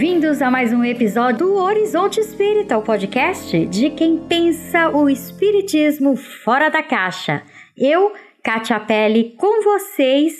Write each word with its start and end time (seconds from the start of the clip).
Bem-vindos 0.00 0.40
a 0.40 0.50
mais 0.50 0.72
um 0.72 0.82
episódio 0.82 1.40
do 1.40 1.56
Horizonte 1.56 2.20
Espírita, 2.20 2.78
o 2.78 2.82
podcast 2.82 3.66
de 3.66 3.90
quem 3.90 4.16
pensa 4.16 4.88
o 4.88 5.10
espiritismo 5.10 6.16
fora 6.16 6.70
da 6.70 6.82
caixa. 6.82 7.42
Eu, 7.76 8.10
Kátia 8.42 8.80
Pelle, 8.80 9.36
com 9.36 9.62
vocês. 9.62 10.32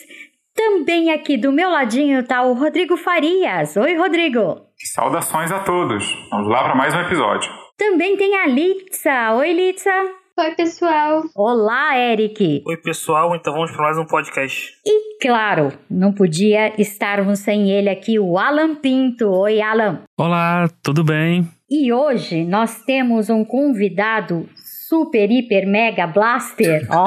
Também 0.55 1.13
aqui 1.13 1.37
do 1.37 1.53
meu 1.53 1.69
ladinho 1.69 2.21
está 2.21 2.41
o 2.43 2.55
Rodrigo 2.55 2.97
Farias. 2.97 3.77
Oi, 3.77 3.97
Rodrigo. 3.97 4.63
Saudações 4.95 5.53
a 5.53 5.59
todos. 5.59 6.07
Vamos 6.31 6.49
lá 6.49 6.65
para 6.65 6.75
mais 6.75 6.95
um 6.95 7.01
episódio. 7.01 7.53
Também 7.77 8.17
tem 8.17 8.35
a 8.37 8.47
Litza. 8.47 9.35
Oi, 9.35 9.53
Litza. 9.53 10.20
Oi, 10.41 10.55
pessoal. 10.55 11.25
Olá, 11.35 11.99
Eric. 11.99 12.63
Oi, 12.67 12.77
pessoal. 12.79 13.37
Então 13.37 13.53
vamos 13.53 13.71
para 13.73 13.83
mais 13.83 13.99
um 13.99 14.07
podcast. 14.07 14.73
E 14.87 15.19
claro, 15.21 15.71
não 15.91 16.15
podia 16.15 16.73
estarmos 16.81 17.41
sem 17.41 17.71
ele 17.71 17.91
aqui, 17.91 18.19
o 18.19 18.39
Alan 18.39 18.77
Pinto. 18.77 19.29
Oi, 19.29 19.61
Alan. 19.61 20.01
Olá, 20.17 20.67
tudo 20.83 21.05
bem? 21.05 21.47
E 21.69 21.93
hoje 21.93 22.47
nós 22.47 22.83
temos 22.85 23.29
um 23.29 23.45
convidado 23.45 24.49
super, 24.89 25.31
hiper, 25.31 25.69
mega 25.69 26.07
blaster, 26.07 26.89
ó, 26.91 27.05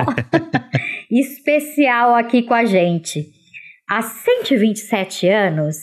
especial 1.10 2.14
aqui 2.14 2.44
com 2.44 2.54
a 2.54 2.66
gente. 2.66 3.32
Há 3.90 4.04
127 4.04 5.28
anos, 5.28 5.78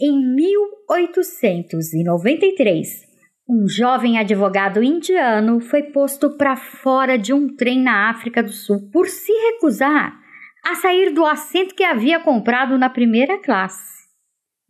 em 0.00 0.24
1893, 0.36 3.11
um 3.48 3.68
jovem 3.68 4.18
advogado 4.18 4.82
indiano 4.82 5.60
foi 5.60 5.84
posto 5.84 6.36
para 6.36 6.56
fora 6.56 7.18
de 7.18 7.32
um 7.32 7.54
trem 7.54 7.82
na 7.82 8.10
África 8.10 8.42
do 8.42 8.52
Sul 8.52 8.88
por 8.90 9.08
se 9.08 9.32
recusar 9.32 10.20
a 10.64 10.76
sair 10.76 11.12
do 11.12 11.26
assento 11.26 11.74
que 11.74 11.82
havia 11.82 12.20
comprado 12.20 12.78
na 12.78 12.88
primeira 12.88 13.40
classe. 13.42 14.06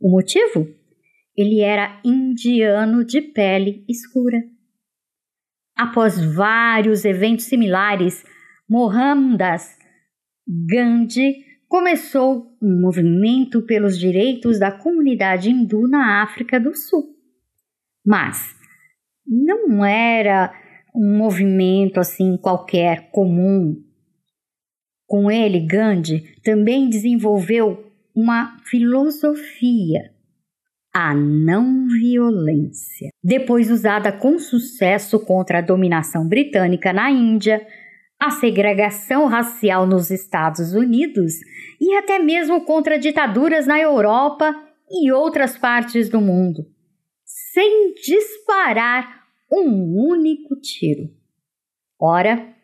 O 0.01 0.11
motivo? 0.11 0.67
Ele 1.37 1.61
era 1.61 2.01
indiano 2.05 3.05
de 3.05 3.21
pele 3.21 3.85
escura. 3.89 4.43
Após 5.77 6.19
vários 6.35 7.05
eventos 7.05 7.47
similares, 7.47 8.25
Mohandas 8.69 9.79
Gandhi 10.47 11.45
começou 11.69 12.57
um 12.61 12.81
movimento 12.81 13.63
pelos 13.63 13.99
direitos 13.99 14.59
da 14.59 14.71
comunidade 14.71 15.51
hindu 15.51 15.89
na 15.89 16.23
África 16.23 16.59
do 16.61 16.75
Sul. 16.75 17.17
Mas 18.05 18.62
não 19.27 19.85
era 19.85 20.53
um 20.95 21.17
movimento 21.17 21.99
assim 21.99 22.37
qualquer 22.37 23.11
comum. 23.11 23.77
Com 25.07 25.31
ele, 25.31 25.61
Gandhi 25.61 26.41
também 26.43 26.89
desenvolveu 26.89 27.93
uma 28.15 28.59
filosofia, 28.65 30.11
a 30.95 31.15
não 31.15 31.87
violência, 31.89 33.09
depois 33.23 33.71
usada 33.71 34.13
com 34.13 34.39
sucesso 34.39 35.19
contra 35.21 35.59
a 35.59 35.63
dominação 35.63 36.29
britânica 36.29 36.93
na 36.93 37.11
Índia, 37.11 37.67
a 38.21 38.31
segregação 38.31 39.27
racial 39.27 39.87
nos 39.87 40.11
Estados 40.11 40.75
Unidos 40.75 41.35
e 41.81 41.95
até 41.97 42.19
mesmo 42.19 42.61
contra 42.65 42.99
ditaduras 42.99 43.67
na 43.67 43.81
Europa 43.81 44.55
e 44.91 45.11
outras 45.11 45.57
partes 45.57 46.09
do 46.09 46.21
mundo, 46.21 46.67
sem 47.53 47.95
disparar 47.95 49.27
um 49.53 49.95
único 50.09 50.57
tiro. 50.57 51.11
Ora, 52.01 52.55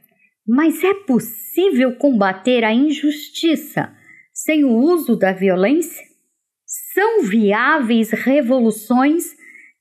mas 0.46 0.82
é 0.82 0.94
possível 0.94 1.94
combater 1.96 2.64
a 2.64 2.72
injustiça 2.72 3.94
sem 4.32 4.64
o 4.64 4.74
uso 4.74 5.16
da 5.16 5.32
violência? 5.32 6.06
São 6.94 7.22
viáveis 7.22 8.10
revoluções 8.10 9.36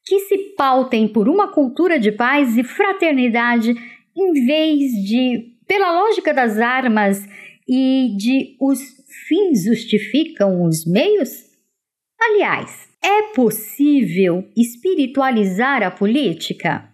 que 0.06 0.20
se 0.22 0.38
pautem 0.56 1.08
por 1.08 1.30
uma 1.30 1.54
cultura 1.54 2.00
de 2.00 2.12
paz 2.12 2.58
e 2.58 2.64
fraternidade 2.64 3.74
em 4.16 4.46
vez 4.46 4.92
de 5.08 5.54
pela 5.66 5.92
lógica 5.92 6.34
das 6.34 6.58
armas 6.58 7.26
e 7.68 8.16
de 8.18 8.58
os 8.60 8.80
fins 9.28 9.66
justificam 9.66 10.64
os 10.64 10.86
meios? 10.86 11.46
Aliás, 12.20 12.87
é 13.08 13.34
possível 13.34 14.44
espiritualizar 14.56 15.82
a 15.82 15.90
política? 15.90 16.90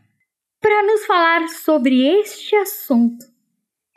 Para 0.62 0.84
nos 0.84 1.08
falar 1.08 1.48
sobre 1.48 2.06
este 2.06 2.56
assunto, 2.56 3.26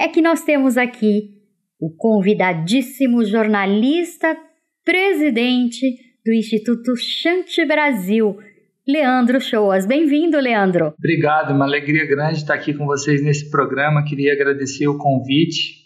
é 0.00 0.08
que 0.08 0.22
nós 0.22 0.42
temos 0.42 0.78
aqui 0.78 1.34
o 1.78 1.94
convidadíssimo 1.94 3.22
jornalista, 3.22 4.34
presidente 4.82 5.94
do 6.24 6.32
Instituto 6.32 6.96
Chante 6.96 7.66
Brasil, 7.66 8.38
Leandro 8.88 9.38
Shoas. 9.38 9.84
Bem-vindo, 9.84 10.40
Leandro. 10.40 10.94
Obrigado, 10.98 11.52
uma 11.52 11.66
alegria 11.66 12.06
grande 12.06 12.38
estar 12.38 12.54
aqui 12.54 12.72
com 12.72 12.86
vocês 12.86 13.22
nesse 13.22 13.50
programa. 13.50 14.02
Queria 14.04 14.32
agradecer 14.32 14.88
o 14.88 14.96
convite 14.96 15.84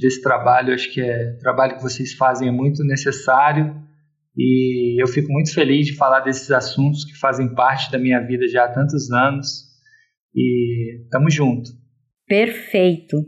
desse 0.00 0.22
trabalho. 0.22 0.72
Acho 0.72 0.90
que 0.90 1.02
é 1.02 1.34
o 1.36 1.38
trabalho 1.38 1.76
que 1.76 1.82
vocês 1.82 2.14
fazem 2.14 2.48
é 2.48 2.52
muito 2.52 2.82
necessário 2.84 3.91
e 4.36 5.02
eu 5.02 5.06
fico 5.06 5.30
muito 5.30 5.52
feliz 5.52 5.86
de 5.86 5.96
falar 5.96 6.20
desses 6.20 6.50
assuntos 6.50 7.04
que 7.04 7.18
fazem 7.18 7.54
parte 7.54 7.90
da 7.90 7.98
minha 7.98 8.20
vida 8.20 8.48
já 8.48 8.64
há 8.64 8.68
tantos 8.68 9.10
anos 9.10 9.46
e 10.34 11.06
tamo 11.10 11.30
junto. 11.30 11.70
Perfeito. 12.26 13.18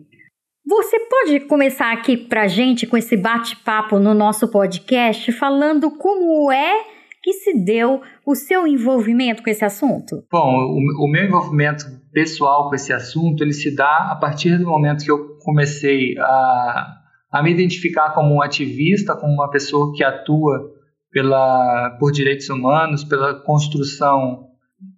Você 0.67 0.99
pode 0.99 1.41
começar 1.41 1.93
aqui 1.93 2.17
pra 2.17 2.49
gente 2.49 2.87
com 2.87 2.97
esse 2.97 3.19
bate-papo 3.19 3.99
no 3.99 4.15
nosso 4.15 4.51
podcast 4.51 5.31
falando 5.33 5.91
como 5.91 6.51
é 6.51 6.85
que 7.23 7.35
se 7.35 7.55
deu 7.55 8.01
o 8.27 8.35
seu 8.35 8.67
envolvimento 8.67 9.43
com 9.43 9.51
esse 9.51 9.65
assunto? 9.65 10.25
Bom, 10.31 10.55
o, 10.57 11.05
o, 11.05 11.09
meu 11.11 11.25
envolvimento 11.25 11.85
pessoal 12.13 12.69
com 12.69 12.75
esse 12.75 12.93
assunto, 12.95 13.43
ele 13.43 13.53
se 13.53 13.75
dá 13.75 14.11
a 14.11 14.17
partir 14.17 14.59
do 14.59 14.65
momento 14.65 15.05
que 15.05 15.11
eu 15.11 15.37
comecei 15.39 16.17
a, 16.19 16.97
a 17.31 17.43
me 17.43 17.51
identificar 17.51 18.15
como 18.15 18.35
um 18.35 18.43
ativista, 18.43 19.15
como 19.17 19.35
uma 19.35 19.51
pessoa 19.51 19.93
que 19.95 20.03
atua 20.03 20.74
pela, 21.15 21.97
por 22.01 22.11
direitos 22.11 22.49
humanos, 22.51 23.05
pela 23.05 23.41
construção 23.43 24.49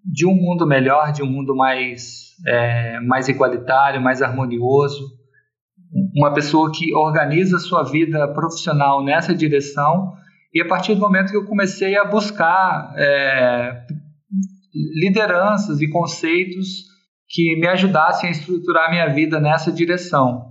de 0.03 0.27
um 0.27 0.35
mundo 0.35 0.67
melhor, 0.67 1.13
de 1.13 1.23
um 1.23 1.27
mundo 1.27 1.55
mais, 1.55 2.31
é, 2.47 2.99
mais 3.01 3.29
igualitário, 3.29 4.01
mais 4.01 4.23
harmonioso. 4.23 5.05
Uma 6.17 6.33
pessoa 6.33 6.73
que 6.73 6.95
organiza 6.95 7.59
sua 7.59 7.83
vida 7.83 8.27
profissional 8.33 9.05
nessa 9.05 9.35
direção. 9.35 10.15
E 10.55 10.63
a 10.63 10.67
partir 10.67 10.95
do 10.95 11.01
momento 11.01 11.31
que 11.31 11.37
eu 11.37 11.45
comecei 11.45 11.97
a 11.99 12.05
buscar 12.07 12.95
é, 12.97 13.87
lideranças 14.99 15.83
e 15.83 15.91
conceitos 15.91 16.87
que 17.29 17.57
me 17.61 17.67
ajudassem 17.69 18.31
a 18.31 18.33
estruturar 18.33 18.91
minha 18.91 19.09
vida 19.09 19.39
nessa 19.39 19.71
direção. 19.71 20.51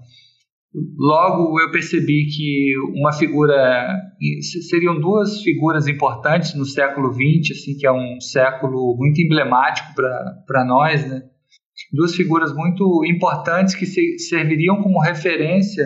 Logo 0.97 1.59
eu 1.62 1.72
percebi 1.72 2.25
que 2.25 2.74
uma 3.00 3.13
figura 3.13 3.88
seriam 4.69 5.00
duas 5.00 5.41
figuras 5.41 5.88
importantes 5.88 6.53
no 6.53 6.66
século 6.66 7.13
XX, 7.13 7.58
assim 7.58 7.78
que 7.78 7.88
é 7.88 7.91
um 7.91 8.19
século 8.19 8.96
muito 8.97 9.22
emblemático 9.22 9.94
para 9.96 10.66
nós, 10.66 11.08
né? 11.08 11.22
Duas 11.94 12.13
figuras 12.13 12.53
muito 12.53 13.03
importantes 13.06 13.74
que 13.74 13.86
se, 13.86 14.19
serviriam 14.19 14.81
como 14.81 15.00
referência 15.00 15.86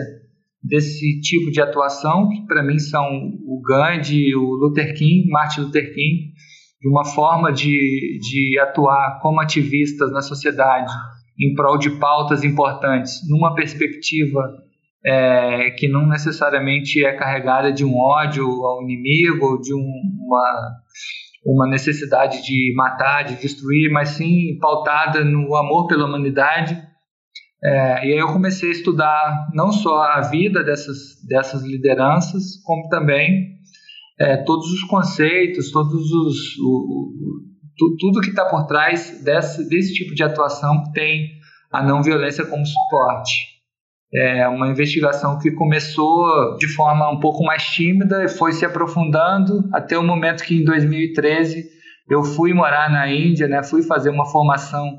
desse 0.62 1.20
tipo 1.20 1.50
de 1.52 1.60
atuação, 1.60 2.28
que 2.28 2.44
para 2.46 2.62
mim 2.62 2.78
são 2.78 3.04
o 3.46 3.62
Gandhi, 3.62 4.34
o 4.34 4.54
Luther 4.54 4.94
King, 4.94 5.28
Martin 5.28 5.62
Luther 5.62 5.94
King, 5.94 6.32
de 6.80 6.88
uma 6.88 7.04
forma 7.04 7.52
de, 7.52 8.18
de 8.20 8.58
atuar 8.58 9.20
como 9.20 9.40
ativistas 9.40 10.10
na 10.10 10.20
sociedade 10.20 10.92
em 11.38 11.54
prol 11.54 11.78
de 11.78 11.90
pautas 11.98 12.42
importantes, 12.42 13.20
numa 13.28 13.54
perspectiva 13.54 14.40
é, 15.04 15.70
que 15.70 15.88
não 15.88 16.06
necessariamente 16.06 17.04
é 17.04 17.12
carregada 17.14 17.72
de 17.72 17.84
um 17.84 17.96
ódio 17.96 18.46
ao 18.46 18.82
inimigo 18.82 19.46
ou 19.46 19.60
de 19.60 19.74
um, 19.74 19.90
uma, 20.26 20.76
uma 21.44 21.66
necessidade 21.66 22.42
de 22.42 22.74
matar, 22.76 23.24
de 23.24 23.36
destruir, 23.36 23.90
mas 23.90 24.10
sim 24.10 24.58
pautada 24.60 25.24
no 25.24 25.54
amor 25.56 25.86
pela 25.86 26.06
humanidade. 26.06 26.76
É, 27.62 28.06
e 28.06 28.12
aí 28.12 28.18
eu 28.18 28.32
comecei 28.32 28.70
a 28.70 28.72
estudar 28.72 29.48
não 29.54 29.72
só 29.72 30.02
a 30.02 30.20
vida 30.22 30.62
dessas, 30.62 31.22
dessas 31.28 31.62
lideranças, 31.62 32.56
como 32.64 32.88
também 32.88 33.50
é, 34.18 34.36
todos 34.38 34.70
os 34.70 34.82
conceitos, 34.84 35.70
todos 35.70 36.10
os, 36.12 36.58
o, 36.58 37.12
o, 37.82 37.96
tudo 37.98 38.20
que 38.20 38.30
está 38.30 38.44
por 38.44 38.66
trás 38.66 39.22
desse, 39.24 39.68
desse 39.68 39.94
tipo 39.94 40.14
de 40.14 40.22
atuação 40.22 40.84
que 40.84 40.92
tem 40.92 41.40
a 41.72 41.82
não 41.82 42.02
violência 42.02 42.44
como 42.44 42.64
suporte. 42.66 43.49
É 44.12 44.48
uma 44.48 44.68
investigação 44.68 45.38
que 45.38 45.52
começou 45.52 46.56
de 46.56 46.66
forma 46.74 47.08
um 47.10 47.20
pouco 47.20 47.44
mais 47.44 47.62
tímida 47.64 48.24
e 48.24 48.28
foi 48.28 48.52
se 48.52 48.64
aprofundando 48.64 49.68
até 49.72 49.96
o 49.96 50.02
momento 50.02 50.42
que 50.42 50.56
em 50.56 50.64
2013 50.64 51.64
eu 52.08 52.24
fui 52.24 52.52
morar 52.52 52.90
na 52.90 53.08
Índia, 53.08 53.46
né? 53.46 53.62
Fui 53.62 53.84
fazer 53.84 54.10
uma 54.10 54.26
formação 54.26 54.98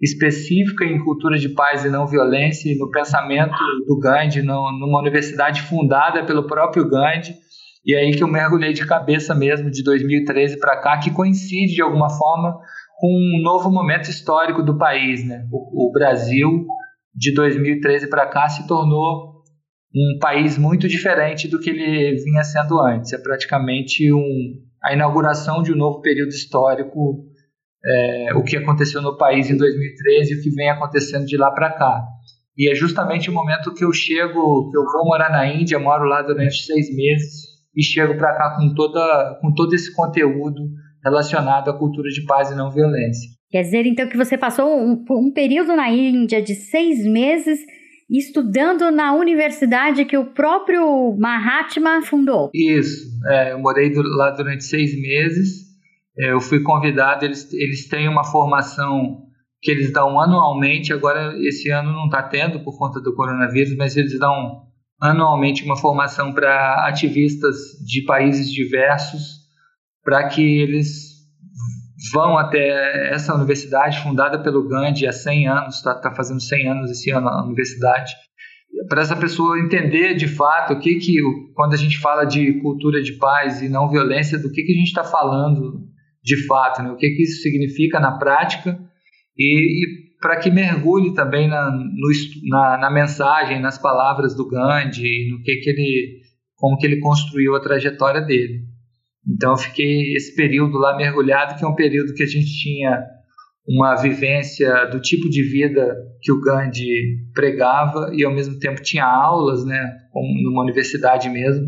específica 0.00 0.84
em 0.84 1.02
cultura 1.02 1.36
de 1.38 1.48
paz 1.48 1.84
e 1.84 1.90
não 1.90 2.06
violência 2.06 2.70
e 2.70 2.78
no 2.78 2.88
pensamento 2.88 3.56
do 3.86 3.98
Gandhi, 3.98 4.42
no, 4.42 4.70
numa 4.78 5.00
universidade 5.00 5.62
fundada 5.62 6.24
pelo 6.24 6.46
próprio 6.46 6.88
Gandhi. 6.88 7.34
E 7.84 7.96
aí 7.96 8.12
que 8.12 8.22
eu 8.22 8.28
mergulhei 8.28 8.72
de 8.72 8.86
cabeça 8.86 9.34
mesmo 9.34 9.72
de 9.72 9.82
2013 9.82 10.60
para 10.60 10.76
cá, 10.76 10.98
que 10.98 11.10
coincide 11.10 11.74
de 11.74 11.82
alguma 11.82 12.08
forma 12.10 12.56
com 12.96 13.08
um 13.08 13.42
novo 13.42 13.72
momento 13.72 14.08
histórico 14.08 14.62
do 14.62 14.78
país, 14.78 15.26
né? 15.26 15.44
O, 15.50 15.88
o 15.88 15.92
Brasil 15.92 16.64
de 17.14 17.34
2013 17.34 18.08
para 18.08 18.26
cá 18.26 18.48
se 18.48 18.66
tornou 18.66 19.32
um 19.94 20.18
país 20.18 20.56
muito 20.56 20.88
diferente 20.88 21.46
do 21.46 21.60
que 21.60 21.70
ele 21.70 22.16
vinha 22.22 22.42
sendo 22.42 22.80
antes. 22.80 23.12
É 23.12 23.18
praticamente 23.18 24.10
um, 24.12 24.54
a 24.82 24.92
inauguração 24.94 25.62
de 25.62 25.72
um 25.72 25.76
novo 25.76 26.00
período 26.00 26.30
histórico, 26.30 27.24
é, 27.84 28.34
o 28.34 28.42
que 28.42 28.56
aconteceu 28.56 29.02
no 29.02 29.16
país 29.16 29.50
em 29.50 29.56
2013 29.56 30.32
e 30.32 30.38
o 30.38 30.42
que 30.42 30.50
vem 30.50 30.70
acontecendo 30.70 31.26
de 31.26 31.36
lá 31.36 31.50
para 31.50 31.72
cá. 31.72 32.02
E 32.56 32.70
é 32.70 32.74
justamente 32.74 33.30
o 33.30 33.32
momento 33.32 33.74
que 33.74 33.84
eu 33.84 33.92
chego, 33.92 34.70
que 34.70 34.76
eu 34.76 34.84
vou 34.84 35.04
morar 35.04 35.30
na 35.30 35.46
Índia, 35.46 35.78
moro 35.78 36.04
lá 36.04 36.22
durante 36.22 36.64
seis 36.64 36.94
meses 36.94 37.52
e 37.74 37.82
chego 37.82 38.16
para 38.16 38.36
cá 38.36 38.56
com, 38.56 38.74
toda, 38.74 39.38
com 39.40 39.52
todo 39.54 39.74
esse 39.74 39.94
conteúdo 39.94 40.60
relacionado 41.02 41.70
à 41.70 41.78
cultura 41.78 42.08
de 42.10 42.24
paz 42.24 42.50
e 42.50 42.54
não 42.54 42.70
violência. 42.70 43.30
Quer 43.52 43.62
dizer, 43.64 43.84
então, 43.84 44.08
que 44.08 44.16
você 44.16 44.38
passou 44.38 44.66
um, 44.66 45.04
um 45.10 45.30
período 45.30 45.76
na 45.76 45.90
Índia 45.90 46.40
de 46.40 46.54
seis 46.54 47.04
meses 47.04 47.60
estudando 48.10 48.90
na 48.90 49.14
universidade 49.14 50.06
que 50.06 50.16
o 50.16 50.24
próprio 50.24 51.14
Mahatma 51.18 52.00
fundou. 52.02 52.50
Isso, 52.54 53.10
é, 53.26 53.52
eu 53.52 53.58
morei 53.58 53.90
do, 53.90 54.02
lá 54.02 54.30
durante 54.30 54.64
seis 54.64 54.98
meses. 54.98 55.66
É, 56.18 56.32
eu 56.32 56.40
fui 56.40 56.62
convidado, 56.62 57.26
eles, 57.26 57.52
eles 57.52 57.86
têm 57.88 58.08
uma 58.08 58.24
formação 58.24 59.22
que 59.60 59.70
eles 59.70 59.92
dão 59.92 60.18
anualmente. 60.18 60.90
Agora, 60.90 61.34
esse 61.46 61.70
ano 61.70 61.92
não 61.92 62.06
está 62.06 62.22
tendo 62.22 62.60
por 62.60 62.78
conta 62.78 63.02
do 63.02 63.14
coronavírus, 63.14 63.76
mas 63.76 63.98
eles 63.98 64.18
dão 64.18 64.62
anualmente 64.98 65.62
uma 65.62 65.76
formação 65.76 66.32
para 66.32 66.86
ativistas 66.88 67.56
de 67.84 68.02
países 68.06 68.50
diversos, 68.50 69.42
para 70.02 70.26
que 70.28 70.42
eles 70.42 71.01
vão 72.10 72.38
até 72.38 73.12
essa 73.12 73.34
universidade 73.34 74.02
fundada 74.02 74.42
pelo 74.42 74.66
Gandhi 74.66 75.06
há 75.06 75.12
100 75.12 75.48
anos, 75.48 75.76
está 75.76 75.94
tá 75.94 76.14
fazendo 76.14 76.40
100 76.40 76.68
anos 76.68 76.90
esse 76.90 77.10
ano 77.10 77.28
a 77.28 77.44
universidade, 77.44 78.12
para 78.88 79.02
essa 79.02 79.16
pessoa 79.16 79.60
entender 79.60 80.14
de 80.14 80.26
fato 80.26 80.72
o 80.72 80.78
que 80.80 80.96
que 80.96 81.20
quando 81.54 81.74
a 81.74 81.76
gente 81.76 81.98
fala 81.98 82.24
de 82.24 82.54
cultura 82.60 83.02
de 83.02 83.12
paz 83.12 83.62
e 83.62 83.68
não 83.68 83.88
violência, 83.88 84.38
do 84.38 84.50
que 84.50 84.62
que 84.62 84.72
a 84.72 84.76
gente 84.76 84.88
está 84.88 85.04
falando 85.04 85.82
de 86.22 86.46
fato, 86.46 86.82
né? 86.82 86.90
o 86.90 86.96
que 86.96 87.10
que 87.10 87.22
isso 87.22 87.42
significa 87.42 88.00
na 88.00 88.18
prática 88.18 88.78
e, 89.36 89.84
e 89.84 90.02
para 90.20 90.36
que 90.36 90.50
mergulhe 90.50 91.12
também 91.14 91.48
na, 91.48 91.70
no, 91.70 92.10
na, 92.48 92.78
na, 92.78 92.90
mensagem, 92.90 93.60
nas 93.60 93.76
palavras 93.76 94.34
do 94.36 94.48
Gandhi, 94.48 95.30
no 95.30 95.42
que, 95.42 95.56
que 95.56 95.70
ele, 95.70 96.20
como 96.54 96.78
que 96.78 96.86
ele 96.86 97.00
construiu 97.00 97.56
a 97.56 97.60
trajetória 97.60 98.20
dele. 98.20 98.60
Então 99.28 99.52
eu 99.52 99.56
fiquei 99.56 100.14
esse 100.14 100.34
período 100.34 100.78
lá 100.78 100.96
mergulhado, 100.96 101.56
que 101.56 101.64
é 101.64 101.68
um 101.68 101.74
período 101.74 102.14
que 102.14 102.22
a 102.22 102.26
gente 102.26 102.60
tinha 102.60 103.02
uma 103.66 103.94
vivência 103.94 104.86
do 104.86 105.00
tipo 105.00 105.28
de 105.28 105.42
vida 105.42 105.96
que 106.20 106.32
o 106.32 106.40
Gandhi 106.40 107.18
pregava 107.32 108.10
e 108.12 108.24
ao 108.24 108.34
mesmo 108.34 108.58
tempo 108.58 108.82
tinha 108.82 109.04
aulas, 109.04 109.64
né, 109.64 109.98
numa 110.42 110.62
universidade 110.62 111.28
mesmo, 111.28 111.66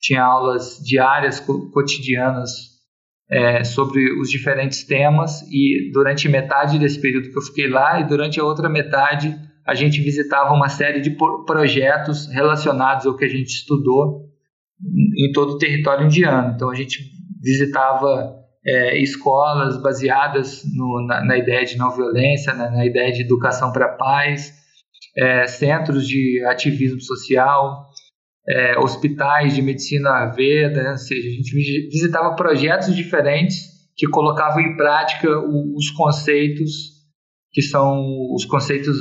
tinha 0.00 0.22
aulas 0.22 0.78
diárias 0.84 1.40
cotidianas 1.40 2.72
é, 3.30 3.64
sobre 3.64 4.20
os 4.20 4.30
diferentes 4.30 4.84
temas 4.84 5.42
e 5.50 5.90
durante 5.92 6.28
metade 6.28 6.78
desse 6.78 7.00
período 7.00 7.30
que 7.30 7.38
eu 7.38 7.42
fiquei 7.42 7.68
lá 7.68 8.00
e 8.00 8.06
durante 8.06 8.38
a 8.38 8.44
outra 8.44 8.68
metade 8.68 9.34
a 9.66 9.74
gente 9.74 10.00
visitava 10.00 10.52
uma 10.52 10.68
série 10.68 11.00
de 11.00 11.16
projetos 11.46 12.26
relacionados 12.32 13.06
ao 13.06 13.16
que 13.16 13.24
a 13.24 13.28
gente 13.28 13.48
estudou 13.48 14.31
em 14.84 15.32
todo 15.32 15.54
o 15.54 15.58
território 15.58 16.06
indiano. 16.06 16.52
Então 16.54 16.70
a 16.70 16.74
gente 16.74 16.98
visitava 17.42 18.42
é, 18.64 18.98
escolas 19.00 19.80
baseadas 19.80 20.62
no, 20.74 21.04
na, 21.06 21.24
na, 21.24 21.36
ideia 21.36 21.64
de 21.64 21.76
não 21.76 21.90
violência, 21.90 22.54
na, 22.54 22.70
na 22.70 22.86
ideia 22.86 23.12
de 23.12 23.22
educação 23.22 23.72
para 23.72 23.86
a 23.86 23.96
paz, 23.96 24.52
é, 25.16 25.46
centros 25.46 26.06
de 26.06 26.44
ativismo 26.46 27.00
social, 27.00 27.86
é, 28.48 28.78
hospitais 28.78 29.54
de 29.54 29.62
medicina 29.62 30.26
veda, 30.26 30.92
ou 30.92 30.98
seja, 30.98 31.28
a 31.28 31.32
gente 31.32 31.52
visitava 31.88 32.34
projetos 32.34 32.94
diferentes 32.94 33.72
que 33.96 34.08
colocavam 34.08 34.60
em 34.60 34.76
prática 34.76 35.28
o, 35.38 35.76
os 35.76 35.90
conceitos 35.90 36.92
que 37.52 37.62
são 37.62 38.02
os 38.34 38.44
conceitos 38.46 38.96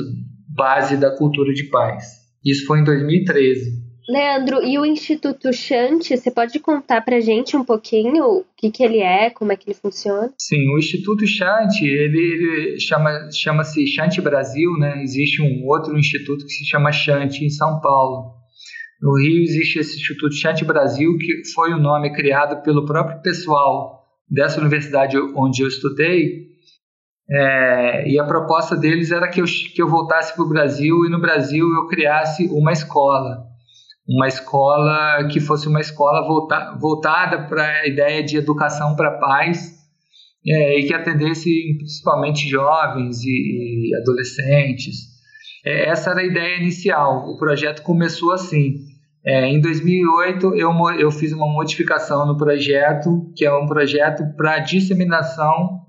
base 0.49 0.97
da 0.97 1.15
cultura 1.15 1.53
de 1.53 1.63
paz. 1.65 2.21
Isso 2.43 2.65
foi 2.65 2.79
em 2.79 2.83
2013. 2.83 3.80
Leandro, 4.09 4.63
e 4.63 4.77
o 4.79 4.85
Instituto 4.85 5.53
Chante, 5.53 6.17
você 6.17 6.31
pode 6.31 6.59
contar 6.59 7.01
para 7.01 7.21
gente 7.21 7.55
um 7.55 7.63
pouquinho 7.63 8.25
o 8.25 8.45
que, 8.57 8.71
que 8.71 8.83
ele 8.83 8.99
é, 8.99 9.29
como 9.29 9.51
é 9.51 9.55
que 9.55 9.69
ele 9.69 9.77
funciona? 9.79 10.31
Sim, 10.37 10.67
o 10.73 10.77
Instituto 10.77 11.25
Chante, 11.27 11.85
ele, 11.85 12.17
ele 12.17 12.79
chama, 12.79 13.29
chama-se 13.31 13.85
Chante 13.87 14.19
Brasil, 14.19 14.71
né? 14.77 15.01
Existe 15.03 15.41
um 15.41 15.65
outro 15.67 15.97
instituto 15.97 16.45
que 16.45 16.51
se 16.51 16.65
chama 16.65 16.91
Chante 16.91 17.45
em 17.45 17.49
São 17.49 17.79
Paulo. 17.79 18.33
No 19.01 19.17
Rio 19.17 19.41
existe 19.43 19.79
esse 19.79 19.97
Instituto 19.97 20.35
Chante 20.35 20.65
Brasil, 20.65 21.17
que 21.17 21.43
foi 21.53 21.73
o 21.73 21.77
um 21.77 21.81
nome 21.81 22.13
criado 22.13 22.61
pelo 22.63 22.85
próprio 22.85 23.21
pessoal 23.21 24.03
dessa 24.29 24.59
universidade 24.59 25.17
onde 25.35 25.61
eu 25.61 25.67
estudei. 25.67 26.51
É, 27.29 28.09
e 28.09 28.19
a 28.19 28.25
proposta 28.25 28.75
deles 28.75 29.11
era 29.11 29.29
que 29.29 29.41
eu, 29.41 29.45
que 29.45 29.81
eu 29.81 29.87
voltasse 29.87 30.35
para 30.35 30.43
o 30.43 30.49
Brasil 30.49 31.05
e 31.05 31.09
no 31.09 31.19
Brasil 31.19 31.65
eu 31.65 31.87
criasse 31.87 32.47
uma 32.47 32.71
escola. 32.71 33.50
Uma 34.15 34.27
escola 34.27 35.27
que 35.31 35.39
fosse 35.39 35.67
uma 35.67 35.79
escola 35.79 36.27
volta, 36.27 36.75
voltada 36.79 37.47
para 37.47 37.63
a 37.63 37.87
ideia 37.87 38.23
de 38.23 38.37
educação 38.37 38.95
para 38.95 39.17
paz 39.19 39.81
é, 40.45 40.79
e 40.79 40.87
que 40.87 40.93
atendesse 40.93 41.49
principalmente 41.77 42.47
jovens 42.49 43.23
e, 43.23 43.89
e 43.89 43.95
adolescentes. 44.01 45.11
É, 45.65 45.89
essa 45.89 46.11
era 46.11 46.21
a 46.21 46.25
ideia 46.25 46.57
inicial. 46.57 47.27
O 47.29 47.37
projeto 47.37 47.83
começou 47.83 48.31
assim. 48.31 48.75
É, 49.23 49.47
em 49.47 49.61
2008, 49.61 50.55
eu, 50.55 50.71
eu 50.99 51.11
fiz 51.11 51.31
uma 51.31 51.47
modificação 51.47 52.25
no 52.25 52.35
projeto, 52.35 53.31
que 53.35 53.45
é 53.45 53.53
um 53.53 53.67
projeto 53.67 54.23
para 54.35 54.59
disseminação 54.59 55.81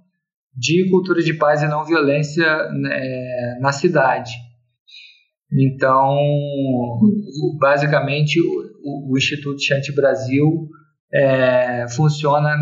de 0.54 0.90
cultura 0.90 1.22
de 1.22 1.32
paz 1.34 1.62
e 1.62 1.66
não 1.66 1.84
violência 1.84 2.68
né, 2.70 3.58
na 3.60 3.72
cidade. 3.72 4.32
Então, 5.58 6.16
basicamente, 7.58 8.40
o, 8.40 9.12
o 9.12 9.18
Instituto 9.18 9.62
Chante 9.62 9.94
Brasil 9.94 10.68
é, 11.12 11.86
funciona 11.90 12.56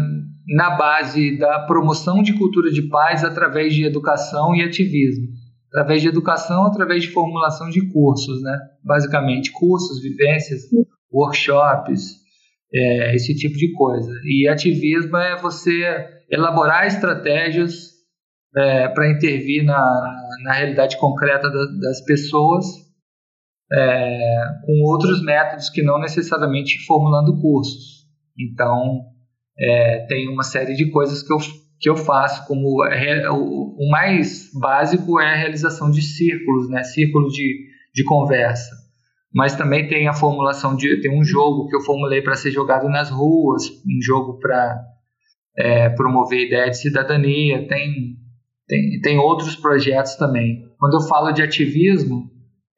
na 0.49 0.71
base 0.77 1.39
da 1.39 1.61
promoção 1.61 2.23
de 2.23 2.33
cultura 2.33 2.71
de 2.71 2.83
paz 2.83 3.23
através 3.23 3.75
de 3.75 3.85
educação 3.85 4.55
e 4.55 4.63
ativismo 4.63 5.41
através 5.71 6.03
de 6.03 6.09
educação, 6.09 6.67
através 6.67 7.05
de 7.05 7.11
formulação 7.11 7.71
de 7.71 7.81
cursos, 7.93 8.43
né? 8.43 8.59
Basicamente, 8.85 9.53
cursos, 9.53 10.03
vivências, 10.03 10.63
workshops, 11.13 12.17
é, 12.75 13.15
esse 13.15 13.35
tipo 13.37 13.57
de 13.57 13.73
coisa. 13.73 14.11
E 14.25 14.49
ativismo 14.49 15.17
é 15.17 15.41
você 15.41 16.07
elaborar 16.29 16.87
estratégias 16.87 17.91
é, 18.57 18.89
para 18.89 19.11
intervir 19.11 19.65
na, 19.65 20.20
na 20.43 20.53
realidade 20.53 20.99
concreta 20.99 21.51
da, 21.51 21.65
das 21.81 22.05
pessoas 22.05 22.67
é, 23.73 24.45
com 24.65 24.83
outros 24.91 25.23
métodos 25.23 25.71
que 25.71 25.83
não 25.83 26.01
necessariamente 26.01 26.85
formulando 26.87 27.41
cursos. 27.41 28.07
Então, 28.39 29.03
é, 29.59 30.07
tem 30.07 30.29
uma 30.29 30.43
série 30.43 30.75
de 30.75 30.91
coisas 30.91 31.23
que 31.23 31.33
eu 31.33 31.39
que 31.81 31.89
eu 31.89 31.97
faço 31.97 32.47
como 32.47 32.83
o, 32.85 33.91
mais 33.91 34.51
básico 34.53 35.19
é 35.19 35.33
a 35.33 35.37
realização 35.37 35.91
de 35.91 36.03
círculos, 36.03 36.69
né? 36.69 36.83
Círculos 36.85 37.33
de, 37.33 37.69
de 37.95 38.05
conversa. 38.05 38.77
Mas 39.35 39.57
também 39.57 39.89
tem 39.89 40.07
a 40.07 40.13
formulação 40.13 40.77
de 40.77 41.01
tem 41.01 41.11
um 41.11 41.25
jogo 41.25 41.69
que 41.69 41.77
eu 41.77 41.81
formulei 41.81 42.21
para 42.21 42.35
ser 42.35 42.51
jogado 42.51 42.87
nas 42.91 43.09
ruas, 43.11 43.65
um 43.87 44.03
jogo 44.03 44.39
para 44.39 44.79
é, 45.57 45.89
promover 45.91 46.41
a 46.41 46.47
ideia 46.47 46.71
de 46.71 46.77
cidadania. 46.77 47.67
Tem, 47.67 48.17
tem 48.71 49.01
tem 49.01 49.19
outros 49.19 49.57
projetos 49.57 50.15
também. 50.15 50.65
Quando 50.79 50.95
eu 50.95 51.09
falo 51.09 51.33
de 51.33 51.43
ativismo, 51.43 52.31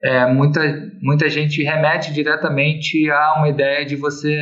é, 0.03 0.33
muita 0.33 0.61
muita 1.03 1.29
gente 1.29 1.63
remete 1.63 2.13
diretamente 2.13 3.11
a 3.11 3.35
uma 3.37 3.49
ideia 3.51 3.85
de 3.85 3.95
você 3.95 4.35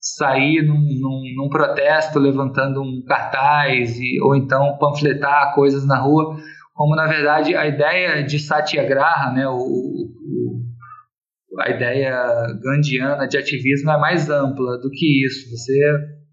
sair 0.00 0.62
num, 0.62 0.80
num, 1.00 1.22
num, 1.36 1.48
protesto 1.48 2.18
levantando 2.18 2.82
um 2.82 3.04
cartaz 3.06 3.96
e, 4.00 4.20
ou 4.20 4.34
então 4.34 4.76
panfletar 4.76 5.54
coisas 5.54 5.86
na 5.86 6.00
rua, 6.00 6.36
como 6.74 6.96
na 6.96 7.06
verdade 7.06 7.54
a 7.54 7.68
ideia 7.68 8.24
de 8.24 8.40
satyagraha, 8.40 9.30
né, 9.32 9.46
o, 9.46 9.54
o, 9.54 10.60
a 11.60 11.70
ideia 11.70 12.20
gandiana 12.60 13.28
de 13.28 13.38
ativismo 13.38 13.92
é 13.92 13.98
mais 13.98 14.28
ampla 14.28 14.76
do 14.78 14.90
que 14.90 15.24
isso. 15.24 15.48
Você 15.50 15.78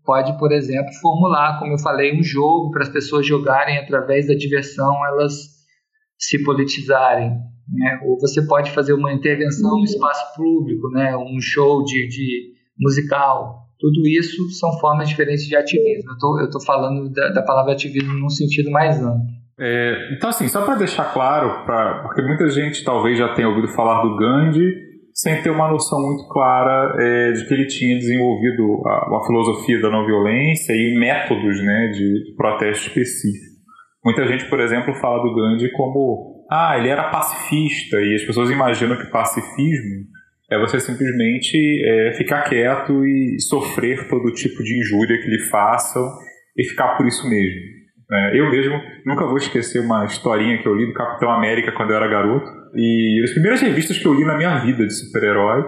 pode, 0.10 0.36
por 0.40 0.52
exemplo, 0.52 0.92
formular, 1.00 1.60
como 1.60 1.74
eu 1.74 1.78
falei, 1.78 2.20
um 2.20 2.24
jogo 2.24 2.72
para 2.72 2.82
as 2.82 2.90
pessoas 2.90 3.28
jogarem 3.28 3.78
através 3.78 4.28
da 4.28 4.34
diversão, 4.34 5.06
elas 5.06 5.34
se 6.18 6.44
politizarem. 6.44 7.30
Né? 7.30 8.00
Ou 8.04 8.20
você 8.20 8.42
pode 8.42 8.72
fazer 8.72 8.94
uma 8.94 9.14
intervenção 9.14 9.78
no 9.78 9.84
espaço 9.84 10.36
público, 10.36 10.90
né? 10.90 11.16
um 11.16 11.40
show 11.40 11.84
de, 11.84 12.08
de 12.08 12.54
musical 12.80 13.68
Tudo 13.80 14.08
isso 14.08 14.50
são 14.50 14.80
formas 14.80 15.08
diferentes 15.08 15.46
de 15.46 15.56
ativismo. 15.56 16.10
Eu 16.40 16.46
estou 16.46 16.66
falando 16.66 17.08
da, 17.12 17.30
da, 17.30 17.44
palavra 17.44 17.74
ativismo 17.74 18.16
num 18.16 18.30
sentido 18.30 18.72
mais 18.72 19.00
amplo. 19.00 19.28
É, 19.60 20.16
então, 20.16 20.32
assim, 20.32 20.48
só 20.48 20.66
para 20.66 20.74
deixar 20.74 21.14
claro, 21.14 21.66
pra, 21.66 22.02
porque 22.02 22.24
muita 22.24 22.50
gente 22.50 22.84
talvez 22.84 23.16
já 23.16 23.32
tenha 23.36 23.48
ouvido 23.48 23.68
falar 23.68 24.02
do 24.02 24.18
Gandhi 24.18 24.89
sem 25.22 25.42
ter 25.42 25.50
uma 25.50 25.70
noção 25.70 26.00
muito 26.02 26.28
clara 26.30 26.96
é, 26.98 27.32
de 27.34 27.46
que 27.46 27.54
ele 27.54 27.68
tinha 27.68 27.98
desenvolvido 27.98 28.82
a, 28.86 29.18
a, 29.18 29.24
filosofia 29.28 29.82
da 29.82 29.90
não 29.90 30.06
violência 30.06 30.74
e 30.74 30.98
métodos 30.98 31.62
né, 31.62 31.88
de, 31.88 32.24
de 32.24 32.36
protesto 32.38 32.88
específico. 32.88 33.60
Muita 34.04 34.26
gente, 34.28 34.50
por 34.50 34.62
exemplo, 34.62 34.94
fala 34.96 35.22
do 35.22 35.36
Gandhi 35.36 35.72
como 35.74 36.46
ah, 36.50 36.78
ele 36.78 36.88
era 36.88 37.10
pacifista, 37.10 38.00
e 38.00 38.16
as 38.16 38.24
pessoas 38.24 38.50
imaginam 38.50 38.98
que 38.98 39.12
pacifismo 39.12 40.06
é 40.50 40.58
você 40.58 40.80
simplesmente 40.80 41.56
é, 41.86 42.14
ficar 42.14 42.44
quieto 42.44 43.06
e 43.06 43.40
sofrer 43.42 44.08
todo 44.08 44.34
tipo 44.34 44.64
de 44.64 44.80
injúria 44.80 45.22
que 45.22 45.28
lhe 45.30 45.50
façam 45.50 46.10
e 46.58 46.64
ficar 46.64 46.96
por 46.98 47.06
isso 47.06 47.30
mesmo. 47.30 47.60
É, 48.12 48.40
eu 48.40 48.50
mesmo 48.50 48.82
nunca 49.06 49.28
vou 49.28 49.38
esquecer 49.38 49.80
uma 49.80 50.06
historinha 50.06 50.58
que 50.60 50.68
eu 50.68 50.74
li 50.74 50.88
do 50.88 50.94
Capitão 50.94 51.30
América 51.30 51.72
quando 51.74 51.92
eu 51.92 51.98
era 51.98 52.08
garoto, 52.08 52.50
e 52.76 53.22
as 53.24 53.32
primeiras 53.32 53.62
revistas 53.62 53.98
que 53.98 54.06
eu 54.06 54.14
li 54.14 54.26
na 54.26 54.38
minha 54.38 54.58
vida 54.60 54.86
de 54.86 54.94
super-herói, 54.94 55.64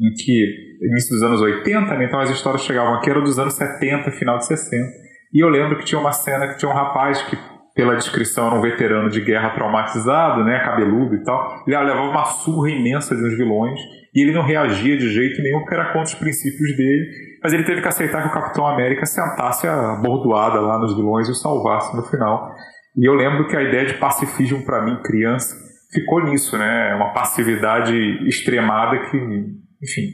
em 0.00 0.12
que, 0.12 0.86
início 0.90 1.10
dos 1.14 1.22
anos 1.22 1.40
80, 1.40 1.96
né, 1.96 2.04
então 2.04 2.20
as 2.20 2.30
histórias 2.30 2.62
chegavam 2.62 2.94
aqui, 2.94 3.10
eram 3.10 3.22
dos 3.22 3.38
anos 3.38 3.54
70, 3.54 4.10
final 4.12 4.38
de 4.38 4.46
60, 4.46 4.84
e 5.32 5.42
eu 5.42 5.48
lembro 5.48 5.78
que 5.78 5.84
tinha 5.84 6.00
uma 6.00 6.12
cena 6.12 6.48
que 6.48 6.58
tinha 6.58 6.70
um 6.70 6.74
rapaz 6.74 7.22
que 7.22 7.36
pela 7.74 7.96
descrição, 7.96 8.46
era 8.46 8.54
um 8.54 8.60
veterano 8.60 9.10
de 9.10 9.20
guerra 9.20 9.50
traumatizado, 9.50 10.44
né, 10.44 10.60
cabeludo 10.60 11.16
e 11.16 11.22
tal. 11.24 11.64
Ele 11.66 11.76
levava 11.76 12.08
uma 12.08 12.24
surra 12.24 12.70
imensa 12.70 13.16
de 13.16 13.22
uns 13.22 13.36
vilões 13.36 13.80
e 14.14 14.22
ele 14.22 14.32
não 14.32 14.42
reagia 14.42 14.96
de 14.96 15.12
jeito 15.12 15.42
nenhum 15.42 15.58
porque 15.58 15.74
era 15.74 15.86
contra 15.86 16.02
os 16.02 16.14
princípios 16.14 16.76
dele. 16.76 17.10
Mas 17.42 17.52
ele 17.52 17.64
teve 17.64 17.82
que 17.82 17.88
aceitar 17.88 18.22
que 18.22 18.28
o 18.28 18.32
Capitão 18.32 18.64
América 18.64 19.04
sentasse 19.04 19.66
a 19.66 19.96
bordoada 19.96 20.60
lá 20.60 20.78
nos 20.78 20.94
vilões 20.94 21.28
e 21.28 21.32
o 21.32 21.34
salvasse 21.34 21.96
no 21.96 22.04
final. 22.04 22.48
E 22.96 23.04
eu 23.08 23.14
lembro 23.14 23.48
que 23.48 23.56
a 23.56 23.62
ideia 23.62 23.86
de 23.86 23.94
pacifismo 23.94 24.64
para 24.64 24.82
mim, 24.84 25.02
criança, 25.02 25.56
ficou 25.94 26.24
nisso, 26.24 26.58
né? 26.58 26.94
Uma 26.96 27.12
passividade 27.12 27.94
extremada 28.26 28.98
que, 29.10 29.16
enfim, 29.16 30.10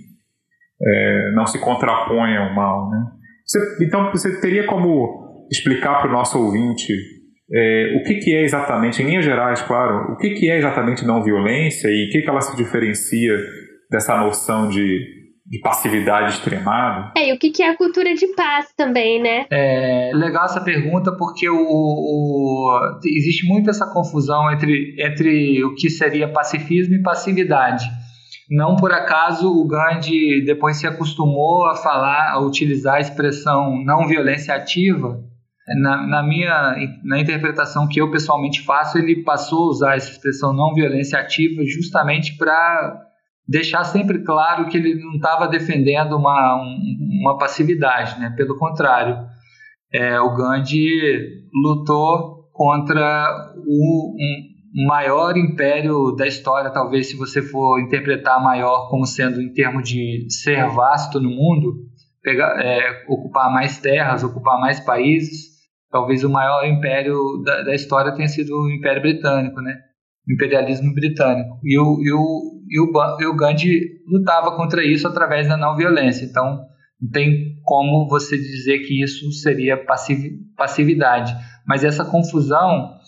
é, 0.83 1.33
não 1.33 1.47
se 1.47 1.59
contrapõe 1.59 2.37
ao 2.37 2.55
mal, 2.55 2.91
né? 2.91 3.05
Você, 3.45 3.85
então, 3.85 4.11
você 4.13 4.41
teria 4.41 4.67
como 4.67 5.47
explicar 5.51 5.99
para 5.99 6.09
o 6.09 6.13
nosso 6.13 6.39
ouvinte 6.39 6.93
é, 7.53 7.97
o 7.97 8.05
que, 8.05 8.15
que, 8.17 8.35
é 8.35 8.43
exatamente, 8.43 9.03
em 9.03 9.07
linhas 9.07 9.25
gerais, 9.25 9.61
claro, 9.63 10.13
o 10.13 10.17
que, 10.17 10.31
que 10.31 10.49
é 10.49 10.57
exatamente 10.57 11.05
não 11.05 11.23
violência 11.23 11.89
e 11.89 12.07
o 12.07 12.13
que, 12.13 12.23
que 12.23 12.31
ela 12.31 12.41
se 12.41 12.57
diferencia 12.57 13.37
dessa 13.91 14.17
noção 14.17 14.69
de, 14.69 15.20
de 15.51 15.59
passividade 15.59 16.35
extremada? 16.35 17.13
É, 17.17 17.29
e 17.29 17.33
o 17.33 17.39
que, 17.39 17.51
que 17.51 17.61
é 17.61 17.71
a 17.71 17.77
cultura 17.77 18.15
de 18.15 18.29
paz 18.35 18.73
também, 18.77 19.21
né? 19.21 19.47
É 19.51 20.13
legal 20.15 20.45
essa 20.45 20.61
pergunta 20.61 21.11
porque 21.17 21.51
o, 21.51 21.57
o, 21.57 22.81
existe 23.05 23.49
muito 23.49 23.69
essa 23.69 23.93
confusão 23.93 24.51
entre, 24.53 24.95
entre 24.97 25.65
o 25.65 25.75
que 25.75 25.91
seria 25.91 26.33
pacifismo 26.33 26.95
e 26.95 27.03
passividade. 27.03 27.85
Não 28.49 28.77
por 28.77 28.93
acaso 28.93 29.49
o 29.49 29.67
Gandhi 29.67 30.45
depois 30.45 30.77
se 30.77 30.87
acostumou 30.87 31.67
a 31.67 31.75
falar, 31.75 32.31
a 32.31 32.41
utilizar 32.41 32.95
a 32.95 33.01
expressão 33.01 33.83
não 33.85 34.07
violência 34.07 34.55
ativa 34.55 35.21
na, 35.77 36.07
na, 36.07 36.23
minha 36.23 36.77
na 37.05 37.19
interpretação 37.19 37.89
que 37.89 38.01
eu 38.01 38.11
pessoalmente 38.11 38.63
faço, 38.63 38.99
ele 38.99 39.23
passou 39.23 39.65
a 39.65 39.71
usar 39.71 39.97
essa 39.97 40.11
expressão 40.11 40.53
não 40.53 40.75
violência 40.75 41.19
ativa 41.19 41.63
justamente 41.65 42.37
para 42.37 43.10
deixar 43.51 43.83
sempre 43.83 44.23
claro 44.23 44.69
que 44.69 44.77
ele 44.77 44.95
não 44.95 45.17
estava 45.17 45.49
defendendo 45.49 46.17
uma, 46.17 46.63
uma 47.21 47.37
passividade, 47.37 48.19
né? 48.21 48.33
pelo 48.37 48.57
contrário. 48.57 49.19
É, 49.93 50.21
o 50.21 50.37
Gandhi 50.37 51.43
lutou 51.53 52.49
contra 52.53 53.53
o 53.67 54.15
um 54.73 54.87
maior 54.87 55.37
império 55.37 56.13
da 56.13 56.29
história, 56.29 56.71
talvez 56.71 57.09
se 57.09 57.17
você 57.17 57.43
for 57.43 57.81
interpretar 57.81 58.41
maior 58.41 58.89
como 58.89 59.05
sendo 59.05 59.43
em 59.43 59.53
termos 59.53 59.89
de 59.89 60.29
ser 60.31 60.65
vasto 60.69 61.21
no 61.21 61.29
mundo, 61.29 61.75
pegar, 62.23 62.65
é, 62.65 63.05
ocupar 63.09 63.53
mais 63.53 63.81
terras, 63.81 64.23
ocupar 64.23 64.61
mais 64.61 64.79
países, 64.79 65.51
talvez 65.91 66.23
o 66.23 66.31
maior 66.31 66.65
império 66.65 67.43
da, 67.45 67.63
da, 67.63 67.75
história 67.75 68.15
tenha 68.15 68.29
sido 68.29 68.51
o 68.55 68.71
Império 68.71 69.03
Britânico, 69.03 69.61
né? 69.61 69.75
O 70.29 70.33
imperialismo 70.35 70.95
britânico. 70.95 71.59
E 71.65 71.77
o, 71.77 72.01
e, 72.01 72.13
o, 72.13 72.60
e, 72.71 72.81
o, 72.81 72.91
e 73.21 73.27
o 73.27 73.37
Gandhi 73.37 74.01
lutava 74.07 74.57
contra 74.57 74.85
isso 74.85 75.09
através 75.09 75.49
da 75.49 75.57
não 75.57 75.77
violência. 75.77 76.25
Então, 76.25 76.61
não 77.01 77.11
tem 77.11 77.57
como 77.65 78.09
você 78.09 78.37
dizer 78.37 78.81
que 78.81 79.03
isso 79.03 79.31
seria 79.33 79.77
passiv, 79.77 80.31
passividade. 80.57 81.35
Mas 81.67 81.83
essa 81.83 82.05
confusão 82.05 82.99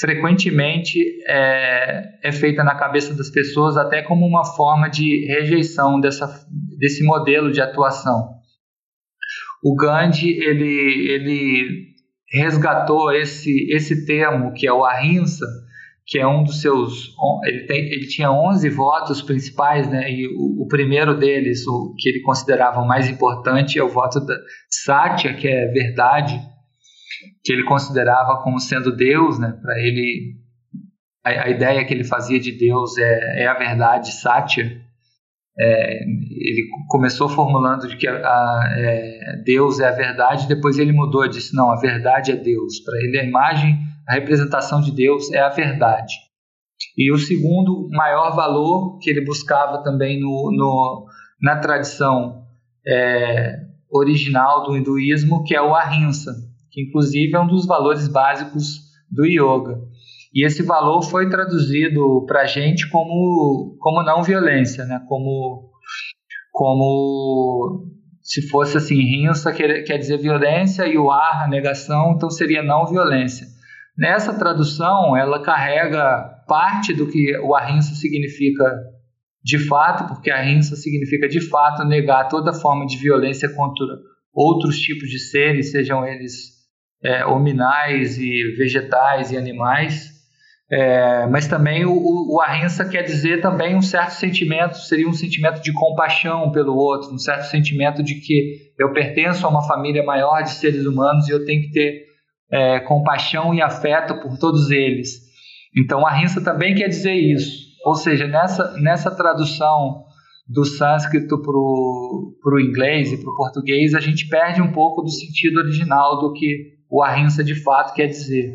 frequentemente 0.00 0.98
é, 1.28 2.28
é, 2.28 2.32
feita 2.32 2.64
na 2.64 2.74
cabeça 2.74 3.14
das 3.14 3.28
pessoas 3.28 3.76
até 3.76 4.00
como 4.00 4.26
uma 4.26 4.44
forma 4.44 4.88
de 4.88 5.26
rejeição 5.26 6.00
dessa, 6.00 6.26
desse 6.78 7.04
modelo 7.04 7.52
de 7.52 7.60
atuação. 7.60 8.30
O 9.62 9.76
Gandhi 9.76 10.30
ele, 10.30 11.10
ele 11.10 11.90
resgatou 12.32 13.12
esse, 13.12 13.70
esse 13.70 14.06
termo 14.06 14.54
que 14.54 14.66
é 14.66 14.72
o 14.72 14.86
ahimsa, 14.86 15.46
que 16.10 16.18
é 16.18 16.26
um 16.26 16.42
dos 16.42 16.60
seus. 16.60 17.14
Ele, 17.44 17.66
tem, 17.66 17.78
ele 17.84 18.08
tinha 18.08 18.32
11 18.32 18.68
votos 18.70 19.22
principais, 19.22 19.88
né? 19.88 20.10
E 20.10 20.26
o, 20.26 20.64
o, 20.64 20.66
primeiro 20.66 21.16
deles, 21.16 21.64
o 21.68 21.94
que 21.96 22.08
ele 22.08 22.20
considerava 22.22 22.84
mais 22.84 23.08
importante, 23.08 23.78
é 23.78 23.84
o 23.84 23.88
voto 23.88 24.18
da 24.18 24.34
Satya, 24.68 25.32
que 25.34 25.46
é 25.46 25.68
verdade, 25.68 26.36
que 27.44 27.52
ele 27.52 27.62
considerava 27.62 28.42
como 28.42 28.58
sendo 28.58 28.94
Deus, 28.94 29.38
né? 29.38 29.56
Para 29.62 29.78
ele, 29.78 30.34
a, 31.24 31.44
a, 31.44 31.48
ideia 31.48 31.84
que 31.84 31.94
ele 31.94 32.02
fazia 32.02 32.40
de 32.40 32.50
Deus 32.58 32.98
é, 32.98 33.44
é 33.44 33.46
a 33.46 33.54
verdade, 33.54 34.10
Satya. 34.10 34.68
É, 35.56 36.02
ele 36.02 36.68
começou 36.88 37.28
formulando 37.28 37.86
de 37.86 37.96
que 37.96 38.08
a, 38.08 38.14
a, 38.16 38.74
é, 38.76 39.42
Deus 39.44 39.78
é 39.78 39.86
a 39.86 39.92
verdade, 39.92 40.48
depois 40.48 40.76
ele 40.76 40.90
mudou 40.90 41.28
disse: 41.28 41.54
não, 41.54 41.70
a 41.70 41.78
verdade 41.78 42.32
é 42.32 42.36
Deus. 42.36 42.80
Para 42.80 42.98
ele, 42.98 43.20
a 43.20 43.24
imagem, 43.24 43.78
a 44.10 44.14
representação 44.14 44.80
de 44.80 44.90
Deus 44.90 45.30
é 45.30 45.38
a 45.38 45.50
verdade. 45.50 46.14
E 46.98 47.12
o 47.12 47.16
segundo 47.16 47.88
maior 47.90 48.34
valor 48.34 48.98
que 48.98 49.08
ele 49.08 49.24
buscava 49.24 49.84
também 49.84 50.18
no, 50.20 50.50
no 50.50 51.06
na 51.40 51.60
tradição 51.60 52.42
é, 52.84 53.54
original 53.88 54.64
do 54.64 54.76
hinduísmo, 54.76 55.44
que 55.44 55.54
é 55.54 55.62
o 55.62 55.76
ahimsa, 55.76 56.34
que 56.72 56.82
inclusive 56.82 57.36
é 57.36 57.40
um 57.40 57.46
dos 57.46 57.66
valores 57.66 58.08
básicos 58.08 58.80
do 59.08 59.24
yoga. 59.24 59.80
E 60.34 60.44
esse 60.44 60.64
valor 60.64 61.02
foi 61.02 61.28
traduzido 61.28 62.24
para 62.26 62.42
a 62.42 62.46
gente 62.46 62.90
como, 62.90 63.76
como 63.78 64.02
não 64.02 64.24
violência, 64.24 64.84
né? 64.86 65.00
como, 65.08 65.70
como 66.50 67.86
se 68.20 68.48
fosse 68.48 68.76
assim, 68.76 68.96
rinsa 68.96 69.52
quer, 69.52 69.84
quer 69.84 69.98
dizer 69.98 70.18
violência 70.18 70.84
e 70.84 70.98
o 70.98 71.12
ar, 71.12 71.44
a 71.44 71.48
negação, 71.48 72.14
então 72.16 72.28
seria 72.28 72.60
não 72.60 72.86
violência. 72.86 73.46
Nessa 73.96 74.32
tradução, 74.32 75.16
ela 75.16 75.42
carrega 75.42 76.40
parte 76.46 76.92
do 76.94 77.06
que 77.06 77.36
o 77.38 77.54
ahimsa 77.54 77.94
significa 77.94 78.64
de 79.42 79.58
fato, 79.58 80.06
porque 80.06 80.30
ahimsa 80.30 80.76
significa 80.76 81.28
de 81.28 81.40
fato 81.40 81.84
negar 81.84 82.28
toda 82.28 82.52
forma 82.52 82.86
de 82.86 82.98
violência 82.98 83.48
contra 83.54 83.86
outros 84.32 84.78
tipos 84.78 85.08
de 85.08 85.18
seres, 85.18 85.70
sejam 85.70 86.06
eles 86.06 86.60
é, 87.02 87.24
hominais 87.24 88.18
e 88.18 88.54
vegetais 88.56 89.32
e 89.32 89.36
animais, 89.36 90.10
é, 90.70 91.26
mas 91.26 91.48
também 91.48 91.84
o, 91.84 92.34
o 92.34 92.40
ahimsa 92.40 92.88
quer 92.88 93.02
dizer 93.02 93.40
também 93.40 93.74
um 93.74 93.82
certo 93.82 94.12
sentimento, 94.12 94.76
seria 94.76 95.08
um 95.08 95.12
sentimento 95.12 95.60
de 95.62 95.72
compaixão 95.72 96.52
pelo 96.52 96.76
outro, 96.76 97.12
um 97.12 97.18
certo 97.18 97.44
sentimento 97.44 98.02
de 98.02 98.14
que 98.16 98.70
eu 98.78 98.92
pertenço 98.92 99.44
a 99.44 99.50
uma 99.50 99.66
família 99.66 100.04
maior 100.04 100.42
de 100.42 100.50
seres 100.50 100.86
humanos 100.86 101.28
e 101.28 101.32
eu 101.32 101.44
tenho 101.44 101.62
que 101.62 101.72
ter 101.72 102.09
é, 102.52 102.80
compaixão 102.80 103.54
e 103.54 103.62
afeto 103.62 104.20
por 104.20 104.38
todos 104.38 104.70
eles. 104.70 105.30
Então, 105.76 106.06
ahimsa 106.06 106.42
também 106.42 106.74
quer 106.74 106.88
dizer 106.88 107.14
isso. 107.14 107.70
Ou 107.84 107.94
seja, 107.94 108.26
nessa, 108.26 108.72
nessa 108.78 109.10
tradução 109.10 110.04
do 110.46 110.64
sânscrito 110.64 111.40
para 111.40 112.54
o 112.54 112.60
inglês 112.60 113.12
e 113.12 113.18
para 113.22 113.30
o 113.30 113.36
português, 113.36 113.94
a 113.94 114.00
gente 114.00 114.28
perde 114.28 114.60
um 114.60 114.72
pouco 114.72 115.02
do 115.02 115.10
sentido 115.10 115.58
original 115.58 116.18
do 116.18 116.32
que 116.32 116.80
o 116.90 117.02
ahimsa 117.02 117.44
de 117.44 117.54
fato 117.54 117.94
quer 117.94 118.08
dizer 118.08 118.52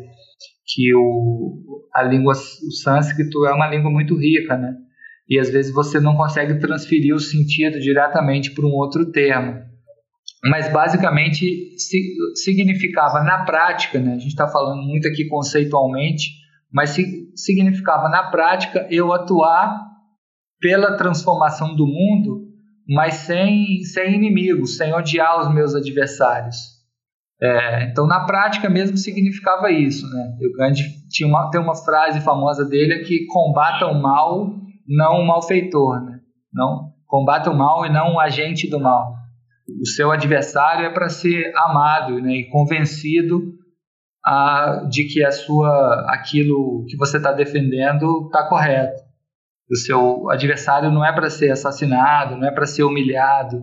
que 0.66 0.94
o, 0.94 1.86
a 1.94 2.02
língua 2.02 2.32
o 2.32 2.70
sânscrito 2.70 3.46
é 3.46 3.54
uma 3.54 3.68
língua 3.68 3.90
muito 3.90 4.14
rica, 4.14 4.56
né? 4.56 4.74
E 5.28 5.38
às 5.38 5.48
vezes 5.48 5.72
você 5.72 5.98
não 5.98 6.16
consegue 6.16 6.58
transferir 6.60 7.14
o 7.14 7.18
sentido 7.18 7.80
diretamente 7.80 8.52
para 8.52 8.66
um 8.66 8.72
outro 8.72 9.10
termo. 9.10 9.60
Mas 10.50 10.72
basicamente 10.72 11.74
significava 12.34 13.22
na 13.22 13.44
prática, 13.44 13.98
né? 13.98 14.12
A 14.12 14.18
gente 14.18 14.28
está 14.28 14.48
falando 14.48 14.82
muito 14.82 15.08
aqui 15.08 15.26
conceitualmente, 15.26 16.30
mas 16.72 16.96
significava 17.34 18.08
na 18.08 18.30
prática 18.30 18.86
eu 18.90 19.12
atuar 19.12 19.86
pela 20.60 20.96
transformação 20.96 21.74
do 21.74 21.86
mundo 21.86 22.46
mas 22.88 23.14
sem, 23.14 23.82
sem 23.82 24.14
inimigos, 24.14 24.76
sem 24.76 24.94
odiar 24.94 25.40
os 25.40 25.52
meus 25.52 25.74
adversários. 25.74 26.76
É, 27.42 27.84
então, 27.84 28.06
na 28.06 28.24
prática 28.24 28.70
mesmo 28.70 28.96
significava 28.96 29.70
isso. 29.70 30.08
Né? 30.08 30.38
O 30.40 30.56
Gandhi 30.56 30.82
tinha 31.10 31.28
uma, 31.28 31.50
tem 31.50 31.60
uma 31.60 31.74
frase 31.74 32.20
famosa 32.20 32.64
dele 32.64 33.00
que 33.00 33.26
combata 33.26 33.86
o 33.86 34.00
mal, 34.00 34.54
não 34.86 35.20
o 35.20 35.26
malfeitor. 35.26 36.00
Né? 36.04 36.20
Não, 36.52 36.92
combata 37.06 37.50
o 37.50 37.56
mal 37.56 37.84
e 37.84 37.92
não 37.92 38.14
o 38.14 38.20
agente 38.20 38.70
do 38.70 38.78
mal. 38.78 39.15
O 39.68 39.86
seu 39.88 40.12
adversário 40.12 40.86
é 40.86 40.90
para 40.90 41.08
ser 41.08 41.52
amado 41.56 42.20
né, 42.20 42.32
e 42.32 42.50
convencido 42.50 43.54
a, 44.24 44.86
de 44.88 45.04
que 45.04 45.24
a 45.24 45.32
sua, 45.32 46.06
aquilo 46.08 46.84
que 46.88 46.96
você 46.96 47.16
está 47.16 47.32
defendendo 47.32 48.26
está 48.26 48.48
correto. 48.48 49.02
O 49.70 49.76
seu 49.76 50.30
adversário 50.30 50.90
não 50.90 51.04
é 51.04 51.12
para 51.12 51.28
ser 51.28 51.50
assassinado, 51.50 52.36
não 52.36 52.46
é 52.46 52.52
para 52.52 52.66
ser 52.66 52.84
humilhado, 52.84 53.62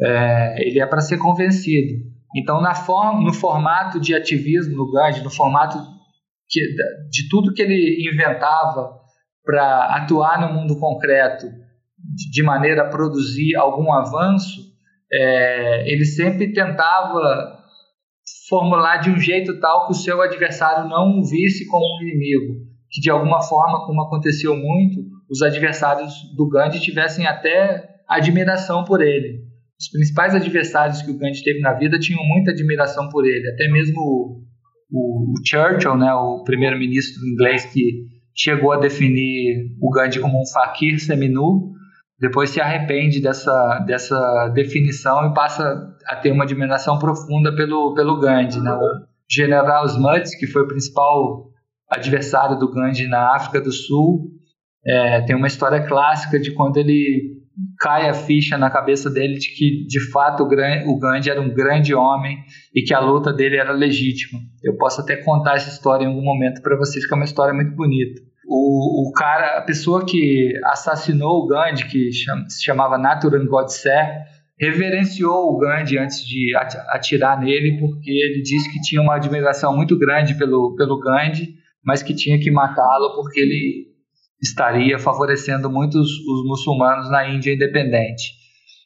é, 0.00 0.66
ele 0.66 0.80
é 0.80 0.86
para 0.86 1.00
ser 1.00 1.18
convencido. 1.18 2.04
Então, 2.34 2.60
na 2.60 2.74
forma, 2.74 3.20
no 3.20 3.32
formato 3.32 3.98
de 4.00 4.14
ativismo 4.14 4.76
do 4.76 4.92
Gandhi, 4.92 5.22
no 5.22 5.30
formato 5.30 5.78
que, 6.48 6.60
de 7.10 7.28
tudo 7.28 7.52
que 7.52 7.62
ele 7.62 8.08
inventava 8.12 9.00
para 9.44 9.96
atuar 9.96 10.40
no 10.40 10.54
mundo 10.54 10.78
concreto, 10.78 11.46
de 12.30 12.42
maneira 12.42 12.82
a 12.82 12.88
produzir 12.88 13.56
algum 13.56 13.92
avanço, 13.92 14.69
é, 15.12 15.90
ele 15.90 16.04
sempre 16.04 16.52
tentava 16.52 17.58
formular 18.48 18.98
de 18.98 19.10
um 19.10 19.18
jeito 19.18 19.58
tal 19.60 19.86
que 19.86 19.92
o 19.92 19.96
seu 19.96 20.20
adversário 20.20 20.88
não 20.88 21.20
o 21.20 21.24
visse 21.24 21.66
como 21.66 21.84
um 21.84 22.02
inimigo, 22.02 22.66
que 22.90 23.00
de 23.00 23.10
alguma 23.10 23.40
forma, 23.42 23.86
como 23.86 24.02
aconteceu 24.02 24.56
muito, 24.56 25.00
os 25.30 25.42
adversários 25.42 26.12
do 26.36 26.48
Gandhi 26.48 26.80
tivessem 26.80 27.26
até 27.26 27.88
admiração 28.08 28.84
por 28.84 29.00
ele. 29.00 29.44
Os 29.80 29.88
principais 29.88 30.34
adversários 30.34 31.00
que 31.00 31.10
o 31.10 31.16
Gandhi 31.16 31.42
teve 31.42 31.60
na 31.60 31.72
vida 31.72 31.98
tinham 31.98 32.22
muita 32.24 32.50
admiração 32.50 33.08
por 33.08 33.24
ele, 33.24 33.48
até 33.48 33.68
mesmo 33.68 34.00
o, 34.00 34.42
o, 34.90 35.32
o 35.32 35.34
Churchill, 35.46 35.96
né, 35.96 36.12
o 36.12 36.42
primeiro-ministro 36.44 37.24
inglês 37.24 37.64
que 37.66 38.04
chegou 38.34 38.72
a 38.72 38.80
definir 38.80 39.76
o 39.80 39.90
Gandhi 39.90 40.18
como 40.18 40.40
um 40.40 40.46
fakir 40.52 41.00
seminu, 41.00 41.72
depois 42.20 42.50
se 42.50 42.60
arrepende 42.60 43.20
dessa, 43.20 43.78
dessa 43.86 44.48
definição 44.48 45.30
e 45.30 45.34
passa 45.34 45.96
a 46.06 46.16
ter 46.16 46.30
uma 46.30 46.44
admiração 46.44 46.98
profunda 46.98 47.54
pelo, 47.54 47.94
pelo 47.94 48.20
Gandhi. 48.20 48.60
Né? 48.60 48.70
O 48.70 49.06
general 49.28 49.86
Smuts, 49.86 50.34
que 50.38 50.46
foi 50.46 50.62
o 50.62 50.68
principal 50.68 51.48
adversário 51.88 52.58
do 52.58 52.70
Gandhi 52.70 53.08
na 53.08 53.34
África 53.34 53.60
do 53.60 53.72
Sul, 53.72 54.28
é, 54.84 55.22
tem 55.22 55.34
uma 55.34 55.46
história 55.46 55.86
clássica 55.86 56.38
de 56.38 56.52
quando 56.52 56.76
ele 56.76 57.40
cai 57.78 58.08
a 58.08 58.14
ficha 58.14 58.56
na 58.56 58.70
cabeça 58.70 59.10
dele 59.10 59.34
de 59.34 59.54
que 59.54 59.86
de 59.86 60.10
fato 60.10 60.42
o 60.42 60.98
Gandhi 60.98 61.30
era 61.30 61.40
um 61.40 61.52
grande 61.52 61.94
homem 61.94 62.38
e 62.74 62.82
que 62.82 62.94
a 62.94 63.00
luta 63.00 63.32
dele 63.32 63.56
era 63.56 63.72
legítima. 63.72 64.40
Eu 64.62 64.76
posso 64.76 65.00
até 65.00 65.16
contar 65.16 65.56
essa 65.56 65.70
história 65.70 66.04
em 66.04 66.08
algum 66.08 66.22
momento 66.22 66.62
para 66.62 66.76
vocês, 66.76 67.06
que 67.06 67.14
é 67.14 67.16
uma 67.16 67.24
história 67.24 67.54
muito 67.54 67.74
bonita. 67.74 68.20
O, 68.52 69.08
o 69.08 69.12
cara, 69.12 69.58
a 69.58 69.62
pessoa 69.62 70.04
que 70.04 70.52
assassinou 70.64 71.44
o 71.44 71.46
Gandhi, 71.46 71.86
que 71.86 72.10
se 72.10 72.64
chamava 72.64 72.98
Nathuran 72.98 73.46
Godse, 73.46 73.88
reverenciou 74.58 75.52
o 75.52 75.56
Gandhi 75.56 75.96
antes 75.96 76.26
de 76.26 76.52
atirar 76.88 77.38
nele, 77.38 77.78
porque 77.78 78.10
ele 78.10 78.42
disse 78.42 78.68
que 78.72 78.80
tinha 78.80 79.00
uma 79.00 79.14
admiração 79.14 79.76
muito 79.76 79.96
grande 79.96 80.34
pelo, 80.34 80.74
pelo 80.74 80.98
Gandhi, 80.98 81.54
mas 81.84 82.02
que 82.02 82.12
tinha 82.12 82.40
que 82.40 82.50
matá-lo 82.50 83.14
porque 83.14 83.38
ele 83.38 83.86
estaria 84.42 84.98
favorecendo 84.98 85.70
muitos 85.70 86.10
os 86.10 86.44
muçulmanos 86.44 87.08
na 87.08 87.28
Índia 87.28 87.54
independente. 87.54 88.32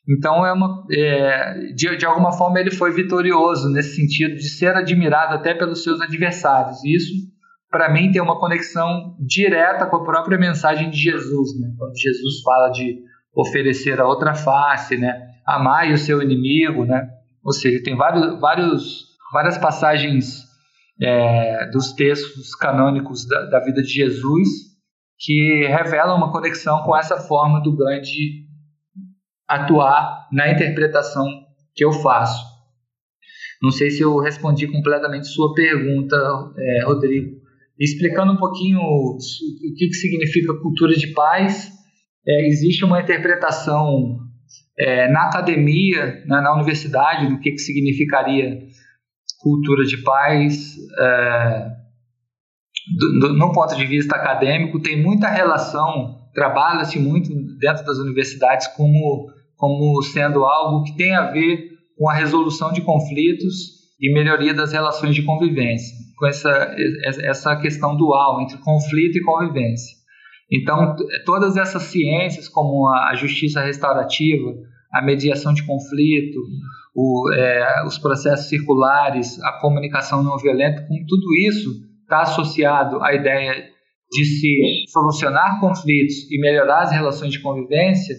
Então, 0.06 0.44
é 0.44 0.52
uma, 0.52 0.84
é, 0.92 1.72
de, 1.74 1.96
de 1.96 2.04
alguma 2.04 2.32
forma, 2.32 2.60
ele 2.60 2.70
foi 2.70 2.92
vitorioso 2.92 3.70
nesse 3.70 3.96
sentido 3.96 4.34
de 4.34 4.50
ser 4.50 4.76
admirado 4.76 5.34
até 5.34 5.54
pelos 5.54 5.82
seus 5.82 6.02
adversários. 6.02 6.84
Isso 6.84 7.32
para 7.74 7.92
mim, 7.92 8.12
tem 8.12 8.22
uma 8.22 8.38
conexão 8.38 9.16
direta 9.18 9.84
com 9.86 9.96
a 9.96 10.04
própria 10.04 10.38
mensagem 10.38 10.90
de 10.90 10.96
Jesus, 10.96 11.58
né? 11.58 11.74
Quando 11.76 11.98
Jesus 11.98 12.40
fala 12.44 12.68
de 12.68 13.00
oferecer 13.34 14.00
a 14.00 14.06
outra 14.06 14.32
face, 14.32 14.96
né? 14.96 15.12
Amai 15.44 15.92
o 15.92 15.98
seu 15.98 16.22
inimigo, 16.22 16.84
né? 16.84 17.04
Ou 17.42 17.52
seja, 17.52 17.82
tem 17.82 17.96
vários, 17.96 18.40
vários, 18.40 19.06
várias 19.32 19.58
passagens 19.58 20.44
é, 21.02 21.68
dos 21.72 21.92
textos 21.94 22.54
canônicos 22.54 23.26
da, 23.26 23.46
da, 23.46 23.58
vida 23.58 23.82
de 23.82 23.88
Jesus 23.88 24.48
que 25.18 25.66
revelam 25.66 26.16
uma 26.16 26.30
conexão 26.30 26.80
com 26.84 26.96
essa 26.96 27.16
forma 27.16 27.60
do 27.60 27.76
Gandhi 27.76 28.44
atuar 29.48 30.28
na 30.30 30.48
interpretação 30.48 31.26
que 31.74 31.84
eu 31.84 31.90
faço. 31.90 32.40
Não 33.60 33.72
sei 33.72 33.90
se 33.90 34.00
eu 34.00 34.16
respondi 34.20 34.68
completamente 34.68 35.26
sua 35.26 35.52
pergunta, 35.54 36.16
é, 36.56 36.84
Rodrigo 36.84 37.42
explicando 37.78 38.32
um 38.32 38.36
pouquinho 38.36 38.80
o, 38.80 39.16
que, 39.76 39.88
que 39.88 39.94
significa 39.94 40.54
cultura 40.60 40.94
de 40.94 41.08
paz. 41.08 41.72
É, 42.26 42.46
existe 42.46 42.84
uma 42.84 43.00
interpretação 43.00 44.18
é, 44.78 45.10
na 45.10 45.26
academia, 45.26 46.22
na, 46.26 46.40
na, 46.40 46.54
universidade, 46.54 47.28
do 47.28 47.38
que, 47.38 47.52
que 47.52 47.58
significaria 47.58 48.60
cultura 49.40 49.84
de 49.84 49.98
paz. 49.98 50.76
É, 50.98 51.70
no 53.36 53.52
ponto 53.52 53.76
de 53.76 53.86
vista 53.86 54.16
acadêmico, 54.16 54.80
tem 54.80 55.02
muita 55.02 55.28
relação, 55.28 56.28
trabalha-se 56.34 56.98
muito 56.98 57.30
dentro 57.58 57.84
das 57.84 57.98
universidades 57.98 58.66
como, 58.68 59.30
como 59.56 60.02
sendo 60.02 60.44
algo 60.44 60.84
que 60.84 60.96
tem 60.96 61.14
a 61.14 61.30
ver 61.30 61.70
com 61.96 62.08
a 62.08 62.14
resolução 62.14 62.72
de 62.72 62.82
conflitos 62.82 63.73
e 64.00 64.12
melhoria 64.12 64.52
das 64.52 64.72
relações 64.72 65.14
de 65.14 65.22
convivência 65.22 65.96
com 66.16 66.26
essa, 66.26 66.74
essa 67.22 67.56
questão 67.56 67.96
dual 67.96 68.40
entre 68.40 68.58
conflito 68.58 69.18
e 69.18 69.22
convivência. 69.22 69.96
Então, 70.50 70.94
todas 71.24 71.56
essas 71.56 71.82
ciências, 71.84 72.48
como 72.48 72.88
a 72.88 73.14
justiça 73.14 73.60
restaurativa, 73.60 74.54
a 74.92 75.02
mediação 75.02 75.52
de 75.52 75.66
conflito, 75.66 76.38
o, 76.94 77.32
é, 77.32 77.84
os 77.86 77.98
processos 77.98 78.48
circulares, 78.48 79.42
a 79.42 79.52
comunicação 79.60 80.22
não 80.22 80.38
violenta, 80.38 80.82
com 80.82 80.94
tudo 81.08 81.34
isso 81.48 81.70
está 82.02 82.22
associado 82.22 83.02
à 83.02 83.12
ideia 83.14 83.52
de 84.12 84.24
se 84.24 84.84
solucionar 84.92 85.58
conflitos 85.60 86.30
e 86.30 86.38
melhorar 86.38 86.82
as 86.82 86.92
relações 86.92 87.32
de 87.32 87.40
convivência, 87.40 88.14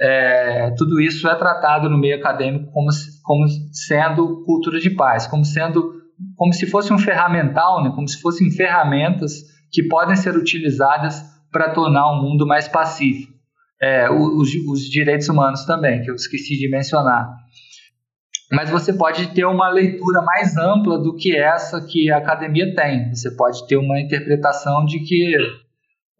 é, 0.00 0.70
tudo 0.78 1.00
isso 1.00 1.28
é 1.28 1.34
tratado 1.34 1.90
no 1.90 1.98
meio 1.98 2.16
acadêmico 2.16 2.72
como, 2.72 2.88
como 3.22 3.46
sendo 3.72 4.42
cultura 4.44 4.80
de 4.80 4.90
paz, 4.90 5.26
como 5.26 5.44
sendo 5.44 6.00
como 6.36 6.52
se 6.52 6.66
fosse 6.66 6.92
um 6.92 6.98
ferramental, 6.98 7.82
né? 7.82 7.92
como 7.94 8.08
se 8.08 8.20
fossem 8.20 8.50
ferramentas 8.50 9.32
que 9.70 9.82
podem 9.84 10.16
ser 10.16 10.36
utilizadas 10.36 11.22
para 11.50 11.70
tornar 11.70 12.10
o 12.12 12.22
mundo 12.22 12.46
mais 12.46 12.68
pacífico. 12.68 13.32
É, 13.80 14.10
os, 14.10 14.54
os 14.68 14.80
direitos 14.82 15.28
humanos 15.28 15.64
também, 15.64 16.02
que 16.02 16.10
eu 16.10 16.14
esqueci 16.14 16.58
de 16.58 16.68
mencionar. 16.70 17.34
Mas 18.52 18.68
você 18.68 18.92
pode 18.92 19.28
ter 19.28 19.46
uma 19.46 19.70
leitura 19.70 20.20
mais 20.20 20.56
ampla 20.56 20.98
do 20.98 21.16
que 21.16 21.34
essa 21.34 21.80
que 21.86 22.10
a 22.10 22.18
academia 22.18 22.74
tem. 22.74 23.14
Você 23.14 23.34
pode 23.34 23.66
ter 23.66 23.76
uma 23.76 23.98
interpretação 23.98 24.84
de 24.84 24.98
que 25.00 25.34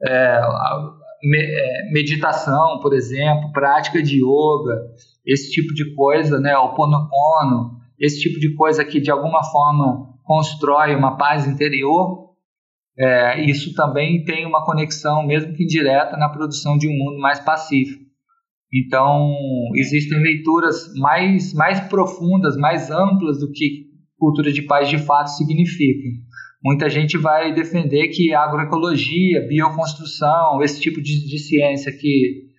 é 0.07 0.41
meditação, 1.93 2.81
por 2.81 2.95
exemplo, 2.95 3.53
prática 3.53 4.03
de 4.03 4.19
yoga, 4.19 4.81
esse 5.25 5.51
tipo 5.51 5.75
de 5.75 5.95
coisa, 5.95 6.39
né, 6.41 6.57
o 6.57 6.75
ponopono, 6.75 7.79
esse 7.99 8.21
tipo 8.21 8.41
de 8.41 8.55
coisa 8.55 8.85
que 8.85 9.01
de 9.01 9.11
alguma 9.11 9.45
forma 9.45 10.15
constrói 10.25 10.95
uma 10.95 11.17
paz 11.17 11.47
interior, 11.47 12.31
é, 12.99 13.45
isso 13.45 13.75
também 13.75 14.25
tem 14.25 14.47
uma 14.47 14.65
conexão, 14.65 15.27
mesmo 15.27 15.55
que 15.55 15.65
indireta, 15.65 16.17
na 16.17 16.29
produção 16.29 16.77
de 16.77 16.89
um 16.89 16.93
mundo 16.93 17.19
mais 17.19 17.41
pacífico. 17.41 18.05
Então, 18.73 19.35
existem 19.75 20.19
leituras 20.21 20.93
mais, 20.97 21.53
mais 21.53 21.81
profundas, 21.81 22.57
mais 22.57 22.91
amplas 22.91 23.41
do 23.41 23.51
que 23.51 23.91
cultura 24.19 24.53
de 24.53 24.63
paz 24.63 24.89
de 24.89 24.99
fato 24.99 25.29
significa. 25.29 26.09
Muita 26.63 26.91
gente 26.91 27.17
vai 27.17 27.55
defender 27.55 28.09
que 28.09 28.35
agroecologia, 28.35 29.47
bioconstrução, 29.47 30.63
esse 30.63 30.81
tipo 30.81 31.01
de, 31.01 31.27
de 31.27 31.39
ciência 31.39 31.91
que 31.91 32.51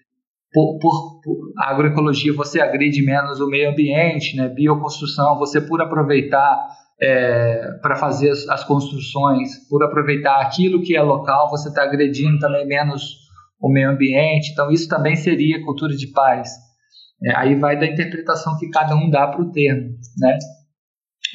por, 0.52 0.80
por, 0.80 1.22
por 1.22 1.54
agroecologia 1.58 2.34
você 2.34 2.60
agride 2.60 3.02
menos 3.04 3.40
o 3.40 3.48
meio 3.48 3.70
ambiente, 3.70 4.36
né? 4.36 4.50
bioconstrução, 4.50 5.38
você 5.38 5.62
por 5.62 5.82
aproveitar 5.82 6.58
é, 7.02 7.80
para 7.82 7.96
fazer 7.96 8.30
as, 8.30 8.48
as, 8.50 8.64
construções, 8.64 9.68
por 9.70 9.84
aproveitar 9.84 10.42
aquilo 10.42 10.82
que 10.82 10.96
é 10.96 11.02
local, 11.02 11.50
você 11.50 11.70
está 11.70 11.84
agredindo 11.84 12.40
também 12.40 12.68
menos 12.68 13.22
o 13.60 13.70
meio 13.70 13.90
ambiente, 13.90 14.52
então 14.52 14.72
isso 14.72 14.88
também 14.90 15.16
seria 15.16 15.64
cultura 15.64 15.96
de 15.96 16.08
paz. 16.08 16.50
É, 17.24 17.36
aí 17.36 17.56
vai 17.56 17.80
da 17.80 17.86
interpretação 17.86 18.58
que 18.58 18.70
cada 18.70 18.96
um 18.96 19.10
dá 19.10 19.28
para 19.28 19.42
o 19.42 19.52
termo, 19.52 19.96
né? 20.18 20.38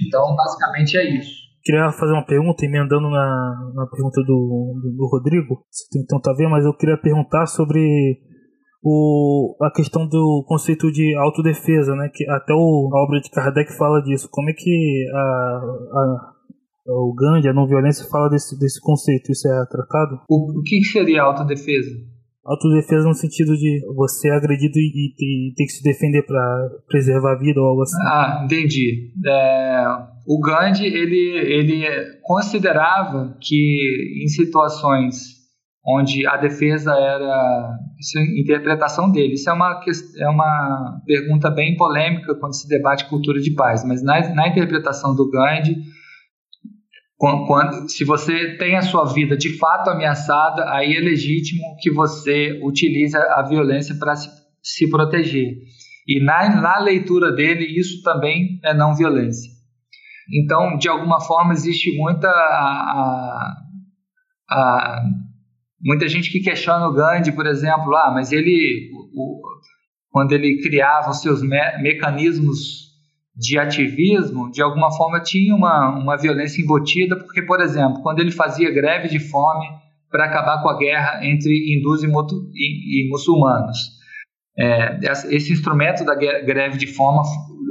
Então, 0.06 0.34
basicamente 0.34 0.96
é 0.96 1.16
isso. 1.16 1.45
Queria 1.66 1.90
fazer 1.90 2.12
uma 2.12 2.24
pergunta, 2.24 2.64
emendando 2.64 3.10
na, 3.10 3.72
na 3.74 3.86
pergunta 3.88 4.22
do, 4.22 4.78
do, 4.80 4.96
do 4.96 5.08
Rodrigo, 5.10 5.64
você 5.68 5.84
tem 5.90 6.02
que 6.02 6.06
tentar 6.06 6.32
ver, 6.34 6.48
mas 6.48 6.64
eu 6.64 6.72
queria 6.72 6.96
perguntar 6.96 7.44
sobre 7.46 8.20
o, 8.84 9.56
a 9.60 9.68
questão 9.72 10.06
do 10.06 10.44
conceito 10.46 10.92
de 10.92 11.12
autodefesa, 11.16 11.96
né? 11.96 12.08
Que 12.14 12.22
até 12.30 12.54
o, 12.54 12.88
a 12.94 13.02
obra 13.02 13.20
de 13.20 13.28
Kardec 13.30 13.76
fala 13.76 14.00
disso. 14.00 14.28
Como 14.30 14.48
é 14.48 14.52
que 14.52 15.06
a, 15.12 15.18
a, 15.18 16.32
o 16.86 17.12
Gandhi, 17.12 17.48
a 17.48 17.52
não 17.52 17.66
violência, 17.66 18.08
fala 18.08 18.28
desse, 18.28 18.56
desse 18.60 18.80
conceito? 18.80 19.32
Isso 19.32 19.48
é 19.48 19.66
tratado? 19.66 20.20
O, 20.30 20.60
o 20.60 20.62
que 20.62 20.84
seria 20.84 21.24
autodefesa? 21.24 21.90
Autodefesa 22.44 23.08
no 23.08 23.14
sentido 23.14 23.56
de 23.56 23.80
você 23.96 24.28
é 24.28 24.36
agredido 24.36 24.78
e, 24.78 25.12
e, 25.18 25.50
e 25.50 25.54
ter 25.56 25.64
que 25.64 25.72
se 25.72 25.82
defender 25.82 26.24
para 26.24 26.70
preservar 26.86 27.32
a 27.32 27.38
vida 27.40 27.60
ou 27.60 27.66
algo 27.66 27.82
assim. 27.82 28.00
Ah, 28.02 28.42
entendi. 28.44 29.10
É, 29.26 30.15
o 30.26 30.40
Gandhi 30.40 30.84
ele, 30.84 31.38
ele 31.46 31.86
considerava 32.22 33.36
que 33.40 34.22
em 34.22 34.26
situações 34.26 35.36
onde 35.86 36.26
a 36.26 36.36
defesa 36.36 36.92
era 36.92 37.78
isso 37.98 38.18
é 38.18 38.40
interpretação 38.40 39.10
dele. 39.10 39.34
Isso 39.34 39.48
é 39.48 39.52
uma 39.52 39.80
é 40.18 40.28
uma 40.28 41.00
pergunta 41.06 41.48
bem 41.48 41.76
polêmica 41.76 42.34
quando 42.34 42.54
se 42.54 42.68
debate 42.68 43.08
cultura 43.08 43.40
de 43.40 43.54
paz, 43.54 43.84
mas 43.84 44.02
na, 44.02 44.34
na 44.34 44.48
interpretação 44.48 45.14
do 45.14 45.30
Gandhi, 45.30 45.76
quando, 47.16 47.46
quando, 47.46 47.88
se 47.88 48.04
você 48.04 48.56
tem 48.56 48.76
a 48.76 48.82
sua 48.82 49.04
vida 49.04 49.36
de 49.36 49.56
fato 49.56 49.88
ameaçada, 49.90 50.68
aí 50.70 50.96
é 50.96 51.00
legítimo 51.00 51.76
que 51.80 51.90
você 51.90 52.60
utilize 52.62 53.16
a 53.16 53.42
violência 53.42 53.94
para 53.94 54.16
se, 54.16 54.28
se 54.62 54.90
proteger. 54.90 55.54
E 56.06 56.22
na, 56.22 56.60
na 56.60 56.78
leitura 56.78 57.32
dele, 57.32 57.64
isso 57.64 58.02
também 58.02 58.60
é 58.62 58.74
não 58.74 58.94
violência. 58.94 59.55
Então, 60.32 60.76
de 60.76 60.88
alguma 60.88 61.20
forma, 61.20 61.52
existe 61.52 61.96
muita 61.96 62.28
a, 62.28 63.54
a, 64.50 65.02
muita 65.80 66.08
gente 66.08 66.30
que 66.30 66.40
questiona 66.40 66.88
o 66.88 66.92
Gandhi, 66.92 67.32
por 67.32 67.46
exemplo, 67.46 67.94
ah, 67.94 68.10
mas 68.12 68.32
ele, 68.32 68.90
o, 69.14 69.40
quando 70.10 70.32
ele 70.32 70.60
criava 70.62 71.10
os 71.10 71.20
seus 71.20 71.42
me 71.42 71.60
mecanismos 71.82 72.86
de 73.36 73.58
ativismo, 73.58 74.50
de 74.50 74.62
alguma 74.62 74.90
forma 74.90 75.20
tinha 75.20 75.54
uma, 75.54 75.90
uma 75.90 76.16
violência 76.16 76.62
embutida, 76.62 77.16
porque, 77.16 77.42
por 77.42 77.60
exemplo, 77.60 78.02
quando 78.02 78.20
ele 78.20 78.30
fazia 78.30 78.72
greve 78.72 79.08
de 79.08 79.20
fome 79.20 79.66
para 80.10 80.24
acabar 80.24 80.62
com 80.62 80.70
a 80.70 80.78
guerra 80.78 81.20
entre 81.24 81.52
hindus 81.52 82.02
e, 82.02 82.06
e, 82.06 83.04
e 83.04 83.08
muçulmanos. 83.10 83.96
É, 84.58 84.98
esse 85.30 85.52
instrumento 85.52 86.02
da 86.04 86.14
greve 86.14 86.78
de 86.78 86.86
fome, 86.86 87.18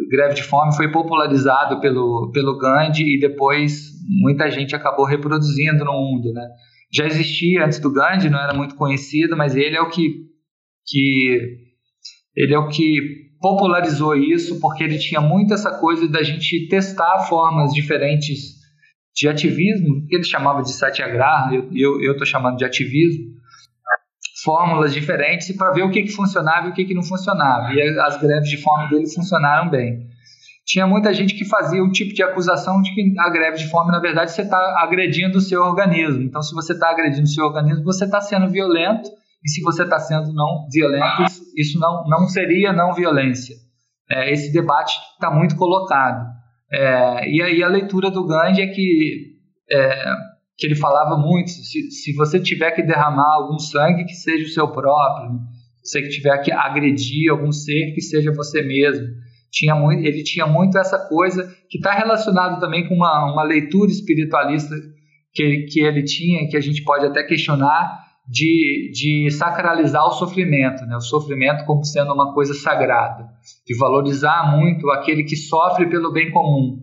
greve 0.10 0.36
de 0.36 0.44
fome 0.44 0.76
foi 0.76 0.92
popularizado 0.92 1.80
pelo, 1.80 2.32
pelo 2.32 2.58
Gandhi 2.58 3.16
e 3.16 3.20
depois 3.20 3.92
muita 4.08 4.50
gente 4.50 4.76
acabou 4.76 5.06
reproduzindo 5.06 5.84
no 5.84 5.94
mundo, 5.94 6.32
né? 6.34 6.48
já 6.96 7.06
existia 7.06 7.66
antes 7.66 7.80
do 7.80 7.92
Gandhi, 7.92 8.30
não 8.30 8.40
era 8.40 8.54
muito 8.54 8.76
conhecido, 8.76 9.36
mas 9.36 9.54
ele 9.54 9.76
é 9.76 9.82
o 9.82 9.90
que, 9.90 10.28
que 10.88 11.58
ele 12.36 12.54
é 12.54 12.58
o 12.58 12.70
que 12.70 13.26
popularizou 13.42 14.16
isso, 14.16 14.60
porque 14.62 14.84
ele 14.84 14.98
tinha 14.98 15.20
muito 15.20 15.54
essa 15.54 15.78
coisa 15.78 16.08
da 16.08 16.24
gente 16.24 16.68
testar 16.70 17.26
formas 17.28 17.74
diferentes 17.74 18.56
de 19.14 19.28
ativismo, 19.28 20.06
que 20.08 20.16
ele 20.16 20.24
chamava 20.24 20.62
de 20.62 20.74
satyagraha, 20.74 21.54
eu 21.74 22.02
eu 22.02 22.14
estou 22.14 22.26
chamando 22.26 22.58
de 22.58 22.66
ativismo, 22.66 23.26
fórmulas 24.46 24.94
diferentes 24.94 25.52
para 25.58 25.72
ver 25.72 25.84
o 25.84 25.90
que, 25.90 26.04
que 26.04 26.12
funcionava 26.12 26.68
e 26.68 26.70
o 26.70 26.74
que, 26.74 26.86
que 26.86 26.94
não 26.94 27.04
funcionava. 27.04 27.74
E 27.74 27.82
as 28.00 28.16
greves 28.22 28.50
de 28.50 28.62
fome 28.62 28.90
dele 28.90 29.10
funcionaram 29.10 29.70
bem 29.70 30.06
tinha 30.66 30.88
muita 30.88 31.14
gente 31.14 31.36
que 31.36 31.46
fazia 31.46 31.84
o 31.84 31.92
tipo 31.92 32.14
de 32.14 32.24
acusação 32.24 32.82
de 32.82 32.94
que 32.94 33.14
a 33.20 33.30
greve 33.30 33.58
de 33.58 33.70
fome, 33.70 33.92
na 33.92 34.00
verdade, 34.00 34.32
você 34.32 34.42
está 34.42 34.58
agredindo 34.80 35.38
o 35.38 35.42
seu 35.42 35.62
organismo. 35.62 36.24
Então, 36.24 36.42
se 36.42 36.56
você 36.56 36.74
está 36.74 36.90
agredindo 36.90 37.24
o 37.24 37.28
seu 37.28 37.46
organismo, 37.46 37.84
você 37.84 38.06
está 38.06 38.20
sendo 38.20 38.50
violento, 38.50 39.08
e 39.44 39.50
se 39.50 39.62
você 39.62 39.84
está 39.84 40.00
sendo 40.00 40.34
não 40.34 40.68
violento, 40.72 41.22
isso, 41.56 41.80
não, 41.80 42.04
não 42.08 42.28
seria 42.28 42.74
não 42.74 42.94
violência. 42.94 43.56
É, 44.10 44.32
esse 44.32 44.52
debate 44.52 44.96
está 45.14 45.30
muito 45.30 45.56
colocado. 45.56 46.26
É, 46.72 47.30
e 47.30 47.44
aí 47.44 47.64
a 47.64 47.68
leitura 47.68 48.10
do 48.10 48.26
Gandhi 48.26 48.62
é 48.64 48.68
que, 48.68 49.36
é, 49.70 50.06
que 50.58 50.66
ele 50.68 50.76
falava 50.76 51.18
muito, 51.18 51.50
se, 51.50 51.92
se 51.92 52.14
você 52.14 52.40
tiver 52.40 52.72
que 52.72 52.82
derramar 52.82 53.34
algum 53.34 53.60
sangue, 53.60 54.06
que 54.06 54.14
seja 54.14 54.46
o 54.46 54.50
seu 54.50 54.68
próprio, 54.70 55.40
se 55.84 56.00
você 56.00 56.10
tiver 56.10 56.38
que 56.40 56.52
agredir 56.52 57.32
algum 57.32 57.52
ser, 57.52 57.94
que 57.94 58.02
seja 58.02 58.32
você 58.32 58.62
mesmo 58.62 59.08
tinha 59.56 59.74
muito, 59.74 60.06
ele 60.06 60.22
tinha 60.22 60.46
muito 60.46 60.78
essa 60.78 60.98
coisa 61.08 61.50
que 61.70 61.78
está 61.78 61.94
relacionado 61.94 62.60
também 62.60 62.88
com 62.88 62.94
uma, 62.94 63.32
uma 63.32 63.44
leitura 63.44 63.90
espiritualista 63.90 64.76
que, 65.34 65.68
que 65.72 65.80
ele 65.80 66.04
tinha, 66.04 66.48
que 66.50 66.58
a 66.58 66.62
gente 66.62 66.84
pode 66.84 67.06
até 67.06 67.24
questionar, 67.24 68.04
de, 68.28 68.92
de 68.92 69.32
sacralizar 69.32 70.04
o 70.06 70.12
sofrimento, 70.12 70.84
né? 70.86 70.98
o 70.98 71.02
sofrimento 71.02 71.64
como 71.66 71.86
sendo 71.86 72.12
uma 72.14 72.34
coisa 72.34 72.54
sagrada, 72.54 73.30
de 73.66 73.78
valorizar 73.78 74.58
muito 74.58 74.90
aquele 74.90 75.24
que 75.24 75.38
sofre 75.38 75.88
pelo 75.88 76.12
bem 76.12 76.32
comum. 76.32 76.82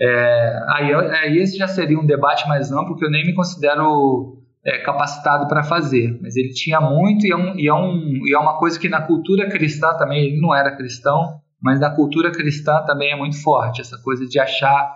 É, 0.00 0.60
aí, 0.68 0.94
aí 0.94 1.38
esse 1.38 1.56
já 1.56 1.66
seria 1.66 1.98
um 1.98 2.06
debate 2.06 2.48
mais 2.48 2.70
amplo 2.70 2.96
que 2.96 3.04
eu 3.04 3.10
nem 3.10 3.26
me 3.26 3.34
considero 3.34 4.38
é, 4.64 4.78
capacitado 4.78 5.48
para 5.48 5.62
fazer, 5.62 6.18
mas 6.22 6.36
ele 6.36 6.50
tinha 6.50 6.80
muito 6.80 7.26
e 7.26 7.32
é, 7.32 7.36
um, 7.36 7.58
e, 7.58 7.66
é 7.66 7.74
um, 7.74 8.26
e 8.26 8.34
é 8.34 8.38
uma 8.38 8.58
coisa 8.58 8.78
que 8.78 8.88
na 8.88 9.02
cultura 9.02 9.48
cristã 9.48 9.94
também, 9.96 10.26
ele 10.26 10.40
não 10.40 10.54
era 10.54 10.76
cristão, 10.76 11.40
mas 11.60 11.80
na 11.80 11.90
cultura 11.90 12.30
cristã 12.30 12.84
também 12.86 13.12
é 13.12 13.16
muito 13.16 13.42
forte 13.42 13.80
essa 13.80 13.98
coisa 14.02 14.24
de 14.26 14.38
achar 14.38 14.94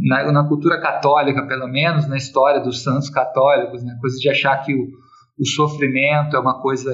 na, 0.00 0.30
na, 0.30 0.46
cultura 0.46 0.80
católica, 0.80 1.46
pelo 1.46 1.66
menos 1.66 2.06
na 2.06 2.16
história 2.16 2.60
dos 2.60 2.82
santos 2.82 3.10
católicos, 3.10 3.82
né, 3.82 3.96
coisa 4.00 4.16
de 4.18 4.28
achar 4.28 4.56
que 4.58 4.74
o, 4.74 4.86
o 5.38 5.46
sofrimento 5.46 6.36
é 6.36 6.38
uma 6.38 6.60
coisa 6.60 6.92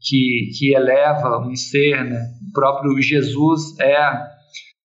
que, 0.00 0.50
que 0.58 0.74
eleva 0.74 1.38
um 1.38 1.54
ser, 1.54 2.04
né? 2.04 2.20
O 2.48 2.52
próprio 2.52 3.00
Jesus 3.00 3.78
é, 3.80 3.96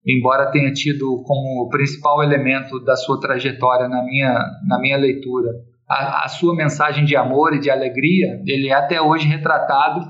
embora 0.06 0.50
tenha 0.50 0.72
tido 0.72 1.22
como 1.24 1.68
principal 1.68 2.22
elemento 2.22 2.80
da 2.84 2.96
sua 2.96 3.20
trajetória 3.20 3.88
na 3.88 4.02
minha, 4.02 4.34
na 4.66 4.80
minha 4.80 4.96
leitura 4.96 5.50
a, 5.92 6.24
a 6.24 6.28
sua 6.28 6.54
mensagem 6.54 7.04
de 7.04 7.14
amor 7.14 7.54
e 7.54 7.60
de 7.60 7.70
alegria, 7.70 8.40
ele 8.46 8.68
é 8.68 8.74
até 8.74 9.00
hoje 9.00 9.28
retratado 9.28 10.00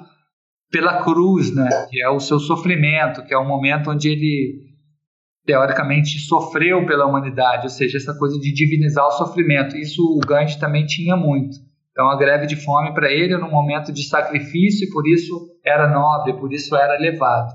pela 0.70 1.02
cruz, 1.02 1.55
né? 1.55 1.68
Que 1.90 2.02
é 2.02 2.09
o 2.09 2.20
seu 2.20 2.38
sofrimento, 2.38 3.24
que 3.24 3.35
é 3.35 3.37
o 3.37 3.46
momento 3.46 3.90
onde 3.90 4.09
ele 4.09 4.72
teoricamente 5.44 6.20
sofreu 6.20 6.87
pela 6.87 7.05
humanidade, 7.05 7.64
ou 7.64 7.68
seja, 7.68 7.98
essa 7.98 8.16
coisa 8.16 8.38
de 8.38 8.52
divinizar 8.52 9.05
o 9.07 9.11
sofrimento. 9.12 9.76
Isso 9.76 10.02
o 10.02 10.20
Gandhi 10.20 10.59
também 10.59 10.87
tinha 10.87 11.16
muito. 11.16 11.57
Então 11.90 12.09
a 12.09 12.16
greve 12.16 12.46
de 12.46 12.57
fome 12.57 12.94
para 12.94 13.11
ele 13.11 13.35
era 13.35 13.44
um 13.44 13.50
momento 13.50 13.92
de 13.92 14.05
sacrifício 14.05 14.87
e 14.87 14.90
por 14.90 15.07
isso 15.07 15.50
era 15.64 15.88
nobre, 15.88 16.35
por 16.35 16.52
isso 16.52 16.74
era 16.76 16.94
elevado. 16.94 17.52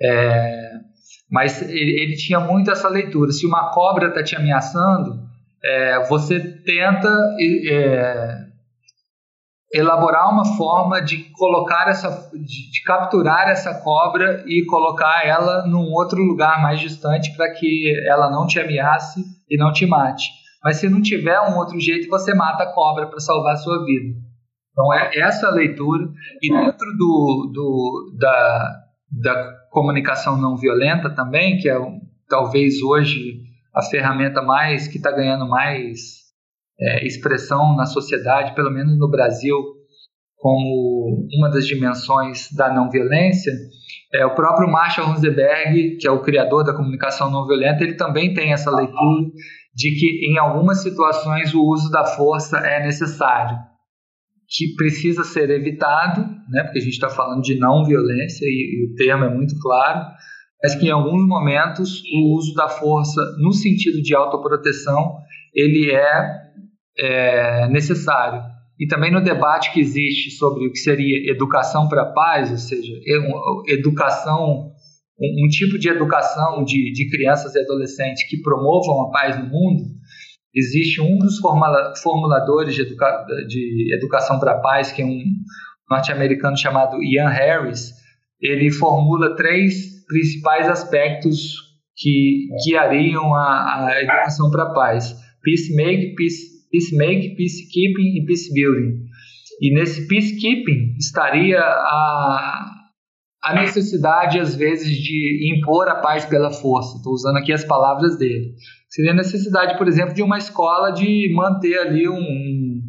É, 0.00 0.72
mas 1.32 1.62
ele, 1.62 1.98
ele, 1.98 2.14
tinha 2.14 2.38
muito 2.38 2.70
essa 2.70 2.90
leitura. 2.90 3.32
Se 3.32 3.46
uma 3.46 3.70
cobra 3.70 4.08
está 4.08 4.22
te 4.22 4.36
ameaçando, 4.36 5.18
é, 5.64 6.06
você 6.06 6.38
tenta 6.38 7.08
é, 7.70 8.36
elaborar 9.72 10.30
uma 10.30 10.44
forma 10.56 11.00
de 11.00 11.30
colocar 11.32 11.88
essa, 11.88 12.30
de, 12.34 12.70
de, 12.70 12.82
capturar 12.84 13.48
essa 13.48 13.80
cobra 13.80 14.44
e 14.46 14.66
colocar 14.66 15.26
ela 15.26 15.66
num 15.66 15.90
outro 15.92 16.22
lugar 16.22 16.60
mais 16.60 16.78
distante 16.78 17.34
para 17.34 17.50
que 17.54 17.94
ela 18.06 18.30
não 18.30 18.46
te 18.46 18.60
ameace 18.60 19.24
e 19.48 19.56
não 19.56 19.72
te 19.72 19.86
mate. 19.86 20.28
Mas 20.62 20.76
se 20.76 20.88
não 20.90 21.00
tiver 21.00 21.40
um 21.40 21.56
outro 21.56 21.80
jeito, 21.80 22.10
você 22.10 22.34
mata 22.34 22.64
a 22.64 22.74
cobra 22.74 23.06
para 23.06 23.18
salvar 23.20 23.54
a 23.54 23.56
sua 23.56 23.82
vida. 23.86 24.14
Então 24.70 24.92
é 24.92 25.18
essa 25.18 25.48
leitura 25.48 26.08
e 26.42 26.52
dentro 26.52 26.86
do, 26.98 27.50
do 27.54 28.16
da, 28.18 28.80
da 29.10 29.61
comunicação 29.72 30.36
não 30.36 30.56
violenta 30.56 31.08
também, 31.10 31.58
que 31.58 31.68
é 31.68 31.76
talvez 32.28 32.80
hoje 32.82 33.40
a 33.74 33.82
ferramenta 33.82 34.42
mais 34.42 34.86
que 34.86 34.98
está 34.98 35.10
ganhando 35.10 35.48
mais 35.48 36.22
é, 36.78 37.06
expressão 37.06 37.74
na 37.74 37.86
sociedade, 37.86 38.54
pelo 38.54 38.70
menos 38.70 38.98
no 38.98 39.10
Brasil, 39.10 39.56
como 40.36 41.26
uma 41.38 41.48
das 41.48 41.66
dimensões 41.66 42.48
da 42.52 42.72
não 42.72 42.90
violência, 42.90 43.52
é, 44.14 44.26
o 44.26 44.34
próprio 44.34 44.70
Marshall 44.70 45.06
Rosenberg, 45.06 45.96
que 45.96 46.06
é 46.06 46.10
o 46.10 46.22
criador 46.22 46.64
da 46.64 46.74
comunicação 46.74 47.30
não 47.30 47.46
violenta, 47.46 47.82
ele 47.82 47.94
também 47.94 48.34
tem 48.34 48.52
essa 48.52 48.70
leitura 48.70 49.30
de 49.74 49.90
que 49.98 50.30
em 50.30 50.38
algumas 50.38 50.82
situações 50.82 51.54
o 51.54 51.64
uso 51.64 51.90
da 51.90 52.04
força 52.04 52.58
é 52.58 52.84
necessário, 52.84 53.56
que 54.54 54.74
precisa 54.74 55.24
ser 55.24 55.48
evitado, 55.50 56.20
né, 56.48 56.62
porque 56.64 56.78
a 56.78 56.82
gente 56.82 56.92
está 56.92 57.08
falando 57.08 57.42
de 57.42 57.58
não 57.58 57.84
violência 57.84 58.44
e, 58.44 58.48
e 58.48 58.92
o 58.92 58.94
termo 58.94 59.24
é 59.24 59.34
muito 59.34 59.58
claro, 59.58 60.06
mas 60.62 60.74
que 60.74 60.86
em 60.86 60.90
alguns 60.90 61.26
momentos 61.26 62.02
o 62.12 62.36
uso 62.36 62.54
da 62.54 62.68
força 62.68 63.20
no 63.38 63.52
sentido 63.52 64.00
de 64.02 64.14
autoproteção 64.14 65.16
ele 65.54 65.90
é 65.90 66.42
é, 66.98 67.68
necessário. 67.68 68.42
E 68.78 68.86
também 68.86 69.12
no 69.12 69.22
debate 69.22 69.72
que 69.72 69.80
existe 69.80 70.30
sobre 70.32 70.66
o 70.66 70.72
que 70.72 70.78
seria 70.78 71.30
educação 71.30 71.88
para 71.88 72.02
a 72.02 72.12
paz, 72.12 72.50
ou 72.50 72.56
seja, 72.56 72.92
educação, 73.68 74.72
um, 75.18 75.46
um 75.46 75.48
tipo 75.48 75.78
de 75.78 75.88
educação 75.88 76.64
de, 76.64 76.92
de 76.92 77.08
crianças 77.08 77.54
e 77.54 77.60
adolescentes 77.60 78.28
que 78.28 78.40
promovam 78.42 79.02
a 79.02 79.10
paz 79.10 79.38
no 79.38 79.48
mundo, 79.48 79.84
existe 80.54 81.00
um 81.00 81.18
dos 81.18 81.38
formula, 81.38 81.94
formuladores 82.02 82.74
de, 82.74 82.82
educa, 82.82 83.24
de 83.46 83.94
educação 83.94 84.38
para 84.38 84.52
a 84.52 84.60
paz, 84.60 84.92
que 84.92 85.02
é 85.02 85.06
um, 85.06 85.22
norte-americano 85.92 86.56
chamado 86.56 87.02
Ian 87.02 87.28
Harris, 87.28 87.92
ele 88.40 88.70
formula 88.70 89.36
três 89.36 90.04
principais 90.06 90.68
aspectos 90.68 91.72
que 91.96 92.48
guiariam 92.66 93.34
a, 93.34 93.86
a 93.86 94.02
educação 94.02 94.50
para 94.50 94.64
a 94.64 94.72
paz: 94.72 95.14
peacemaking, 95.42 96.14
peace, 96.14 96.68
peacemaking, 96.70 97.36
peacekeeping 97.36 98.18
e 98.18 98.24
peacebuilding. 98.26 99.02
E 99.60 99.74
nesse 99.74 100.08
peacekeeping 100.08 100.96
estaria 100.98 101.60
a, 101.60 102.81
a 103.42 103.54
necessidade, 103.54 104.38
às 104.38 104.54
vezes, 104.54 104.96
de 104.96 105.52
impor 105.52 105.88
a 105.88 105.96
paz 105.96 106.24
pela 106.24 106.52
força. 106.52 106.96
Estou 106.96 107.12
usando 107.12 107.38
aqui 107.38 107.52
as 107.52 107.64
palavras 107.64 108.16
dele. 108.16 108.54
Seria 108.88 109.10
a 109.10 109.16
necessidade, 109.16 109.76
por 109.76 109.88
exemplo, 109.88 110.14
de 110.14 110.22
uma 110.22 110.38
escola 110.38 110.90
de 110.90 111.32
manter 111.34 111.76
ali 111.78 112.08
um, 112.08 112.80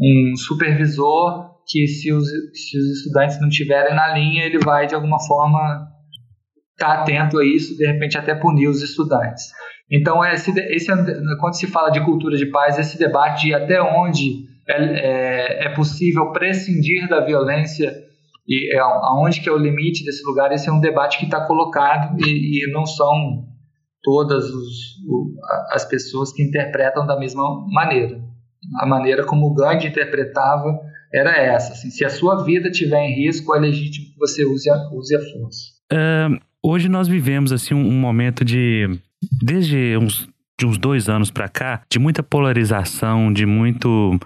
um 0.00 0.36
supervisor 0.36 1.54
que, 1.68 1.86
se 1.86 2.12
os, 2.12 2.26
se 2.26 2.78
os 2.78 2.98
estudantes 2.98 3.40
não 3.40 3.48
estiverem 3.48 3.94
na 3.94 4.12
linha, 4.12 4.44
ele 4.44 4.58
vai, 4.58 4.86
de 4.86 4.94
alguma 4.94 5.20
forma, 5.20 5.86
estar 6.72 6.96
tá 6.96 7.02
atento 7.02 7.38
a 7.38 7.44
isso, 7.44 7.76
de 7.76 7.86
repente 7.86 8.18
até 8.18 8.34
punir 8.34 8.66
os 8.66 8.82
estudantes. 8.82 9.44
Então, 9.88 10.24
esse, 10.24 10.50
esse, 10.72 10.90
quando 11.38 11.54
se 11.54 11.68
fala 11.68 11.90
de 11.90 12.04
cultura 12.04 12.36
de 12.36 12.46
paz, 12.46 12.76
esse 12.78 12.98
debate 12.98 13.46
de 13.46 13.54
até 13.54 13.80
onde 13.80 14.46
é, 14.68 14.74
é, 14.74 15.64
é 15.66 15.68
possível 15.74 16.32
prescindir 16.32 17.08
da 17.08 17.20
violência 17.20 18.03
e 18.46 18.74
é, 18.74 18.78
aonde 18.78 19.40
que 19.40 19.48
é 19.48 19.52
o 19.52 19.58
limite 19.58 20.04
desse 20.04 20.24
lugar, 20.24 20.52
esse 20.52 20.68
é 20.68 20.72
um 20.72 20.80
debate 20.80 21.18
que 21.18 21.24
está 21.24 21.46
colocado 21.46 22.18
e, 22.20 22.64
e, 22.64 22.72
não 22.72 22.84
são 22.84 23.46
todas 24.02 24.44
os, 24.44 24.98
as 25.70 25.84
pessoas 25.84 26.32
que 26.32 26.42
interpretam 26.42 27.06
da 27.06 27.18
mesma 27.18 27.42
maneira. 27.68 28.20
A 28.80 28.86
maneira 28.86 29.24
como 29.24 29.46
o 29.46 29.54
Gandhi 29.54 29.88
interpretava 29.88 30.78
era 31.12 31.36
essa. 31.36 31.72
Assim, 31.72 31.90
se 31.90 32.04
a 32.04 32.10
sua 32.10 32.44
vida 32.44 32.68
estiver 32.68 33.00
em 33.02 33.14
risco, 33.14 33.54
é 33.54 33.60
legítimo 33.60 34.12
que 34.12 34.18
você 34.18 34.44
use 34.44 34.68
a, 34.68 34.76
use 34.92 35.16
a 35.16 35.20
força. 35.20 35.74
Uh, 35.92 36.38
hoje 36.62 36.88
nós 36.88 37.08
vivemos 37.08 37.52
assim 37.52 37.74
um, 37.74 37.86
um 37.86 37.98
momento 37.98 38.44
de 38.44 38.98
desde 39.42 39.96
uns, 39.96 40.28
de 40.58 40.66
uns 40.66 40.76
dois 40.76 41.08
anos 41.08 41.30
para 41.30 41.48
cá 41.48 41.82
de 41.90 41.98
muita 41.98 42.22
polarização, 42.22 43.32
de 43.32 43.46
muito 43.46 44.18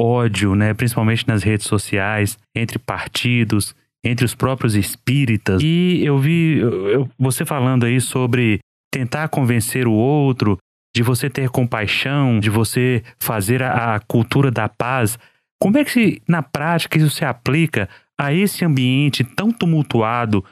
ódio, 0.00 0.54
né, 0.54 0.72
principalmente 0.72 1.28
nas 1.28 1.42
redes 1.42 1.66
sociais, 1.66 2.38
entre 2.56 2.78
partidos, 2.78 3.74
entre 4.04 4.24
os 4.24 4.34
próprios 4.34 4.74
espíritas. 4.74 5.62
E 5.62 6.02
eu 6.02 6.18
vi 6.18 6.58
eu, 6.58 7.08
você 7.18 7.44
falando 7.44 7.84
aí 7.84 8.00
sobre 8.00 8.60
tentar 8.90 9.28
convencer 9.28 9.86
o 9.86 9.92
outro, 9.92 10.58
de 10.94 11.02
você 11.02 11.30
ter 11.30 11.48
compaixão, 11.50 12.40
de 12.40 12.50
você 12.50 13.02
fazer 13.18 13.62
a, 13.62 13.94
a 13.94 14.00
cultura 14.00 14.50
da 14.50 14.68
paz. 14.68 15.18
Como 15.60 15.78
é 15.78 15.84
que 15.84 16.20
na 16.26 16.42
prática 16.42 16.98
isso 16.98 17.10
se 17.10 17.24
aplica 17.24 17.88
a 18.18 18.32
esse 18.32 18.64
ambiente 18.64 19.22
tão 19.22 19.52
tumultuado 19.52 20.44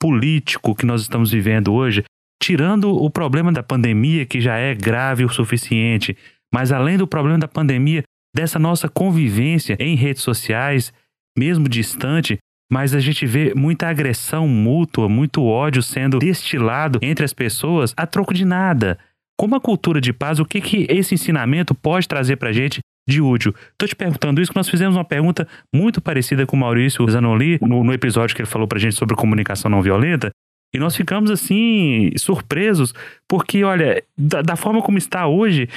político 0.00 0.74
que 0.74 0.84
nós 0.84 1.02
estamos 1.02 1.30
vivendo 1.30 1.72
hoje, 1.72 2.04
tirando 2.42 2.90
o 2.90 3.08
problema 3.08 3.52
da 3.52 3.62
pandemia 3.62 4.26
que 4.26 4.40
já 4.40 4.56
é 4.56 4.74
grave 4.74 5.24
o 5.24 5.28
suficiente, 5.28 6.16
mas 6.52 6.72
além 6.72 6.98
do 6.98 7.06
problema 7.06 7.38
da 7.38 7.48
pandemia, 7.48 8.02
dessa 8.34 8.58
nossa 8.58 8.88
convivência 8.88 9.76
em 9.78 9.94
redes 9.94 10.22
sociais, 10.22 10.92
mesmo 11.36 11.68
distante, 11.68 12.38
mas 12.70 12.94
a 12.94 13.00
gente 13.00 13.26
vê 13.26 13.52
muita 13.54 13.88
agressão 13.88 14.48
mútua, 14.48 15.08
muito 15.08 15.44
ódio 15.44 15.82
sendo 15.82 16.18
destilado 16.18 16.98
entre 17.02 17.24
as 17.24 17.32
pessoas 17.32 17.94
a 17.96 18.06
troco 18.06 18.34
de 18.34 18.44
nada. 18.44 18.98
Como 19.38 19.54
a 19.54 19.60
cultura 19.60 20.00
de 20.00 20.12
paz, 20.12 20.38
o 20.38 20.44
que, 20.44 20.60
que 20.60 20.86
esse 20.88 21.14
ensinamento 21.14 21.74
pode 21.74 22.08
trazer 22.08 22.36
para 22.36 22.50
a 22.50 22.52
gente 22.52 22.80
de 23.08 23.20
útil? 23.20 23.54
Estou 23.72 23.88
te 23.88 23.96
perguntando 23.96 24.40
isso, 24.40 24.50
que 24.50 24.56
nós 24.56 24.68
fizemos 24.68 24.96
uma 24.96 25.04
pergunta 25.04 25.46
muito 25.74 26.00
parecida 26.00 26.46
com 26.46 26.56
o 26.56 26.60
Maurício 26.60 27.08
Zanoli 27.08 27.58
no, 27.60 27.84
no 27.84 27.92
episódio 27.92 28.34
que 28.34 28.42
ele 28.42 28.48
falou 28.48 28.66
para 28.66 28.78
a 28.78 28.80
gente 28.80 28.94
sobre 28.94 29.16
comunicação 29.16 29.70
não 29.70 29.82
violenta, 29.82 30.30
e 30.74 30.78
nós 30.78 30.96
ficamos 30.96 31.30
assim, 31.30 32.10
surpresos, 32.16 32.92
porque, 33.28 33.62
olha, 33.62 34.02
da, 34.18 34.42
da, 34.42 34.56
forma 34.56 34.82
como 34.82 34.98
está 34.98 35.28
hoje, 35.28 35.68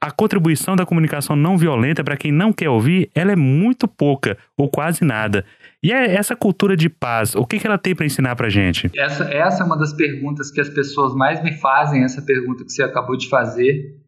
a 0.00 0.10
contribuição 0.10 0.74
da 0.74 0.86
comunicação 0.86 1.36
não 1.36 1.58
violenta, 1.58 2.02
para 2.02 2.16
quem 2.16 2.32
não 2.32 2.52
quer 2.52 2.70
ouvir, 2.70 3.10
ela 3.14 3.32
é 3.32 3.36
muito 3.36 3.86
pouca 3.86 4.38
ou 4.56 4.68
quase 4.68 5.04
nada. 5.04 5.44
E 5.82 5.92
é 5.92 6.14
essa 6.14 6.34
cultura 6.34 6.74
de 6.76 6.88
paz, 6.88 7.34
o 7.34 7.44
que, 7.44 7.58
que 7.58 7.66
ela 7.66 7.76
tem 7.76 7.94
para 7.94 8.06
ensinar 8.06 8.34
para 8.34 8.48
gente? 8.48 8.90
Essa, 8.96 9.24
essa 9.24 9.62
é 9.62 9.66
uma 9.66 9.76
das 9.76 9.92
perguntas 9.92 10.50
que 10.50 10.60
as 10.60 10.70
pessoas 10.70 11.14
mais 11.14 11.42
me 11.42 11.52
fazem, 11.52 12.02
essa 12.02 12.22
pergunta 12.22 12.64
que 12.64 12.72
você 12.72 12.82
acabou 12.82 13.16
de 13.16 13.28
fazer. 13.28 13.98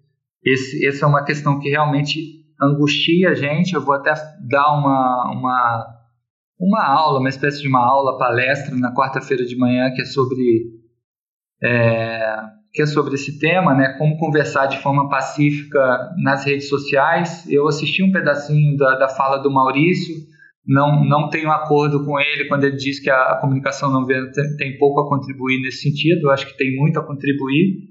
Esse, 0.42 0.86
essa 0.86 1.04
é 1.04 1.08
uma 1.08 1.24
questão 1.24 1.60
que 1.60 1.68
realmente 1.68 2.42
angustia 2.60 3.30
a 3.30 3.34
gente. 3.34 3.74
Eu 3.74 3.84
vou 3.84 3.94
até 3.94 4.12
dar 4.40 4.72
uma, 4.72 5.30
uma, 5.30 5.86
uma 6.58 6.84
aula, 6.84 7.20
uma 7.20 7.28
espécie 7.28 7.60
de 7.60 7.68
uma 7.68 7.84
aula, 7.84 8.18
palestra 8.18 8.74
na 8.76 8.94
quarta-feira 8.94 9.44
de 9.44 9.56
manhã 9.56 9.92
que 9.94 10.00
é 10.00 10.04
sobre 10.06 10.42
é, 11.62 12.34
que 12.72 12.80
é 12.80 12.86
sobre 12.86 13.14
esse 13.14 13.38
tema, 13.38 13.74
né? 13.74 13.94
Como 13.98 14.16
conversar 14.16 14.66
de 14.66 14.78
forma 14.78 15.08
pacífica 15.08 16.10
nas 16.22 16.44
redes 16.44 16.68
sociais. 16.68 17.46
Eu 17.50 17.68
assisti 17.68 18.02
um 18.02 18.10
pedacinho 18.10 18.76
da, 18.76 18.96
da 18.96 19.08
fala 19.08 19.38
do 19.38 19.50
Maurício. 19.50 20.14
Não, 20.66 21.04
não 21.04 21.28
tenho 21.28 21.50
acordo 21.50 22.04
com 22.04 22.18
ele 22.18 22.46
quando 22.46 22.64
ele 22.64 22.76
diz 22.76 22.98
que 22.98 23.10
a, 23.10 23.32
a 23.32 23.40
comunicação 23.40 23.92
não 23.92 24.06
violenta 24.06 24.42
tem 24.56 24.78
pouco 24.78 25.00
a 25.00 25.08
contribuir 25.08 25.60
nesse 25.60 25.82
sentido. 25.82 26.28
Eu 26.28 26.30
acho 26.30 26.46
que 26.46 26.56
tem 26.56 26.74
muito 26.74 26.98
a 26.98 27.06
contribuir. 27.06 27.90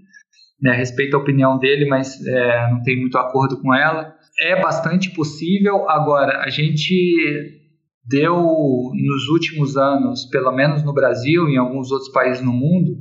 Né? 0.59 0.75
Respeito 0.75 1.15
a 1.15 1.19
opinião 1.19 1.59
dele, 1.59 1.85
mas 1.85 2.19
é, 2.25 2.71
não 2.71 2.81
tenho 2.81 3.01
muito 3.01 3.17
acordo 3.19 3.61
com 3.61 3.73
ela. 3.73 4.15
É 4.39 4.59
bastante 4.59 5.11
possível. 5.11 5.87
Agora, 5.89 6.43
a 6.43 6.49
gente 6.49 7.59
deu 8.07 8.35
nos 8.35 9.27
últimos 9.29 9.77
anos, 9.77 10.25
pelo 10.25 10.51
menos 10.51 10.83
no 10.83 10.93
Brasil 10.93 11.47
e 11.49 11.53
em 11.53 11.57
alguns 11.57 11.91
outros 11.91 12.11
países 12.11 12.43
no 12.43 12.51
mundo, 12.51 12.97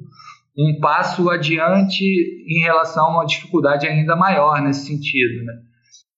um 0.57 0.79
passo 0.81 1.29
adiante 1.31 2.05
em 2.05 2.61
relação 2.63 3.05
a 3.07 3.15
uma 3.15 3.27
dificuldade 3.27 3.87
ainda 3.87 4.17
maior 4.17 4.61
nesse 4.61 4.87
sentido. 4.87 5.45
Né? 5.45 5.55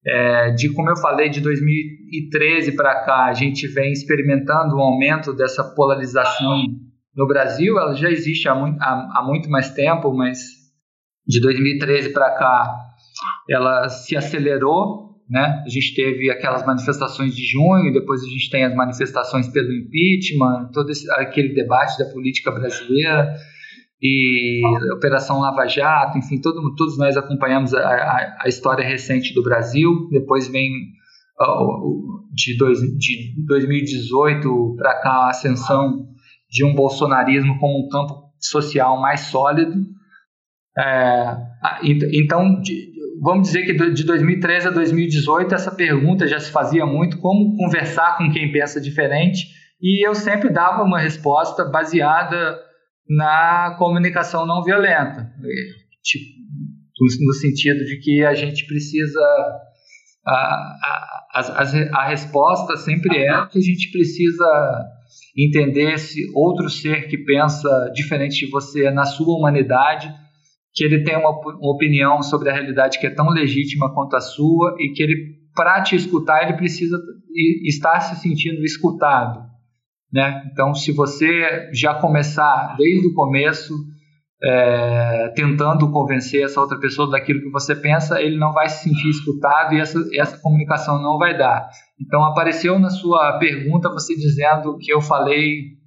É, 0.05 0.51
de 0.51 0.73
como 0.73 0.91
eu 0.91 0.97
falei, 0.97 1.29
de 1.29 1.41
2013 1.41 2.73
para 2.73 3.05
cá, 3.05 3.27
a 3.27 3.33
gente 3.33 3.67
vem 3.69 3.93
experimentando 3.93 4.77
um 4.77 4.81
aumento 4.81 5.33
dessa 5.33 5.63
polarização 5.63 6.65
no 7.15 7.27
Brasil. 7.27 7.79
Ela 7.79 7.95
já 7.95 8.11
existe 8.11 8.49
há 8.49 8.55
muito, 8.55 8.81
há, 8.81 9.19
há 9.19 9.25
muito 9.25 9.49
mais 9.49 9.73
tempo, 9.73 10.13
mas 10.13 10.39
de 11.27 11.41
2013 11.41 12.13
para 12.13 12.31
cá 12.31 12.75
ela 13.49 13.89
se 13.89 14.17
acelerou. 14.17 15.13
Né? 15.31 15.63
A 15.65 15.69
gente 15.69 15.95
teve 15.95 16.31
aquelas 16.31 16.67
manifestações 16.67 17.35
de 17.35 17.47
junho, 17.47 17.93
depois 17.93 18.23
a 18.23 18.29
gente 18.29 18.51
tem 18.51 18.65
as 18.65 18.75
manifestações 18.75 19.49
pelo 19.49 19.73
impeachment, 19.73 20.71
todo 20.73 20.91
esse, 20.91 21.11
aquele 21.13 21.55
debate 21.55 21.97
da 21.97 22.07
política 22.07 22.51
brasileira 22.51 23.35
e 24.03 24.61
Operação 24.95 25.41
Lava 25.41 25.69
Jato, 25.69 26.19
enfim, 26.19 26.41
todo, 26.41 26.75
todos 26.75 26.99
nós 26.99 27.17
acompanhamos 27.17 27.73
a, 27.73 27.81
a, 27.81 28.39
a, 28.45 28.49
história 28.49 28.85
recente 28.85 29.33
do 29.33 29.43
Brasil. 29.45 30.09
Depois 30.11 30.49
vem 30.49 30.73
de, 32.35 32.57
dois, 32.57 32.81
de 32.81 33.35
2018 33.47 34.75
para 34.77 35.01
cá 35.01 35.11
a 35.11 35.31
ascensão 35.31 36.09
de 36.51 36.65
um 36.65 36.75
bolsonarismo 36.75 37.59
como 37.61 37.87
um 37.87 37.89
campo 37.89 38.33
social 38.41 39.01
mais 39.01 39.21
sólido. 39.21 39.87
É, 40.77 41.37
então, 42.13 42.61
vamos 43.21 43.49
dizer 43.49 43.65
que 43.65 43.91
de 43.93 44.05
2013 44.05 44.69
a 44.69 44.71
2018 44.73 45.55
essa 45.55 45.71
pergunta 45.71 46.27
já 46.27 46.41
se 46.41 46.51
fazia 46.51 46.85
muito 46.85 47.21
como 47.21 47.57
conversar 47.57 48.19
com 48.19 48.31
quem 48.33 48.51
pensa 48.51 48.81
diferente 48.81 49.47
e 49.81 50.07
eu 50.07 50.15
sempre 50.15 50.51
dava 50.51 50.83
uma 50.83 50.99
resposta 50.99 51.65
baseada 51.65 52.59
na 53.09 53.75
comunicação 53.79 54.47
não 54.47 54.63
violenta, 54.63 55.31
tipo, 56.03 56.43
no 57.25 57.33
sentido 57.35 57.85
de 57.85 57.99
que 57.99 58.25
a 58.25 58.35
gente 58.35 58.67
precisa 58.67 59.21
a, 60.27 60.33
a, 61.35 61.41
a, 61.41 62.01
a 62.01 62.09
resposta 62.09 62.77
sempre 62.77 63.19
é 63.19 63.47
que 63.47 63.59
a 63.59 63.63
gente 63.63 63.91
precisa 63.91 64.47
entender 65.37 65.95
esse 65.95 66.31
outro 66.35 66.69
ser 66.69 67.09
que 67.09 67.19
pensa 67.19 67.69
diferente 67.95 68.45
de 68.45 68.51
você 68.51 68.91
na 68.91 69.05
sua 69.05 69.37
humanidade, 69.37 70.13
que 70.75 70.85
ele 70.85 71.03
tem 71.03 71.17
uma, 71.17 71.31
uma 71.31 71.75
opinião 71.75 72.23
sobre 72.23 72.51
a 72.51 72.53
realidade 72.53 72.99
que 72.99 73.07
é 73.07 73.11
tão 73.11 73.29
legítima 73.31 73.93
quanto 73.93 74.15
a 74.15 74.21
sua 74.21 74.77
e 74.79 74.93
que 74.93 75.03
ele, 75.03 75.15
para 75.55 75.83
te 75.83 75.97
escutar, 75.97 76.45
ele 76.45 76.57
precisa 76.57 76.97
estar 77.67 78.01
se 78.01 78.21
sentindo 78.23 78.63
escutado. 78.65 79.52
Né? 80.13 80.43
Então, 80.53 80.75
se 80.75 80.93
você 80.93 81.71
já 81.73 81.95
começar 81.95 82.77
desde 82.77 83.09
o 83.09 83.15
começo 83.15 83.75
é, 84.45 85.33
tentando 85.37 85.91
convencer 85.91 86.45
essa 86.45 86.61
outra 86.61 86.79
pessoa 86.79 87.09
daquilo 87.09 87.41
que 87.41 87.51
você 87.51 87.77
pensa, 87.77 88.21
ele 88.21 88.37
não 88.37 88.53
vai 88.53 88.69
se 88.69 88.83
sentir 88.83 89.09
escutado 89.09 89.75
e 89.75 89.81
essa, 89.81 89.99
essa 90.15 90.37
comunicação 90.39 91.01
não 91.01 91.17
vai 91.17 91.39
dar. 91.39 91.69
Então, 92.01 92.25
apareceu 92.25 92.79
na 92.79 92.91
sua 92.91 93.39
pergunta 93.39 93.89
você 93.89 94.15
dizendo 94.15 94.77
que 94.79 94.93
eu 94.93 95.01
falei 95.01 95.81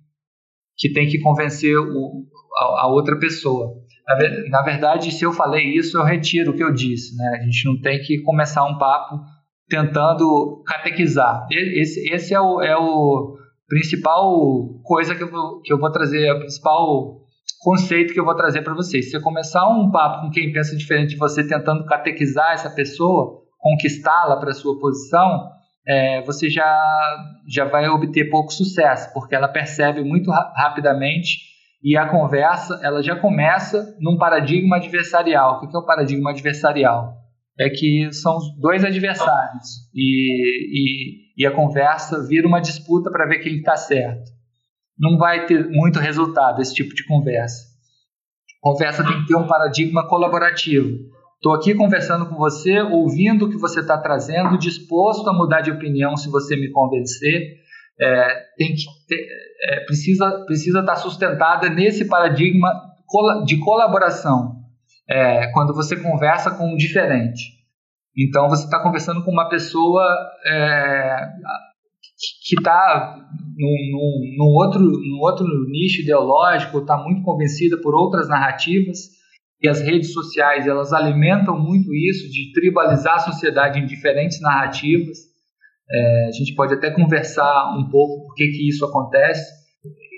que 0.78 0.92
tem 0.92 1.08
que 1.08 1.20
convencer 1.20 1.78
o, 1.78 2.26
a, 2.58 2.84
a 2.84 2.88
outra 2.88 3.20
pessoa. 3.20 3.74
Na, 4.08 4.50
na, 4.50 4.62
verdade, 4.62 5.12
se 5.12 5.24
eu 5.24 5.34
falei 5.34 5.76
isso, 5.76 5.98
eu 5.98 6.04
retiro 6.04 6.52
o 6.52 6.56
que 6.56 6.64
eu 6.64 6.74
disse. 6.74 7.16
Né? 7.16 7.40
A 7.40 7.44
gente 7.44 7.66
não 7.66 7.80
tem 7.82 8.00
que 8.00 8.22
começar 8.22 8.64
um 8.64 8.78
papo 8.78 9.20
tentando 9.68 10.64
catequizar. 10.66 11.46
Esse, 11.52 12.08
esse 12.10 12.34
é, 12.34 12.40
o, 12.40 12.62
é 12.62 12.78
o 12.78 13.36
principal 13.68 14.82
coisa 14.84 15.16
que 15.16 15.24
eu, 15.24 15.32
vou, 15.32 15.62
que 15.62 15.74
eu 15.74 15.80
vou 15.80 15.92
trazer, 15.92 16.32
o 16.32 16.40
principal 16.40 17.26
conceito 17.62 18.14
que 18.14 18.20
eu 18.20 18.26
vou 18.26 18.36
trazer 18.36 18.62
para 18.62 18.74
vocês. 18.74 19.06
Se 19.06 19.12
você 19.12 19.20
começar 19.22 19.68
um 19.68 19.90
papo 19.92 20.22
com 20.22 20.32
quem 20.32 20.52
pensa 20.52 20.76
diferente 20.76 21.12
de 21.12 21.18
você, 21.18 21.48
tentando 21.48 21.86
catequizar 21.86 22.52
essa 22.52 22.70
pessoa, 22.70 23.42
conquistá-la 23.58 24.38
para 24.38 24.54
sua 24.54 24.80
posição, 24.80 25.50
é, 25.88 26.22
você 26.24 26.50
já, 26.50 27.18
já 27.48 27.66
vai 27.66 27.88
obter 27.90 28.30
pouco 28.30 28.52
sucesso, 28.52 29.12
porque 29.14 29.36
ela 29.36 29.48
percebe 29.48 30.04
muito 30.04 30.32
ra 30.32 30.54
rapidamente 30.56 31.56
e 31.84 31.96
a 31.96 32.08
conversa 32.08 32.80
ela 32.84 33.04
já 33.04 33.16
começa 33.16 33.96
num 34.00 34.18
paradigma 34.18 34.78
adversarial. 34.78 35.58
O 35.58 35.60
que 35.68 35.76
é 35.76 35.80
o 35.80 35.86
paradigma 35.86 36.32
adversarial? 36.32 37.14
É 37.60 37.70
que 37.70 38.10
são 38.12 38.38
dois 38.60 38.84
adversários 38.84 39.90
e, 39.94 40.32
e, 40.72 41.25
e 41.38 41.46
a 41.46 41.52
conversa 41.52 42.26
vira 42.26 42.48
uma 42.48 42.62
disputa 42.62 43.12
para 43.12 43.26
ver 43.26 43.40
quem 43.40 43.58
está 43.58 43.76
certo. 43.76 44.32
Não 44.98 45.18
vai 45.18 45.46
ter 45.46 45.68
muito 45.70 46.00
resultado 46.00 46.62
esse 46.62 46.74
tipo 46.74 46.96
de 46.96 47.06
conversa. 47.06 47.64
Conversa 48.62 49.04
tem 49.04 49.22
que 49.22 49.28
ter 49.28 49.36
um 49.36 49.46
paradigma 49.46 50.08
colaborativo. 50.08 50.98
Estou 51.36 51.54
aqui 51.54 51.76
conversando 51.76 52.28
com 52.28 52.36
você, 52.36 52.80
ouvindo 52.80 53.46
o 53.46 53.50
que 53.50 53.58
você 53.58 53.82
está 53.82 53.98
trazendo, 53.98 54.58
disposto 54.58 55.30
a 55.30 55.34
mudar 55.34 55.62
de 55.62 55.70
opinião 55.70 56.18
se 56.18 56.30
você 56.30 56.56
me 56.56 56.72
convencer. 56.72 57.58
É, 58.02 58.28
tem 58.58 58.74
que 58.74 58.84
ter, 59.08 59.28
é, 59.70 59.80
precisa 59.82 60.44
estar 60.48 60.84
tá 60.84 60.96
sustentada 60.96 61.70
nesse 61.70 62.06
paradigma 62.06 62.72
de 63.46 63.60
colaboração. 63.60 64.56
É, 65.08 65.52
quando 65.52 65.74
você 65.74 65.96
conversa 65.96 66.50
com 66.50 66.74
um 66.74 66.76
diferente. 66.76 67.54
Então 68.18 68.48
você 68.50 68.64
está 68.64 68.82
conversando 68.82 69.24
com 69.24 69.32
uma 69.32 69.50
pessoa 69.50 70.04
é, 70.46 71.18
que 72.48 72.56
está 72.58 73.18
num, 73.58 74.46
outro, 74.46 74.82
outro 75.22 75.46
nicho 75.70 76.02
ideológico, 76.02 76.80
está 76.80 76.98
muito 76.98 77.22
convencida 77.24 77.78
por 77.82 77.94
outras 77.94 78.30
narrativas 78.30 79.16
e 79.62 79.68
as 79.68 79.82
redes 79.82 80.14
sociais 80.14 80.68
elas 80.68 80.94
alimentam 80.94 81.60
muito 81.60 81.94
isso 81.94 82.32
de 82.32 82.54
tribalizar 82.54 83.16
a 83.16 83.20
sociedade 83.20 83.80
em 83.80 83.86
diferentes 83.86 84.40
narrativas. 84.42 85.18
É, 85.90 86.28
a 86.28 86.32
gente 86.32 86.56
pode 86.56 86.74
até 86.74 86.92
conversar 86.92 87.76
um 87.78 87.90
pouco 87.90 88.28
por 88.28 88.36
que, 88.36 88.48
que 88.48 88.70
isso 88.70 88.86
acontece. 88.86 89.44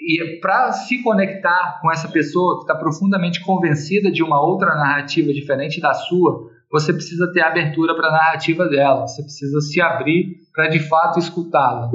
E 0.10 0.39
para 0.39 0.71
se 0.71 1.03
conectar 1.03 1.79
com 1.81 1.91
essa 1.91 2.07
pessoa 2.07 2.57
que 2.57 2.62
está 2.62 2.75
profundamente 2.75 3.41
convencida 3.41 4.10
de 4.10 4.23
uma 4.23 4.41
outra 4.41 4.75
narrativa 4.75 5.33
diferente 5.33 5.81
da 5.81 5.93
sua, 5.93 6.49
você 6.71 6.93
precisa 6.93 7.32
ter 7.32 7.41
abertura 7.41 7.95
para 7.95 8.10
a 8.10 8.12
narrativa 8.12 8.67
dela, 8.67 9.08
você 9.08 9.21
precisa 9.21 9.60
se 9.62 9.82
abrir 9.82 10.38
para 10.53 10.67
de 10.67 10.80
fato 10.80 11.19
escutá-la. 11.19 11.89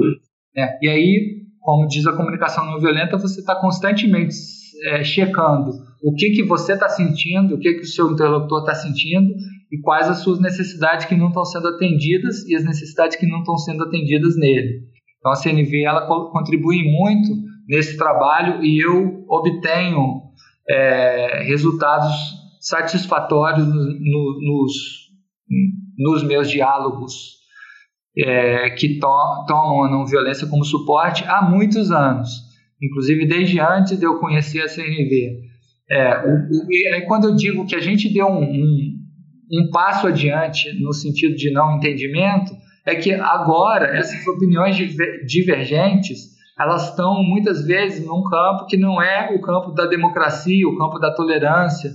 É, 0.55 0.77
e 0.81 0.89
aí, 0.89 1.43
como 1.59 1.87
diz 1.87 2.05
a 2.07 2.13
comunicação 2.13 2.65
não 2.65 2.79
violenta, 2.79 3.17
você 3.17 3.39
está 3.39 3.55
constantemente 3.55 4.35
é, 4.85 5.03
checando 5.03 5.71
o 6.03 6.13
que, 6.13 6.31
que 6.31 6.43
você 6.43 6.73
está 6.73 6.89
sentindo, 6.89 7.55
o 7.55 7.59
que, 7.59 7.75
que 7.75 7.83
o 7.83 7.87
seu 7.87 8.11
interlocutor 8.11 8.59
está 8.59 8.75
sentindo 8.75 9.33
e 9.71 9.79
quais 9.79 10.09
as 10.09 10.19
suas 10.19 10.39
necessidades 10.39 11.05
que 11.05 11.15
não 11.15 11.29
estão 11.29 11.45
sendo 11.45 11.69
atendidas 11.69 12.45
e 12.45 12.55
as 12.55 12.65
necessidades 12.65 13.15
que 13.15 13.25
não 13.25 13.39
estão 13.39 13.57
sendo 13.57 13.83
atendidas 13.83 14.35
nele. 14.35 14.81
Então 15.17 15.31
a 15.31 15.35
CNV 15.35 15.83
ela 15.83 16.05
contribui 16.29 16.83
muito 16.83 17.29
nesse 17.69 17.97
trabalho 17.97 18.61
e 18.63 18.83
eu 18.83 19.23
obtenho 19.29 20.23
é, 20.69 21.43
resultados 21.47 22.42
satisfatórios 22.63 23.67
no, 23.67 23.75
no, 23.75 24.39
nos, 24.41 24.73
nos 25.97 26.23
meus 26.23 26.49
diálogos 26.49 27.33
é, 28.17 28.69
que 28.71 28.99
to 28.99 29.45
tomam 29.47 29.83
a 29.83 29.91
não 29.91 30.05
violência 30.05 30.47
como 30.47 30.63
suporte 30.63 31.25
há 31.27 31.41
muitos 31.41 31.91
anos, 31.91 32.29
inclusive 32.81 33.27
desde 33.27 33.59
antes 33.59 33.99
de 33.99 34.05
eu 34.05 34.17
conhecer 34.17 34.61
a 34.61 34.69
CNV. 34.69 35.41
É, 35.91 36.19
o, 36.25 37.01
o, 37.03 37.07
quando 37.07 37.25
eu 37.25 37.35
digo 37.35 37.65
que 37.65 37.75
a 37.75 37.81
gente 37.81 38.11
deu 38.11 38.27
um, 38.27 38.43
um, 38.43 38.97
um 39.51 39.69
passo 39.69 40.07
adiante 40.07 40.71
no 40.81 40.93
sentido 40.93 41.35
de 41.35 41.51
não 41.51 41.75
entendimento, 41.75 42.53
é 42.85 42.95
que 42.95 43.11
agora 43.13 43.97
essas 43.97 44.25
opiniões 44.25 44.77
divergentes 45.25 46.33
elas 46.57 46.89
estão 46.89 47.23
muitas 47.23 47.65
vezes 47.65 48.05
num 48.05 48.23
campo 48.23 48.67
que 48.67 48.77
não 48.77 49.01
é 49.01 49.35
o 49.35 49.41
campo 49.41 49.71
da 49.71 49.85
democracia, 49.85 50.67
o 50.67 50.77
campo 50.77 50.99
da 50.99 51.11
tolerância. 51.13 51.91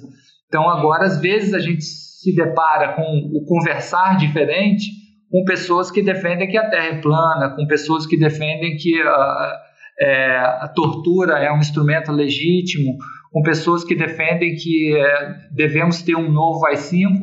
Então 0.49 0.69
agora 0.69 1.05
às 1.05 1.21
vezes 1.21 1.55
a 1.55 1.59
gente 1.59 1.83
se 1.83 2.35
depara 2.35 2.95
com 2.95 3.03
o 3.03 3.45
conversar 3.45 4.17
diferente 4.17 4.99
com 5.31 5.45
pessoas 5.45 5.91
que 5.91 6.03
defendem 6.03 6.49
que 6.49 6.57
a 6.57 6.69
Terra 6.69 6.87
é 6.87 7.01
plana, 7.01 7.55
com 7.55 7.67
pessoas 7.67 8.07
que 8.07 8.17
defendem 8.17 8.77
que 8.77 9.01
a, 9.03 9.61
é, 10.01 10.37
a 10.61 10.69
tortura 10.75 11.39
é 11.39 11.53
um 11.53 11.59
instrumento 11.59 12.11
legítimo, 12.13 12.97
com 13.31 13.43
pessoas 13.43 13.85
que 13.85 13.95
defendem 13.95 14.55
que 14.55 14.97
é, 14.97 15.35
devemos 15.53 16.03
ter 16.03 16.17
um 16.17 16.31
novo 16.31 16.65
AI-5, 16.67 17.19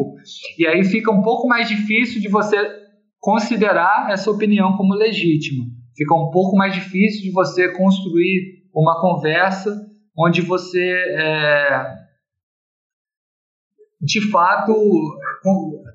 e 0.60 0.68
aí 0.68 0.84
fica 0.84 1.12
um 1.12 1.22
pouco 1.22 1.48
mais 1.48 1.68
difícil 1.68 2.22
de 2.22 2.28
você 2.28 2.58
considerar 3.20 4.12
essa 4.12 4.30
opinião 4.30 4.78
como 4.78 4.94
legítima. 4.94 5.66
Fica 5.98 6.14
um 6.14 6.30
pouco 6.30 6.56
mais 6.56 6.74
difícil 6.74 7.24
de 7.24 7.32
você 7.32 7.70
construir 7.72 8.66
uma 8.74 9.02
conversa 9.02 9.76
onde 10.18 10.42
você 10.42 10.94
é, 11.18 11.88
de 14.06 14.30
fato 14.30 14.74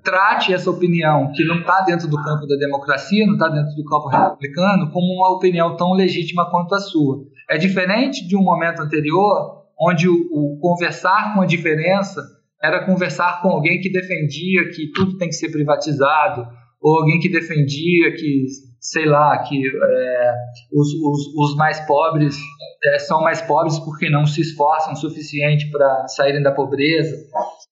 trate 0.02 0.52
essa 0.52 0.70
opinião 0.70 1.30
que 1.32 1.44
não 1.44 1.60
está 1.60 1.82
dentro 1.82 2.08
do 2.08 2.16
campo 2.16 2.46
da 2.46 2.56
democracia, 2.56 3.24
não 3.26 3.34
está 3.34 3.48
dentro 3.48 3.74
do 3.76 3.84
campo 3.84 4.08
republicano, 4.08 4.90
como 4.90 5.14
uma 5.14 5.30
opinião 5.30 5.76
tão 5.76 5.92
legítima 5.92 6.50
quanto 6.50 6.74
a 6.74 6.80
sua. 6.80 7.22
É 7.48 7.56
diferente 7.56 8.26
de 8.26 8.36
um 8.36 8.42
momento 8.42 8.82
anterior, 8.82 9.64
onde 9.80 10.08
o, 10.08 10.14
o 10.14 10.58
conversar 10.60 11.34
com 11.34 11.42
a 11.42 11.46
diferença 11.46 12.22
era 12.62 12.84
conversar 12.84 13.40
com 13.40 13.48
alguém 13.48 13.80
que 13.80 13.90
defendia 13.90 14.68
que 14.70 14.90
tudo 14.92 15.16
tem 15.16 15.28
que 15.28 15.34
ser 15.34 15.50
privatizado, 15.50 16.46
ou 16.80 16.98
alguém 16.98 17.20
que 17.20 17.28
defendia 17.28 18.12
que, 18.12 18.44
sei 18.80 19.06
lá, 19.06 19.38
que 19.38 19.62
é, 19.66 20.34
os, 20.72 20.88
os, 20.94 21.34
os, 21.36 21.56
mais 21.56 21.80
pobres 21.80 22.36
é, 22.82 22.98
são 22.98 23.20
mais 23.22 23.42
pobres 23.42 23.78
porque 23.78 24.08
não 24.08 24.26
se 24.26 24.40
esforçam 24.40 24.92
o 24.92 24.96
suficiente 24.96 25.70
para 25.70 26.08
saírem 26.08 26.42
da 26.42 26.52
pobreza. 26.52 27.16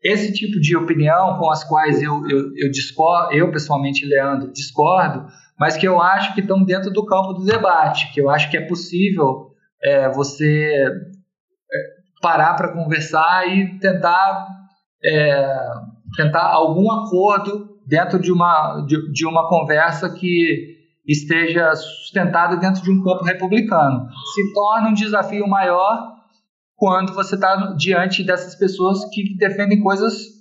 Esse 0.03 0.33
tipo 0.33 0.61
de 0.61 0.77
opinião 0.77 1.39
com 1.39 1.51
as 1.51 1.65
quais 1.65 2.03
eu, 2.03 2.23
eu, 2.29 2.53
eu 2.57 2.71
discordo, 2.71 3.33
eu 3.33 3.51
pessoalmente, 3.51 4.07
Leandro, 4.07 4.53
discordo, 4.53 5.27
mas 5.59 5.77
que 5.77 5.87
eu 5.89 6.01
acho 6.01 6.35
que 6.35 6.41
estão 6.41 6.63
dentro 6.63 6.91
do 6.93 7.05
campo 7.05 7.33
do 7.33 7.45
debate, 7.45 8.13
que 8.13 8.21
eu 8.21 8.31
acho 8.31 8.51
que 8.51 8.57
é 8.57 8.61
possível 8.61 9.49
é, 9.83 10.09
você 10.11 10.71
é, 11.73 11.79
parar 12.21 12.55
para 12.55 12.73
conversar 12.73 13.49
e 13.49 13.79
tentar, 13.79 14.47
é, 15.05 15.59
tentar 16.17 16.45
algum 16.45 16.91
acordo 16.93 17.79
dentro 17.87 18.21
de 18.21 18.31
uma, 18.31 18.85
de, 18.87 19.11
de 19.13 19.27
uma 19.27 19.49
conversa 19.49 20.11
que 20.11 20.78
esteja 21.09 21.75
sustentada 21.75 22.57
dentro 22.57 22.83
de 22.83 22.91
um 22.91 23.03
campo 23.03 23.25
republicano. 23.25 24.07
Se 24.35 24.53
torna 24.53 24.91
um 24.91 24.95
desafio 24.95 25.49
maior 25.49 26.19
quando 26.77 27.15
você 27.15 27.35
está 27.35 27.75
diante 27.77 28.23
dessas 28.23 28.55
pessoas 28.55 29.05
que 29.11 29.37
defendem 29.37 29.81
coisas 29.81 30.39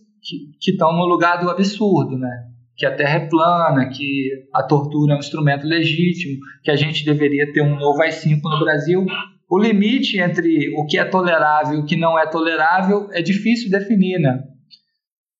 que 0.59 0.71
estão 0.71 0.91
no 0.91 1.05
lugar 1.05 1.39
do 1.39 1.49
absurdo, 1.49 2.17
né? 2.17 2.29
Que 2.75 2.85
a 2.85 2.95
Terra 2.95 3.15
é 3.15 3.27
plana, 3.27 3.89
que 3.89 4.29
a 4.53 4.61
tortura 4.61 5.13
é 5.13 5.15
um 5.15 5.19
instrumento 5.19 5.65
legítimo, 5.65 6.37
que 6.63 6.69
a 6.69 6.75
gente 6.75 7.05
deveria 7.05 7.51
ter 7.53 7.61
um 7.61 7.79
novo 7.79 8.01
AI-5 8.01 8.39
no 8.43 8.59
Brasil. 8.59 9.05
O 9.49 9.57
limite 9.57 10.19
entre 10.19 10.69
o 10.75 10.85
que 10.85 10.99
é 10.99 11.05
tolerável 11.05 11.79
e 11.79 11.81
o 11.81 11.85
que 11.85 11.95
não 11.95 12.19
é 12.19 12.27
tolerável 12.27 13.07
é 13.13 13.21
difícil 13.21 13.71
definir, 13.71 14.19
né? 14.19 14.43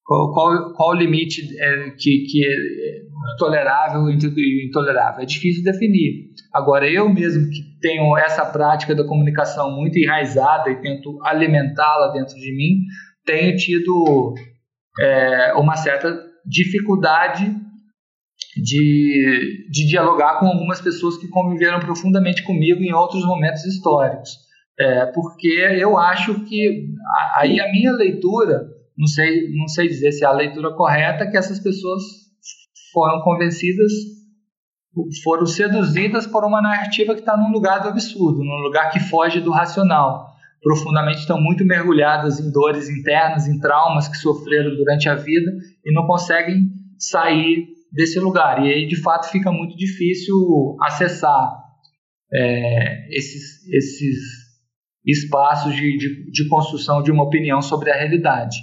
Qual, 0.04 0.34
qual, 0.34 0.74
qual 0.74 0.90
o 0.92 0.96
limite 0.96 1.42
é, 1.60 1.90
que, 1.92 2.26
que 2.32 2.46
é 2.46 3.07
tolerável 3.38 4.10
e 4.10 4.68
intolerável? 4.68 5.24
É 5.24 5.26
difícil 5.26 5.64
definir. 5.64 6.30
Agora, 6.54 6.90
eu 6.90 7.10
mesmo 7.10 7.50
que 7.50 7.80
tenho 7.82 8.18
essa 8.18 8.46
prática 8.46 8.96
da 8.96 9.06
comunicação 9.06 9.72
muito 9.76 9.98
enraizada 9.98 10.70
e 10.70 10.82
tento 10.82 11.20
alimentá-la 11.24 12.12
dentro 12.12 12.36
de 12.36 12.56
mim, 12.56 12.84
tenho 13.26 13.56
tido 13.56 14.34
é, 15.00 15.54
uma 15.54 15.76
certa 15.76 16.18
dificuldade 16.46 17.54
de, 18.56 19.68
de 19.70 19.88
dialogar 19.88 20.40
com 20.40 20.48
algumas 20.48 20.82
pessoas 20.82 21.18
que 21.18 21.28
conviveram 21.28 21.80
profundamente 21.80 22.44
comigo 22.44 22.82
em 22.82 22.94
outros 22.94 23.26
momentos 23.26 23.64
históricos. 23.66 24.30
É, 24.80 25.08
porque 25.08 25.48
eu 25.48 25.98
acho 25.98 26.46
que 26.46 26.88
aí 27.36 27.60
a 27.60 27.72
minha 27.72 27.92
leitura, 27.92 28.62
não 28.98 29.08
sei, 29.08 29.52
não 29.56 29.68
sei 29.68 29.88
dizer 29.88 30.12
se 30.12 30.24
é 30.24 30.28
a 30.28 30.32
leitura 30.32 30.72
correta, 30.76 31.30
que 31.30 31.38
essas 31.38 31.60
pessoas 31.60 32.27
foram 32.92 33.22
convencidas 33.22 33.92
foram 35.24 35.46
seduzidas 35.46 36.26
por 36.26 36.44
uma 36.44 36.62
narrativa 36.62 37.14
que 37.14 37.20
está 37.20 37.38
num 37.38 37.52
lugar 37.52 37.82
do 37.82 37.90
absurdo, 37.90 38.44
num 38.44 38.62
lugar 38.64 38.90
que 38.92 39.00
foge 39.00 39.40
do 39.40 39.52
racional. 39.52 40.28
Profundamente 40.62 41.20
estão 41.20 41.40
muito 41.40 41.64
mergulhadas 41.64 42.40
em 42.40 42.52
dores 42.52 42.90
internas, 42.90 43.48
em 43.48 43.60
traumas 43.60 44.08
que 44.08 44.18
sofreram 44.18 44.76
durante 44.76 45.08
a 45.08 45.16
vida 45.16 45.52
e 45.86 45.94
não 45.94 46.08
conseguem 46.08 46.72
sair 46.98 47.68
desse 47.92 48.20
lugar. 48.20 48.66
E 48.66 48.74
aí, 48.74 48.88
de 48.88 48.96
fato, 48.96 49.30
fica 49.30 49.52
muito 49.52 49.78
difícil 49.78 50.76
acessar 50.82 51.56
é, 52.34 53.16
esses, 53.16 53.68
esses 53.68 54.18
espaços 55.06 55.76
de, 55.76 55.98
de, 55.98 56.32
de, 56.32 56.50
construção 56.50 57.02
de 57.02 57.12
uma 57.12 57.24
opinião 57.24 57.62
sobre 57.62 57.92
a 57.92 57.96
realidade, 57.96 58.58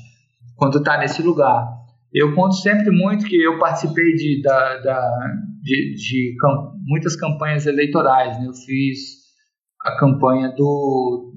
quando 0.56 0.78
está 0.78 0.98
nesse 0.98 1.22
lugar. 1.22 1.83
Eu 2.14 2.32
conto 2.34 2.54
sempre 2.54 2.90
muito 2.92 3.26
que 3.26 3.42
eu 3.42 3.58
participei 3.58 4.14
de, 4.14 4.40
da, 4.40 4.78
da, 4.78 5.16
de, 5.60 5.94
de 5.96 6.36
camp 6.38 6.74
muitas 6.86 7.16
campanhas 7.16 7.66
eleitorais. 7.66 8.38
Né? 8.38 8.46
Eu 8.46 8.54
fiz 8.54 8.98
a 9.84 9.96
campanha 9.96 10.50
do 10.50 11.32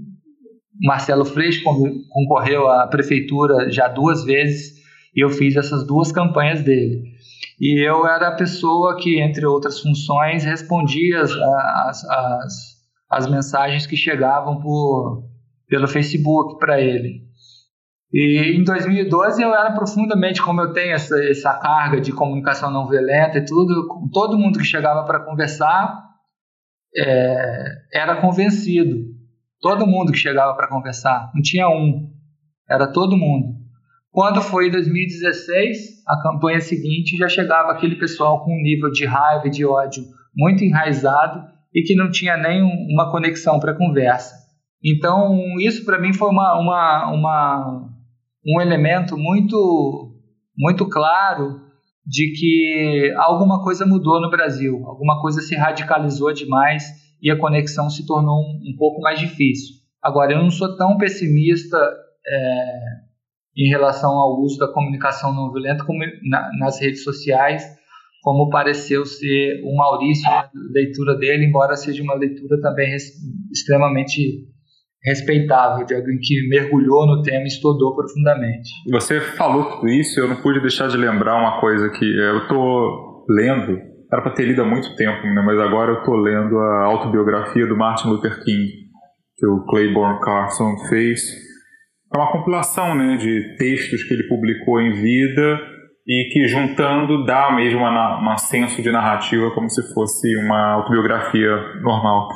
Marcelo 0.82 1.26
Freixo, 1.26 1.64
concorreu 1.64 2.70
à 2.70 2.86
prefeitura 2.88 3.72
já 3.72 3.88
duas 3.88 4.24
vezes, 4.24 4.78
e 5.16 5.24
eu 5.24 5.30
fiz 5.30 5.56
essas 5.56 5.86
duas 5.88 6.12
campanhas 6.12 6.62
dele. 6.62 7.02
E 7.60 7.84
eu 7.84 8.06
era 8.06 8.28
a 8.28 8.36
pessoa 8.36 8.96
que, 8.98 9.20
entre 9.20 9.46
outras 9.48 9.80
funções, 9.80 10.44
respondia 10.46 11.22
as, 11.22 11.32
as, 11.32 12.06
as, 12.06 12.54
as 13.10 13.28
mensagens 13.28 13.88
que 13.88 13.98
chegavam 13.98 14.60
por, 14.60 15.24
pelo 15.68 15.88
Facebook 15.88 16.60
para 16.60 16.80
ele. 16.80 17.27
E 18.12 18.56
em 18.58 18.64
2012 18.64 19.42
eu 19.42 19.54
era 19.54 19.72
profundamente, 19.74 20.42
como 20.42 20.62
eu 20.62 20.72
tenho 20.72 20.94
essa, 20.94 21.22
essa 21.30 21.54
carga 21.56 22.00
de 22.00 22.12
comunicação 22.12 22.72
não 22.72 22.88
violenta 22.88 23.38
e 23.38 23.46
tudo, 23.46 24.10
todo 24.14 24.38
mundo 24.38 24.60
que 24.60 24.66
chegava 24.66 25.04
para 25.04 25.20
conversar 25.20 26.08
é, 26.96 27.66
era 27.94 28.22
convencido. 28.22 28.96
Todo 29.60 29.88
mundo 29.88 30.12
que 30.12 30.18
chegava 30.18 30.56
para 30.56 30.70
conversar, 30.70 31.32
não 31.34 31.42
tinha 31.42 31.68
um, 31.68 32.10
era 32.70 32.88
todo 32.92 33.18
mundo. 33.18 33.58
Quando 34.12 34.42
foi 34.42 34.68
em 34.68 34.72
2016, 34.72 36.04
a 36.08 36.22
campanha 36.22 36.60
seguinte 36.62 37.18
já 37.18 37.28
chegava 37.28 37.72
aquele 37.72 37.96
pessoal 37.96 38.44
com 38.44 38.52
um 38.52 38.62
nível 38.62 38.90
de 38.92 39.06
raiva 39.06 39.48
e 39.48 39.52
de 39.52 39.66
ódio 39.66 40.04
muito 40.36 40.64
enraizado 40.64 41.44
e 41.74 41.82
que 41.84 41.96
não 41.96 42.10
tinha 42.10 42.38
nem 42.38 42.62
uma 42.62 43.12
conexão 43.12 43.60
para 43.60 43.76
conversa. 43.76 44.34
Então, 44.84 45.60
isso 45.60 45.84
para 45.84 46.00
mim 46.00 46.14
foi 46.14 46.30
uma, 46.30 46.60
uma, 46.60 47.12
uma, 47.12 47.90
um 48.48 48.62
elemento 48.62 49.18
muito, 49.18 50.16
muito 50.58 50.88
claro 50.88 51.60
de 52.06 52.32
que 52.32 53.14
alguma 53.18 53.62
coisa 53.64 53.86
mudou 53.86 54.22
no 54.22 54.30
Brasil, 54.30 54.82
alguma 54.86 55.22
coisa 55.22 55.42
se 55.42 55.56
radicalizou 55.56 56.32
demais 56.32 56.86
e 57.22 57.30
a 57.30 57.38
conexão 57.38 57.90
se 57.90 58.06
tornou 58.06 58.40
um, 58.40 58.72
um 58.72 58.78
pouco 58.78 59.02
mais 59.02 59.20
difícil. 59.20 59.76
Agora, 60.02 60.32
eu 60.32 60.42
não 60.42 60.50
sou 60.50 60.78
tão 60.78 60.98
pessimista 60.98 61.78
é, 62.26 62.98
em 63.58 63.70
relação 63.70 64.12
ao 64.12 64.40
uso 64.40 64.58
da 64.58 64.72
comunicação 64.72 65.34
não 65.34 65.52
violenta 65.52 65.84
como 65.84 66.00
na, 66.30 66.50
nas 66.60 66.80
redes 66.80 67.04
sociais, 67.04 67.64
como 68.22 68.50
pareceu 68.50 69.06
ser 69.06 69.62
o 69.66 69.76
Maurício, 69.76 70.30
a 70.30 70.50
leitura 70.72 71.16
dele, 71.18 71.46
embora 71.46 71.76
seja 71.76 72.04
uma 72.04 72.16
leitura 72.16 72.62
também 72.62 72.96
extremamente 73.52 74.48
respeitável, 75.04 75.86
de 75.86 75.96
alguém 75.96 76.18
que 76.20 76.48
mergulhou 76.50 77.06
no 77.06 77.22
tema 77.22 77.44
e 77.44 77.48
estudou 77.48 77.96
profundamente. 77.96 78.70
Você 78.92 79.22
falou 79.22 79.66
tudo 79.66 79.88
isso, 79.90 80.20
eu 80.20 80.28
não 80.28 80.38
pude 80.38 80.62
deixar 80.62 80.88
de 80.88 80.98
lembrar 80.98 81.36
uma 81.36 81.60
coisa 81.60 81.90
que 81.90 82.06
eu 82.06 82.40
estou 82.40 83.26
lendo, 83.30 83.80
era 84.12 84.22
para 84.22 84.34
ter 84.34 84.46
lido 84.46 84.62
há 84.62 84.66
muito 84.66 84.96
tempo, 84.96 85.24
né, 85.28 85.42
mas 85.46 85.60
agora 85.60 85.92
eu 85.92 86.00
estou 86.00 86.16
lendo 86.16 86.58
a 86.58 86.86
autobiografia 86.86 87.68
do 87.68 87.78
Martin 87.78 88.10
Luther 88.10 88.44
King, 88.44 88.72
que 89.38 89.46
o 89.46 89.66
Claiborne 89.66 90.20
Carson 90.20 90.76
fez, 90.90 91.22
é 92.14 92.18
uma 92.18 92.32
compilação 92.32 92.96
né, 92.96 93.18
de 93.18 93.56
textos 93.58 94.04
que 94.04 94.14
ele 94.14 94.28
publicou 94.28 94.82
em 94.82 94.94
vida 94.94 95.60
e 96.08 96.30
que 96.32 96.48
juntando 96.48 97.26
dá 97.26 97.52
mesmo 97.54 97.82
um 97.82 98.38
senso 98.38 98.82
de 98.82 98.90
narrativa 98.92 99.52
como 99.52 99.70
se 99.70 99.94
fosse 99.94 100.36
uma 100.38 100.76
autobiografia 100.76 101.50
normal. 101.82 102.30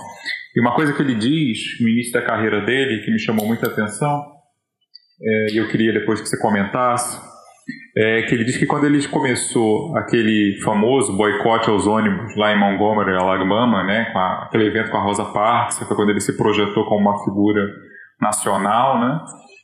E 0.56 0.60
uma 0.60 0.76
coisa 0.76 0.94
que 0.94 1.02
ele 1.02 1.16
diz 1.16 1.60
no 1.80 1.88
início 1.88 2.12
da 2.12 2.22
carreira 2.22 2.62
dele, 2.62 3.04
que 3.04 3.12
me 3.12 3.20
chamou 3.20 3.46
muita 3.46 3.68
atenção, 3.68 4.22
é, 5.24 5.54
e 5.54 5.58
eu 5.58 5.68
queria 5.70 5.94
depois 5.94 6.20
que 6.20 6.28
você 6.28 6.40
comentasse, 6.40 7.20
é 7.96 8.22
que 8.24 8.34
ele 8.34 8.44
diz 8.44 8.58
que 8.58 8.66
quando 8.66 8.86
ele 8.86 9.06
começou 9.08 9.96
aquele 9.98 10.60
famoso 10.64 11.16
boicote 11.16 11.70
aos 11.70 11.88
ônibus 11.88 12.36
lá 12.38 12.54
em 12.54 12.60
Montgomery, 12.60 13.16
Alabama, 13.16 13.84
né, 13.84 14.06
com 14.12 14.18
a, 14.18 14.44
aquele 14.44 14.66
evento 14.66 14.90
com 14.90 14.98
a 14.98 15.04
Rosa 15.04 15.26
Parks, 15.26 15.80
foi 15.80 15.96
quando 15.96 16.10
ele 16.10 16.22
se 16.22 16.36
projetou 16.38 16.86
como 16.86 17.10
uma 17.10 17.24
figura 17.24 17.62
nacional, 18.20 19.00
né, 19.00 19.20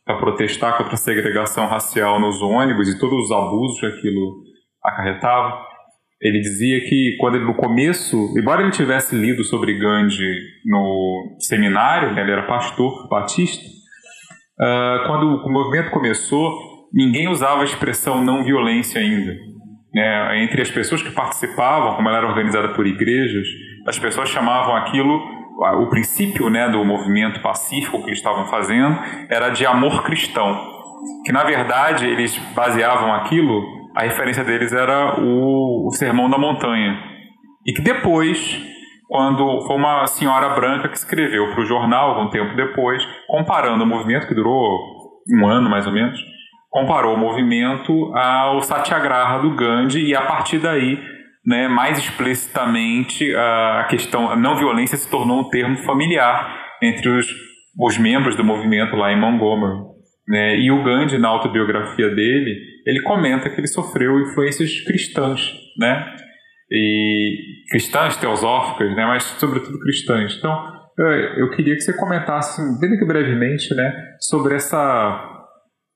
para 0.06 0.18
protestar 0.18 0.78
contra 0.78 0.94
a 0.94 0.98
segregação 0.98 1.68
racial 1.68 2.20
nos 2.20 2.42
ônibus 2.42 2.88
e 2.88 3.00
todos 3.00 3.26
os 3.26 3.32
abusos 3.32 3.80
que 3.80 3.86
aquilo 3.86 4.42
acarretava. 4.84 5.67
Ele 6.22 6.40
dizia 6.40 6.80
que 6.82 7.16
quando 7.20 7.36
ele, 7.36 7.46
no 7.46 7.56
começo, 7.56 8.34
embora 8.38 8.62
ele 8.62 8.72
tivesse 8.72 9.16
lido 9.16 9.44
sobre 9.44 9.78
Gandhi 9.78 10.34
no 10.66 11.38
seminário, 11.40 12.14
né, 12.14 12.22
ele 12.22 12.32
era 12.32 12.48
pastor 12.48 13.08
batista, 13.08 13.64
uh, 14.60 15.08
quando 15.08 15.28
o 15.46 15.52
movimento 15.52 15.92
começou, 15.92 16.52
ninguém 16.92 17.28
usava 17.28 17.62
a 17.62 17.66
expressão 17.66 18.24
não 18.24 18.44
violência 18.44 19.00
ainda. 19.00 19.36
Né? 19.94 20.44
Entre 20.44 20.62
as 20.62 20.72
pessoas 20.72 21.04
que 21.04 21.12
participavam, 21.12 21.96
como 21.96 22.10
ela 22.10 22.18
era 22.18 22.28
organizada 22.28 22.70
por 22.70 22.88
igrejas, 22.88 23.48
as 23.86 24.00
pessoas 24.00 24.30
chamavam 24.30 24.76
aquilo 24.76 25.38
o 25.58 25.88
princípio 25.88 26.50
né, 26.50 26.70
do 26.70 26.84
movimento 26.86 27.42
pacífico 27.42 28.00
que 28.00 28.10
eles 28.10 28.20
estavam 28.20 28.46
fazendo 28.46 29.00
era 29.30 29.50
de 29.50 29.66
amor 29.66 30.04
cristão. 30.04 30.56
Que 31.26 31.32
na 31.32 31.44
verdade 31.44 32.06
eles 32.06 32.38
baseavam 32.54 33.14
aquilo, 33.14 33.64
a 33.98 34.04
referência 34.04 34.44
deles 34.44 34.72
era 34.72 35.20
o, 35.20 35.88
o 35.88 35.92
Sermão 35.92 36.30
da 36.30 36.38
Montanha. 36.38 37.02
E 37.66 37.74
que 37.74 37.82
depois, 37.82 38.62
quando 39.08 39.60
foi 39.66 39.76
uma 39.76 40.06
senhora 40.06 40.50
branca 40.50 40.88
que 40.88 40.98
escreveu 40.98 41.50
para 41.50 41.62
o 41.62 41.66
jornal, 41.66 42.12
algum 42.12 42.30
tempo 42.30 42.56
depois, 42.56 43.04
comparando 43.28 43.84
o 43.84 43.88
movimento, 43.88 44.28
que 44.28 44.36
durou 44.36 44.78
um 45.34 45.48
ano 45.48 45.68
mais 45.68 45.88
ou 45.88 45.94
menos, 45.94 46.20
comparou 46.70 47.16
o 47.16 47.20
movimento 47.20 48.14
ao 48.16 48.62
Satyagraha 48.62 49.40
do 49.40 49.56
Gandhi 49.56 50.06
e 50.06 50.16
a 50.16 50.22
partir 50.22 50.60
daí 50.60 51.00
né, 51.44 51.68
mais 51.68 51.98
explicitamente 51.98 53.36
a 53.36 53.88
questão 53.90 54.30
a 54.30 54.36
não 54.36 54.58
violência 54.58 54.96
se 54.96 55.10
tornou 55.10 55.40
um 55.40 55.50
termo 55.50 55.76
familiar 55.78 56.56
entre 56.84 57.10
os, 57.10 57.26
os 57.80 57.98
membros 57.98 58.36
do 58.36 58.44
movimento 58.44 58.96
lá 58.96 59.12
em 59.12 59.20
Montgomery. 59.20 59.88
Né? 60.28 60.60
E 60.60 60.72
o 60.72 60.84
Gandhi, 60.84 61.18
na 61.18 61.30
autobiografia 61.30 62.10
dele, 62.10 62.77
ele 62.88 63.02
comenta 63.02 63.50
que 63.50 63.60
ele 63.60 63.68
sofreu 63.68 64.18
influências 64.22 64.80
cristãs, 64.82 65.54
né? 65.78 66.16
E 66.72 67.36
cristãs 67.70 68.16
teosóficas, 68.16 68.96
né? 68.96 69.06
Mas 69.06 69.24
sobretudo 69.24 69.78
cristãs. 69.80 70.38
Então, 70.38 70.78
eu 71.38 71.52
queria 71.52 71.76
que 71.76 71.82
você 71.82 71.94
comentasse, 71.94 72.62
bem 72.80 72.98
que 72.98 73.06
brevemente, 73.06 73.76
né, 73.76 74.16
sobre 74.20 74.56
essa 74.56 75.34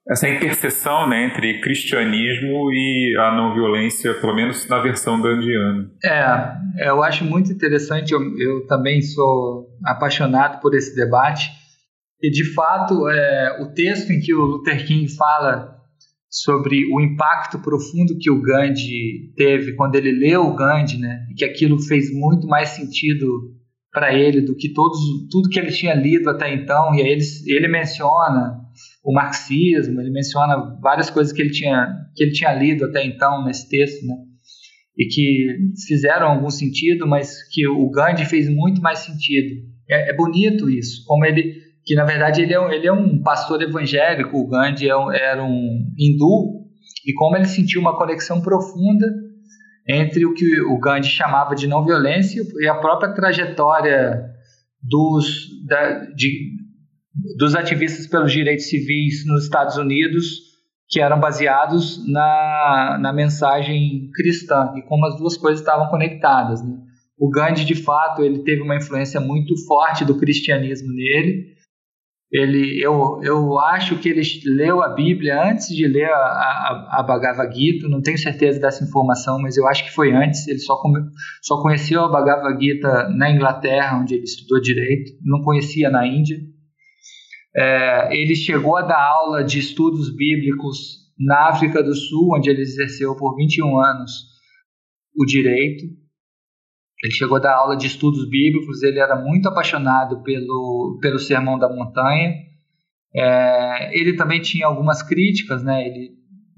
essa 0.10 0.28
interseção 0.28 1.08
né, 1.08 1.26
entre 1.26 1.62
cristianismo 1.62 2.72
e 2.74 3.16
a 3.20 3.36
não 3.36 3.54
violência, 3.54 4.16
pelo 4.16 4.36
menos 4.36 4.68
na 4.68 4.80
versão 4.80 5.22
gandiana. 5.22 5.92
É, 6.04 6.90
eu 6.90 7.04
acho 7.04 7.24
muito 7.24 7.52
interessante, 7.52 8.12
eu, 8.12 8.20
eu 8.20 8.66
também 8.66 9.02
sou 9.04 9.68
apaixonado 9.86 10.60
por 10.60 10.74
esse 10.74 10.96
debate, 10.96 11.52
e 12.20 12.32
de 12.32 12.52
fato 12.54 13.08
é, 13.08 13.62
o 13.62 13.74
texto 13.74 14.10
em 14.12 14.20
que 14.20 14.34
o 14.34 14.42
Luther 14.42 14.86
King 14.86 15.08
fala 15.16 15.81
sobre 16.32 16.86
o 16.94 17.02
impacto 17.02 17.60
profundo 17.60 18.18
que 18.18 18.32
o 18.32 18.42
Gandhi 18.42 19.34
teve 19.36 19.74
quando 19.76 19.96
ele 19.96 20.14
leu 20.14 20.44
o 20.44 20.56
Gandhi, 20.56 20.98
né, 20.98 21.26
e 21.30 21.36
que 21.36 21.44
aquilo 21.44 21.78
fez 21.78 22.12
muito 22.12 22.48
mais 22.48 22.70
sentido 22.70 23.28
para 23.92 24.14
ele 24.14 24.40
do 24.40 24.56
que 24.56 24.72
todos, 24.72 24.98
tudo 25.30 25.50
que 25.50 25.60
ele 25.60 25.72
tinha 25.72 25.94
lido 25.94 26.30
até 26.30 26.54
então, 26.54 26.96
e 26.96 27.02
aí 27.02 27.10
ele, 27.10 27.24
ele 27.48 27.68
menciona 27.68 28.62
o 29.04 29.14
marxismo, 29.14 30.00
ele 30.00 30.12
menciona 30.12 30.78
várias 30.82 31.10
coisas 31.10 31.34
que 31.34 31.42
ele 31.42 31.52
tinha, 31.52 31.88
que 32.16 32.24
ele 32.24 32.32
tinha 32.32 32.54
lido 32.54 32.86
até 32.86 33.06
então 33.06 33.44
nesse 33.44 33.68
texto, 33.68 34.06
né? 34.08 34.16
e 34.98 35.08
que 35.08 35.58
fizeram 35.88 36.28
algum 36.28 36.50
sentido, 36.50 37.08
mas 37.08 37.44
que 37.52 37.68
o 37.68 37.90
Gandhi 37.90 38.26
fez 38.26 38.50
muito 38.50 38.82
mais 38.82 39.00
sentido. 39.00 39.62
É, 39.90 40.12
é 40.12 40.16
bonito 40.16 40.70
isso, 40.70 41.04
como 41.06 41.26
ele, 41.26 41.56
que 41.86 41.96
na 41.96 42.04
verdade 42.04 42.42
ele 42.42 42.54
é, 42.54 42.76
ele 42.76 42.88
é 42.88 42.94
um 42.94 43.22
pastor 43.22 43.62
evangélico, 43.62 44.38
o 44.38 44.48
Gandhi 44.48 44.88
é 44.88 44.96
um, 44.96 45.12
era 45.12 45.44
um 45.44 45.94
hindu, 45.98 46.62
e 47.06 47.14
como 47.14 47.36
ele 47.36 47.46
sentiu 47.46 47.82
uma 47.82 47.98
conexão 47.98 48.42
profunda 48.42 49.08
entre 49.88 50.26
o 50.26 50.34
que 50.34 50.62
o 50.62 50.80
Gandhi 50.80 51.08
chamava 51.08 51.56
de 51.56 51.68
não 51.68 51.84
violência 51.84 52.44
e 52.60 52.68
a 52.68 52.76
própria 52.76 53.14
trajetória 53.14 54.24
dos, 54.82 55.48
da, 55.66 56.06
de, 56.14 56.52
dos 57.38 57.56
ativistas 57.56 58.08
pelos 58.08 58.32
direitos 58.32 58.70
civis 58.70 59.26
nos 59.26 59.44
Estados 59.44 59.78
Unidos, 59.78 60.52
que 60.88 61.00
eram 61.00 61.20
baseados 61.20 62.06
na, 62.12 62.98
na 63.02 63.14
mensagem 63.14 64.10
cristã 64.14 64.74
e 64.76 64.82
como 64.84 65.06
as 65.06 65.18
duas 65.18 65.38
coisas 65.38 65.62
estavam 65.62 65.88
conectadas. 65.90 66.62
Né? 66.64 66.78
O 67.18 67.30
Gandhi, 67.30 67.66
de 67.66 67.76
fato, 67.76 68.24
ele 68.24 68.44
teve 68.44 68.62
uma 68.62 68.76
influência 68.76 69.20
muito 69.20 69.56
forte 69.66 70.04
do 70.04 70.18
cristianismo 70.18 70.92
nele, 70.94 71.52
ele, 72.32 72.80
eu, 72.82 73.20
eu 73.24 73.60
acho 73.60 74.00
que 74.00 74.08
ele 74.08 74.22
leu 74.46 74.82
a 74.82 74.88
Bíblia 74.88 75.52
antes 75.52 75.68
de 75.68 75.86
ler 75.86 76.10
a, 76.10 76.16
a, 76.16 77.00
a 77.00 77.04
Bhagavad 77.04 77.54
Gita, 77.54 77.90
não 77.90 78.02
tenho 78.02 78.18
certeza 78.18 78.58
dessa 78.58 78.86
informação, 78.86 79.38
mas 79.42 79.58
eu 79.58 79.68
acho 79.68 79.84
que 79.84 79.92
foi 79.92 80.14
antes. 80.14 80.48
Ele 80.48 80.60
só, 80.60 80.78
come, 80.78 81.02
só 81.42 81.62
conheceu 81.62 82.02
a 82.02 82.10
Bhagavad 82.10 82.58
Gita 82.64 83.10
na 83.10 83.30
Inglaterra, 83.30 84.00
onde 84.00 84.16
ele 84.16 84.24
estudou 84.24 84.62
direito, 84.62 85.12
não 85.22 85.42
conhecia 85.42 85.90
na 85.90 86.08
Índia. 86.08 86.38
É, 87.54 88.16
ele 88.16 88.34
chegou 88.34 88.78
a 88.78 88.82
dar 88.82 89.04
aula 89.04 89.44
de 89.44 89.60
estudos 89.60 90.16
bíblicos 90.16 91.02
na 91.20 91.50
África 91.50 91.84
do 91.84 91.94
Sul, 91.94 92.38
onde 92.38 92.50
ele 92.50 92.62
exerceu 92.62 93.14
por 93.18 93.36
21 93.36 93.78
anos 93.78 94.12
o 95.18 95.26
direito. 95.26 95.84
Ele 97.04 97.14
chegou 97.14 97.38
a 97.38 97.40
dar 97.40 97.56
aula 97.56 97.76
de 97.76 97.88
estudos 97.88 98.30
bíblicos, 98.30 98.84
ele 98.84 99.00
era 99.00 99.16
muito 99.16 99.50
apaixonado 99.50 100.22
pelo, 100.22 101.00
pelo 101.02 101.18
Sermão 101.18 101.58
da 101.58 101.68
Montanha. 101.68 102.36
É, 103.16 104.00
ele 104.00 104.14
também 104.16 104.40
tinha 104.40 104.68
algumas 104.68 105.02
críticas, 105.02 105.64
né? 105.64 105.88
ele 105.88 106.12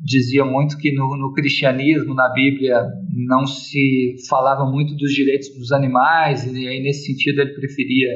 dizia 0.04 0.44
muito 0.44 0.78
que 0.78 0.92
no, 0.92 1.16
no, 1.18 1.32
cristianismo, 1.32 2.14
na 2.14 2.30
Bíblia, 2.30 2.86
não 3.28 3.46
se 3.48 4.16
falava 4.28 4.70
muito 4.70 4.96
dos 4.96 5.14
direitos 5.14 5.50
dos 5.58 5.72
animais, 5.72 6.46
e 6.46 6.68
aí 6.68 6.84
nesse 6.84 7.06
sentido 7.06 7.42
ele 7.42 7.54
preferia 7.54 8.10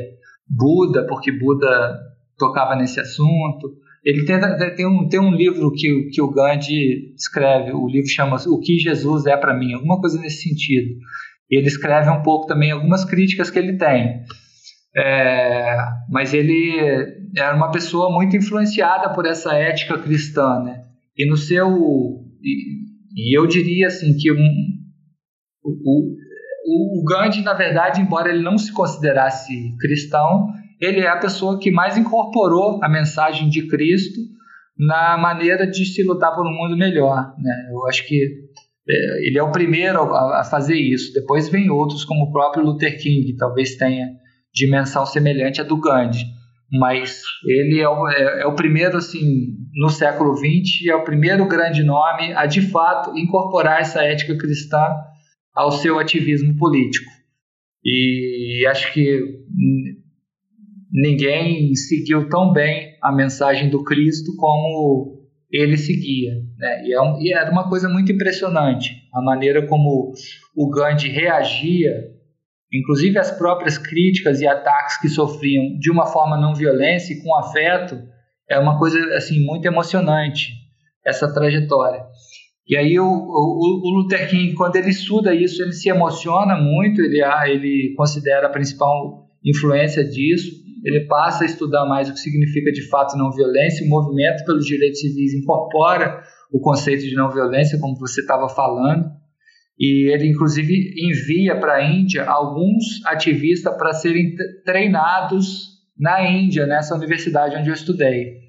Buda, 0.49 1.05
porque 1.07 1.32
Buda 1.32 1.97
tocava 2.38 2.75
nesse 2.75 2.99
assunto. 2.99 3.73
Ele 4.03 4.25
tem, 4.25 4.38
tem, 4.75 4.86
um, 4.86 5.07
tem 5.07 5.19
um 5.19 5.32
livro 5.32 5.71
que, 5.71 6.09
que 6.13 6.21
o 6.21 6.32
Gandhi 6.32 7.13
escreve, 7.15 7.71
o 7.71 7.88
livro 7.88 8.09
chama 8.09 8.38
O 8.47 8.59
que 8.59 8.78
Jesus 8.78 9.25
é 9.25 9.36
para 9.36 9.57
mim, 9.57 9.73
alguma 9.73 9.99
coisa 9.99 10.19
nesse 10.19 10.49
sentido. 10.49 10.95
E 11.50 11.58
ele 11.58 11.68
escreve 11.68 12.10
um 12.10 12.22
pouco 12.22 12.48
também 12.48 12.72
algumas 12.72 13.06
críticas 13.06 13.50
que 13.50 13.58
ele 13.58 13.78
tem. 13.78 14.24
É, 14.95 15.78
mas 16.10 16.34
ele 16.34 16.80
era 17.36 17.56
uma 17.56 17.72
pessoa 17.72 18.12
muito 18.12 18.36
influenciada 18.36 19.14
por 19.14 19.26
essa 19.26 19.54
ética 19.54 19.98
cristã, 19.98 20.60
né? 20.60 20.84
E 21.16 21.30
no 21.30 21.38
seu 21.38 21.68
e, 22.41 23.32
e 23.32 23.38
eu 23.38 23.45
diria 23.45 23.88
assim 23.88 24.16
que 24.18 24.32
um, 24.32 24.50
o, 25.64 26.16
o, 26.66 27.02
o 27.02 27.04
Gandhi, 27.04 27.41
na 27.41 27.54
verdade, 27.54 28.02
embora 28.02 28.30
ele 28.30 28.41
não 28.41 28.58
se 28.58 28.72
considerasse 28.74 29.76
cristão, 29.80 30.48
ele 30.80 31.02
é 31.02 31.08
a 31.08 31.20
pessoa 31.20 31.60
que 31.60 31.72
mais 31.72 31.98
incorporou 31.98 32.84
a 32.84 32.89
mensagem 32.89 33.50
de 33.50 33.68
Cristo 33.68 34.20
na 34.78 35.18
maneira 35.18 35.66
de 35.66 35.86
se 35.86 36.04
lutar 36.04 36.36
por 36.36 36.45
um 36.45 36.54
mundo 36.54 36.78
melhor, 36.78 37.34
né? 37.39 37.68
Eu 37.72 37.88
acho 37.88 38.08
que 38.08 38.47
é, 38.89 39.27
ele 39.27 39.38
é 39.38 39.43
o 39.43 39.51
primeiro 39.51 40.01
a, 40.13 40.43
fazer 40.43 40.75
isso. 40.75 41.13
Depois 41.13 41.49
vem 41.49 41.69
outros, 41.69 42.05
como 42.05 42.25
o 42.25 42.31
próprio 42.31 42.63
Luther 42.63 42.97
King, 43.01 43.25
que 43.25 43.35
talvez 43.35 43.75
tenha 43.75 44.09
dimensão 44.53 45.05
semelhante 45.05 45.61
à 45.61 45.63
do 45.63 45.79
Gandhi. 45.79 46.25
Mas 46.71 47.21
ele 47.45 47.79
é 47.79 47.88
o, 47.88 48.07
é, 48.09 48.41
é 48.41 48.45
o 48.45 48.55
primeiro, 48.55 48.97
assim, 48.97 49.47
no 49.75 49.89
século 49.89 50.35
XX, 50.35 50.88
é 50.89 50.95
o 50.95 51.03
primeiro 51.03 51.47
grande 51.47 51.83
nome 51.83 52.33
a, 52.33 52.45
de 52.45 52.61
fato, 52.61 53.17
incorporar 53.17 53.81
essa 53.81 54.03
ética 54.03 54.38
cristã 54.38 54.85
ao 55.53 55.71
seu 55.71 55.99
ativismo 55.99 56.55
político. 56.57 57.09
E 57.83 58.65
acho 58.67 58.91
que 58.93 59.21
ninguém 60.91 61.73
seguiu 61.75 62.27
tão 62.29 62.51
bem 62.51 62.97
a 63.01 63.11
mensagem 63.11 63.69
do 63.69 63.83
Cristo 63.83 64.35
como 64.35 65.16
ele 65.52 65.78
seguia. 65.78 66.34
Né? 66.58 66.84
E, 66.86 66.93
é 66.93 67.02
um, 67.02 67.22
e, 67.22 67.34
era 67.34 67.52
uma 67.52 67.70
coisa 67.70 67.88
muito 67.88 68.12
impressionante 68.12 68.91
a 69.14 69.22
maneira 69.22 69.66
como 69.66 70.14
o 70.56 70.70
Gandhi 70.70 71.10
reagia, 71.10 71.91
inclusive 72.72 73.18
as 73.18 73.32
próprias 73.32 73.78
críticas 73.78 74.41
e 74.41 74.48
ataques 74.48 74.98
que 74.98 75.10
sofriam 75.10 75.78
de 75.80 75.89
uma 75.89 76.06
forma 76.06 76.38
não 76.38 76.54
violência 76.54 77.14
e 77.14 77.22
com 77.22 77.36
afeto, 77.36 77.98
é 78.50 78.60
uma 78.60 78.78
coisa 78.78 79.00
assim 79.16 79.43
muito 79.45 79.66
emocionante 79.66 80.52
essa 81.06 81.34
trajetória. 81.34 82.04
E 82.68 82.76
aí 82.76 83.00
o, 83.00 83.06
o, 83.06 83.82
o 83.86 83.89
Luther 83.98 84.30
King, 84.30 84.54
quando 84.54 84.76
ele 84.76 84.89
estuda 84.89 85.34
isso, 85.34 85.64
ele 85.64 85.72
se 85.72 85.89
emociona 85.89 86.58
muito, 86.58 87.02
ele, 87.02 87.22
ele 87.50 87.93
considera 87.95 88.48
a 88.48 88.52
principal 88.52 89.26
influência 89.43 90.04
disso 90.04 90.66
ele 90.84 91.05
passa 91.07 91.43
a 91.43 91.47
estudar 91.47 91.86
mais 91.86 92.09
o 92.09 92.13
que 92.13 92.19
significa 92.19 92.71
de 92.71 92.88
fato 92.89 93.17
não 93.17 93.32
violência. 93.32 93.86
O 93.86 93.89
movimento 93.89 94.45
pelos 94.45 94.65
direitos 94.65 94.99
civis 94.99 95.34
incorpora 95.34 96.21
o 96.51 96.59
conceito 96.59 97.03
de 97.03 97.15
não 97.15 97.32
violência, 97.32 97.80
como 97.80 97.97
você 97.97 98.21
estava 98.21 98.47
falando, 98.47 99.05
e 99.78 100.11
ele 100.11 100.30
inclusive 100.30 100.93
envia 100.97 101.59
para 101.59 101.75
a 101.75 101.84
Índia 101.84 102.25
alguns 102.25 103.05
ativistas 103.05 103.75
para 103.78 103.93
serem 103.93 104.36
treinados 104.65 105.78
na 105.99 106.30
Índia, 106.30 106.65
nessa 106.65 106.95
universidade 106.95 107.55
onde 107.55 107.69
eu 107.69 107.73
estudei. 107.73 108.47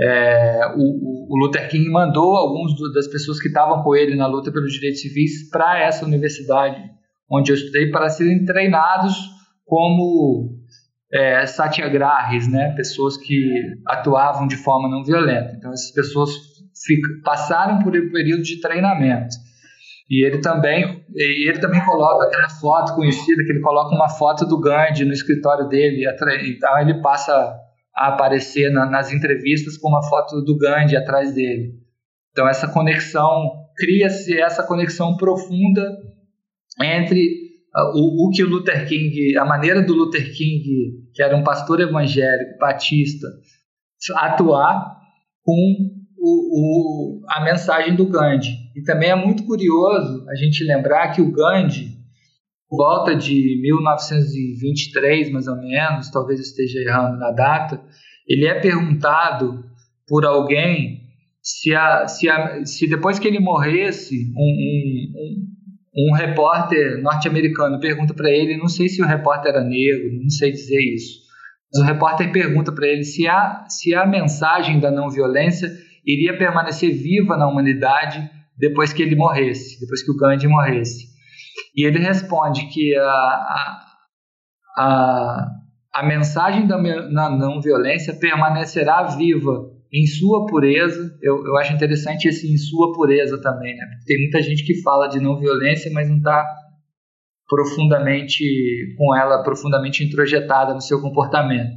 É, 0.00 0.74
o, 0.76 1.34
o, 1.34 1.44
Luther 1.44 1.68
King 1.68 1.90
mandou 1.90 2.36
alguns 2.36 2.76
do, 2.76 2.92
das 2.92 3.08
pessoas 3.08 3.40
que 3.40 3.48
estavam 3.48 3.82
com 3.82 3.96
ele 3.96 4.14
na 4.14 4.28
luta 4.28 4.52
pelos 4.52 4.72
direitos 4.72 5.00
civis 5.00 5.50
para 5.50 5.82
essa 5.82 6.06
universidade 6.06 6.80
onde 7.28 7.50
eu 7.50 7.56
estudei 7.56 7.90
para 7.90 8.08
serem 8.08 8.44
treinados 8.44 9.16
como 9.64 10.57
é, 11.12 11.46
satyagrahis, 11.46 12.48
né, 12.48 12.74
pessoas 12.76 13.16
que 13.16 13.62
atuavam 13.86 14.46
de 14.46 14.56
forma 14.56 14.88
não 14.88 15.04
violenta. 15.04 15.54
Então, 15.56 15.72
essas 15.72 15.90
pessoas 15.92 16.30
passaram 17.24 17.78
por 17.80 17.96
um 17.96 18.10
período 18.10 18.42
de 18.42 18.60
treinamento. 18.60 19.36
E 20.10 20.24
ele 20.24 20.38
também, 20.38 21.04
ele 21.14 21.58
também 21.58 21.84
coloca 21.84 22.26
aquela 22.26 22.48
foto 22.48 22.94
conhecida, 22.94 23.44
que 23.44 23.52
ele 23.52 23.60
coloca 23.60 23.94
uma 23.94 24.08
foto 24.08 24.46
do 24.46 24.58
Gandhi 24.58 25.04
no 25.04 25.12
escritório 25.12 25.68
dele, 25.68 26.04
então 26.56 26.78
ele 26.78 27.02
passa 27.02 27.32
a 27.94 28.08
aparecer 28.08 28.70
na, 28.70 28.86
nas 28.86 29.12
entrevistas 29.12 29.76
com 29.76 29.88
uma 29.88 30.02
foto 30.08 30.40
do 30.42 30.56
Gandhi 30.56 30.96
atrás 30.96 31.34
dele. 31.34 31.74
Então 32.30 32.48
essa 32.48 32.68
conexão, 32.68 33.66
cria-se 33.76 34.40
essa 34.40 34.62
conexão 34.62 35.16
profunda 35.16 35.98
entre 36.80 37.47
o, 37.76 38.26
o 38.26 38.30
que 38.30 38.42
o 38.42 38.48
Luther 38.48 38.88
King, 38.88 39.36
a 39.36 39.44
maneira 39.44 39.82
do 39.82 39.94
Luther 39.94 40.34
King, 40.34 41.08
que 41.14 41.22
era 41.22 41.36
um 41.36 41.44
pastor 41.44 41.80
evangélico, 41.80 42.58
batista, 42.58 43.26
atuar 44.16 44.96
com 45.42 45.54
o, 46.16 47.20
o, 47.20 47.26
a 47.28 47.44
mensagem 47.44 47.94
do 47.94 48.06
Gandhi. 48.06 48.56
E 48.76 48.82
também 48.82 49.10
é 49.10 49.14
muito 49.14 49.44
curioso 49.44 50.26
a 50.28 50.34
gente 50.34 50.64
lembrar 50.64 51.12
que 51.12 51.20
o 51.20 51.32
Gandhi, 51.32 51.96
por 52.68 52.76
volta 52.76 53.14
de 53.14 53.60
1923, 53.60 55.30
mais 55.30 55.46
ou 55.46 55.56
menos, 55.56 56.10
talvez 56.10 56.40
esteja 56.40 56.80
errando 56.80 57.18
na 57.18 57.30
data, 57.30 57.82
ele 58.26 58.46
é 58.46 58.60
perguntado 58.60 59.64
por 60.06 60.24
alguém 60.24 61.08
se, 61.42 61.74
a, 61.74 62.06
se, 62.06 62.28
a, 62.28 62.64
se 62.64 62.86
depois 62.86 63.18
que 63.18 63.26
ele 63.26 63.40
morresse, 63.40 64.30
um, 64.36 64.42
um, 64.42 65.12
um 65.16 65.47
repórter 66.14 67.02
norte-americano 67.02 67.80
pergunta 67.80 68.14
para 68.14 68.30
ele, 68.30 68.56
não 68.56 68.68
sei 68.68 68.88
se 68.88 69.02
o 69.02 69.06
repórter 69.06 69.52
era 69.52 69.64
negro, 69.64 70.12
não 70.22 70.30
sei 70.30 70.52
dizer 70.52 70.80
isso, 70.80 71.20
mas 71.72 71.82
o 71.82 71.86
repórter 71.86 72.30
pergunta 72.32 72.72
para 72.72 72.86
ele 72.86 73.04
se 73.04 73.26
a, 73.26 73.64
se 73.68 73.94
a 73.94 74.06
mensagem 74.06 74.78
da 74.78 74.90
não 74.90 75.10
violência 75.10 75.70
iria 76.06 76.36
permanecer 76.38 76.92
viva 76.92 77.36
na 77.36 77.48
humanidade 77.48 78.30
depois 78.56 78.92
que 78.92 79.02
ele 79.02 79.14
morresse, 79.14 79.78
depois 79.80 80.02
que 80.02 80.10
o 80.10 80.16
Gandhi 80.16 80.48
morresse. 80.48 81.06
E 81.76 81.86
ele 81.86 81.98
responde 81.98 82.66
que 82.68 82.96
a, 82.96 83.82
a, 84.76 85.46
a, 85.94 86.02
mensagem 86.02 86.66
da 86.66 86.78
não 86.78 87.60
violência 87.60 88.14
permanecerá 88.14 89.02
viva 89.04 89.77
em 89.92 90.06
sua 90.06 90.46
pureza, 90.46 91.16
eu, 91.22 91.44
eu 91.46 91.56
acho 91.56 91.72
interessante 91.72 92.28
esse 92.28 92.52
em 92.52 92.56
sua 92.56 92.92
pureza 92.92 93.40
também, 93.40 93.74
né? 93.74 93.86
Porque 93.86 94.04
tem 94.06 94.22
muita 94.22 94.42
gente 94.42 94.64
que 94.64 94.82
fala 94.82 95.08
de 95.08 95.18
não 95.18 95.38
violência, 95.38 95.90
mas 95.92 96.08
não 96.08 96.18
está 96.18 96.46
profundamente 97.48 98.44
com 98.98 99.16
ela 99.16 99.42
profundamente 99.42 100.04
introjetada 100.04 100.74
no 100.74 100.82
seu 100.82 101.00
comportamento. 101.00 101.70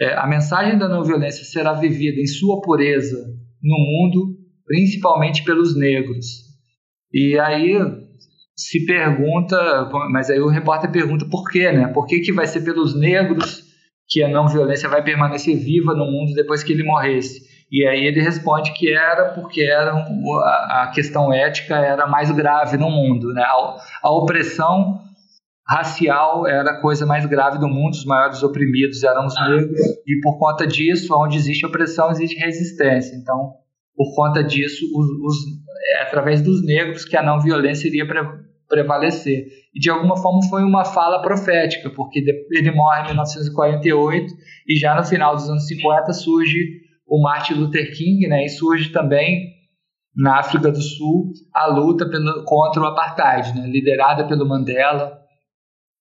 É, 0.00 0.14
a 0.14 0.26
mensagem 0.26 0.78
da 0.78 0.88
não 0.88 1.02
violência 1.02 1.44
será 1.44 1.72
vivida 1.72 2.20
em 2.20 2.26
sua 2.26 2.60
pureza 2.60 3.18
no 3.60 3.76
mundo, 3.76 4.36
principalmente 4.64 5.42
pelos 5.42 5.76
negros. 5.76 6.26
E 7.12 7.36
aí 7.38 7.76
se 8.56 8.86
pergunta, 8.86 9.88
mas 10.10 10.30
aí 10.30 10.38
o 10.38 10.48
repórter 10.48 10.92
pergunta 10.92 11.24
por 11.28 11.50
quê, 11.50 11.72
né? 11.72 11.88
Por 11.88 12.06
que, 12.06 12.20
que 12.20 12.32
vai 12.32 12.46
ser 12.46 12.60
pelos 12.60 12.94
negros 12.94 13.64
que 14.08 14.22
a 14.22 14.28
não 14.28 14.46
violência 14.46 14.88
vai 14.88 15.02
permanecer 15.02 15.56
viva 15.56 15.94
no 15.94 16.06
mundo 16.10 16.32
depois 16.34 16.62
que 16.62 16.72
ele 16.72 16.84
morresse? 16.84 17.47
E 17.70 17.86
aí 17.86 18.06
ele 18.06 18.20
responde 18.22 18.72
que 18.72 18.90
era 18.90 19.34
porque 19.34 19.60
era 19.60 19.92
a 19.92 20.90
questão 20.94 21.32
ética 21.32 21.76
era 21.76 22.06
mais 22.06 22.30
grave 22.30 22.76
no 22.78 22.90
mundo, 22.90 23.32
né? 23.34 23.42
A, 23.42 23.76
a 24.04 24.10
opressão 24.10 25.00
racial 25.68 26.46
era 26.46 26.70
a 26.70 26.80
coisa 26.80 27.04
mais 27.04 27.26
grave 27.26 27.58
do 27.58 27.68
mundo, 27.68 27.92
os 27.92 28.06
maiores 28.06 28.42
oprimidos 28.42 29.04
eram 29.04 29.26
os 29.26 29.34
negros, 29.34 29.78
e 30.06 30.18
por 30.22 30.38
conta 30.38 30.66
disso, 30.66 31.14
onde 31.14 31.36
existe 31.36 31.66
opressão, 31.66 32.10
existe 32.10 32.38
resistência. 32.38 33.14
Então, 33.14 33.52
por 33.94 34.14
conta 34.14 34.42
disso, 34.42 34.86
os, 34.96 35.06
os, 35.06 35.36
é 35.94 36.02
através 36.04 36.40
dos 36.40 36.64
negros 36.64 37.04
que 37.04 37.16
a 37.16 37.22
não 37.22 37.38
violência 37.40 37.86
iria 37.86 38.06
pre 38.06 38.48
prevalecer. 38.68 39.46
E 39.74 39.80
de 39.80 39.88
alguma 39.88 40.14
forma 40.16 40.40
foi 40.50 40.62
uma 40.62 40.84
fala 40.84 41.22
profética, 41.22 41.88
porque 41.88 42.22
ele 42.50 42.70
morre 42.70 43.00
em 43.00 43.06
1948 43.06 44.34
e 44.68 44.76
já 44.76 44.94
no 44.94 45.02
final 45.04 45.34
dos 45.34 45.48
anos 45.48 45.66
50 45.66 46.12
surge 46.12 46.82
o 47.08 47.20
Martin 47.22 47.54
Luther 47.54 47.96
King, 47.96 48.26
né? 48.28 48.44
E 48.44 48.48
surge 48.48 48.90
também 48.90 49.56
na 50.14 50.38
África 50.38 50.70
do 50.70 50.82
Sul 50.82 51.32
a 51.54 51.66
luta 51.66 52.08
pelo, 52.08 52.44
contra 52.44 52.82
o 52.82 52.86
apartheid, 52.86 53.54
né? 53.54 53.66
liderada 53.66 54.26
pelo 54.26 54.48
Mandela, 54.48 55.18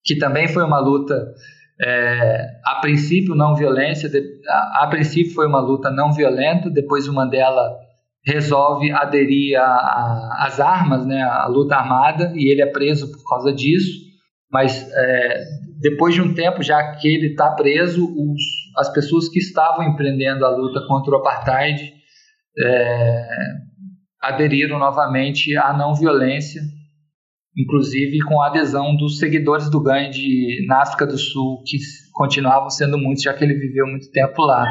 que 0.03 0.17
também 0.17 0.47
foi 0.47 0.63
uma 0.63 0.79
luta 0.79 1.33
é, 1.79 2.59
a 2.65 2.75
princípio 2.81 3.35
não 3.35 3.55
violência, 3.55 4.09
de, 4.09 4.23
a, 4.47 4.83
a, 4.83 4.87
princípio 4.87 5.33
foi 5.33 5.45
uma 5.45 5.59
luta 5.59 5.91
não 5.91 6.11
violenta, 6.11 6.69
depois 6.69 7.07
o 7.07 7.13
Mandela 7.13 7.77
resolve 8.25 8.91
aderir 8.91 9.57
às 9.61 10.59
armas, 10.59 11.05
né, 11.05 11.21
à 11.21 11.45
luta 11.45 11.75
armada, 11.75 12.33
e 12.35 12.51
ele 12.51 12.61
é 12.61 12.65
preso 12.65 13.11
por 13.11 13.23
causa 13.29 13.53
disso, 13.53 14.07
mas 14.51 14.89
é, 14.91 15.43
depois 15.79 16.15
de 16.15 16.21
um 16.21 16.33
tempo, 16.33 16.63
já 16.63 16.95
que 16.95 17.07
ele 17.07 17.27
está 17.27 17.51
preso, 17.51 18.03
os, 18.03 18.41
as 18.77 18.91
pessoas 18.93 19.27
que 19.27 19.39
estavam 19.39 19.85
empreendendo 19.85 20.45
a 20.45 20.49
luta 20.49 20.79
contra 20.87 21.13
o 21.13 21.17
apartheid 21.17 21.93
é, 22.59 23.27
aderiram 24.21 24.77
novamente 24.79 25.55
à 25.57 25.75
não 25.75 25.95
violência 25.95 26.61
inclusive 27.57 28.19
com 28.19 28.39
a 28.39 28.47
adesão 28.47 28.95
dos 28.95 29.17
seguidores 29.17 29.69
do 29.69 29.81
Gandhi 29.81 30.63
na 30.67 30.83
África 30.83 31.07
do 31.07 31.17
Sul, 31.17 31.63
que 31.65 31.77
continuavam 32.13 32.69
sendo 32.69 32.97
muitos, 32.99 33.23
já 33.23 33.33
que 33.33 33.43
ele 33.43 33.55
viveu 33.55 33.87
muito 33.87 34.11
tempo 34.11 34.43
lá. 34.43 34.63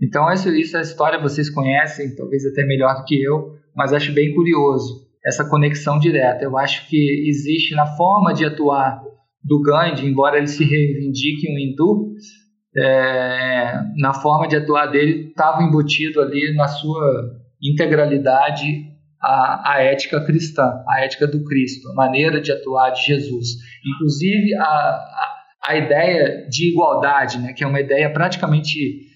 Então, 0.00 0.30
isso, 0.30 0.50
isso 0.50 0.76
é 0.76 0.80
a 0.80 0.82
história, 0.82 1.18
vocês 1.18 1.48
conhecem, 1.48 2.14
talvez 2.14 2.44
até 2.44 2.64
melhor 2.66 2.96
do 2.96 3.04
que 3.04 3.22
eu, 3.22 3.54
mas 3.74 3.94
acho 3.94 4.12
bem 4.12 4.34
curioso 4.34 5.06
essa 5.24 5.48
conexão 5.48 5.98
direta. 5.98 6.44
Eu 6.44 6.56
acho 6.58 6.86
que 6.88 7.28
existe 7.28 7.74
na 7.74 7.86
forma 7.96 8.32
de 8.34 8.44
atuar 8.44 9.02
do 9.42 9.60
Gandhi, 9.62 10.06
embora 10.06 10.36
ele 10.36 10.46
se 10.46 10.64
reivindique 10.64 11.50
um 11.50 11.58
hindu, 11.58 12.12
é, 12.78 13.80
na 13.96 14.12
forma 14.12 14.46
de 14.46 14.56
atuar 14.56 14.86
dele 14.86 15.28
estava 15.28 15.62
embutido 15.62 16.20
ali 16.20 16.54
na 16.54 16.68
sua 16.68 17.36
integralidade 17.62 18.86
a, 19.20 19.72
a 19.74 19.82
ética 19.82 20.20
cristã, 20.24 20.82
a 20.88 21.04
ética 21.04 21.26
do 21.26 21.42
Cristo, 21.44 21.88
a 21.90 21.94
maneira 21.94 22.40
de 22.40 22.52
atuar 22.52 22.90
de 22.90 23.02
Jesus. 23.02 23.48
Inclusive, 23.84 24.54
a, 24.56 24.62
a, 24.62 25.36
a 25.68 25.76
ideia 25.76 26.46
de 26.48 26.70
igualdade, 26.70 27.38
né, 27.38 27.52
que 27.52 27.64
é 27.64 27.66
uma 27.66 27.80
ideia 27.80 28.12
praticamente 28.12 29.06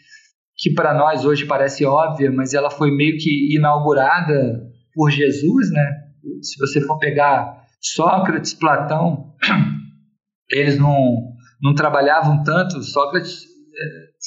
que 0.57 0.75
para 0.75 0.93
nós 0.93 1.25
hoje 1.25 1.47
parece 1.47 1.87
óbvia, 1.87 2.31
mas 2.31 2.53
ela 2.53 2.71
foi 2.71 2.91
meio 2.91 3.17
que 3.17 3.57
inaugurada 3.57 4.69
por 4.95 5.11
Jesus, 5.11 5.71
né? 5.71 5.87
Se 6.43 6.59
você 6.59 6.83
for 6.83 6.99
pegar 6.99 7.65
Sócrates, 7.81 8.53
Platão, 8.53 9.35
eles 10.53 10.79
não, 10.79 11.33
não 11.63 11.75
trabalhavam 11.75 12.43
tanto. 12.43 12.83
Sócrates 12.83 13.50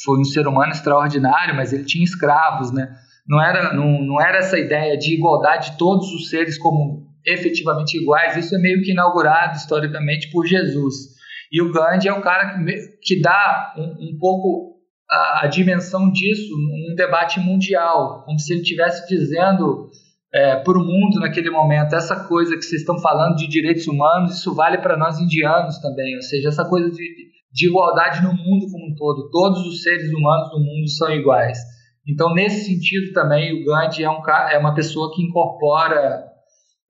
foi 0.03 0.19
um 0.19 0.23
ser 0.23 0.47
humano 0.47 0.71
extraordinário, 0.71 1.55
mas 1.55 1.73
ele 1.73 1.83
tinha 1.83 2.03
escravos, 2.03 2.71
né? 2.71 2.93
Não 3.27 3.41
era, 3.41 3.73
não, 3.73 4.01
não 4.01 4.21
era 4.21 4.39
essa 4.39 4.59
ideia 4.59 4.97
de 4.97 5.13
igualdade 5.13 5.71
de 5.71 5.77
todos 5.77 6.11
os 6.11 6.29
seres 6.29 6.57
como 6.57 7.07
efetivamente 7.25 7.97
iguais. 7.97 8.35
Isso 8.35 8.55
é 8.55 8.59
meio 8.59 8.81
que 8.81 8.91
inaugurado 8.91 9.55
historicamente 9.55 10.29
por 10.29 10.45
Jesus. 10.45 11.13
E 11.51 11.61
o 11.61 11.71
Gandhi 11.71 12.07
é 12.07 12.13
o 12.13 12.21
cara 12.21 12.57
que, 12.57 12.75
que 13.01 13.21
dá 13.21 13.73
um, 13.77 14.09
um 14.09 14.17
pouco 14.19 14.73
a, 15.09 15.45
a, 15.45 15.47
dimensão 15.47 16.11
disso 16.11 16.51
num 16.51 16.95
debate 16.95 17.39
mundial, 17.39 18.23
como 18.25 18.39
se 18.39 18.51
ele 18.51 18.61
estivesse 18.61 19.07
dizendo 19.07 19.89
é, 20.33 20.55
para 20.57 20.77
o 20.77 20.83
mundo 20.83 21.19
naquele 21.19 21.49
momento: 21.49 21.95
essa 21.95 22.27
coisa 22.27 22.57
que 22.57 22.63
vocês 22.63 22.81
estão 22.81 22.99
falando 22.99 23.35
de 23.35 23.47
direitos 23.47 23.87
humanos, 23.87 24.37
isso 24.37 24.53
vale 24.53 24.79
para 24.79 24.97
nós 24.97 25.19
indianos 25.19 25.77
também. 25.77 26.15
Ou 26.15 26.23
seja, 26.23 26.49
essa 26.49 26.65
coisa 26.65 26.89
de, 26.89 27.31
de 27.53 27.67
igualdade 27.67 28.23
no 28.23 28.33
mundo 28.33 28.65
como 28.71 28.91
um 28.91 28.95
todo. 28.95 29.29
Todos 29.29 29.65
os 29.67 29.83
seres 29.83 30.11
humanos 30.11 30.49
do 30.49 30.59
mundo 30.59 30.89
são 30.89 31.11
iguais. 31.11 31.59
Então, 32.07 32.33
nesse 32.33 32.65
sentido 32.65 33.13
também, 33.13 33.61
o 33.61 33.65
Gandhi 33.65 34.03
é, 34.03 34.09
um, 34.09 34.21
é 34.51 34.57
uma 34.57 34.73
pessoa 34.73 35.13
que 35.13 35.21
incorpora 35.21 36.25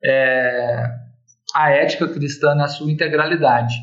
é, 0.03 0.85
a 1.53 1.69
ética 1.69 2.07
cristã 2.07 2.55
na 2.55 2.67
sua 2.67 2.91
integralidade. 2.91 3.75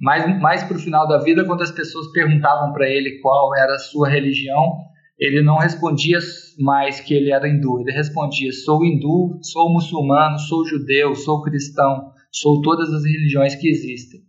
Mais, 0.00 0.40
mais 0.40 0.62
para 0.62 0.76
o 0.76 0.80
final 0.80 1.08
da 1.08 1.18
vida, 1.18 1.44
quando 1.44 1.62
as 1.62 1.72
pessoas 1.72 2.10
perguntavam 2.12 2.72
para 2.72 2.88
ele 2.88 3.18
qual 3.20 3.54
era 3.56 3.74
a 3.74 3.78
sua 3.78 4.08
religião, 4.08 4.76
ele 5.18 5.42
não 5.42 5.56
respondia 5.56 6.18
mais 6.58 7.00
que 7.00 7.12
ele 7.12 7.32
era 7.32 7.48
hindu, 7.48 7.80
ele 7.80 7.90
respondia: 7.90 8.52
sou 8.52 8.84
hindu, 8.84 9.40
sou 9.42 9.72
muçulmano, 9.72 10.38
sou 10.38 10.64
judeu, 10.64 11.14
sou 11.16 11.42
cristão, 11.42 12.12
sou 12.30 12.62
todas 12.62 12.88
as 12.92 13.04
religiões 13.04 13.56
que 13.56 13.68
existem. 13.68 14.27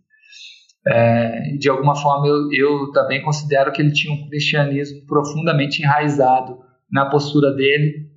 É, 0.86 1.56
de 1.58 1.68
alguma 1.68 1.94
forma, 1.94 2.26
eu, 2.26 2.50
eu 2.52 2.92
também 2.92 3.22
considero 3.22 3.70
que 3.72 3.82
ele 3.82 3.92
tinha 3.92 4.12
um 4.12 4.28
cristianismo 4.28 5.04
profundamente 5.06 5.82
enraizado 5.82 6.58
na 6.90 7.08
postura 7.08 7.54
dele. 7.54 8.08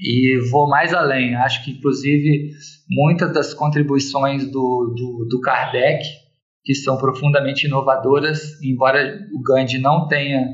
E 0.00 0.50
vou 0.50 0.68
mais 0.68 0.92
além, 0.92 1.36
acho 1.36 1.64
que, 1.64 1.70
inclusive, 1.70 2.50
muitas 2.88 3.32
das 3.32 3.54
contribuições 3.54 4.44
do, 4.44 4.92
do, 4.96 5.28
do 5.30 5.40
Kardec, 5.40 6.04
que 6.64 6.74
são 6.74 6.96
profundamente 6.96 7.66
inovadoras, 7.66 8.60
embora 8.62 9.20
o 9.32 9.42
Gandhi 9.42 9.78
não 9.78 10.08
tenha 10.08 10.48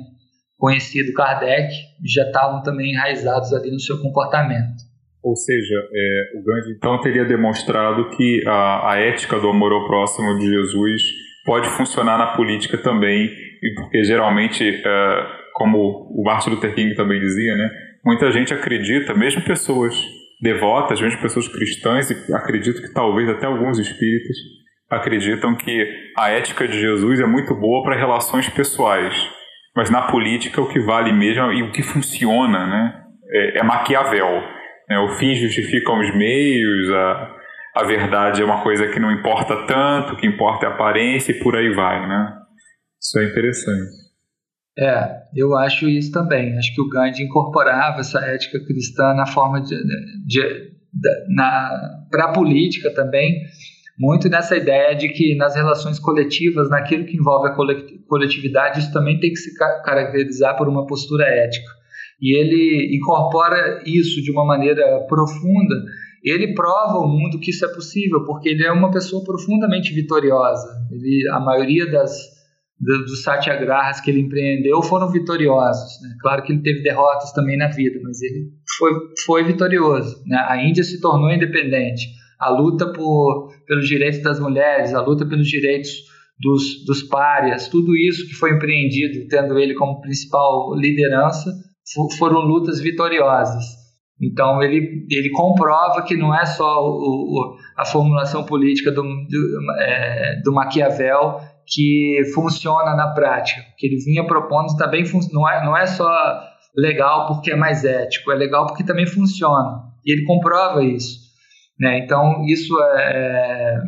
conhecido 0.58 1.14
Kardec, 1.14 1.72
já 2.04 2.24
estavam 2.24 2.62
também 2.62 2.92
enraizados 2.92 3.52
ali 3.54 3.70
no 3.70 3.80
seu 3.80 4.02
comportamento. 4.02 4.89
Ou 5.22 5.36
seja, 5.36 5.74
é, 5.92 6.38
o 6.38 6.42
Gandhi 6.42 6.76
então 6.76 6.98
teria 7.00 7.24
demonstrado 7.24 8.08
que 8.16 8.42
a, 8.46 8.92
a 8.92 8.98
ética 8.98 9.38
do 9.38 9.50
amor 9.50 9.72
ao 9.72 9.86
próximo 9.86 10.38
de 10.38 10.46
Jesus 10.46 11.02
pode 11.44 11.68
funcionar 11.70 12.16
na 12.16 12.28
política 12.28 12.78
também, 12.78 13.30
e 13.62 13.74
porque 13.74 14.02
geralmente, 14.02 14.64
é, 14.64 15.26
como 15.54 16.08
o 16.10 16.22
Martin 16.24 16.50
Luther 16.50 16.74
King 16.74 16.94
também 16.94 17.20
dizia, 17.20 17.54
né, 17.54 17.70
muita 18.04 18.30
gente 18.30 18.54
acredita, 18.54 19.12
mesmo 19.12 19.42
pessoas 19.42 19.94
devotas, 20.40 21.00
mesmo 21.02 21.20
pessoas 21.20 21.48
cristãs, 21.48 22.10
e 22.10 22.34
acredito 22.34 22.80
que 22.80 22.92
talvez 22.94 23.28
até 23.28 23.46
alguns 23.46 23.78
espíritas 23.78 24.36
acreditam 24.88 25.54
que 25.54 25.86
a 26.18 26.30
ética 26.30 26.66
de 26.66 26.80
Jesus 26.80 27.20
é 27.20 27.26
muito 27.26 27.54
boa 27.54 27.84
para 27.84 27.98
relações 27.98 28.48
pessoais, 28.48 29.14
mas 29.76 29.90
na 29.90 30.02
política 30.10 30.62
o 30.62 30.68
que 30.68 30.80
vale 30.80 31.12
mesmo 31.12 31.52
e 31.52 31.62
o 31.62 31.70
que 31.70 31.82
funciona 31.82 32.66
né, 32.66 33.04
é, 33.30 33.58
é 33.58 33.62
Maquiavel 33.62 34.59
né? 34.90 34.98
O 34.98 35.08
fim 35.10 35.36
justifica 35.36 35.92
os 35.92 36.16
meios, 36.16 36.90
a, 36.90 37.36
a 37.76 37.84
verdade 37.84 38.42
é 38.42 38.44
uma 38.44 38.62
coisa 38.62 38.88
que 38.88 38.98
não 38.98 39.12
importa 39.12 39.64
tanto, 39.66 40.14
o 40.14 40.16
que 40.16 40.26
importa 40.26 40.66
é 40.66 40.68
a 40.68 40.74
aparência 40.74 41.30
e 41.30 41.38
por 41.38 41.54
aí 41.54 41.72
vai, 41.72 42.08
né? 42.08 42.36
Isso 43.00 43.18
é 43.20 43.24
interessante. 43.24 44.00
É, 44.78 45.22
eu 45.36 45.56
acho 45.56 45.88
isso 45.88 46.10
também. 46.10 46.56
Acho 46.58 46.74
que 46.74 46.80
o 46.80 46.88
Gandhi 46.88 47.22
incorporava 47.22 48.00
essa 48.00 48.18
ética 48.20 48.58
cristã 48.64 49.14
na 49.14 49.26
forma 49.26 49.60
de, 49.60 49.76
de, 50.26 50.42
de 50.92 51.34
na 51.34 51.70
para 52.10 52.24
a 52.24 52.32
política 52.32 52.92
também, 52.92 53.42
muito 53.98 54.28
nessa 54.28 54.56
ideia 54.56 54.96
de 54.96 55.08
que 55.10 55.36
nas 55.36 55.54
relações 55.54 56.00
coletivas, 56.00 56.68
naquilo 56.68 57.04
que 57.04 57.16
envolve 57.16 57.48
a 57.48 57.54
coletividade, 58.08 58.80
isso 58.80 58.92
também 58.92 59.20
tem 59.20 59.30
que 59.30 59.36
se 59.36 59.54
caracterizar 59.84 60.56
por 60.56 60.68
uma 60.68 60.86
postura 60.86 61.24
ética 61.24 61.79
e 62.20 62.36
ele 62.38 62.96
incorpora 62.96 63.82
isso 63.86 64.22
de 64.22 64.30
uma 64.30 64.44
maneira 64.44 65.00
profunda, 65.08 65.74
ele 66.22 66.54
prova 66.54 66.98
ao 66.98 67.08
mundo 67.08 67.38
que 67.38 67.50
isso 67.50 67.64
é 67.64 67.68
possível, 67.72 68.24
porque 68.24 68.50
ele 68.50 68.64
é 68.64 68.70
uma 68.70 68.90
pessoa 68.90 69.24
profundamente 69.24 69.92
vitoriosa. 69.94 70.68
Ele, 70.92 71.26
a 71.32 71.40
maioria 71.40 71.90
das, 71.90 72.12
dos 72.78 73.22
satyagrahas 73.22 74.00
que 74.00 74.10
ele 74.10 74.20
empreendeu 74.20 74.82
foram 74.82 75.10
vitoriosos. 75.10 76.00
Né? 76.02 76.14
Claro 76.20 76.42
que 76.42 76.52
ele 76.52 76.62
teve 76.62 76.82
derrotas 76.82 77.32
também 77.32 77.56
na 77.56 77.68
vida, 77.68 77.98
mas 78.02 78.20
ele 78.20 78.50
foi, 78.76 78.92
foi 79.24 79.44
vitorioso. 79.44 80.22
Né? 80.26 80.36
A 80.46 80.62
Índia 80.62 80.84
se 80.84 81.00
tornou 81.00 81.32
independente. 81.32 82.08
A 82.38 82.50
luta 82.50 82.92
por, 82.92 83.50
pelos 83.66 83.88
direitos 83.88 84.22
das 84.22 84.38
mulheres, 84.38 84.92
a 84.94 85.00
luta 85.00 85.26
pelos 85.26 85.48
direitos 85.48 85.90
dos, 86.38 86.84
dos 86.86 87.02
párias, 87.02 87.68
tudo 87.68 87.94
isso 87.96 88.26
que 88.26 88.34
foi 88.34 88.52
empreendido, 88.52 89.26
tendo 89.28 89.58
ele 89.58 89.74
como 89.74 90.00
principal 90.00 90.74
liderança, 90.74 91.52
foram 92.18 92.40
lutas 92.40 92.80
vitoriosas. 92.80 93.80
Então 94.20 94.62
ele, 94.62 95.06
ele 95.10 95.30
comprova 95.30 96.02
que 96.02 96.14
não 96.14 96.34
é 96.34 96.44
só 96.44 96.84
o, 96.84 96.92
o, 96.92 97.56
a 97.76 97.86
formulação 97.86 98.44
política 98.44 98.92
do, 98.92 99.02
do, 99.02 99.72
é, 99.78 100.40
do, 100.44 100.52
Maquiavel 100.52 101.40
que 101.66 102.20
funciona 102.34 102.94
na 102.94 103.08
prática. 103.14 103.62
O 103.62 103.76
que 103.78 103.86
ele 103.86 103.96
vinha 103.96 104.26
propondo 104.26 104.76
também 104.76 105.04
não 105.32 105.48
é, 105.48 105.64
não 105.64 105.74
é 105.76 105.86
só 105.86 106.10
legal 106.76 107.28
porque 107.28 107.52
é 107.52 107.56
mais 107.56 107.82
ético, 107.84 108.30
é 108.30 108.34
legal 108.34 108.66
porque 108.66 108.84
também 108.84 109.06
funciona. 109.06 109.84
E 110.04 110.12
ele 110.12 110.26
comprova 110.26 110.84
isso. 110.84 111.18
Né? 111.78 112.00
Então 112.00 112.44
isso 112.44 112.78
é, 112.78 113.78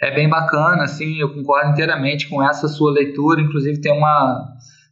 é, 0.00 0.08
é 0.08 0.14
bem 0.14 0.30
bacana, 0.30 0.84
assim, 0.84 1.18
eu 1.18 1.34
concordo 1.34 1.72
inteiramente 1.72 2.26
com 2.26 2.42
essa 2.42 2.68
sua 2.68 2.90
leitura. 2.90 3.42
Inclusive 3.42 3.82
tem 3.82 3.92
uma 3.92 4.48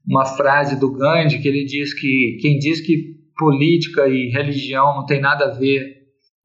uma 0.07 0.25
frase 0.25 0.79
do 0.79 0.93
Gandhi 0.93 1.41
que 1.41 1.49
ele 1.49 1.65
diz 1.65 1.95
que 1.95 2.39
quem 2.41 2.59
diz 2.59 2.81
que 2.81 3.17
política 3.37 4.09
e 4.09 4.31
religião 4.31 4.97
não 4.97 5.07
tem 5.07 5.21
nada 5.21 5.47
a 5.47 5.51
ver 5.51 6.01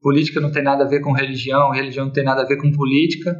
política 0.06 0.40
não 0.40 0.52
tem 0.52 0.62
nada 0.62 0.84
a 0.84 0.86
ver 0.86 1.00
com 1.00 1.10
religião, 1.10 1.72
religião 1.72 2.06
não 2.06 2.12
tem 2.12 2.22
nada 2.22 2.42
a 2.42 2.46
ver 2.46 2.58
com 2.58 2.70
política. 2.70 3.34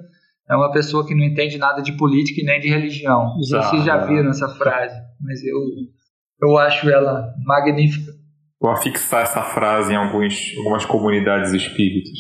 É 0.51 0.57
uma 0.57 0.73
pessoa 0.73 1.07
que 1.07 1.15
não 1.15 1.25
entende 1.25 1.59
nada 1.59 1.81
de 1.81 1.93
política 1.97 2.41
e 2.41 2.45
nem 2.45 2.59
de 2.59 2.69
religião. 2.69 3.35
Vocês 3.37 3.85
já 3.85 3.99
viram 3.99 4.31
essa 4.31 4.49
frase, 4.49 4.97
mas 5.21 5.45
eu, 5.45 5.57
eu 6.43 6.59
acho 6.59 6.91
ela 6.91 7.33
magnífica. 7.45 8.11
Vou 8.61 8.73
afixar 8.73 9.23
essa 9.23 9.43
frase 9.43 9.93
em 9.93 9.97
alguns, 9.97 10.57
algumas 10.59 10.85
comunidades 10.85 11.53
espíritas. 11.53 12.19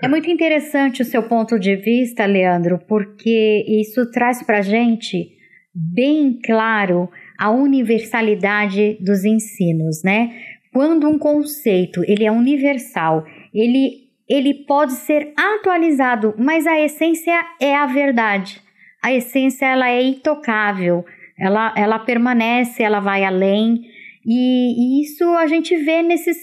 É 0.00 0.08
muito 0.08 0.30
interessante 0.30 1.02
o 1.02 1.04
seu 1.04 1.24
ponto 1.24 1.58
de 1.58 1.74
vista, 1.74 2.24
Leandro, 2.24 2.78
porque 2.88 3.64
isso 3.68 4.08
traz 4.10 4.40
para 4.44 4.62
gente 4.62 5.33
bem 5.74 6.38
claro 6.44 7.10
a 7.38 7.50
universalidade 7.50 8.96
dos 9.00 9.24
ensinos, 9.24 10.02
né? 10.04 10.30
Quando 10.72 11.08
um 11.08 11.18
conceito 11.18 12.02
ele 12.04 12.24
é 12.24 12.30
universal, 12.30 13.24
ele, 13.52 14.08
ele 14.28 14.54
pode 14.66 14.92
ser 14.92 15.32
atualizado, 15.36 16.34
mas 16.38 16.66
a 16.66 16.80
essência 16.80 17.32
é 17.60 17.74
a 17.74 17.86
verdade. 17.86 18.62
A 19.02 19.12
essência 19.12 19.66
ela 19.66 19.90
é 19.90 20.02
intocável, 20.02 21.04
ela, 21.38 21.74
ela 21.76 21.98
permanece, 21.98 22.82
ela 22.82 23.00
vai 23.00 23.24
além, 23.24 23.82
e, 24.24 25.00
e 25.00 25.02
isso 25.02 25.24
a 25.34 25.46
gente 25.46 25.76
vê 25.76 26.02
nesses 26.02 26.38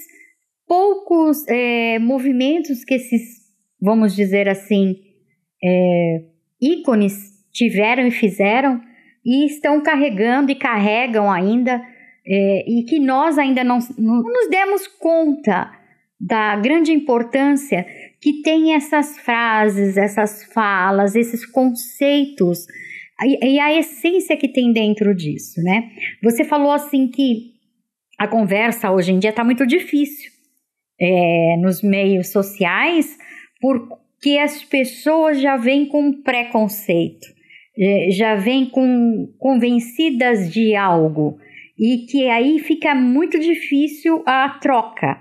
poucos 0.67 1.45
é, 1.47 1.97
movimentos 1.99 2.83
que 2.83 2.93
esses, 2.93 3.39
vamos 3.81 4.15
dizer 4.15 4.47
assim, 4.47 4.95
é, 5.63 6.23
ícones 6.61 7.31
tiveram 7.51 8.07
e 8.07 8.11
fizeram 8.11 8.81
e 9.25 9.45
estão 9.45 9.81
carregando 9.81 10.51
e 10.51 10.55
carregam 10.55 11.31
ainda, 11.31 11.81
é, 12.25 12.63
e 12.67 12.83
que 12.83 12.99
nós 12.99 13.37
ainda 13.37 13.63
não, 13.63 13.79
não 13.97 14.23
nos 14.23 14.49
demos 14.49 14.87
conta 14.87 15.71
da 16.19 16.55
grande 16.55 16.91
importância 16.91 17.85
que 18.21 18.41
tem 18.41 18.75
essas 18.75 19.17
frases, 19.19 19.97
essas 19.97 20.43
falas, 20.53 21.15
esses 21.15 21.45
conceitos 21.45 22.67
e, 23.23 23.59
a 23.59 23.77
essência 23.77 24.35
que 24.35 24.47
tem 24.47 24.73
dentro 24.73 25.13
disso, 25.15 25.61
né? 25.61 25.91
Você 26.23 26.43
falou 26.43 26.71
assim 26.71 27.07
que 27.07 27.51
a 28.17 28.27
conversa 28.27 28.91
hoje 28.91 29.11
em 29.11 29.19
dia 29.19 29.29
está 29.29 29.43
muito 29.43 29.65
difícil 29.65 30.31
é, 30.99 31.57
nos 31.57 31.81
meios 31.81 32.31
sociais, 32.31 33.17
porque 33.59 34.37
as 34.37 34.63
pessoas 34.63 35.39
já 35.39 35.55
vêm 35.57 35.87
com 35.87 36.21
preconceito, 36.21 37.27
já 38.11 38.35
vêm 38.35 38.65
com 38.65 39.33
convencidas 39.39 40.51
de 40.51 40.75
algo 40.75 41.37
e 41.77 42.05
que 42.05 42.29
aí 42.29 42.59
fica 42.59 42.93
muito 42.93 43.39
difícil 43.39 44.21
a 44.25 44.49
troca. 44.61 45.19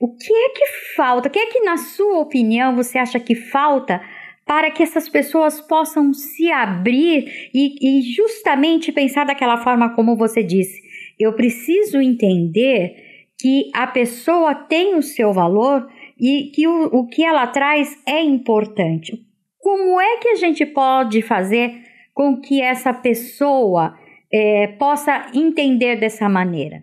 O 0.00 0.14
que 0.16 0.32
é 0.32 0.48
que 0.50 0.66
falta? 0.96 1.28
O 1.28 1.30
que 1.30 1.38
é 1.38 1.46
que, 1.46 1.60
na 1.60 1.76
sua 1.76 2.18
opinião, 2.20 2.74
você 2.74 2.98
acha 2.98 3.18
que 3.20 3.34
falta 3.34 4.00
para 4.46 4.70
que 4.70 4.82
essas 4.82 5.08
pessoas 5.08 5.60
possam 5.60 6.14
se 6.14 6.50
abrir 6.50 7.50
e, 7.52 7.98
e 7.98 8.02
justamente 8.02 8.90
pensar 8.90 9.26
daquela 9.26 9.58
forma 9.58 9.94
como 9.94 10.16
você 10.16 10.42
disse? 10.42 10.80
Eu 11.18 11.34
preciso 11.34 12.00
entender 12.00 12.94
que 13.38 13.70
a 13.74 13.86
pessoa 13.86 14.54
tem 14.54 14.94
o 14.94 15.02
seu 15.02 15.32
valor 15.32 15.86
e 16.18 16.50
que 16.54 16.66
o, 16.66 16.84
o 16.86 17.06
que 17.06 17.22
ela 17.22 17.46
traz 17.46 17.96
é 18.06 18.22
importante. 18.22 19.20
Como 19.58 20.00
é 20.00 20.16
que 20.18 20.28
a 20.28 20.36
gente 20.36 20.64
pode 20.64 21.20
fazer 21.22 21.87
com 22.18 22.36
que 22.36 22.60
essa 22.60 22.92
pessoa 22.92 23.96
é, 24.32 24.66
possa 24.76 25.30
entender 25.32 26.00
dessa 26.00 26.28
maneira? 26.28 26.82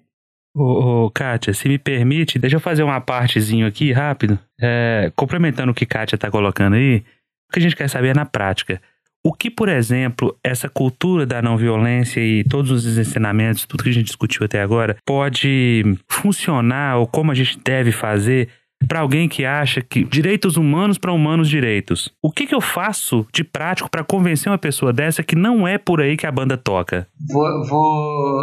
Ô, 0.55 1.07
ô, 1.07 1.11
Kátia, 1.11 1.53
se 1.53 1.67
me 1.67 1.77
permite, 1.77 2.39
deixa 2.39 2.55
eu 2.55 2.61
fazer 2.61 2.83
uma 2.83 3.01
partezinho 3.01 3.67
aqui 3.67 3.91
rápido, 3.91 4.39
é, 4.61 5.11
complementando 5.13 5.73
o 5.73 5.75
que 5.75 5.85
Kátia 5.85 6.15
está 6.15 6.31
colocando 6.31 6.77
aí, 6.77 7.03
o 7.49 7.51
que 7.51 7.59
a 7.59 7.61
gente 7.61 7.75
quer 7.75 7.89
saber 7.89 8.11
é 8.11 8.13
na 8.13 8.25
prática. 8.25 8.81
O 9.25 9.33
que, 9.33 9.51
por 9.51 9.67
exemplo, 9.67 10.37
essa 10.41 10.69
cultura 10.69 11.25
da 11.25 11.41
não 11.41 11.57
violência 11.57 12.21
e 12.21 12.45
todos 12.45 12.71
os 12.71 12.97
ensinamentos, 12.97 13.65
tudo 13.65 13.83
que 13.83 13.89
a 13.89 13.93
gente 13.93 14.05
discutiu 14.05 14.45
até 14.45 14.61
agora, 14.61 14.95
pode 15.05 15.83
funcionar 16.07 16.95
ou 16.95 17.07
como 17.07 17.29
a 17.29 17.35
gente 17.35 17.59
deve 17.59 17.91
fazer 17.91 18.47
para 18.85 18.99
alguém 18.99 19.27
que 19.27 19.45
acha 19.45 19.81
que 19.81 20.03
direitos 20.03 20.57
humanos 20.57 20.97
para 20.97 21.11
humanos 21.11 21.49
direitos. 21.49 22.11
O 22.21 22.31
que, 22.31 22.45
que 22.45 22.55
eu 22.55 22.61
faço 22.61 23.25
de 23.33 23.43
prático 23.43 23.89
para 23.89 24.03
convencer 24.03 24.51
uma 24.51 24.57
pessoa 24.57 24.93
dessa 24.93 25.23
que 25.23 25.35
não 25.35 25.67
é 25.67 25.77
por 25.77 26.01
aí 26.01 26.15
que 26.17 26.25
a 26.25 26.31
banda 26.31 26.57
toca? 26.57 27.07
Vou, 27.31 27.65
vou, 27.65 28.39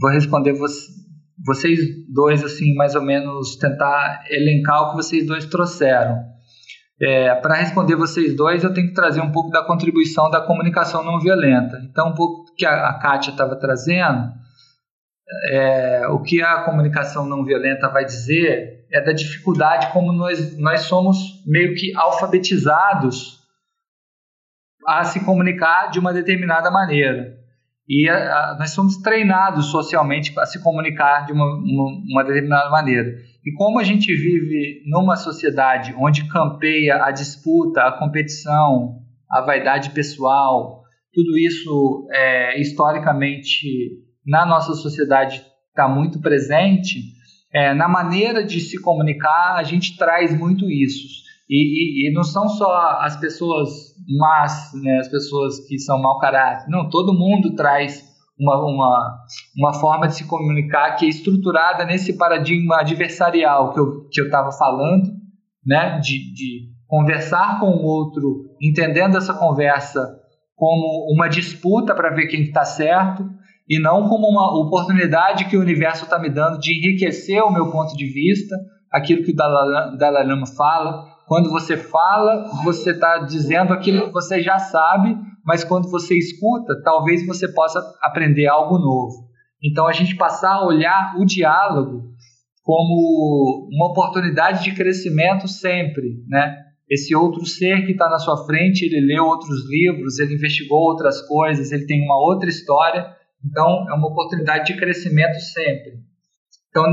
vou 0.00 0.10
responder 0.10 0.52
você, 0.52 0.88
vocês 1.44 1.78
dois, 2.12 2.44
assim, 2.44 2.74
mais 2.74 2.94
ou 2.94 3.02
menos 3.02 3.56
tentar 3.56 4.24
elencar 4.30 4.82
o 4.82 4.90
que 4.90 4.96
vocês 4.96 5.26
dois 5.26 5.44
trouxeram. 5.46 6.16
É, 7.00 7.34
Para 7.34 7.56
responder 7.56 7.96
vocês 7.96 8.36
dois, 8.36 8.62
eu 8.62 8.72
tenho 8.72 8.88
que 8.88 8.94
trazer 8.94 9.20
um 9.20 9.32
pouco 9.32 9.50
da 9.50 9.64
contribuição 9.64 10.30
da 10.30 10.40
comunicação 10.40 11.04
não 11.04 11.18
violenta. 11.18 11.80
Então, 11.90 12.10
um 12.10 12.14
pouco 12.14 12.44
que 12.56 12.64
a, 12.64 12.90
a 12.90 12.98
Kátia 13.00 13.32
estava 13.32 13.56
trazendo, 13.56 14.30
é, 15.50 16.06
o 16.08 16.20
que 16.20 16.42
a 16.42 16.62
comunicação 16.64 17.26
não 17.26 17.44
violenta 17.44 17.88
vai 17.88 18.04
dizer 18.04 18.86
é 18.92 19.00
da 19.00 19.12
dificuldade 19.12 19.92
como 19.92 20.12
nós, 20.12 20.56
nós 20.58 20.82
somos 20.82 21.16
meio 21.46 21.74
que 21.74 21.96
alfabetizados 21.96 23.40
a 24.86 25.04
se 25.04 25.24
comunicar 25.24 25.90
de 25.90 25.98
uma 25.98 26.12
determinada 26.12 26.70
maneira. 26.70 27.38
E 27.88 28.08
a, 28.08 28.14
a, 28.16 28.56
nós 28.58 28.70
somos 28.70 28.96
treinados 28.98 29.66
socialmente 29.66 30.32
a 30.38 30.46
se 30.46 30.62
comunicar 30.62 31.26
de 31.26 31.32
uma, 31.32 31.46
uma, 31.46 31.88
uma 32.10 32.24
determinada 32.24 32.70
maneira. 32.70 33.10
E 33.44 33.52
como 33.54 33.78
a 33.78 33.84
gente 33.84 34.14
vive 34.14 34.82
numa 34.86 35.16
sociedade 35.16 35.94
onde 35.98 36.28
campeia 36.28 37.04
a 37.04 37.10
disputa, 37.10 37.82
a 37.82 37.98
competição, 37.98 39.00
a 39.30 39.40
vaidade 39.40 39.90
pessoal, 39.90 40.82
tudo 41.12 41.36
isso 41.36 42.08
é, 42.12 42.60
historicamente 42.60 43.66
na 44.26 44.46
nossa 44.46 44.74
sociedade 44.74 45.44
está 45.68 45.88
muito 45.88 46.20
presente, 46.20 47.00
é, 47.52 47.74
na 47.74 47.88
maneira 47.88 48.44
de 48.44 48.60
se 48.60 48.80
comunicar 48.80 49.56
a 49.56 49.62
gente 49.62 49.96
traz 49.96 50.36
muito 50.36 50.70
isso. 50.70 51.22
E, 51.48 52.06
e, 52.06 52.10
e 52.10 52.14
não 52.14 52.22
são 52.22 52.48
só 52.48 52.98
as 53.00 53.16
pessoas 53.16 53.68
más, 54.18 54.70
né, 54.82 54.98
as 54.98 55.08
pessoas 55.08 55.58
que 55.66 55.78
são 55.78 56.00
mau 56.00 56.18
caráter, 56.18 56.68
não, 56.68 56.88
todo 56.88 57.12
mundo 57.12 57.54
traz 57.54 58.12
uma, 58.38 58.56
uma, 58.64 59.18
uma 59.56 59.72
forma 59.74 60.08
de 60.08 60.16
se 60.16 60.26
comunicar 60.26 60.96
que 60.96 61.06
é 61.06 61.08
estruturada 61.08 61.84
nesse 61.84 62.16
paradigma 62.16 62.80
adversarial 62.80 63.72
que 63.72 63.80
eu 63.80 64.08
que 64.08 64.20
estava 64.20 64.50
falando, 64.52 65.10
né? 65.64 65.98
de, 66.00 66.32
de 66.32 66.72
conversar 66.86 67.60
com 67.60 67.66
o 67.66 67.82
outro, 67.82 68.46
entendendo 68.60 69.16
essa 69.16 69.32
conversa 69.32 70.18
como 70.56 71.12
uma 71.12 71.28
disputa 71.28 71.94
para 71.94 72.10
ver 72.10 72.26
quem 72.26 72.42
está 72.42 72.64
certo 72.64 73.28
e 73.68 73.78
não 73.80 74.08
como 74.08 74.28
uma 74.28 74.58
oportunidade 74.60 75.46
que 75.46 75.56
o 75.56 75.60
universo 75.60 76.04
está 76.04 76.18
me 76.18 76.28
dando 76.28 76.58
de 76.58 76.72
enriquecer 76.76 77.42
o 77.42 77.52
meu 77.52 77.70
ponto 77.70 77.96
de 77.96 78.06
vista, 78.06 78.56
aquilo 78.90 79.22
que 79.22 79.32
o 79.32 79.36
Dalai 79.36 80.26
Lama 80.26 80.46
fala. 80.46 81.10
Quando 81.26 81.50
você 81.50 81.76
fala, 81.76 82.44
você 82.64 82.90
está 82.90 83.18
dizendo 83.18 83.72
aquilo 83.72 84.06
que 84.06 84.12
você 84.12 84.42
já 84.42 84.58
sabe 84.58 85.16
mas 85.44 85.64
quando 85.64 85.90
você 85.90 86.16
escuta, 86.16 86.80
talvez 86.82 87.26
você 87.26 87.48
possa 87.48 87.80
aprender 88.00 88.46
algo 88.46 88.78
novo. 88.78 89.28
Então 89.62 89.86
a 89.86 89.92
gente 89.92 90.16
passar 90.16 90.54
a 90.54 90.66
olhar 90.66 91.16
o 91.18 91.24
diálogo 91.24 92.10
como 92.62 93.68
uma 93.72 93.90
oportunidade 93.90 94.62
de 94.62 94.74
crescimento 94.74 95.48
sempre, 95.48 96.22
né? 96.28 96.58
Esse 96.88 97.14
outro 97.14 97.44
ser 97.46 97.86
que 97.86 97.92
está 97.92 98.08
na 98.08 98.18
sua 98.18 98.44
frente, 98.44 98.84
ele 98.84 99.00
leu 99.00 99.24
outros 99.24 99.68
livros, 99.68 100.18
ele 100.18 100.34
investigou 100.34 100.78
outras 100.78 101.26
coisas, 101.26 101.72
ele 101.72 101.86
tem 101.86 102.04
uma 102.04 102.18
outra 102.18 102.48
história, 102.48 103.06
então 103.44 103.90
é 103.90 103.94
uma 103.94 104.08
oportunidade 104.08 104.66
de 104.66 104.78
crescimento 104.78 105.38
sempre. 105.40 105.92
Então 106.70 106.90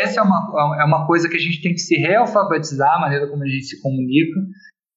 essa 0.00 0.20
é 0.20 0.22
uma, 0.22 0.76
é 0.80 0.84
uma 0.84 1.06
coisa 1.06 1.28
que 1.28 1.36
a 1.36 1.40
gente 1.40 1.62
tem 1.62 1.72
que 1.72 1.78
se 1.78 1.96
realfabetizar, 1.96 2.96
a 2.96 3.00
maneira 3.00 3.28
como 3.28 3.42
a 3.42 3.46
gente 3.46 3.64
se 3.64 3.80
comunica, 3.80 4.40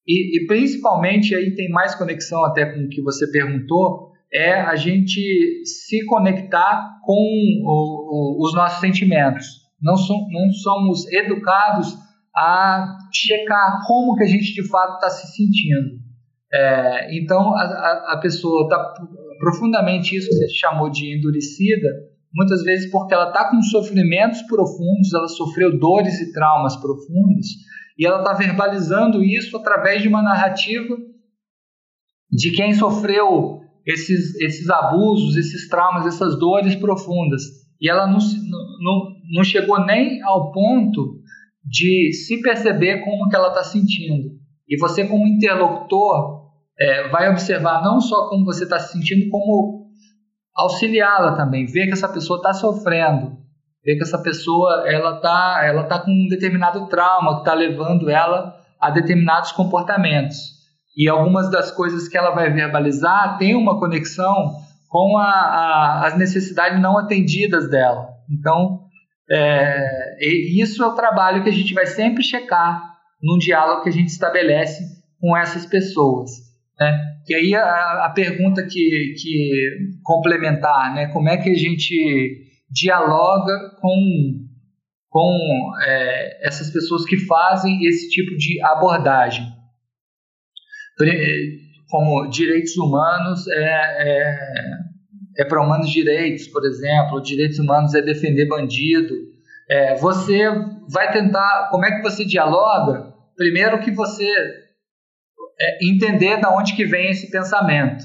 e, 0.06 0.42
e, 0.42 0.46
principalmente 0.46 1.34
aí 1.34 1.54
tem 1.54 1.68
mais 1.68 1.94
conexão 1.94 2.44
até 2.44 2.66
com 2.66 2.80
o 2.80 2.88
que 2.88 3.00
você 3.02 3.30
perguntou, 3.30 4.10
é 4.32 4.54
a 4.54 4.74
gente 4.74 5.20
se 5.64 6.04
conectar 6.06 6.98
com 7.04 7.12
o, 7.12 8.38
o, 8.40 8.44
os 8.44 8.54
nossos 8.54 8.80
sentimentos. 8.80 9.46
Não, 9.80 9.96
so, 9.96 10.12
não 10.30 10.50
somos 10.52 11.06
educados 11.12 11.96
a 12.34 12.98
checar 13.12 13.80
como 13.86 14.16
que 14.16 14.24
a 14.24 14.26
gente 14.26 14.52
de 14.52 14.68
fato 14.68 14.94
está 14.94 15.10
se 15.10 15.36
sentindo. 15.36 15.98
É, 16.52 17.16
então 17.16 17.54
a, 17.54 18.14
a, 18.14 18.18
pessoa 18.20 18.64
está 18.64 18.94
profundamente 19.40 20.14
isso 20.14 20.28
que 20.28 20.34
você 20.34 20.48
chamou 20.50 20.90
de 20.90 21.16
endurecida, 21.16 21.88
muitas 22.32 22.62
vezes 22.62 22.90
porque 22.90 23.14
ela 23.14 23.28
está 23.28 23.50
com 23.50 23.60
sofrimentos 23.62 24.42
profundos, 24.42 25.12
ela 25.12 25.26
sofreu 25.26 25.76
dores 25.78 26.20
e 26.20 26.32
traumas 26.32 26.76
profundos, 26.76 27.46
e 27.98 28.06
ela 28.06 28.18
está 28.18 28.34
verbalizando 28.34 29.24
isso 29.24 29.56
através 29.56 30.02
de 30.02 30.08
uma 30.08 30.22
narrativa 30.22 30.96
de 32.30 32.52
quem 32.52 32.74
sofreu 32.74 33.60
esses, 33.84 34.36
esses 34.40 34.68
abusos, 34.70 35.36
esses 35.36 35.68
traumas, 35.68 36.06
essas 36.06 36.38
dores 36.38 36.76
profundas. 36.76 37.42
E 37.80 37.90
ela 37.90 38.06
não, 38.06 38.18
não, 38.18 39.16
não 39.32 39.44
chegou 39.44 39.84
nem 39.84 40.22
ao 40.22 40.52
ponto 40.52 41.18
de 41.64 42.12
se 42.12 42.40
perceber 42.40 43.02
como 43.04 43.28
que 43.28 43.34
ela 43.34 43.48
está 43.48 43.64
sentindo. 43.64 44.30
E 44.68 44.78
você, 44.78 45.04
como 45.06 45.26
interlocutor, 45.26 46.39
é, 46.80 47.08
vai 47.08 47.28
observar 47.28 47.82
não 47.82 48.00
só 48.00 48.28
como 48.28 48.44
você 48.44 48.64
está 48.64 48.78
se 48.78 48.92
sentindo, 48.92 49.28
como 49.30 49.86
auxiliá-la 50.56 51.36
também, 51.36 51.66
ver 51.66 51.86
que 51.86 51.92
essa 51.92 52.08
pessoa 52.08 52.38
está 52.38 52.54
sofrendo, 52.54 53.36
ver 53.84 53.96
que 53.96 54.02
essa 54.02 54.18
pessoa 54.18 54.84
ela 54.86 55.16
está 55.16 55.60
ela 55.64 55.84
tá 55.84 55.98
com 55.98 56.10
um 56.10 56.28
determinado 56.28 56.86
trauma 56.88 57.34
que 57.34 57.40
está 57.40 57.54
levando 57.54 58.08
ela 58.08 58.56
a 58.80 58.90
determinados 58.90 59.52
comportamentos. 59.52 60.58
E 60.96 61.08
algumas 61.08 61.50
das 61.50 61.70
coisas 61.70 62.08
que 62.08 62.16
ela 62.16 62.30
vai 62.30 62.50
verbalizar 62.50 63.38
tem 63.38 63.54
uma 63.54 63.78
conexão 63.78 64.56
com 64.88 65.16
a, 65.18 65.30
a, 65.30 66.06
as 66.06 66.18
necessidades 66.18 66.80
não 66.80 66.98
atendidas 66.98 67.70
dela. 67.70 68.08
Então, 68.28 68.80
é, 69.30 70.18
isso 70.20 70.82
é 70.82 70.86
o 70.86 70.94
trabalho 70.94 71.44
que 71.44 71.48
a 71.48 71.52
gente 71.52 71.72
vai 71.72 71.86
sempre 71.86 72.24
checar 72.24 72.82
num 73.22 73.38
diálogo 73.38 73.82
que 73.82 73.88
a 73.88 73.92
gente 73.92 74.08
estabelece 74.08 74.82
com 75.20 75.36
essas 75.36 75.64
pessoas. 75.64 76.49
Né? 76.80 76.98
E 77.28 77.34
aí 77.34 77.54
a, 77.54 78.06
a 78.06 78.10
pergunta 78.10 78.62
que, 78.62 79.14
que 79.20 80.00
complementar, 80.02 80.94
né? 80.94 81.08
como 81.08 81.28
é 81.28 81.36
que 81.36 81.50
a 81.50 81.54
gente 81.54 82.48
dialoga 82.70 83.76
com, 83.80 84.46
com 85.10 85.72
é, 85.84 86.46
essas 86.46 86.70
pessoas 86.70 87.04
que 87.04 87.18
fazem 87.26 87.84
esse 87.84 88.08
tipo 88.08 88.34
de 88.36 88.62
abordagem? 88.62 89.44
Como 91.88 92.28
direitos 92.28 92.76
humanos 92.76 93.46
é, 93.48 93.64
é, 93.64 94.38
é 95.38 95.44
para 95.44 95.62
humanos 95.62 95.90
direitos, 95.90 96.46
por 96.48 96.64
exemplo, 96.64 97.22
direitos 97.22 97.58
humanos 97.58 97.94
é 97.94 98.02
defender 98.02 98.46
bandido. 98.46 99.14
É, 99.68 99.94
você 99.96 100.44
vai 100.88 101.10
tentar, 101.12 101.68
como 101.70 101.84
é 101.84 101.96
que 101.96 102.02
você 102.02 102.24
dialoga? 102.24 103.14
Primeiro 103.36 103.80
que 103.80 103.90
você 103.90 104.28
é, 105.60 105.86
entender 105.86 106.40
da 106.40 106.56
onde 106.56 106.74
que 106.74 106.84
vem 106.84 107.10
esse 107.10 107.30
pensamento. 107.30 108.04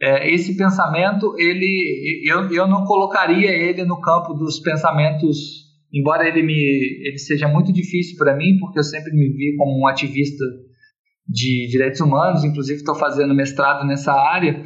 É, 0.00 0.30
esse 0.32 0.56
pensamento, 0.56 1.34
ele, 1.38 2.22
eu, 2.26 2.52
eu 2.52 2.66
não 2.68 2.84
colocaria 2.84 3.50
ele 3.50 3.84
no 3.84 4.00
campo 4.00 4.34
dos 4.34 4.60
pensamentos, 4.60 5.64
embora 5.92 6.28
ele 6.28 6.42
me, 6.42 6.52
ele 6.52 7.18
seja 7.18 7.48
muito 7.48 7.72
difícil 7.72 8.16
para 8.16 8.36
mim, 8.36 8.58
porque 8.58 8.78
eu 8.78 8.84
sempre 8.84 9.12
me 9.12 9.28
vi 9.30 9.56
como 9.56 9.80
um 9.80 9.86
ativista 9.86 10.44
de 11.26 11.66
direitos 11.68 12.00
humanos, 12.00 12.44
inclusive 12.44 12.78
estou 12.78 12.94
fazendo 12.94 13.34
mestrado 13.34 13.86
nessa 13.86 14.12
área, 14.12 14.62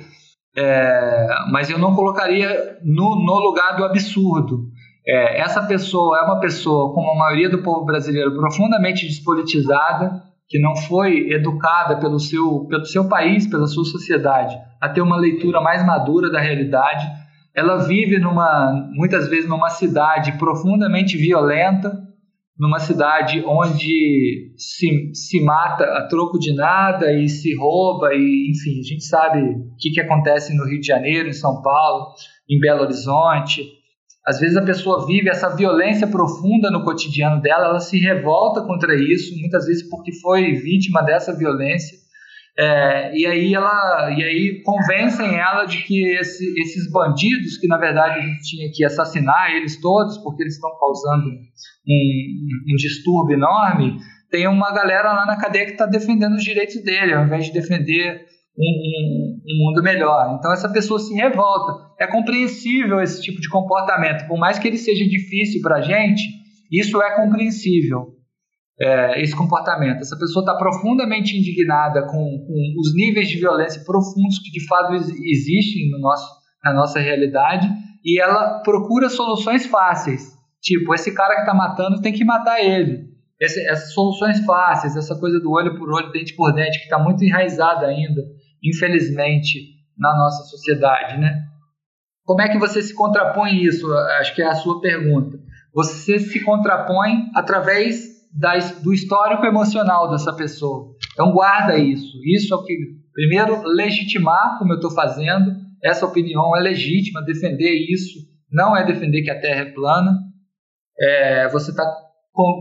é, 0.57 1.26
mas 1.53 1.70
eu 1.70 1.79
não 1.79 1.95
colocaria 1.95 2.79
no, 2.83 3.16
no 3.24 3.39
lugar 3.39 3.76
do 3.76 3.85
absurdo. 3.85 4.66
É, 5.07 5.41
essa 5.41 5.62
pessoa 5.62 6.18
é 6.18 6.22
uma 6.22 6.41
pessoa, 6.41 6.93
como 6.93 7.12
a 7.12 7.16
maioria 7.16 7.49
do 7.49 7.62
povo 7.62 7.85
brasileiro, 7.85 8.35
profundamente 8.35 9.07
despolitizada, 9.07 10.28
que 10.49 10.59
não 10.59 10.74
foi 10.74 11.30
educada 11.30 11.96
pelo 11.96 12.18
seu, 12.18 12.66
pelo 12.68 12.86
seu 12.86 13.07
país, 13.07 13.46
pela 13.46 13.66
sua 13.66 13.84
sociedade, 13.84 14.57
a 14.80 14.88
ter 14.88 15.03
uma 15.03 15.16
leitura 15.16 15.61
mais 15.61 15.84
madura 15.84 16.30
da 16.30 16.40
realidade. 16.40 17.07
Ela 17.55 17.76
vive 17.76 18.18
numa, 18.18 18.72
muitas 18.92 19.28
vezes 19.28 19.49
numa 19.49 19.68
cidade 19.68 20.32
profundamente 20.38 21.16
violenta, 21.18 21.92
numa 22.59 22.78
cidade 22.78 23.44
onde 23.46 24.55
se, 24.57 25.11
se 25.14 25.40
mata 25.44 25.84
a 25.84 26.09
troco 26.09 26.38
de 26.38 26.55
nada 26.55 27.12
e 27.12 27.28
se 27.28 27.55
rouba, 27.55 28.14
e 28.14 28.51
enfim, 28.51 28.80
a 28.80 28.82
gente 28.82 29.05
sabe 29.05 29.40
o 29.40 29.76
que, 29.78 29.90
que 29.90 30.01
acontece 30.01 30.57
no 30.57 30.64
Rio 30.64 30.80
de 30.80 30.86
Janeiro, 30.86 31.28
em 31.28 31.32
São 31.32 31.62
Paulo, 31.62 32.14
em 32.51 32.59
Belo 32.59 32.82
Horizonte. 32.82 33.62
Às 34.29 34.39
vezes 34.39 34.59
a 34.59 34.62
pessoa 34.62 35.07
vive 35.07 35.31
essa 35.31 35.49
violência 35.57 36.07
profunda 36.07 36.70
no 36.70 36.85
cotidiano 36.85 37.41
dela, 37.41 37.68
ela 37.68 37.81
se 37.81 37.99
revolta 37.99 38.61
contra 38.61 38.95
isso, 38.95 39.35
muitas 39.41 39.64
vezes 39.64 39.89
porque 39.89 40.12
foi 40.20 40.53
vítima 40.53 41.01
dessa 41.01 41.35
violência. 41.35 41.97
É, 42.59 43.16
e 43.16 43.24
aí 43.24 43.55
ela 43.55 44.11
e 44.11 44.22
aí 44.22 44.62
convencem 44.62 45.35
ela 45.35 45.64
de 45.64 45.83
que 45.85 46.07
esse, 46.18 46.45
esses 46.61 46.91
bandidos 46.91 47.57
que 47.57 47.66
na 47.66 47.79
verdade 47.79 48.18
a 48.18 48.22
gente 48.22 48.43
tinha 48.43 48.68
que 48.70 48.85
assassinar 48.85 49.53
eles 49.53 49.81
todos 49.81 50.18
porque 50.18 50.43
eles 50.43 50.57
estão 50.57 50.76
causando 50.76 51.29
um, 51.29 52.72
um 52.72 52.76
distúrbio 52.76 53.37
enorme 53.37 53.99
tem 54.29 54.49
uma 54.49 54.74
galera 54.74 55.12
lá 55.12 55.24
na 55.24 55.37
cadeia 55.37 55.66
que 55.66 55.72
está 55.72 55.87
defendendo 55.87 56.35
os 56.35 56.43
direitos 56.43 56.83
dele 56.83 57.14
ao 57.14 57.26
invés 57.26 57.47
de 57.47 57.53
defender 57.53 58.26
um, 58.59 59.40
um, 59.46 59.64
mundo 59.64 59.82
melhor. 59.82 60.36
Então 60.38 60.52
essa 60.52 60.68
pessoa 60.68 60.98
se 60.98 61.14
revolta. 61.14 61.94
É 61.98 62.06
compreensível 62.06 63.00
esse 63.00 63.22
tipo 63.22 63.40
de 63.40 63.48
comportamento, 63.48 64.26
por 64.26 64.38
mais 64.38 64.59
que 64.59 64.66
ele 64.66 64.78
seja 64.78 65.04
difícil 65.04 65.61
para 65.62 65.76
a 65.76 65.80
gente, 65.80 66.22
isso 66.70 67.00
é 67.00 67.14
compreensível. 67.16 68.16
É, 68.80 69.20
esse 69.20 69.34
comportamento. 69.34 70.00
Essa 70.00 70.16
pessoa 70.16 70.42
está 70.42 70.54
profundamente 70.56 71.36
indignada 71.36 72.02
com, 72.02 72.12
com, 72.12 72.74
os 72.80 72.94
níveis 72.94 73.28
de 73.28 73.38
violência 73.38 73.82
profundos 73.84 74.38
que 74.38 74.52
de 74.52 74.64
fato 74.66 74.94
existem 74.94 75.90
no 75.90 75.98
nosso, 75.98 76.28
na 76.64 76.72
nossa 76.72 77.00
realidade 77.00 77.68
e 78.04 78.20
ela 78.20 78.61
procura 78.61 79.09
soluções 79.09 79.66
fáceis. 79.66 80.32
Tipo, 80.62 80.94
esse 80.94 81.12
cara 81.12 81.34
que 81.34 81.40
está 81.40 81.54
matando 81.54 82.00
tem 82.00 82.12
que 82.12 82.24
matar 82.24 82.61
ele. 82.61 83.09
Essas 83.40 83.92
soluções 83.92 84.44
fáceis, 84.44 84.96
essa 84.96 85.16
coisa 85.18 85.40
do 85.40 85.50
olho 85.50 85.76
por 85.76 85.92
olho, 85.92 86.12
dente 86.12 86.34
por 86.34 86.52
dente, 86.52 86.78
que 86.78 86.84
está 86.84 86.98
muito 86.98 87.24
enraizada 87.24 87.86
ainda 87.86 88.22
infelizmente, 88.62 89.76
na 89.96 90.16
nossa 90.16 90.44
sociedade, 90.44 91.18
né? 91.18 91.44
Como 92.24 92.42
é 92.42 92.48
que 92.48 92.59
você 92.59 92.82
se 92.82 92.94
contrapõe 92.94 93.62
isso? 93.64 93.90
Acho 94.20 94.34
que 94.34 94.42
é 94.42 94.46
a 94.46 94.54
sua 94.54 94.80
pergunta. 94.80 95.38
Você 95.74 96.18
se 96.18 96.44
contrapõe 96.44 97.30
através 97.34 98.18
da, 98.32 98.59
do 98.82 98.92
histórico 98.92 99.46
emocional 99.46 100.11
dessa 100.11 100.34
pessoa. 100.34 100.94
Então 101.12 101.32
guarda 101.32 101.78
isso. 101.78 102.18
Isso 102.24 102.52
é 102.52 102.56
o 102.56 102.62
que 102.62 102.76
primeiro 103.12 103.62
legitimar 103.66 104.59
como 104.59 104.72
eu 104.72 104.76
estou 104.76 104.90
fazendo. 104.90 105.56
Essa 105.82 106.06
opinião 106.06 106.56
é 106.56 106.61
legítima. 106.61 107.22
Defender 107.22 107.72
isso 107.90 108.18
não 108.50 108.76
é 108.76 108.84
defender 108.84 109.22
que 109.22 109.30
a 109.30 109.40
Terra 109.40 109.62
é 109.62 109.72
plana. 109.72 110.18
É, 111.00 111.48
você 111.48 111.70
está 111.70 111.84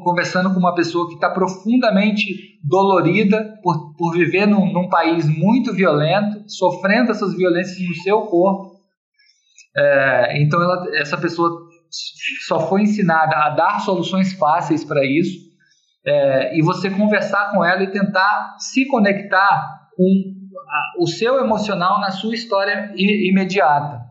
conversando 0.03 0.51
com 0.53 0.59
uma 0.59 0.73
pessoa 0.73 1.07
que 1.07 1.15
está 1.15 1.29
profundamente 1.29 2.59
dolorida 2.63 3.59
por, 3.61 3.93
por 3.95 4.13
viver 4.13 4.47
num, 4.47 4.71
num, 4.71 4.89
país 4.89 5.27
muito 5.27 5.73
violento, 5.73 6.43
sofrendo 6.49 7.11
essas 7.11 7.35
violências 7.35 7.87
no 7.87 7.93
seu 7.95 8.21
corpo. 8.21 8.77
É, 9.75 10.41
então, 10.41 10.61
ela, 10.61 10.87
essa 10.97 11.17
pessoa 11.17 11.67
só 12.47 12.67
foi 12.67 12.81
ensinada 12.81 13.35
a 13.35 13.49
dar 13.51 13.79
soluções 13.81 14.33
fáceis 14.33 14.83
para 14.83 15.05
isso. 15.05 15.47
É, 16.05 16.57
e 16.57 16.61
você 16.63 16.89
conversar 16.89 17.51
com 17.51 17.63
ela 17.63 17.83
e 17.83 17.91
tentar 17.91 18.55
se 18.57 18.85
conectar 18.87 19.89
com 19.95 20.03
a, 20.69 21.03
o 21.03 21.07
seu 21.07 21.37
emocional 21.37 21.99
na 21.99 22.11
sua 22.11 22.33
história 22.33 22.93
imediata. 22.95 24.06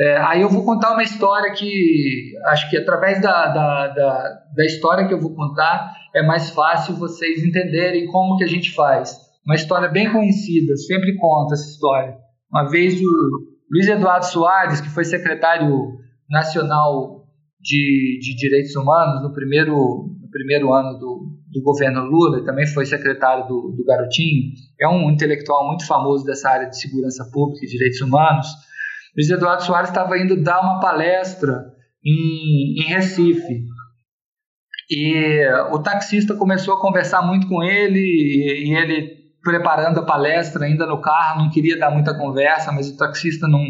É, 0.00 0.16
aí 0.18 0.42
eu 0.42 0.48
vou 0.48 0.64
contar 0.64 0.92
uma 0.92 1.02
história 1.02 1.52
que 1.52 2.32
acho 2.46 2.70
que 2.70 2.76
através 2.76 3.20
da, 3.20 3.46
da, 3.48 3.88
da, 3.88 4.42
da, 4.54 4.64
história 4.64 5.08
que 5.08 5.12
eu 5.12 5.20
vou 5.20 5.34
contar 5.34 5.92
é 6.14 6.22
mais 6.24 6.50
fácil 6.50 6.94
vocês 6.94 7.42
entenderem 7.42 8.06
como 8.06 8.36
que 8.36 8.44
a 8.44 8.48
gente 8.48 8.72
faz. 8.74 9.16
Uma 9.44 9.56
história 9.56 9.88
bem 9.88 10.12
conhecida, 10.12 10.76
sempre 10.76 11.16
conto 11.16 11.52
essa 11.52 11.68
história. 11.68 12.16
Uma 12.50 12.68
vez 12.70 13.00
o 13.00 13.10
Luiz 13.72 13.88
Eduardo 13.88 14.24
Soares, 14.26 14.80
que 14.80 14.88
foi 14.88 15.04
secretário 15.04 15.98
nacional 16.30 17.24
de, 17.60 18.20
de 18.22 18.36
Direitos 18.36 18.76
Humanos 18.76 19.22
no 19.22 19.32
primeiro, 19.32 19.74
no 19.74 20.30
primeiro 20.30 20.72
ano 20.72 20.96
do, 20.96 21.38
do 21.50 21.62
governo 21.62 22.04
Lula, 22.04 22.44
também 22.44 22.66
foi 22.68 22.86
secretário 22.86 23.48
do, 23.48 23.74
do 23.76 23.84
Garotinho, 23.84 24.52
é 24.80 24.88
um 24.88 25.10
intelectual 25.10 25.66
muito 25.66 25.86
famoso 25.86 26.24
dessa 26.24 26.50
área 26.50 26.68
de 26.68 26.78
segurança 26.78 27.28
pública 27.32 27.64
e 27.64 27.68
direitos 27.68 28.00
humanos, 28.00 28.46
Luiz 29.18 29.30
Eduardo 29.30 29.64
Soares 29.64 29.88
estava 29.90 30.16
indo 30.16 30.40
dar 30.40 30.60
uma 30.60 30.78
palestra 30.78 31.74
em, 32.06 32.80
em 32.80 32.84
Recife. 32.84 33.64
E 34.88 35.44
o 35.72 35.80
taxista 35.80 36.36
começou 36.36 36.72
a 36.74 36.80
conversar 36.80 37.20
muito 37.22 37.48
com 37.48 37.60
ele, 37.60 37.98
e, 37.98 38.72
ele 38.76 39.18
preparando 39.42 39.98
a 39.98 40.06
palestra 40.06 40.66
ainda 40.66 40.86
no 40.86 41.00
carro, 41.00 41.42
não 41.42 41.50
queria 41.50 41.76
dar 41.76 41.90
muita 41.90 42.16
conversa, 42.16 42.70
mas 42.70 42.90
o 42.90 42.96
taxista 42.96 43.48
não, 43.48 43.64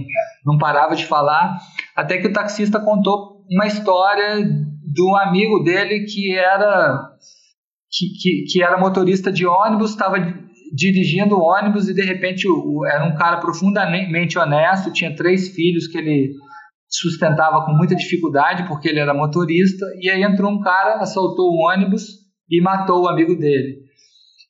não 0.44 0.59
parava 0.59 0.94
de 0.94 1.07
falar, 1.07 1.57
até 1.96 2.18
que 2.18 2.26
o 2.26 2.32
taxista 2.32 2.78
contou 2.78 3.42
uma 3.51 3.66
história 3.66 4.44
do 4.44 5.16
amigo 5.16 5.61
dele 5.61 6.05
que 6.05 6.36
era 6.36 7.11
que, 7.90 8.07
que, 8.20 8.44
que 8.53 8.62
era 8.62 8.78
motorista 8.78 9.32
de 9.32 9.46
ônibus, 9.46 9.90
estava 9.90 10.18
dirigindo 10.75 11.41
ônibus 11.41 11.89
e 11.89 11.95
de 11.95 12.03
repente 12.03 12.49
o, 12.49 12.53
o, 12.53 12.87
era 12.87 13.05
um 13.05 13.14
cara 13.14 13.39
profundamente 13.39 14.39
honesto, 14.39 14.93
tinha 14.93 15.14
três 15.14 15.49
filhos 15.49 15.87
que 15.87 15.99
ele 15.99 16.33
sustentava 16.89 17.64
com 17.64 17.73
muita 17.73 17.95
dificuldade 17.95 18.66
porque 18.66 18.89
ele 18.89 18.99
era 18.99 19.12
motorista 19.12 19.85
e 20.01 20.09
aí 20.09 20.23
entrou 20.23 20.51
um 20.51 20.61
cara, 20.61 21.01
assaltou 21.01 21.51
o 21.51 21.69
ônibus 21.69 22.05
e 22.51 22.61
matou 22.62 23.03
o 23.03 23.09
amigo 23.09 23.35
dele. 23.37 23.89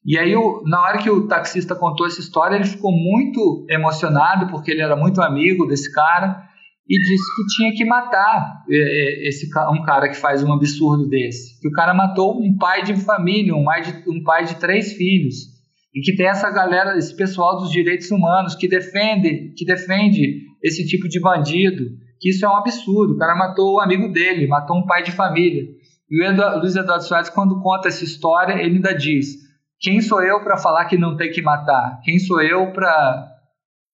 E 0.04 0.16
aí, 0.16 0.32
na 0.64 0.80
hora 0.80 0.98
que 0.98 1.10
o 1.10 1.26
taxista 1.26 1.74
contou 1.74 2.06
essa 2.06 2.20
história, 2.20 2.56
ele 2.56 2.64
ficou 2.64 2.92
muito 2.92 3.66
emocionado 3.68 4.46
porque 4.46 4.70
ele 4.70 4.80
era 4.80 4.96
muito 4.96 5.20
amigo 5.20 5.66
desse 5.66 5.92
cara 5.92 6.48
e 6.88 6.98
disse 6.98 7.36
que 7.36 7.46
tinha 7.56 7.72
que 7.72 7.84
matar 7.84 8.64
é, 8.70 8.76
é, 8.76 9.28
esse 9.28 9.46
um 9.70 9.82
cara 9.84 10.08
que 10.08 10.16
faz 10.16 10.42
um 10.42 10.52
absurdo 10.52 11.06
desse. 11.06 11.60
Que 11.60 11.68
o 11.68 11.72
cara 11.72 11.92
matou 11.92 12.40
um 12.40 12.56
pai 12.56 12.82
de 12.82 12.96
família, 12.96 13.54
um 13.54 13.64
pai 13.64 13.82
de, 13.82 14.10
um 14.10 14.22
pai 14.22 14.44
de 14.46 14.54
três 14.56 14.94
filhos. 14.94 15.57
E 15.98 16.00
que 16.00 16.14
tem 16.14 16.28
essa 16.28 16.48
galera, 16.48 16.96
esse 16.96 17.12
pessoal 17.16 17.58
dos 17.58 17.72
direitos 17.72 18.08
humanos 18.12 18.54
que 18.54 18.68
defende, 18.68 19.52
que 19.56 19.64
defende 19.64 20.44
esse 20.62 20.86
tipo 20.86 21.08
de 21.08 21.20
bandido. 21.20 21.86
Que 22.20 22.30
isso 22.30 22.46
é 22.46 22.48
um 22.48 22.54
absurdo. 22.54 23.14
O 23.14 23.18
cara 23.18 23.34
matou 23.34 23.74
o 23.74 23.80
amigo 23.80 24.12
dele, 24.12 24.46
matou 24.46 24.76
um 24.76 24.86
pai 24.86 25.02
de 25.02 25.10
família. 25.10 25.64
E 26.08 26.24
o 26.24 26.58
Luiz 26.60 26.76
Eduardo 26.76 27.02
Soares, 27.02 27.28
quando 27.28 27.60
conta 27.60 27.88
essa 27.88 28.04
história, 28.04 28.62
ele 28.62 28.76
ainda 28.76 28.94
diz: 28.94 29.34
quem 29.80 30.00
sou 30.00 30.22
eu 30.22 30.40
para 30.44 30.56
falar 30.56 30.84
que 30.84 30.96
não 30.96 31.16
tem 31.16 31.32
que 31.32 31.42
matar? 31.42 31.98
Quem 32.04 32.20
sou 32.20 32.40
eu 32.40 32.72
para 32.72 33.34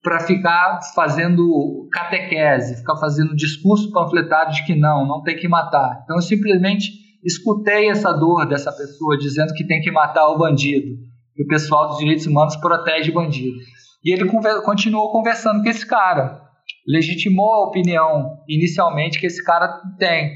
para 0.03 0.21
ficar 0.21 0.81
fazendo 0.95 1.89
catequese, 1.91 2.77
ficar 2.77 2.97
fazendo 2.97 3.35
discurso 3.35 3.91
panfletário 3.91 4.53
de 4.53 4.67
que 4.67 4.75
não, 4.75 5.07
não 5.07 5.23
tem 5.23 5.35
que 5.35 5.49
matar. 5.49 6.03
Então 6.05 6.17
eu 6.17 6.23
simplesmente 6.23 6.91
escutei 7.25 7.89
essa 7.89 8.13
dor 8.13 8.47
dessa 8.47 8.71
pessoa 8.71 9.17
dizendo 9.17 9.55
que 9.55 9.67
tem 9.67 9.81
que 9.81 9.91
matar 9.91 10.29
o 10.29 10.37
bandido, 10.37 10.95
que 11.35 11.43
o 11.43 11.47
pessoal 11.47 11.89
dos 11.89 11.99
direitos 11.99 12.27
humanos 12.27 12.57
protege 12.57 13.11
bandido. 13.11 13.57
E 14.05 14.13
ele 14.13 14.27
conver 14.27 14.63
continuou 14.63 15.11
conversando 15.11 15.63
com 15.63 15.69
esse 15.69 15.87
cara, 15.87 16.41
legitimou 16.87 17.53
a 17.53 17.67
opinião 17.67 18.39
inicialmente 18.49 19.19
que 19.19 19.27
esse 19.27 19.43
cara 19.43 19.81
tem, 19.99 20.31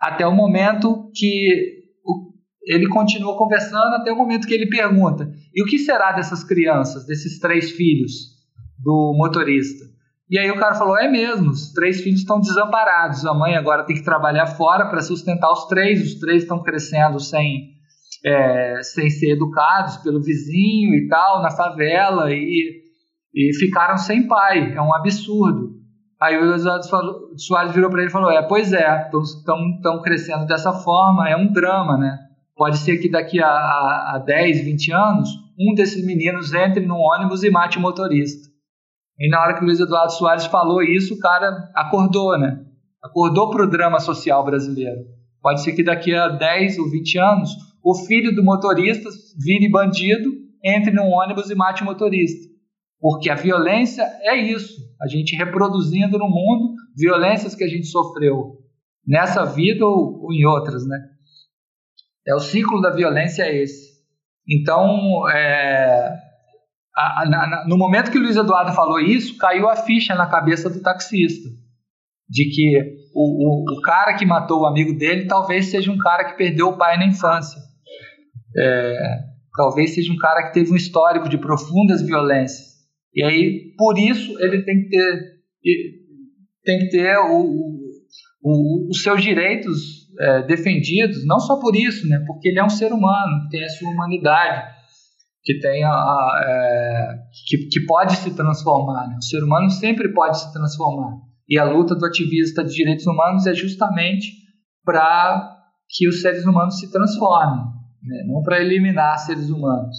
até 0.00 0.26
o 0.26 0.34
momento 0.34 1.10
que 1.14 1.80
ele 2.64 2.88
continua 2.88 3.36
conversando, 3.36 3.94
até 3.94 4.12
o 4.12 4.16
momento 4.16 4.46
que 4.46 4.54
ele 4.54 4.68
pergunta: 4.68 5.30
e 5.54 5.62
o 5.62 5.66
que 5.66 5.78
será 5.78 6.12
dessas 6.12 6.42
crianças, 6.42 7.06
desses 7.06 7.38
três 7.38 7.70
filhos? 7.70 8.32
do 8.82 9.14
motorista. 9.16 9.84
E 10.28 10.38
aí 10.38 10.50
o 10.50 10.58
cara 10.58 10.74
falou: 10.74 10.98
é 10.98 11.08
mesmo, 11.08 11.50
os 11.50 11.72
três 11.72 12.00
filhos 12.00 12.20
estão 12.20 12.40
desamparados. 12.40 13.24
A 13.24 13.34
mãe 13.34 13.54
agora 13.54 13.84
tem 13.84 13.96
que 13.96 14.04
trabalhar 14.04 14.46
fora 14.46 14.86
para 14.86 15.02
sustentar 15.02 15.50
os 15.52 15.66
três. 15.66 16.02
Os 16.02 16.18
três 16.18 16.42
estão 16.42 16.62
crescendo 16.62 17.20
sem, 17.20 17.70
é, 18.24 18.82
sem 18.82 19.10
ser 19.10 19.32
educados 19.32 19.96
pelo 19.98 20.22
vizinho 20.22 20.94
e 20.94 21.08
tal, 21.08 21.42
na 21.42 21.50
favela, 21.50 22.32
e, 22.32 22.82
e 23.34 23.54
ficaram 23.58 23.96
sem 23.96 24.26
pai. 24.26 24.74
É 24.74 24.80
um 24.80 24.94
absurdo. 24.94 25.72
Aí 26.20 26.38
o 26.38 26.54
Eduardo 26.54 26.84
Soares 27.36 27.74
virou 27.74 27.90
para 27.90 28.00
ele 28.00 28.08
e 28.08 28.12
falou: 28.12 28.30
é, 28.30 28.40
pois 28.42 28.72
é, 28.72 29.10
estão 29.12 30.00
crescendo 30.02 30.46
dessa 30.46 30.72
forma, 30.72 31.28
é 31.28 31.36
um 31.36 31.52
drama, 31.52 31.98
né? 31.98 32.16
Pode 32.56 32.78
ser 32.78 32.98
que 32.98 33.10
daqui 33.10 33.42
a, 33.42 33.48
a, 33.48 34.12
a 34.14 34.18
10, 34.18 34.64
20 34.64 34.92
anos, 34.92 35.28
um 35.58 35.74
desses 35.74 36.04
meninos 36.06 36.52
entre 36.54 36.86
no 36.86 36.96
ônibus 36.96 37.42
e 37.42 37.50
mate 37.50 37.78
o 37.78 37.80
motorista. 37.80 38.48
E 39.18 39.28
na 39.28 39.40
hora 39.40 39.54
que 39.54 39.62
o 39.62 39.64
Luiz 39.64 39.80
Eduardo 39.80 40.12
Soares 40.12 40.46
falou 40.46 40.82
isso, 40.82 41.14
o 41.14 41.18
cara 41.18 41.70
acordou, 41.74 42.38
né? 42.38 42.60
Acordou 43.02 43.50
para 43.50 43.64
o 43.64 43.70
drama 43.70 43.98
social 43.98 44.44
brasileiro. 44.44 45.00
Pode 45.40 45.62
ser 45.62 45.72
que 45.72 45.82
daqui 45.82 46.14
a 46.14 46.28
10 46.28 46.78
ou 46.78 46.88
20 46.88 47.18
anos, 47.18 47.50
o 47.84 47.94
filho 47.94 48.34
do 48.34 48.44
motorista 48.44 49.08
vire 49.42 49.70
bandido, 49.70 50.30
entre 50.64 50.92
num 50.92 51.10
ônibus 51.10 51.50
e 51.50 51.54
mate 51.54 51.82
o 51.82 51.84
motorista. 51.84 52.48
Porque 53.00 53.28
a 53.28 53.34
violência 53.34 54.02
é 54.20 54.36
isso. 54.36 54.80
A 55.00 55.08
gente 55.08 55.34
reproduzindo 55.36 56.16
no 56.18 56.28
mundo 56.28 56.74
violências 56.96 57.54
que 57.54 57.64
a 57.64 57.68
gente 57.68 57.86
sofreu 57.86 58.58
nessa 59.04 59.44
vida 59.44 59.84
ou, 59.84 60.22
ou 60.22 60.32
em 60.32 60.46
outras, 60.46 60.86
né? 60.86 60.98
É 62.26 62.34
o 62.34 62.38
ciclo 62.38 62.80
da 62.80 62.90
violência 62.90 63.42
é 63.42 63.62
esse. 63.62 63.90
Então, 64.48 65.28
é, 65.28 66.14
a, 66.94 67.28
na, 67.28 67.64
no 67.66 67.76
momento 67.76 68.12
que 68.12 68.18
o 68.18 68.22
Luiz 68.22 68.36
Eduardo 68.36 68.72
falou 68.72 69.00
isso, 69.00 69.36
caiu 69.36 69.68
a 69.68 69.74
ficha 69.74 70.14
na 70.14 70.28
cabeça 70.28 70.70
do 70.70 70.80
taxista. 70.80 71.48
De 72.28 72.48
que 72.54 72.78
o, 73.14 73.72
o, 73.72 73.78
o 73.78 73.80
cara 73.82 74.14
que 74.14 74.24
matou 74.24 74.60
o 74.60 74.66
amigo 74.66 74.96
dele 74.96 75.26
talvez 75.26 75.66
seja 75.66 75.90
um 75.90 75.98
cara 75.98 76.24
que 76.24 76.36
perdeu 76.36 76.68
o 76.68 76.78
pai 76.78 76.96
na 76.96 77.06
infância. 77.06 77.60
É, 78.56 79.18
talvez 79.56 79.94
seja 79.94 80.12
um 80.12 80.16
cara 80.16 80.48
que 80.48 80.54
teve 80.54 80.72
um 80.72 80.76
histórico 80.76 81.28
de 81.28 81.38
profundas 81.38 82.02
violências. 82.02 82.72
E 83.14 83.22
aí, 83.22 83.74
por 83.76 83.98
isso, 83.98 84.38
ele 84.40 84.62
tem 84.62 84.82
que 84.82 84.88
ter, 84.88 85.32
tem 86.64 86.78
que 86.78 86.88
ter 86.88 87.18
o, 87.18 87.78
o, 88.42 88.88
os 88.90 89.02
seus 89.02 89.22
direitos 89.22 90.02
é, 90.18 90.42
defendidos, 90.42 91.26
não 91.26 91.38
só 91.38 91.58
por 91.58 91.76
isso, 91.76 92.08
né, 92.08 92.22
porque 92.26 92.48
ele 92.48 92.58
é 92.58 92.64
um 92.64 92.70
ser 92.70 92.92
humano, 92.92 93.48
tem 93.50 93.64
a 93.64 93.68
sua 93.68 93.90
humanidade 93.90 94.72
que 95.44 95.58
tenha 95.58 95.90
é, 96.46 97.18
que, 97.46 97.68
que 97.68 97.80
pode 97.86 98.16
se 98.16 98.34
transformar. 98.34 99.08
Né? 99.08 99.16
O 99.18 99.24
ser 99.24 99.42
humano 99.42 99.68
sempre 99.70 100.12
pode 100.12 100.38
se 100.38 100.52
transformar. 100.52 101.18
E 101.48 101.58
a 101.58 101.64
luta 101.64 101.94
do 101.94 102.06
ativista 102.06 102.64
de 102.64 102.72
direitos 102.72 103.06
humanos 103.06 103.46
é 103.46 103.54
justamente 103.54 104.30
para 104.84 105.58
que 105.88 106.08
os 106.08 106.22
seres 106.22 106.46
humanos 106.46 106.78
se 106.78 106.90
transformem, 106.90 107.64
né? 108.02 108.24
não 108.26 108.42
para 108.42 108.60
eliminar 108.60 109.18
seres 109.18 109.48
humanos. 109.50 109.96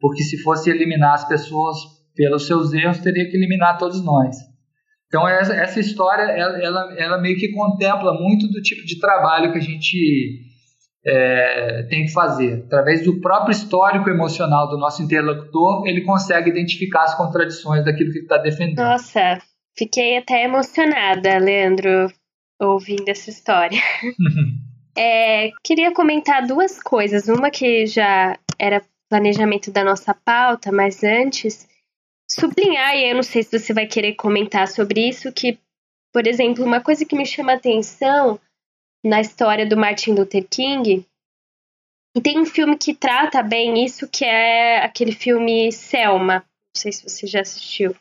Porque 0.00 0.22
se 0.22 0.40
fosse 0.42 0.70
eliminar 0.70 1.14
as 1.14 1.26
pessoas 1.26 1.78
pelos 2.14 2.46
seus 2.46 2.72
erros, 2.72 2.98
teria 2.98 3.28
que 3.28 3.36
eliminar 3.36 3.78
todos 3.78 4.04
nós. 4.04 4.36
Então 5.06 5.26
essa, 5.26 5.54
essa 5.54 5.80
história, 5.80 6.22
ela, 6.22 6.62
ela, 6.62 6.94
ela 6.98 7.18
meio 7.18 7.38
que 7.38 7.52
contempla 7.52 8.12
muito 8.12 8.46
do 8.48 8.60
tipo 8.60 8.84
de 8.84 8.98
trabalho 9.00 9.52
que 9.52 9.58
a 9.58 9.62
gente 9.62 10.46
é, 11.06 11.86
tem 11.88 12.04
que 12.04 12.12
fazer. 12.12 12.64
Através 12.66 13.04
do 13.04 13.20
próprio 13.20 13.52
histórico 13.52 14.10
emocional 14.10 14.68
do 14.68 14.76
nosso 14.76 15.02
interlocutor, 15.02 15.86
ele 15.86 16.02
consegue 16.02 16.50
identificar 16.50 17.04
as 17.04 17.16
contradições 17.16 17.84
daquilo 17.84 18.10
que 18.10 18.18
ele 18.18 18.24
está 18.24 18.38
defendendo. 18.38 18.76
Nossa, 18.78 19.38
fiquei 19.76 20.18
até 20.18 20.44
emocionada, 20.44 21.38
Leandro, 21.38 22.12
ouvindo 22.60 23.08
essa 23.08 23.30
história. 23.30 23.80
é, 24.98 25.52
queria 25.62 25.94
comentar 25.94 26.44
duas 26.44 26.82
coisas. 26.82 27.28
Uma 27.28 27.52
que 27.52 27.86
já 27.86 28.36
era 28.58 28.84
planejamento 29.08 29.70
da 29.70 29.84
nossa 29.84 30.12
pauta, 30.12 30.72
mas 30.72 31.04
antes, 31.04 31.68
sublinhar, 32.28 32.96
e 32.96 33.08
eu 33.08 33.14
não 33.14 33.22
sei 33.22 33.44
se 33.44 33.56
você 33.56 33.72
vai 33.72 33.86
querer 33.86 34.14
comentar 34.14 34.66
sobre 34.66 35.08
isso, 35.08 35.32
que, 35.32 35.56
por 36.12 36.26
exemplo, 36.26 36.64
uma 36.64 36.82
coisa 36.82 37.04
que 37.04 37.16
me 37.16 37.24
chama 37.24 37.54
atenção 37.54 38.40
na 39.04 39.20
história 39.20 39.64
do 39.64 39.76
Martin 39.76 40.10
Luther 40.10 40.46
King. 40.48 41.06
E 42.16 42.20
tem 42.20 42.40
um 42.40 42.46
filme 42.46 42.76
que 42.76 42.92
trata 42.92 43.40
bem 43.40 43.84
isso, 43.84 44.08
que 44.08 44.24
é 44.24 44.78
aquele 44.78 45.12
filme 45.12 45.70
Selma. 45.70 46.40
Não 46.40 46.82
sei 46.82 46.90
se 46.90 47.04
você 47.04 47.24
já 47.24 47.42
assistiu. 47.42 47.94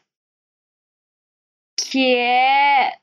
Que 1.80 2.16
é 2.16 2.98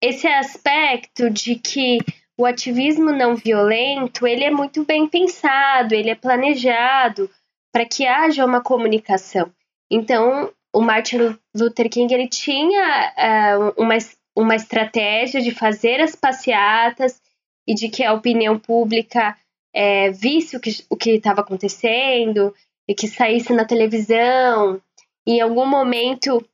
esse 0.00 0.28
aspecto 0.28 1.28
de 1.28 1.56
que 1.56 1.98
o 2.36 2.44
ativismo 2.44 3.12
não 3.12 3.36
violento, 3.36 4.26
ele 4.26 4.44
é 4.44 4.50
muito 4.50 4.84
bem 4.84 5.06
pensado, 5.06 5.94
ele 5.94 6.10
é 6.10 6.14
planejado 6.14 7.30
para 7.72 7.84
que 7.84 8.06
haja 8.06 8.44
uma 8.44 8.60
comunicação. 8.60 9.50
Então, 9.90 10.52
o 10.72 10.80
Martin 10.80 11.36
Luther 11.54 11.88
King 11.88 12.12
ele 12.12 12.28
tinha 12.28 13.12
uh, 13.16 13.80
uma, 13.80 13.94
uma 14.36 14.56
estratégia 14.56 15.40
de 15.40 15.52
fazer 15.52 16.00
as 16.00 16.16
passeatas 16.16 17.20
e 17.66 17.74
de 17.74 17.88
que 17.88 18.04
a 18.04 18.12
opinião 18.12 18.58
pública 18.58 19.36
é, 19.72 20.10
visse 20.10 20.56
o 20.56 20.96
que 20.96 21.10
estava 21.10 21.40
acontecendo 21.40 22.54
e 22.88 22.94
que 22.94 23.08
saísse 23.08 23.52
na 23.52 23.64
televisão. 23.64 24.80
Em 25.26 25.40
algum 25.40 25.66
momento, 25.66 26.44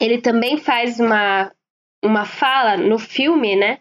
ele 0.00 0.20
também 0.20 0.56
faz 0.58 0.98
uma, 0.98 1.52
uma 2.04 2.24
fala 2.24 2.76
no 2.76 2.98
filme, 2.98 3.56
né? 3.56 3.78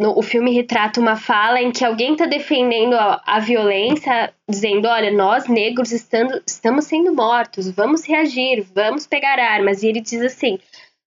No, 0.00 0.18
o 0.18 0.22
filme 0.22 0.50
retrata 0.50 0.98
uma 0.98 1.14
fala 1.14 1.60
em 1.60 1.70
que 1.70 1.84
alguém 1.84 2.12
está 2.12 2.24
defendendo 2.24 2.94
a, 2.94 3.22
a, 3.22 3.38
violência, 3.38 4.32
dizendo: 4.48 4.88
olha, 4.88 5.10
nós 5.10 5.46
negros 5.46 5.92
estando, 5.92 6.42
estamos 6.46 6.86
sendo 6.86 7.14
mortos, 7.14 7.68
vamos 7.68 8.06
reagir, 8.06 8.62
vamos 8.74 9.06
pegar 9.06 9.38
armas. 9.38 9.82
E 9.82 9.88
ele 9.88 10.00
diz 10.00 10.22
assim: 10.22 10.58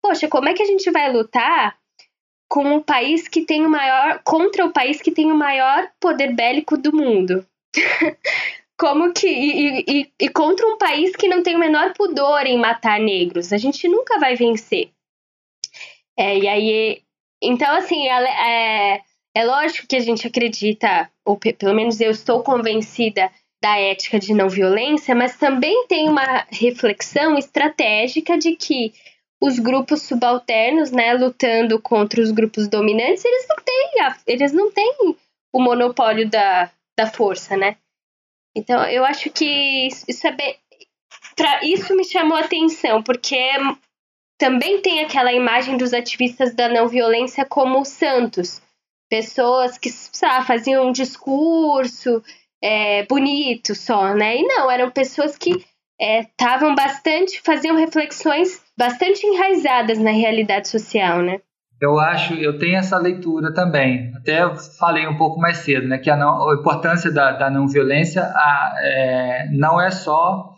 poxa, 0.02 0.26
como 0.26 0.48
é 0.48 0.52
que 0.52 0.64
a 0.64 0.66
gente 0.66 0.90
vai 0.90 1.12
lutar 1.12 1.78
com 2.48 2.74
o 2.74 2.82
país 2.82 3.28
que 3.28 3.42
tem 3.42 3.64
o 3.64 3.70
maior 3.70 4.20
contra 4.24 4.66
o 4.66 4.72
país 4.72 5.00
que 5.00 5.12
tem 5.12 5.30
o 5.30 5.36
maior 5.36 5.88
poder 6.00 6.34
bélico 6.34 6.76
do 6.76 6.92
mundo? 6.92 7.46
como 8.76 9.12
que 9.12 9.28
e, 9.28 9.84
e, 9.86 10.12
e, 10.22 10.28
contra 10.28 10.66
um 10.66 10.76
país 10.76 11.14
que 11.14 11.28
não 11.28 11.40
tem 11.40 11.54
o 11.54 11.60
menor 11.60 11.94
pudor 11.94 12.44
em 12.46 12.58
matar 12.58 12.98
negros, 12.98 13.52
a 13.52 13.58
gente 13.58 13.86
nunca 13.86 14.18
vai 14.18 14.34
vencer. 14.34 14.90
É, 16.18 16.36
e 16.36 16.48
aí, 16.48 17.02
então 17.42 17.74
assim, 17.76 18.08
é, 18.08 18.94
é, 18.94 19.00
é 19.34 19.44
lógico 19.44 19.86
que 19.86 19.96
a 19.96 20.00
gente 20.00 20.26
acredita, 20.26 21.10
ou 21.24 21.36
pelo 21.36 21.74
menos 21.74 22.00
eu 22.00 22.10
estou 22.10 22.42
convencida 22.42 23.30
da 23.62 23.78
ética 23.78 24.18
de 24.18 24.34
não 24.34 24.48
violência, 24.48 25.14
mas 25.14 25.36
também 25.36 25.86
tem 25.86 26.08
uma 26.08 26.46
reflexão 26.50 27.38
estratégica 27.38 28.36
de 28.36 28.56
que 28.56 28.92
os 29.40 29.58
grupos 29.58 30.02
subalternos, 30.02 30.90
né, 30.90 31.12
lutando 31.14 31.80
contra 31.80 32.20
os 32.20 32.30
grupos 32.30 32.68
dominantes, 32.68 33.24
eles 33.24 33.46
não 33.48 33.56
têm, 33.56 34.00
a, 34.02 34.16
eles 34.26 34.52
não 34.52 34.70
têm 34.70 34.94
o 35.52 35.60
monopólio 35.60 36.28
da, 36.28 36.70
da 36.96 37.06
força, 37.06 37.56
né? 37.56 37.76
Então, 38.54 38.84
eu 38.84 39.04
acho 39.04 39.30
que 39.30 39.86
isso, 39.86 40.04
isso 40.08 40.26
é 40.26 40.32
bem, 40.32 40.56
pra, 41.36 41.64
isso 41.64 41.94
me 41.96 42.04
chamou 42.04 42.36
a 42.36 42.40
atenção, 42.40 43.02
porque 43.02 43.36
também 44.42 44.82
tem 44.82 44.98
aquela 44.98 45.32
imagem 45.32 45.76
dos 45.76 45.94
ativistas 45.94 46.52
da 46.52 46.68
não 46.68 46.88
violência 46.88 47.44
como 47.44 47.84
santos. 47.84 48.60
Pessoas 49.08 49.78
que 49.78 49.88
sabe, 49.88 50.44
faziam 50.44 50.88
um 50.88 50.90
discurso 50.90 52.20
é, 52.60 53.06
bonito 53.06 53.72
só, 53.72 54.12
né? 54.14 54.38
E 54.38 54.42
não, 54.42 54.68
eram 54.68 54.90
pessoas 54.90 55.38
que 55.38 55.64
estavam 55.96 56.72
é, 56.72 56.74
bastante, 56.74 57.40
faziam 57.40 57.76
reflexões 57.76 58.60
bastante 58.76 59.24
enraizadas 59.24 60.00
na 60.00 60.10
realidade 60.10 60.66
social, 60.66 61.22
né? 61.22 61.38
Eu 61.80 62.00
acho, 62.00 62.34
eu 62.34 62.58
tenho 62.58 62.78
essa 62.78 62.98
leitura 62.98 63.54
também. 63.54 64.12
Até 64.16 64.42
falei 64.76 65.06
um 65.06 65.16
pouco 65.16 65.38
mais 65.38 65.58
cedo, 65.58 65.86
né? 65.86 65.98
Que 65.98 66.10
a, 66.10 66.16
não, 66.16 66.50
a 66.50 66.54
importância 66.54 67.12
da, 67.12 67.30
da 67.30 67.48
não 67.48 67.68
violência 67.68 68.24
a, 68.24 68.74
é, 68.80 69.48
não 69.52 69.80
é 69.80 69.92
só 69.92 70.51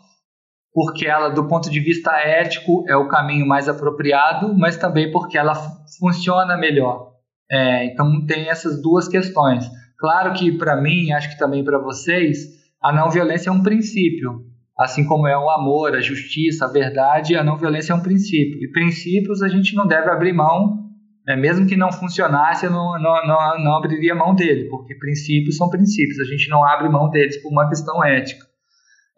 porque 0.75 1.07
ela, 1.07 1.29
do 1.29 1.47
ponto 1.47 1.71
de 1.71 1.79
vista 1.79 2.11
ético, 2.11 2.83
é 2.85 2.97
o 2.97 3.07
caminho 3.07 3.47
mais 3.47 3.69
apropriado, 3.69 4.53
mas 4.53 4.75
também 4.75 5.09
porque 5.09 5.37
ela 5.37 5.55
funciona 5.97 6.57
melhor. 6.57 7.13
É, 7.49 7.85
então 7.85 8.25
tem 8.25 8.49
essas 8.49 8.81
duas 8.81 9.07
questões. 9.07 9.65
Claro 9.97 10.33
que 10.33 10.51
para 10.51 10.75
mim, 10.75 11.13
acho 11.13 11.29
que 11.29 11.37
também 11.39 11.63
para 11.63 11.79
vocês, 11.79 12.39
a 12.83 12.91
não 12.91 13.09
violência 13.09 13.49
é 13.49 13.53
um 13.53 13.63
princípio. 13.63 14.41
Assim 14.77 15.05
como 15.05 15.25
é 15.25 15.37
o 15.37 15.49
amor, 15.49 15.95
a 15.95 16.01
justiça, 16.01 16.65
a 16.65 16.71
verdade, 16.71 17.37
a 17.37 17.43
não 17.43 17.55
violência 17.55 17.93
é 17.93 17.95
um 17.95 18.03
princípio. 18.03 18.61
E 18.61 18.69
princípios 18.69 19.41
a 19.41 19.47
gente 19.47 19.73
não 19.75 19.87
deve 19.87 20.09
abrir 20.09 20.33
mão 20.33 20.83
é, 21.25 21.37
mesmo 21.37 21.65
que 21.65 21.77
não 21.77 21.91
funcionasse, 21.91 22.65
eu 22.65 22.71
não, 22.71 23.01
não, 23.01 23.25
não, 23.25 23.63
não 23.63 23.77
abriria 23.77 24.13
mão 24.13 24.35
dele, 24.35 24.67
porque 24.69 24.93
princípios 24.93 25.57
são 25.57 25.69
princípios, 25.69 26.19
a 26.19 26.23
gente 26.23 26.49
não 26.49 26.63
abre 26.63 26.87
mão 26.87 27.09
deles 27.09 27.41
por 27.41 27.51
uma 27.51 27.67
questão 27.67 28.03
ética. 28.03 28.45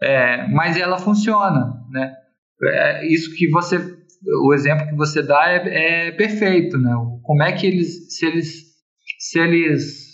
É, 0.02 0.48
mas 0.50 0.78
ela 0.78 0.98
funciona, 0.98 1.74
né? 1.92 2.14
É, 2.64 3.08
isso 3.08 3.36
que 3.36 3.50
você, 3.50 3.78
o 4.44 4.54
exemplo 4.54 4.88
que 4.88 4.96
você 4.96 5.22
dá 5.22 5.50
é, 5.50 6.08
é, 6.08 6.12
perfeito, 6.12 6.78
né? 6.78 6.92
Como 7.24 7.44
é 7.44 7.52
que 7.52 7.66
eles, 7.66 8.16
se 8.16 8.26
eles, 8.26 8.64
se 9.20 9.40
eles 9.40 10.08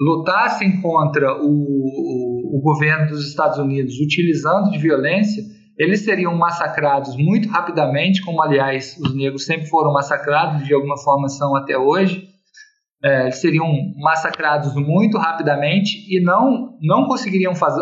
lutassem 0.00 0.80
contra 0.80 1.36
o, 1.42 1.48
o, 1.48 2.58
o 2.58 2.60
governo 2.62 3.08
dos 3.08 3.28
Estados 3.28 3.58
Unidos 3.58 3.98
utilizando 4.00 4.70
de 4.70 4.78
violência, 4.78 5.42
eles 5.78 6.00
seriam 6.04 6.36
massacrados 6.36 7.16
muito 7.16 7.48
rapidamente, 7.48 8.22
como 8.22 8.42
aliás 8.42 8.96
os 8.98 9.14
negros 9.14 9.44
sempre 9.44 9.66
foram 9.66 9.92
massacrados, 9.92 10.66
de 10.66 10.74
alguma 10.74 10.98
forma 10.98 11.28
são 11.28 11.56
até 11.56 11.76
hoje. 11.76 12.29
É, 13.02 13.30
seriam 13.30 13.66
massacrados 13.96 14.74
muito 14.74 15.16
rapidamente 15.16 16.04
e 16.08 16.22
não, 16.22 16.76
não 16.82 17.06
conseguiriam 17.06 17.54
faz, 17.54 17.74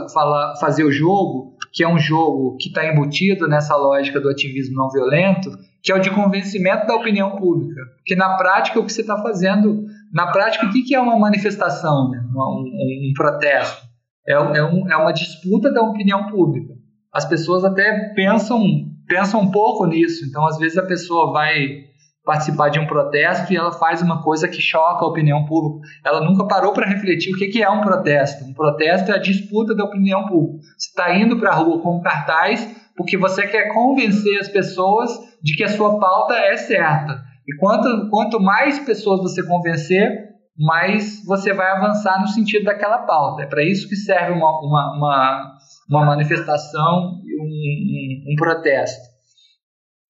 fazer 0.60 0.84
o 0.84 0.92
jogo, 0.92 1.56
que 1.72 1.82
é 1.82 1.88
um 1.88 1.98
jogo 1.98 2.56
que 2.56 2.68
está 2.68 2.86
embutido 2.86 3.48
nessa 3.48 3.74
lógica 3.76 4.20
do 4.20 4.28
ativismo 4.28 4.76
não 4.76 4.88
violento, 4.88 5.50
que 5.82 5.90
é 5.90 5.96
o 5.96 6.00
de 6.00 6.10
convencimento 6.10 6.86
da 6.86 6.94
opinião 6.94 7.34
pública. 7.34 7.80
Porque 7.96 8.14
na 8.14 8.36
prática, 8.36 8.78
o 8.78 8.84
que 8.84 8.92
você 8.92 9.00
está 9.00 9.20
fazendo, 9.20 9.82
na 10.12 10.30
prática, 10.30 10.66
o 10.66 10.70
que 10.70 10.94
é 10.94 11.00
uma 11.00 11.18
manifestação, 11.18 12.10
né? 12.10 12.20
um, 12.32 12.38
um, 12.38 13.10
um 13.10 13.12
protesto? 13.12 13.88
É, 14.26 14.34
é, 14.34 14.64
um, 14.64 14.88
é 14.88 14.96
uma 14.96 15.12
disputa 15.12 15.72
da 15.72 15.82
opinião 15.82 16.28
pública 16.28 16.78
as 17.12 17.24
pessoas 17.24 17.64
até 17.64 18.12
pensam, 18.14 18.62
pensam 19.06 19.40
um 19.40 19.50
pouco 19.50 19.86
nisso. 19.86 20.24
Então, 20.26 20.46
às 20.46 20.58
vezes, 20.58 20.78
a 20.78 20.86
pessoa 20.86 21.32
vai 21.32 21.88
participar 22.29 22.68
de 22.68 22.79
um 22.79 22.87
protesto 22.87 23.51
e 23.51 23.57
ela 23.57 23.72
faz 23.72 24.03
uma 24.03 24.22
coisa 24.22 24.47
que 24.47 24.61
choca 24.61 25.03
a 25.03 25.09
opinião 25.09 25.47
pública. 25.47 25.89
Ela 26.05 26.20
nunca 26.20 26.47
parou 26.47 26.74
para 26.74 26.87
refletir 26.87 27.33
o 27.33 27.39
que, 27.39 27.49
que 27.49 27.62
é 27.62 27.70
um 27.70 27.81
protesto. 27.81 28.45
Um 28.45 28.53
protesto 28.53 29.11
é 29.11 29.14
a 29.14 29.18
disputa 29.18 29.74
da 29.74 29.85
opinião 29.85 30.26
pública. 30.26 30.62
Você 30.76 30.91
está 30.91 31.16
indo 31.16 31.39
para 31.39 31.53
a 31.53 31.55
rua 31.55 31.81
com 31.81 32.03
cartaz 32.03 32.76
porque 32.95 33.16
você 33.16 33.47
quer 33.47 33.72
convencer 33.72 34.39
as 34.39 34.49
pessoas 34.49 35.11
de 35.43 35.57
que 35.57 35.64
a 35.64 35.70
sua 35.70 35.99
pauta 35.99 36.35
é 36.35 36.55
certa. 36.59 37.18
E 37.49 37.57
quanto, 37.57 38.11
quanto 38.11 38.39
mais 38.39 38.79
pessoas 38.81 39.22
você 39.22 39.43
convencer, 39.43 40.29
mais 40.55 41.24
você 41.24 41.55
vai 41.55 41.70
avançar 41.70 42.20
no 42.20 42.29
sentido 42.29 42.66
daquela 42.66 42.99
pauta. 42.99 43.45
É 43.45 43.47
para 43.47 43.64
isso 43.64 43.89
que 43.89 43.97
serve 43.97 44.33
uma, 44.33 44.51
uma, 44.61 44.97
uma 44.97 45.59
uma 45.89 46.05
manifestação 46.05 47.22
e 47.24 47.41
um, 47.41 47.45
um, 47.45 48.33
um 48.33 48.37
protesto. 48.37 49.17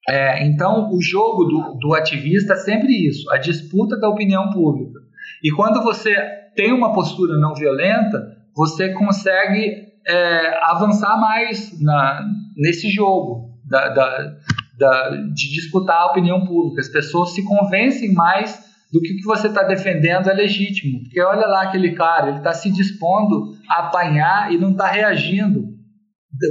É, 0.09 0.47
então, 0.47 0.91
o 0.91 1.03
jogo 1.03 1.45
do, 1.45 1.75
do 1.75 1.95
ativista 1.95 2.55
é 2.55 2.57
sempre 2.57 3.07
isso, 3.07 3.31
a 3.31 3.37
disputa 3.37 3.99
da 4.01 4.09
opinião 4.09 4.49
pública. 4.51 5.01
E 5.45 5.51
quando 5.53 5.83
você 5.83 6.15
tem 6.57 6.73
uma 6.73 6.95
postura 6.95 7.37
não 7.37 7.55
violenta, 7.55 8.37
você 8.57 8.89
consegue 8.95 9.87
é, 10.07 10.65
avançar 10.65 11.21
mais 11.21 11.79
na, 11.81 12.25
nesse 12.57 12.89
jogo 12.89 13.51
da, 13.65 13.89
da, 13.91 14.37
da, 14.79 15.11
de 15.11 15.53
disputar 15.53 15.99
a 15.99 16.07
opinião 16.07 16.45
pública. 16.47 16.81
As 16.81 16.89
pessoas 16.89 17.35
se 17.35 17.45
convencem 17.45 18.15
mais 18.15 18.67
do 18.91 19.03
que 19.03 19.13
o 19.13 19.17
que 19.19 19.25
você 19.25 19.49
está 19.49 19.63
defendendo 19.63 20.31
é 20.31 20.33
legítimo. 20.33 21.01
Porque 21.03 21.21
olha 21.21 21.47
lá 21.47 21.65
aquele 21.65 21.93
cara, 21.93 22.29
ele 22.29 22.39
está 22.39 22.55
se 22.55 22.73
dispondo 22.73 23.55
a 23.69 23.81
apanhar 23.81 24.51
e 24.51 24.57
não 24.57 24.71
está 24.71 24.87
reagindo. 24.87 25.69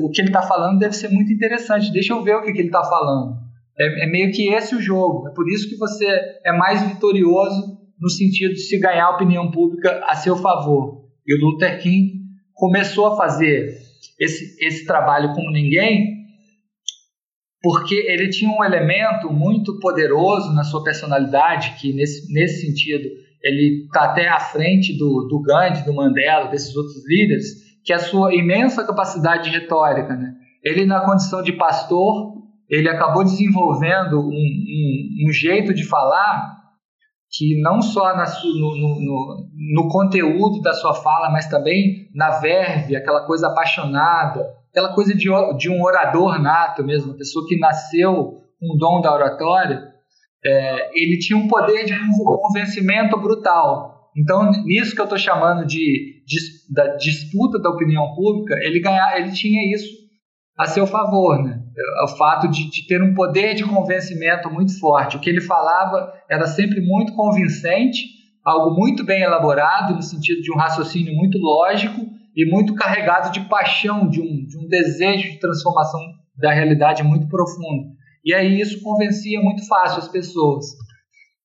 O 0.03 0.11
que 0.11 0.21
ele 0.21 0.29
está 0.29 0.43
falando 0.43 0.77
deve 0.77 0.95
ser 0.95 1.09
muito 1.09 1.31
interessante. 1.31 1.91
Deixa 1.91 2.13
eu 2.13 2.23
ver 2.23 2.35
o 2.35 2.43
que, 2.43 2.53
que 2.53 2.59
ele 2.59 2.67
está 2.67 2.83
falando. 2.83 3.46
É, 3.79 4.05
é, 4.05 4.07
meio 4.07 4.31
que 4.31 4.49
esse 4.53 4.75
o 4.75 4.81
jogo. 4.81 5.27
É 5.27 5.33
por 5.33 5.49
isso 5.49 5.69
que 5.69 5.77
você 5.77 6.05
é 6.43 6.51
mais 6.51 6.81
vitorioso 6.81 7.77
no 7.99 8.09
sentido 8.09 8.53
de 8.53 8.61
se 8.61 8.79
ganhar 8.79 9.05
a 9.05 9.15
opinião 9.15 9.51
pública 9.51 10.03
a 10.05 10.15
seu 10.15 10.35
favor. 10.35 11.05
E 11.25 11.35
o 11.35 11.39
Luther 11.39 11.79
King 11.81 12.21
começou 12.53 13.07
a 13.07 13.17
fazer 13.17 13.77
esse, 14.19 14.55
esse 14.65 14.85
trabalho 14.85 15.33
como 15.33 15.51
ninguém 15.51 16.17
porque 17.61 17.95
ele 17.95 18.29
tinha 18.29 18.49
um 18.49 18.63
elemento 18.63 19.31
muito 19.31 19.79
poderoso 19.79 20.53
na 20.53 20.63
sua 20.63 20.83
personalidade, 20.83 21.75
que 21.79 21.91
nesse, 21.91 22.31
nesse 22.31 22.65
sentido 22.65 23.09
ele 23.43 23.85
está 23.85 24.05
até 24.05 24.27
à 24.27 24.39
frente 24.39 24.97
do, 24.97 25.27
do 25.27 25.41
Gandhi, 25.41 25.83
do 25.83 25.93
Mandela, 25.93 26.49
desses 26.49 26.75
outros 26.75 27.05
líderes, 27.07 27.45
que 27.83 27.91
é 27.91 27.95
a 27.95 27.99
sua 27.99 28.33
imensa 28.33 28.85
capacidade 28.85 29.49
de 29.49 29.57
retórica. 29.57 30.15
Né? 30.15 30.33
Ele, 30.63 30.85
na 30.85 31.01
condição 31.01 31.41
de 31.41 31.53
pastor, 31.53 32.36
ele 32.69 32.89
acabou 32.89 33.23
desenvolvendo 33.23 34.19
um, 34.19 34.29
um, 34.29 35.27
um 35.27 35.31
jeito 35.31 35.73
de 35.73 35.83
falar 35.85 36.57
que 37.29 37.59
não 37.61 37.81
só 37.81 38.15
na, 38.15 38.25
no, 38.43 38.77
no, 38.77 39.49
no, 39.75 39.87
conteúdo 39.89 40.61
da 40.61 40.73
sua 40.73 40.93
fala, 40.93 41.29
mas 41.29 41.47
também 41.47 42.09
na 42.15 42.39
verve, 42.39 42.95
aquela 42.95 43.25
coisa 43.25 43.47
apaixonada, 43.47 44.47
aquela 44.69 44.93
coisa 44.93 45.13
de, 45.13 45.27
de 45.57 45.69
um 45.69 45.83
orador 45.83 46.41
nato 46.41 46.83
mesmo, 46.83 47.11
uma 47.11 47.17
pessoa 47.17 47.45
que 47.47 47.59
nasceu 47.59 48.41
com 48.59 48.73
o 48.73 48.77
dom 48.77 49.01
da 49.01 49.13
oratória, 49.13 49.93
é, 50.45 50.89
ele 50.99 51.19
tinha 51.19 51.37
um 51.37 51.47
poder 51.47 51.85
de 51.85 51.93
convencimento 52.23 53.19
brutal. 53.19 54.09
Então, 54.15 54.49
nisso 54.63 54.95
que 54.95 55.01
eu 55.01 55.05
estou 55.05 55.17
chamando 55.17 55.65
de, 55.65 56.23
de, 56.25 56.37
da 56.73 56.95
disputa 56.95 57.59
da 57.59 57.69
opinião 57.69 58.15
pública, 58.15 58.55
ele, 58.61 58.79
ganhar, 58.79 59.19
ele 59.19 59.31
tinha 59.31 59.75
isso 59.75 59.85
a 60.57 60.65
seu 60.65 60.87
favor, 60.87 61.43
né? 61.43 61.61
O 62.03 62.07
fato 62.17 62.47
de, 62.47 62.69
de, 62.69 62.87
ter 62.87 63.01
um 63.01 63.13
poder 63.13 63.53
de 63.53 63.63
convencimento 63.63 64.49
muito 64.49 64.79
forte. 64.79 65.15
O 65.15 65.19
que 65.19 65.29
ele 65.29 65.41
falava 65.41 66.11
era 66.29 66.47
sempre 66.47 66.81
muito 66.81 67.13
convincente, 67.13 68.03
algo 68.43 68.75
muito 68.75 69.03
bem 69.03 69.21
elaborado, 69.21 69.93
no 69.93 70.01
sentido 70.01 70.41
de 70.41 70.51
um 70.51 70.57
raciocínio 70.57 71.13
muito 71.13 71.37
lógico 71.37 72.01
e 72.35 72.49
muito 72.49 72.73
carregado 72.73 73.31
de 73.31 73.41
paixão, 73.41 74.09
de 74.09 74.21
um, 74.21 74.45
de 74.45 74.57
um 74.57 74.67
desejo 74.67 75.31
de 75.31 75.39
transformação 75.39 76.01
da 76.35 76.51
realidade 76.51 77.03
muito 77.03 77.27
profundo. 77.27 77.95
E 78.25 78.33
aí 78.33 78.59
isso 78.59 78.81
convencia 78.81 79.39
muito 79.39 79.65
fácil 79.67 79.99
as 79.99 80.07
pessoas. 80.07 80.65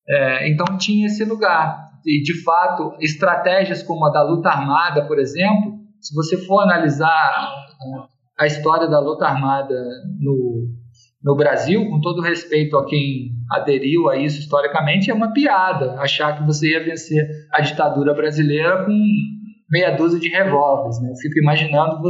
É, 0.09 0.51
então 0.51 0.78
tinha 0.78 1.06
esse 1.06 1.24
lugar. 1.24 1.90
E 2.05 2.23
de 2.23 2.43
fato, 2.43 2.97
estratégias 3.01 3.82
como 3.82 4.05
a 4.06 4.11
da 4.11 4.23
luta 4.23 4.48
armada, 4.48 5.06
por 5.06 5.19
exemplo, 5.19 5.78
se 6.01 6.15
você 6.15 6.36
for 6.36 6.61
analisar 6.61 7.48
a 8.43 8.47
história 8.47 8.89
da 8.89 8.98
luta 8.98 9.24
armada 9.24 9.74
no, 10.20 10.69
no 11.23 11.36
Brasil, 11.36 11.89
com 11.89 12.01
todo 12.01 12.20
respeito 12.20 12.77
a 12.77 12.85
quem 12.85 13.31
aderiu 13.51 14.09
a 14.09 14.16
isso 14.16 14.40
historicamente, 14.40 15.10
é 15.10 15.14
uma 15.14 15.32
piada 15.32 15.94
achar 16.01 16.36
que 16.36 16.44
você 16.44 16.73
ia 16.73 16.85
vencer 16.85 17.24
a 17.52 17.60
ditadura 17.60 18.12
brasileira 18.12 18.85
com 18.85 18.98
meia 19.70 19.97
dúzia 19.97 20.19
de 20.19 20.28
revólveres. 20.28 21.01
Né? 21.01 21.10
Eu 21.10 21.16
fico 21.16 21.39
imaginando 21.39 22.01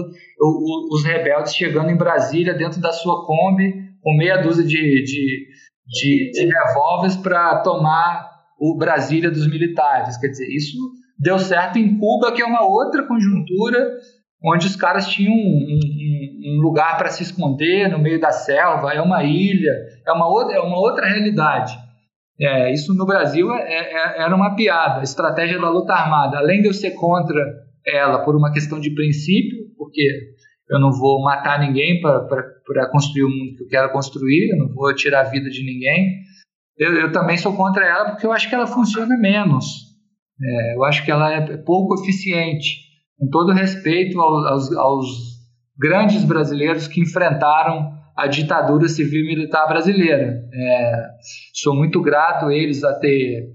os 0.90 1.04
rebeldes 1.04 1.54
chegando 1.54 1.90
em 1.90 1.96
Brasília 1.96 2.54
dentro 2.54 2.80
da 2.80 2.92
sua 2.92 3.26
Kombi 3.26 3.74
com 4.02 4.16
meia 4.16 4.38
dúzia 4.38 4.64
de, 4.64 5.04
de, 5.04 5.46
de, 5.86 6.30
de 6.32 6.46
revólveres 6.46 7.16
para 7.16 7.58
tomar 7.58 8.32
o 8.58 8.76
Brasília 8.78 9.30
dos 9.30 9.46
militares. 9.46 10.16
Quer 10.16 10.28
dizer, 10.28 10.48
isso 10.48 10.78
deu 11.18 11.38
certo 11.38 11.78
em 11.78 11.98
Cuba, 11.98 12.32
que 12.32 12.40
é 12.40 12.46
uma 12.46 12.66
outra 12.66 13.06
conjuntura 13.06 13.92
onde 14.44 14.66
os 14.66 14.76
caras 14.76 15.06
tinham 15.06 15.32
um, 15.32 15.36
um, 15.36 16.56
um 16.56 16.60
lugar 16.60 16.98
para 16.98 17.10
se 17.10 17.22
esconder 17.22 17.88
no 17.88 17.98
meio 17.98 18.20
da 18.20 18.32
selva, 18.32 18.92
é 18.92 19.00
uma 19.00 19.22
ilha, 19.22 19.72
é 20.06 20.12
uma 20.12 20.28
outra, 20.28 20.56
é 20.56 20.60
uma 20.60 20.78
outra 20.78 21.06
realidade. 21.06 21.76
É, 22.40 22.72
isso 22.72 22.94
no 22.94 23.06
Brasil 23.06 23.52
é, 23.52 23.62
é, 23.62 24.22
era 24.22 24.34
uma 24.34 24.56
piada, 24.56 25.00
a 25.00 25.04
estratégia 25.04 25.60
da 25.60 25.70
luta 25.70 25.92
armada. 25.92 26.38
Além 26.38 26.60
de 26.60 26.68
eu 26.68 26.74
ser 26.74 26.92
contra 26.92 27.40
ela 27.86 28.24
por 28.24 28.34
uma 28.34 28.52
questão 28.52 28.80
de 28.80 28.90
princípio, 28.94 29.58
porque 29.76 30.34
eu 30.68 30.80
não 30.80 30.90
vou 30.90 31.22
matar 31.22 31.60
ninguém 31.60 32.00
para 32.00 32.90
construir 32.90 33.24
o 33.24 33.28
mundo 33.28 33.56
que 33.56 33.64
eu 33.64 33.68
quero 33.68 33.92
construir, 33.92 34.50
eu 34.50 34.58
não 34.58 34.74
vou 34.74 34.92
tirar 34.94 35.20
a 35.20 35.30
vida 35.30 35.48
de 35.50 35.64
ninguém. 35.64 36.22
Eu, 36.78 36.94
eu 36.94 37.12
também 37.12 37.36
sou 37.36 37.54
contra 37.54 37.86
ela 37.86 38.10
porque 38.10 38.26
eu 38.26 38.32
acho 38.32 38.48
que 38.48 38.54
ela 38.54 38.66
funciona 38.66 39.16
menos. 39.18 39.66
É, 40.42 40.74
eu 40.74 40.84
acho 40.84 41.04
que 41.04 41.10
ela 41.10 41.32
é 41.32 41.56
pouco 41.58 42.00
eficiente. 42.00 42.91
Com 43.22 43.30
todo 43.30 43.52
respeito 43.52 44.20
aos, 44.20 44.76
aos 44.76 45.06
grandes 45.78 46.24
brasileiros 46.24 46.88
que 46.88 47.00
enfrentaram 47.00 47.92
a 48.16 48.26
ditadura 48.26 48.88
civil-militar 48.88 49.68
brasileira. 49.68 50.42
É, 50.52 51.08
sou 51.54 51.72
muito 51.72 52.02
grato 52.02 52.46
a 52.46 52.52
eles 52.52 52.82
a 52.82 52.98
ter 52.98 53.46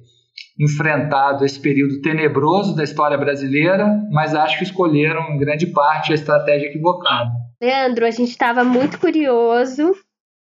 enfrentado 0.57 1.43
esse 1.43 1.59
período 1.59 2.01
tenebroso 2.01 2.77
da 2.77 2.85
história 2.85 3.17
brasileira, 3.17 4.01
mas 4.09 4.33
acho 4.33 4.57
que 4.57 4.63
escolheram 4.63 5.33
em 5.33 5.37
grande 5.37 5.67
parte 5.67 6.13
a 6.13 6.15
estratégia 6.15 6.67
equivocada. 6.67 7.29
Leandro, 7.61 8.05
a 8.05 8.11
gente 8.11 8.29
estava 8.29 8.63
muito 8.63 8.97
curioso 8.97 9.93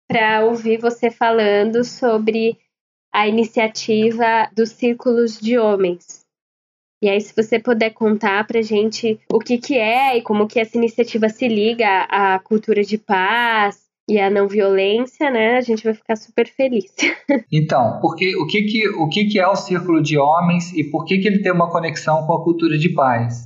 para 0.09 0.47
ouvir 0.47 0.79
você 0.79 1.11
falando 1.11 1.85
sobre 1.85 2.57
a 3.13 3.29
iniciativa 3.29 4.49
dos 4.57 4.71
círculos 4.71 5.39
de 5.39 5.59
homens. 5.59 6.22
E 7.03 7.09
aí, 7.09 7.21
se 7.21 7.35
você 7.35 7.59
puder 7.59 7.91
contar 7.91 8.47
para 8.47 8.61
a 8.61 8.63
gente 8.63 9.19
o 9.33 9.41
que, 9.41 9.59
que 9.59 9.77
é 9.77 10.17
e 10.17 10.23
como 10.23 10.47
que 10.47 10.61
essa 10.61 10.79
iniciativa 10.79 11.29
se 11.29 11.49
liga 11.49 12.07
à 12.09 12.39
cultura 12.39 12.85
de 12.85 12.97
paz 12.97 13.81
e 14.09 14.21
à 14.21 14.31
não 14.31 14.47
violência, 14.47 15.29
né? 15.29 15.57
A 15.57 15.61
gente 15.61 15.83
vai 15.83 15.95
ficar 15.95 16.15
super 16.15 16.47
feliz. 16.47 16.95
Então, 17.53 17.99
porque 18.01 18.37
o 18.37 18.47
que 18.47 18.63
que, 18.63 18.89
o 18.89 19.09
que 19.09 19.25
que 19.27 19.39
é 19.39 19.47
o 19.47 19.57
círculo 19.57 20.03
de 20.03 20.17
homens 20.17 20.73
e 20.75 20.85
por 20.85 21.05
que 21.05 21.19
que 21.19 21.27
ele 21.27 21.43
tem 21.43 21.53
uma 21.53 21.71
conexão 21.71 22.27
com 22.27 22.35
a 22.35 22.45
cultura 22.45 22.79
de 22.79 22.89
paz? 22.91 23.43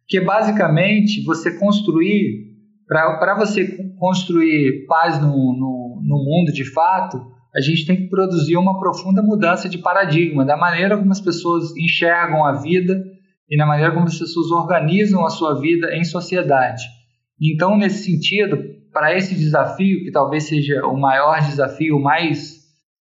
Porque 0.00 0.20
basicamente 0.20 1.24
você 1.24 1.58
construir 1.58 2.48
para 2.86 3.34
você 3.34 3.66
construir 3.98 4.86
paz 4.86 5.20
no, 5.20 5.28
no, 5.28 6.02
no 6.02 6.16
mundo 6.16 6.52
de 6.52 6.64
fato, 6.64 7.20
a 7.54 7.60
gente 7.60 7.86
tem 7.86 7.96
que 7.96 8.08
produzir 8.08 8.56
uma 8.56 8.78
profunda 8.78 9.22
mudança 9.22 9.68
de 9.68 9.78
paradigma 9.78 10.44
da 10.44 10.56
maneira 10.56 10.96
como 10.96 11.10
as 11.10 11.20
pessoas 11.20 11.76
enxergam 11.76 12.44
a 12.44 12.52
vida 12.52 13.02
e 13.48 13.56
na 13.56 13.66
maneira 13.66 13.92
como 13.92 14.06
as 14.06 14.18
pessoas 14.18 14.50
organizam 14.50 15.24
a 15.26 15.30
sua 15.30 15.60
vida 15.60 15.94
em 15.94 16.04
sociedade. 16.04 16.84
Então, 17.40 17.76
nesse 17.76 18.04
sentido, 18.04 18.58
para 18.92 19.16
esse 19.16 19.34
desafio, 19.34 20.04
que 20.04 20.12
talvez 20.12 20.44
seja 20.44 20.86
o 20.86 20.96
maior 20.96 21.40
desafio, 21.40 21.96
o 21.96 22.02
mais, 22.02 22.58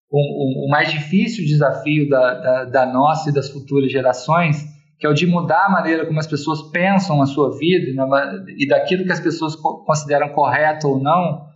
o, 0.09 0.65
o 0.65 0.69
mais 0.69 0.91
difícil 0.91 1.45
desafio 1.45 2.09
da, 2.09 2.33
da, 2.33 2.65
da 2.65 2.85
nossa 2.85 3.29
e 3.29 3.33
das 3.33 3.49
futuras 3.49 3.91
gerações, 3.91 4.65
que 4.99 5.05
é 5.05 5.09
o 5.09 5.13
de 5.13 5.27
mudar 5.27 5.65
a 5.65 5.69
maneira 5.69 6.05
como 6.05 6.19
as 6.19 6.27
pessoas 6.27 6.61
pensam 6.71 7.21
a 7.21 7.25
sua 7.25 7.57
vida 7.57 7.91
e, 8.57 8.67
daquilo 8.67 9.05
que 9.05 9.11
as 9.11 9.19
pessoas 9.19 9.55
consideram 9.55 10.29
correto 10.29 10.87
ou 10.87 10.99
não, 11.01 11.47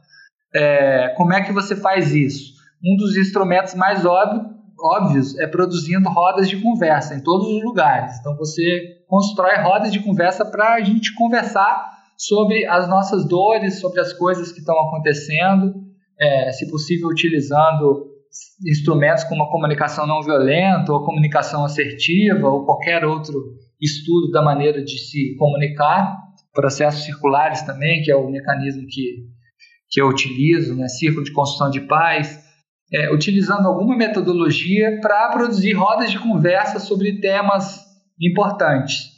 é, 0.55 1.09
como 1.17 1.33
é 1.33 1.41
que 1.41 1.51
você 1.51 1.75
faz 1.75 2.13
isso? 2.13 2.52
Um 2.83 2.97
dos 2.97 3.15
instrumentos 3.15 3.75
mais 3.75 4.05
óbvio, 4.05 4.49
óbvios 4.79 5.39
é 5.39 5.47
produzindo 5.47 6.09
rodas 6.09 6.49
de 6.49 6.61
conversa 6.61 7.15
em 7.15 7.23
todos 7.23 7.47
os 7.47 7.63
lugares. 7.63 8.19
Então 8.19 8.35
você 8.35 8.97
constrói 9.07 9.57
rodas 9.61 9.91
de 9.91 9.99
conversa 10.01 10.43
para 10.43 10.73
a 10.73 10.81
gente 10.81 11.13
conversar 11.15 11.93
sobre 12.17 12.65
as 12.65 12.87
nossas 12.89 13.25
dores, 13.25 13.79
sobre 13.79 14.01
as 14.01 14.11
coisas 14.13 14.51
que 14.51 14.59
estão 14.59 14.77
acontecendo, 14.79 15.73
é, 16.19 16.51
se 16.51 16.69
possível 16.69 17.07
utilizando 17.07 18.11
instrumentos 18.67 19.23
como 19.23 19.43
a 19.43 19.51
comunicação 19.51 20.05
não 20.05 20.21
violenta, 20.21 20.91
ou 20.91 20.99
a 20.99 21.05
comunicação 21.05 21.63
assertiva, 21.63 22.49
ou 22.49 22.65
qualquer 22.65 23.05
outro 23.05 23.33
estudo 23.79 24.31
da 24.31 24.41
maneira 24.41 24.83
de 24.83 24.97
se 24.97 25.35
comunicar, 25.37 26.17
processos 26.53 27.03
circulares 27.03 27.61
também, 27.61 28.01
que 28.01 28.11
é 28.11 28.15
o 28.15 28.29
mecanismo 28.29 28.85
que, 28.87 29.25
que 29.89 30.01
eu 30.01 30.07
utilizo, 30.07 30.75
né, 30.75 30.87
círculo 30.87 31.23
de 31.23 31.31
construção 31.31 31.69
de 31.69 31.81
paz, 31.81 32.42
é, 32.91 33.13
utilizando 33.13 33.67
alguma 33.67 33.95
metodologia 33.95 34.99
para 35.01 35.29
produzir 35.29 35.73
rodas 35.73 36.11
de 36.11 36.19
conversa 36.19 36.79
sobre 36.79 37.19
temas 37.19 37.83
importantes. 38.19 39.13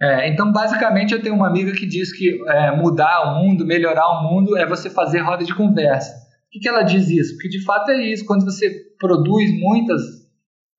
É, 0.00 0.28
então, 0.28 0.50
basicamente, 0.50 1.12
eu 1.12 1.22
tenho 1.22 1.34
uma 1.34 1.46
amiga 1.46 1.72
que 1.72 1.86
diz 1.86 2.10
que 2.12 2.38
é, 2.48 2.74
mudar 2.74 3.32
o 3.32 3.42
mundo, 3.42 3.66
melhorar 3.66 4.08
o 4.08 4.22
mundo, 4.22 4.56
é 4.56 4.64
você 4.64 4.88
fazer 4.88 5.20
roda 5.20 5.44
de 5.44 5.54
conversa. 5.54 6.12
Por 6.12 6.52
que, 6.52 6.60
que 6.60 6.68
ela 6.68 6.82
diz 6.82 7.08
isso? 7.10 7.34
Porque 7.34 7.48
de 7.48 7.62
fato 7.64 7.90
é 7.90 8.02
isso. 8.06 8.24
Quando 8.24 8.44
você 8.44 8.70
produz 8.98 9.50
muitas 9.60 10.00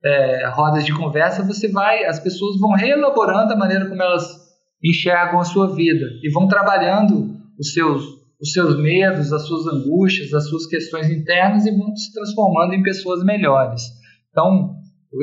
é, 0.04 0.50
rodas 0.50 0.84
de 0.84 0.94
conversa, 0.94 1.44
você 1.44 1.68
vai, 1.68 2.04
as 2.06 2.20
pessoas 2.20 2.60
vão 2.60 2.72
reelaborando 2.72 3.54
a 3.54 3.56
maneira 3.56 3.88
como 3.88 4.02
elas 4.02 4.42
enxergam 4.84 5.40
a 5.40 5.46
sua 5.46 5.74
vida 5.76 6.08
e 6.24 6.32
vão 6.32 6.48
trabalhando 6.48 7.38
os 7.60 7.74
seus, 7.74 8.04
os 8.42 8.52
seus 8.52 8.82
medos, 8.82 9.32
as 9.32 9.46
suas 9.46 9.68
angústias, 9.68 10.34
as 10.34 10.50
suas 10.50 10.66
questões 10.66 11.10
internas 11.10 11.66
e 11.66 11.72
vão 11.72 11.96
se 11.96 12.12
transformando 12.12 12.74
em 12.74 12.82
pessoas 12.82 13.24
melhores. 13.24 13.84
Então, 14.32 14.76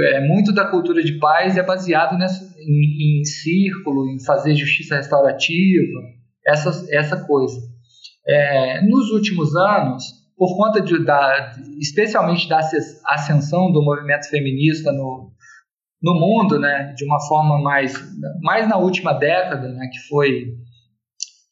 é, 0.02 0.26
muito 0.26 0.52
da 0.52 0.66
cultura 0.66 1.02
de 1.02 1.18
paz 1.18 1.56
é 1.56 1.62
baseado 1.62 2.16
nessa, 2.16 2.44
em, 2.60 3.20
em 3.20 3.24
círculo, 3.24 4.08
em 4.08 4.24
fazer 4.24 4.54
justiça 4.54 4.96
restaurativa, 4.96 6.00
essa, 6.46 6.86
essa 6.90 7.16
coisa. 7.26 7.58
É, 8.26 8.86
nos 8.86 9.10
últimos 9.10 9.56
anos, 9.56 10.04
por 10.36 10.56
conta 10.56 10.80
de, 10.80 11.04
da, 11.04 11.52
especialmente 11.80 12.48
da 12.48 12.60
ascensão 13.06 13.72
do 13.72 13.82
movimento 13.82 14.28
feminista 14.28 14.92
no, 14.92 15.32
no 16.00 16.14
mundo, 16.14 16.60
né, 16.60 16.92
de 16.96 17.04
uma 17.04 17.20
forma 17.26 17.60
mais, 17.60 17.94
mais 18.42 18.68
na 18.68 18.76
última 18.76 19.12
década, 19.14 19.68
né, 19.68 19.88
que 19.90 20.08
foi 20.08 20.54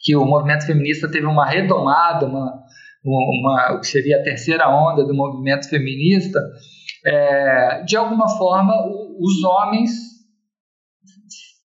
que 0.06 0.14
o 0.14 0.24
movimento 0.24 0.64
feminista 0.64 1.10
teve 1.10 1.26
uma 1.26 1.44
retomada, 1.44 2.26
uma, 2.26 2.62
uma, 3.04 3.74
o 3.74 3.80
que 3.80 3.88
seria 3.88 4.20
a 4.20 4.22
terceira 4.22 4.68
onda 4.68 5.04
do 5.04 5.12
movimento 5.12 5.68
feminista, 5.68 6.40
é, 7.04 7.82
de 7.82 7.96
alguma 7.96 8.28
forma, 8.28 8.72
os 9.18 9.42
homens, 9.42 9.90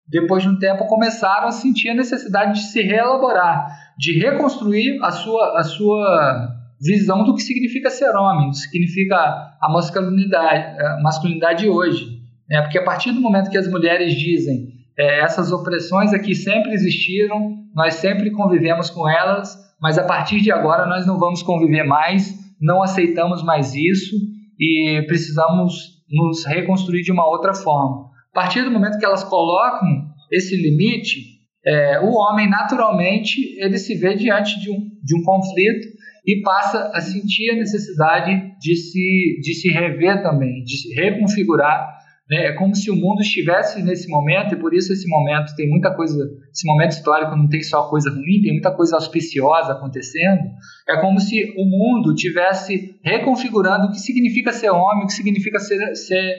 depois 0.07 0.41
de 0.41 0.49
um 0.49 0.57
tempo, 0.57 0.87
começaram 0.87 1.49
a 1.49 1.51
sentir 1.51 1.89
a 1.89 1.93
necessidade 1.93 2.53
de 2.53 2.65
se 2.65 2.81
reelaborar, 2.81 3.67
de 3.95 4.17
reconstruir 4.17 4.99
a 5.03 5.11
sua, 5.11 5.59
a 5.59 5.63
sua 5.63 6.49
visão 6.81 7.23
do 7.23 7.35
que 7.35 7.43
significa 7.43 7.91
ser 7.91 8.09
homem, 8.15 8.47
do 8.47 8.53
que 8.53 8.57
significa 8.57 9.17
a 9.61 9.69
masculinidade, 9.71 10.81
a 10.81 10.99
masculinidade 11.03 11.69
hoje. 11.69 12.19
Né? 12.49 12.59
Porque 12.63 12.79
a 12.79 12.83
partir 12.83 13.11
do 13.11 13.21
momento 13.21 13.51
que 13.51 13.57
as 13.57 13.67
mulheres 13.67 14.15
dizem 14.15 14.80
é, 14.97 15.21
essas 15.21 15.51
opressões 15.51 16.13
aqui 16.13 16.35
sempre 16.35 16.73
existiram, 16.73 17.57
nós 17.73 17.95
sempre 17.95 18.31
convivemos 18.31 18.89
com 18.89 19.07
elas, 19.07 19.57
mas 19.81 19.97
a 19.97 20.03
partir 20.03 20.41
de 20.41 20.51
agora 20.51 20.85
nós 20.85 21.07
não 21.07 21.17
vamos 21.17 21.41
conviver 21.41 21.83
mais, 21.83 22.33
não 22.59 22.83
aceitamos 22.83 23.43
mais 23.43 23.73
isso 23.73 24.15
e 24.59 25.03
precisamos 25.07 26.01
nos 26.09 26.45
reconstruir 26.45 27.01
de 27.01 27.11
uma 27.11 27.27
outra 27.27 27.53
forma. 27.53 28.09
A 28.31 28.33
partir 28.33 28.63
do 28.63 28.71
momento 28.71 28.99
que 28.99 29.05
elas 29.05 29.23
colocam 29.23 29.87
esse 30.31 30.55
limite, 30.55 31.31
é, 31.65 31.99
o 31.99 32.13
homem 32.13 32.49
naturalmente 32.49 33.55
ele 33.59 33.77
se 33.77 33.95
vê 33.95 34.15
diante 34.15 34.59
de 34.59 34.69
um, 34.71 34.89
de 35.03 35.17
um 35.17 35.23
conflito 35.23 35.87
e 36.25 36.41
passa 36.41 36.91
a 36.93 37.01
sentir 37.01 37.51
a 37.51 37.55
necessidade 37.55 38.53
de 38.59 38.75
se, 38.75 39.39
de 39.41 39.53
se 39.55 39.69
rever 39.69 40.21
também, 40.21 40.63
de 40.63 40.77
se 40.77 40.93
reconfigurar 40.93 42.00
né? 42.31 42.45
É 42.45 42.53
como 42.53 42.73
se 42.73 42.89
o 42.89 42.95
mundo 42.95 43.19
estivesse 43.19 43.83
nesse 43.83 44.07
momento, 44.07 44.55
e 44.55 44.57
por 44.57 44.73
isso 44.73 44.93
esse 44.93 45.05
momento 45.05 45.53
tem 45.53 45.69
muita 45.69 45.93
coisa, 45.93 46.17
esse 46.49 46.65
momento 46.65 46.91
histórico 46.91 47.35
não 47.35 47.49
tem 47.49 47.61
só 47.61 47.89
coisa 47.89 48.09
ruim, 48.09 48.41
tem 48.41 48.53
muita 48.53 48.71
coisa 48.73 48.95
auspiciosa 48.95 49.73
acontecendo. 49.73 50.41
É 50.87 51.01
como 51.01 51.19
se 51.19 51.53
o 51.57 51.65
mundo 51.65 52.15
tivesse 52.15 52.95
reconfigurando 53.03 53.87
o 53.87 53.91
que 53.91 53.99
significa 53.99 54.53
ser 54.53 54.69
homem, 54.69 55.03
o 55.03 55.07
que 55.07 55.13
significa 55.13 55.59
ser, 55.59 55.93
ser 55.93 56.35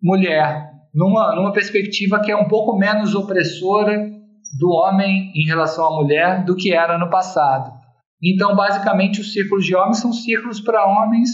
mulher, 0.00 0.70
numa, 0.94 1.34
numa 1.34 1.52
perspectiva 1.52 2.20
que 2.20 2.30
é 2.30 2.36
um 2.36 2.46
pouco 2.46 2.78
menos 2.78 3.12
opressora 3.16 4.08
do 4.60 4.70
homem 4.70 5.32
em 5.34 5.44
relação 5.44 5.86
à 5.86 5.90
mulher 5.90 6.44
do 6.44 6.54
que 6.54 6.72
era 6.72 6.96
no 6.96 7.10
passado. 7.10 7.72
Então, 8.22 8.54
basicamente, 8.54 9.20
os 9.20 9.32
círculos 9.32 9.66
de 9.66 9.74
homens 9.74 9.98
são 9.98 10.12
círculos 10.12 10.60
para 10.60 10.86
homens 10.86 11.30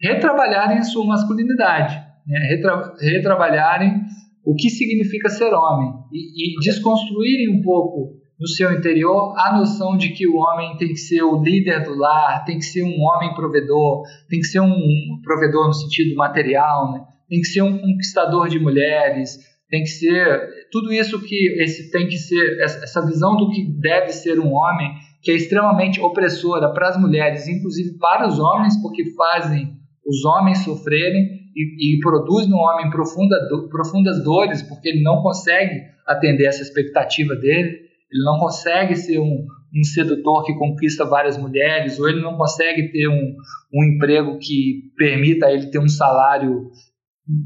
retrabalharem 0.00 0.78
a 0.78 0.82
sua 0.82 1.06
masculinidade 1.06 2.07
né, 2.28 2.38
retra 2.50 2.94
retrabalharem 3.00 4.02
o 4.44 4.54
que 4.54 4.70
significa 4.70 5.28
ser 5.28 5.52
homem 5.52 5.90
e, 6.12 6.54
e 6.54 6.60
desconstruírem 6.60 7.58
um 7.58 7.62
pouco 7.62 8.18
no 8.38 8.46
seu 8.46 8.72
interior 8.72 9.34
a 9.36 9.56
noção 9.58 9.96
de 9.96 10.10
que 10.10 10.28
o 10.28 10.36
homem 10.36 10.76
tem 10.76 10.88
que 10.88 10.98
ser 10.98 11.22
o 11.22 11.42
líder 11.42 11.82
do 11.84 11.96
lar, 11.96 12.44
tem 12.44 12.58
que 12.58 12.64
ser 12.64 12.84
um 12.84 13.02
homem 13.02 13.34
provedor, 13.34 14.02
tem 14.28 14.38
que 14.38 14.46
ser 14.46 14.60
um 14.60 15.20
provedor 15.24 15.66
no 15.66 15.72
sentido 15.72 16.14
material, 16.14 16.92
né? 16.92 17.00
tem 17.28 17.40
que 17.40 17.48
ser 17.48 17.62
um 17.62 17.78
conquistador 17.78 18.48
de 18.48 18.58
mulheres, 18.58 19.36
tem 19.68 19.82
que 19.82 19.88
ser 19.88 20.48
tudo 20.70 20.92
isso 20.92 21.20
que 21.20 21.60
esse 21.60 21.90
tem 21.90 22.06
que 22.06 22.16
ser 22.16 22.60
essa 22.62 23.04
visão 23.04 23.36
do 23.36 23.50
que 23.50 23.64
deve 23.80 24.12
ser 24.12 24.38
um 24.38 24.52
homem 24.52 24.92
que 25.20 25.32
é 25.32 25.34
extremamente 25.34 26.00
opressora 26.00 26.72
para 26.72 26.88
as 26.88 26.98
mulheres, 26.98 27.48
inclusive 27.48 27.98
para 27.98 28.26
os 28.26 28.38
homens, 28.38 28.80
porque 28.80 29.12
fazem 29.14 29.76
os 30.06 30.24
homens 30.24 30.58
sofrerem 30.64 31.37
e, 31.54 31.96
e 31.96 32.00
produz 32.00 32.48
no 32.48 32.56
homem 32.56 32.90
profunda, 32.90 33.36
do, 33.48 33.68
profundas 33.68 34.22
dores, 34.22 34.62
porque 34.62 34.88
ele 34.88 35.02
não 35.02 35.22
consegue 35.22 35.80
atender 36.06 36.46
essa 36.46 36.62
expectativa 36.62 37.34
dele, 37.36 37.88
ele 38.10 38.24
não 38.24 38.38
consegue 38.38 38.94
ser 38.96 39.18
um, 39.18 39.46
um 39.74 39.84
sedutor 39.84 40.44
que 40.44 40.54
conquista 40.54 41.04
várias 41.04 41.36
mulheres, 41.36 41.98
ou 41.98 42.08
ele 42.08 42.20
não 42.20 42.36
consegue 42.36 42.90
ter 42.90 43.08
um, 43.08 43.36
um 43.74 43.84
emprego 43.84 44.38
que 44.38 44.90
permita 44.96 45.46
a 45.46 45.52
ele 45.52 45.66
ter 45.66 45.78
um 45.78 45.88
salário 45.88 46.70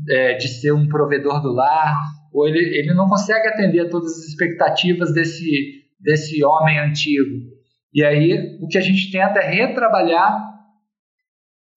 é, 0.09 0.35
de 0.35 0.49
ser 0.49 0.73
um 0.73 0.89
provedor 0.89 1.43
do 1.43 1.53
lar, 1.53 2.01
ou 2.33 2.47
ele, 2.47 2.61
ele 2.61 2.95
não 2.95 3.09
consegue 3.09 3.49
atender 3.49 3.81
a 3.81 3.89
todas 3.89 4.13
as 4.13 4.29
expectativas 4.29 5.13
desse, 5.13 5.83
desse 6.01 6.45
homem 6.45 6.79
antigo. 6.79 7.51
E 7.93 8.03
aí 8.05 8.59
o 8.61 8.69
que 8.69 8.79
a 8.79 8.81
gente 8.81 9.11
tenta 9.11 9.41
é 9.41 9.51
retrabalhar 9.51 10.52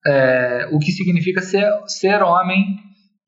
é, 0.05 0.69
o 0.71 0.79
que 0.79 0.91
significa 0.91 1.41
ser, 1.41 1.67
ser 1.87 2.21
homem 2.21 2.63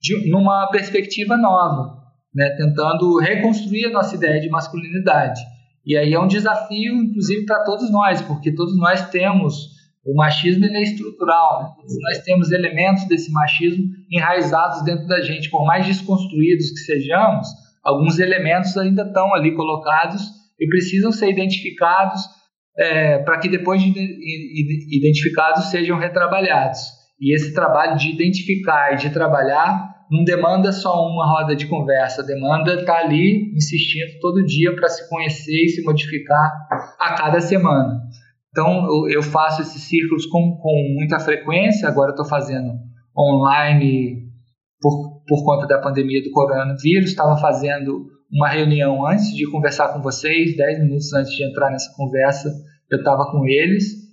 de, 0.01 0.29
numa 0.29 0.69
perspectiva 0.69 1.35
nova, 1.37 1.97
né? 2.33 2.49
tentando 2.51 3.17
reconstruir 3.19 3.85
a 3.85 3.91
nossa 3.91 4.15
ideia 4.15 4.39
de 4.39 4.49
masculinidade. 4.49 5.41
E 5.85 5.97
aí 5.97 6.13
é 6.13 6.19
um 6.19 6.27
desafio, 6.27 6.95
inclusive, 6.95 7.45
para 7.45 7.63
todos 7.63 7.91
nós, 7.91 8.21
porque 8.21 8.53
todos 8.53 8.77
nós 8.77 9.09
temos 9.09 9.77
o 10.05 10.15
machismo 10.15 10.63
ele 10.63 10.77
é 10.77 10.83
estrutural, 10.83 11.61
né? 11.61 11.85
nós 12.01 12.19
temos 12.23 12.51
elementos 12.51 13.05
desse 13.09 13.29
machismo 13.29 13.83
enraizados 14.09 14.81
dentro 14.85 15.05
da 15.05 15.21
gente, 15.21 15.49
por 15.49 15.65
mais 15.65 15.85
desconstruídos 15.85 16.71
que 16.71 16.79
sejamos, 16.79 17.45
alguns 17.83 18.17
elementos 18.17 18.77
ainda 18.77 19.01
estão 19.01 19.33
ali 19.35 19.53
colocados 19.53 20.31
e 20.57 20.65
precisam 20.67 21.11
ser 21.11 21.29
identificados 21.29 22.21
é, 22.77 23.19
para 23.19 23.39
que 23.39 23.49
depois 23.49 23.81
de 23.81 23.89
identificados 24.95 25.65
sejam 25.65 25.97
retrabalhados. 25.97 26.79
E 27.19 27.35
esse 27.35 27.53
trabalho 27.53 27.97
de 27.97 28.11
identificar 28.11 28.93
e 28.93 28.97
de 28.97 29.09
trabalhar 29.09 29.95
não 30.09 30.23
demanda 30.23 30.71
só 30.71 31.05
uma 31.05 31.25
roda 31.25 31.55
de 31.55 31.65
conversa, 31.67 32.23
demanda 32.23 32.75
estar 32.75 32.93
tá 32.93 32.99
ali 32.99 33.51
insistindo 33.55 34.19
todo 34.21 34.45
dia 34.45 34.73
para 34.75 34.87
se 34.87 35.09
conhecer 35.09 35.65
e 35.65 35.69
se 35.69 35.83
modificar 35.83 36.51
a 36.99 37.13
cada 37.15 37.41
semana. 37.41 38.01
Então, 38.51 38.87
eu, 39.09 39.21
faço 39.21 39.61
esses 39.61 39.83
círculos 39.83 40.25
com, 40.25 40.57
com 40.57 40.95
muita 40.95 41.19
frequência. 41.19 41.87
Agora, 41.87 42.11
estou 42.11 42.25
fazendo 42.25 42.71
online 43.15 44.23
por, 44.81 45.21
por 45.27 45.45
conta 45.45 45.67
da 45.67 45.79
pandemia 45.79 46.23
do 46.23 46.31
coronavírus. 46.31 47.09
Estava 47.09 47.37
fazendo 47.37 48.07
uma 48.31 48.49
reunião 48.49 49.05
antes 49.05 49.33
de 49.35 49.49
conversar 49.49 49.93
com 49.93 50.01
vocês, 50.01 50.55
10 50.55 50.79
minutos 50.81 51.13
antes 51.13 51.31
de 51.31 51.43
entrar 51.43 51.69
nessa 51.69 51.93
conversa, 51.95 52.51
eu 52.91 52.99
estava 52.99 53.29
com 53.31 53.45
eles. 53.45 54.07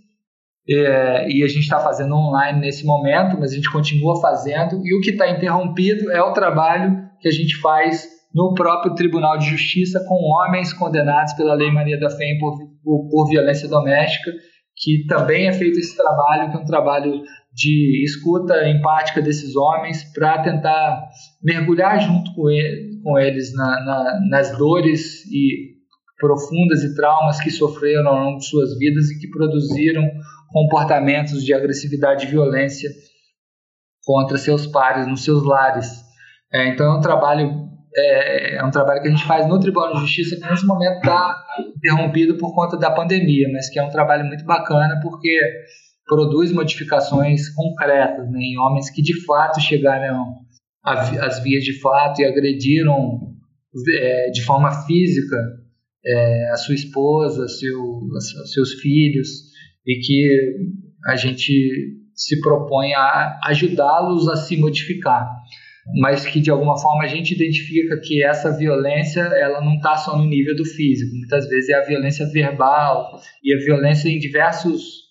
É, 0.68 1.28
e 1.28 1.42
a 1.42 1.48
gente 1.48 1.60
está 1.60 1.78
fazendo 1.78 2.14
online 2.14 2.60
nesse 2.60 2.86
momento, 2.86 3.38
mas 3.38 3.52
a 3.52 3.54
gente 3.54 3.70
continua 3.70 4.20
fazendo. 4.20 4.80
E 4.84 4.96
o 4.96 5.00
que 5.00 5.10
está 5.10 5.30
interrompido 5.30 6.10
é 6.10 6.22
o 6.22 6.32
trabalho 6.32 7.04
que 7.20 7.28
a 7.28 7.32
gente 7.32 7.56
faz 7.60 8.08
no 8.34 8.54
próprio 8.54 8.94
Tribunal 8.94 9.38
de 9.38 9.46
Justiça 9.46 10.04
com 10.08 10.14
homens 10.14 10.72
condenados 10.72 11.34
pela 11.34 11.54
Lei 11.54 11.70
Maria 11.70 11.98
da 11.98 12.10
Fé 12.10 12.36
por, 12.40 12.58
por, 12.82 13.08
por 13.08 13.28
violência 13.28 13.68
doméstica, 13.68 14.32
que 14.76 15.06
também 15.06 15.46
é 15.46 15.52
feito 15.52 15.78
esse 15.78 15.96
trabalho, 15.96 16.50
que 16.50 16.56
é 16.56 16.60
um 16.60 16.64
trabalho 16.64 17.22
de 17.52 18.02
escuta 18.04 18.68
empática 18.68 19.22
desses 19.22 19.54
homens 19.54 20.02
para 20.12 20.42
tentar 20.42 21.08
mergulhar 21.42 22.00
junto 22.00 22.34
com, 22.34 22.50
ele, 22.50 22.93
com 23.05 23.18
eles 23.18 23.52
na, 23.52 23.85
na, 23.85 24.20
nas 24.28 24.56
dores 24.56 25.24
e 25.26 25.74
profundas 26.18 26.82
e 26.82 26.94
traumas 26.94 27.39
que 27.39 27.51
sofreram 27.51 28.09
ao 28.09 28.24
longo 28.24 28.39
de 28.39 28.47
suas 28.47 28.78
vidas 28.78 29.10
e 29.10 29.20
que 29.20 29.28
produziram 29.28 30.02
comportamentos 30.48 31.44
de 31.44 31.52
agressividade 31.52 32.26
e 32.26 32.31
violência 32.31 32.90
contra 34.05 34.39
seus 34.39 34.66
pares 34.66 35.06
nos 35.06 35.22
seus 35.22 35.44
lares. 35.44 36.02
É, 36.52 36.68
então 36.68 36.86
é 36.86 36.98
um 36.98 37.01
trabalho 37.01 37.64
é, 37.97 38.56
é, 38.56 38.64
um 38.64 38.70
trabalho 38.70 39.02
que 39.02 39.09
a 39.09 39.10
gente 39.10 39.24
faz 39.24 39.47
no 39.47 39.60
Tribunal 39.60 39.94
de 39.94 40.01
Justiça 40.01 40.36
que 40.36 40.51
nesse 40.51 40.66
momento 40.66 40.97
está 40.97 41.44
interrompido 41.76 42.36
por 42.39 42.55
conta 42.55 42.76
da 42.76 42.90
pandemia, 42.90 43.48
mas 43.52 43.68
que 43.68 43.78
é 43.78 43.85
um 43.85 43.90
trabalho 43.90 44.24
muito 44.24 44.44
bacana 44.44 44.98
porque 45.02 45.39
produz 46.06 46.52
modificações 46.52 47.48
concretas 47.51 48.31
né, 48.31 48.40
em 48.40 48.59
homens 48.59 48.90
que 48.90 49.01
de 49.01 49.24
fato 49.24 49.60
chegaram 49.60 50.43
às 50.85 51.43
vias 51.43 51.65
de 51.65 51.81
fato 51.81 52.20
e 52.20 52.24
agrediram 52.24 53.35
é, 53.98 54.31
de 54.31 54.43
forma 54.43 54.70
física 54.85 55.36
é, 56.06 56.51
a 56.51 56.56
sua 56.56 56.74
esposa, 56.74 57.48
seu, 57.48 58.01
seus 58.52 58.74
filhos 58.74 59.28
e 59.86 59.98
que 60.01 60.56
a 61.06 61.16
gente 61.16 61.52
se 62.15 62.40
propõe 62.40 62.93
a 62.94 63.40
ajudá-los 63.44 64.28
a 64.28 64.36
se 64.36 64.56
modificar. 64.56 65.28
Mas 66.01 66.24
que 66.24 66.40
de 66.40 66.51
alguma 66.51 66.78
forma 66.78 67.05
a 67.05 67.09
gente 67.09 67.35
identifica 67.35 68.01
que 68.01 68.23
essa 68.23 68.56
violência 68.56 69.20
ela 69.20 69.61
não 69.61 69.74
está 69.74 69.97
só 69.97 70.16
no 70.16 70.27
nível 70.27 70.56
do 70.56 70.65
físico, 70.65 71.15
muitas 71.15 71.47
vezes 71.48 71.69
é 71.69 71.74
a 71.74 71.85
violência 71.85 72.27
verbal 72.31 73.20
e 73.43 73.55
a 73.55 73.59
violência 73.65 74.09
em 74.09 74.19
diversos 74.19 75.05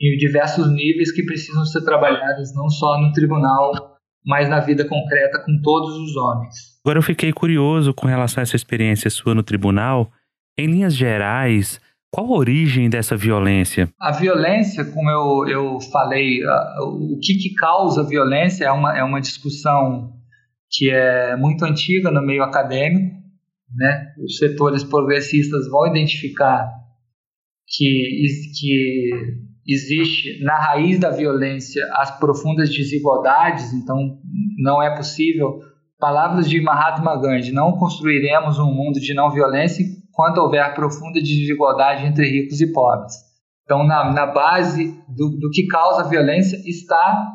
em 0.00 0.16
diversos 0.16 0.70
níveis 0.72 1.10
que 1.10 1.24
precisam 1.24 1.64
ser 1.64 1.82
trabalhadas 1.82 2.54
não 2.54 2.68
só 2.68 3.00
no 3.00 3.10
tribunal, 3.12 3.97
mas 4.24 4.48
na 4.48 4.60
vida 4.60 4.86
concreta 4.86 5.42
com 5.44 5.60
todos 5.62 5.96
os 5.96 6.16
homens. 6.16 6.54
Agora 6.84 6.98
eu 6.98 7.02
fiquei 7.02 7.32
curioso 7.32 7.92
com 7.94 8.06
relação 8.06 8.40
a 8.40 8.42
essa 8.42 8.56
experiência 8.56 9.10
sua 9.10 9.34
no 9.34 9.42
tribunal. 9.42 10.10
Em 10.56 10.66
linhas 10.66 10.94
gerais, 10.94 11.80
qual 12.10 12.26
a 12.26 12.38
origem 12.38 12.88
dessa 12.88 13.16
violência? 13.16 13.88
A 14.00 14.12
violência, 14.12 14.84
como 14.84 15.10
eu, 15.10 15.48
eu 15.48 15.80
falei, 15.92 16.40
o 16.80 17.18
que, 17.22 17.34
que 17.34 17.54
causa 17.54 18.06
violência 18.06 18.64
é 18.64 18.72
uma, 18.72 18.96
é 18.96 19.04
uma 19.04 19.20
discussão 19.20 20.14
que 20.70 20.90
é 20.90 21.36
muito 21.36 21.64
antiga 21.64 22.10
no 22.10 22.24
meio 22.24 22.42
acadêmico. 22.42 23.16
Né? 23.74 24.14
Os 24.24 24.38
setores 24.38 24.82
progressistas 24.82 25.68
vão 25.68 25.86
identificar 25.86 26.70
que, 27.66 28.26
que 28.58 29.47
existe 29.68 30.42
na 30.42 30.58
raiz 30.58 30.98
da 30.98 31.10
violência 31.10 31.86
as 31.92 32.18
profundas 32.18 32.70
desigualdades, 32.70 33.74
então 33.74 34.18
não 34.58 34.82
é 34.82 34.96
possível. 34.96 35.60
Palavras 35.98 36.48
de 36.48 36.60
Mahatma 36.60 37.20
Gandhi: 37.20 37.52
não 37.52 37.72
construiremos 37.72 38.58
um 38.58 38.72
mundo 38.72 38.98
de 38.98 39.12
não 39.12 39.30
violência 39.30 39.82
enquanto 39.82 40.38
houver 40.38 40.74
profunda 40.74 41.20
desigualdade 41.20 42.06
entre 42.06 42.26
ricos 42.26 42.60
e 42.60 42.72
pobres. 42.72 43.14
Então, 43.64 43.84
na, 43.84 44.10
na 44.12 44.26
base 44.26 44.98
do, 45.06 45.28
do 45.38 45.50
que 45.50 45.66
causa 45.66 46.08
violência 46.08 46.56
está 46.66 47.30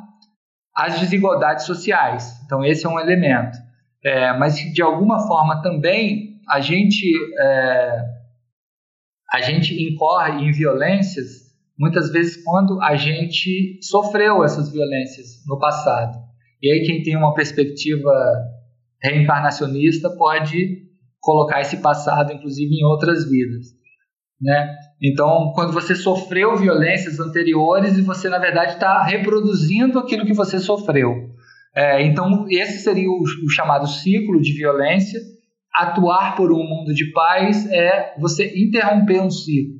as 0.76 1.00
desigualdades 1.00 1.66
sociais. 1.66 2.42
Então, 2.44 2.66
esse 2.66 2.88
é 2.88 2.90
um 2.90 3.00
elemento. 3.00 3.56
É, 4.04 4.36
mas, 4.38 4.56
de 4.56 4.82
alguma 4.82 5.28
forma, 5.28 5.62
também 5.62 6.42
a 6.50 6.60
gente, 6.60 7.06
é, 7.40 8.06
a 9.32 9.42
gente 9.42 9.76
incorre 9.82 10.44
em 10.44 10.52
violências 10.52 11.43
muitas 11.84 12.10
vezes 12.12 12.42
quando 12.44 12.82
a 12.82 12.96
gente 12.96 13.78
sofreu 13.82 14.44
essas 14.44 14.72
violências 14.72 15.46
no 15.46 15.60
passado. 15.60 16.18
E 16.62 16.72
aí, 16.72 16.86
quem 16.86 17.04
tem 17.04 17.18
uma 17.18 17.34
perspectiva 17.34 18.10
reencarnacionista 19.02 20.10
pode 20.10 20.84
colocar 21.20 21.60
esse 21.60 21.78
passado, 21.78 22.32
inclusive, 22.32 22.74
em 22.74 22.86
outras 22.86 23.30
vidas. 23.30 23.68
Né? 24.42 24.74
Então, 25.02 25.52
quando 25.54 25.74
você 25.74 25.94
sofreu 25.94 26.56
violências 26.56 27.20
anteriores 27.20 27.98
e 27.98 28.02
você, 28.02 28.30
na 28.30 28.40
verdade, 28.40 28.74
está 28.74 29.04
reproduzindo 29.04 30.00
aquilo 30.00 30.26
que 30.26 30.34
você 30.34 30.58
sofreu. 30.58 31.32
É, 31.76 32.02
então, 32.06 32.46
esse 32.50 32.82
seria 32.82 33.10
o, 33.10 33.24
o, 33.24 33.50
chamado 33.50 33.88
ciclo 33.88 34.42
de 34.42 34.54
violência. 34.54 35.20
Atuar 35.76 36.36
por 36.36 36.52
um 36.52 36.64
mundo 36.64 36.94
de 36.94 37.12
paz 37.12 37.70
é 37.72 38.14
você 38.20 38.54
interromper 38.56 39.22
um 39.22 39.30
ciclo. 39.30 39.73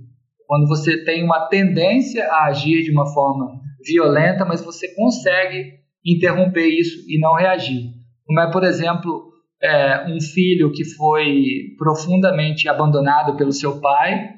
Quando 0.54 0.68
você 0.68 1.04
tem 1.04 1.24
uma 1.24 1.48
tendência 1.48 2.28
a 2.28 2.46
agir 2.46 2.84
de 2.84 2.92
uma 2.92 3.12
forma 3.12 3.60
violenta, 3.84 4.46
mas 4.46 4.64
você 4.64 4.94
consegue 4.94 5.80
interromper 6.06 6.68
isso 6.68 7.04
e 7.08 7.20
não 7.20 7.34
reagir. 7.34 7.90
Como 8.24 8.40
é, 8.40 8.52
por 8.52 8.64
exemplo, 8.64 9.32
é, 9.60 10.06
um 10.14 10.22
filho 10.22 10.72
que 10.72 10.86
foi 10.86 11.74
profundamente 11.76 12.70
abandonado 12.70 13.36
pelo 13.36 13.52
seu 13.52 13.82
pai 13.82 14.30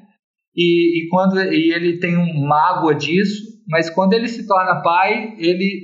e, 0.56 1.04
e 1.04 1.08
quando 1.10 1.38
e 1.38 1.70
ele 1.74 1.98
tem 1.98 2.16
uma 2.16 2.48
mágoa 2.48 2.94
disso, 2.94 3.42
mas 3.68 3.90
quando 3.90 4.14
ele 4.14 4.28
se 4.28 4.46
torna 4.46 4.80
pai, 4.80 5.34
ele 5.36 5.82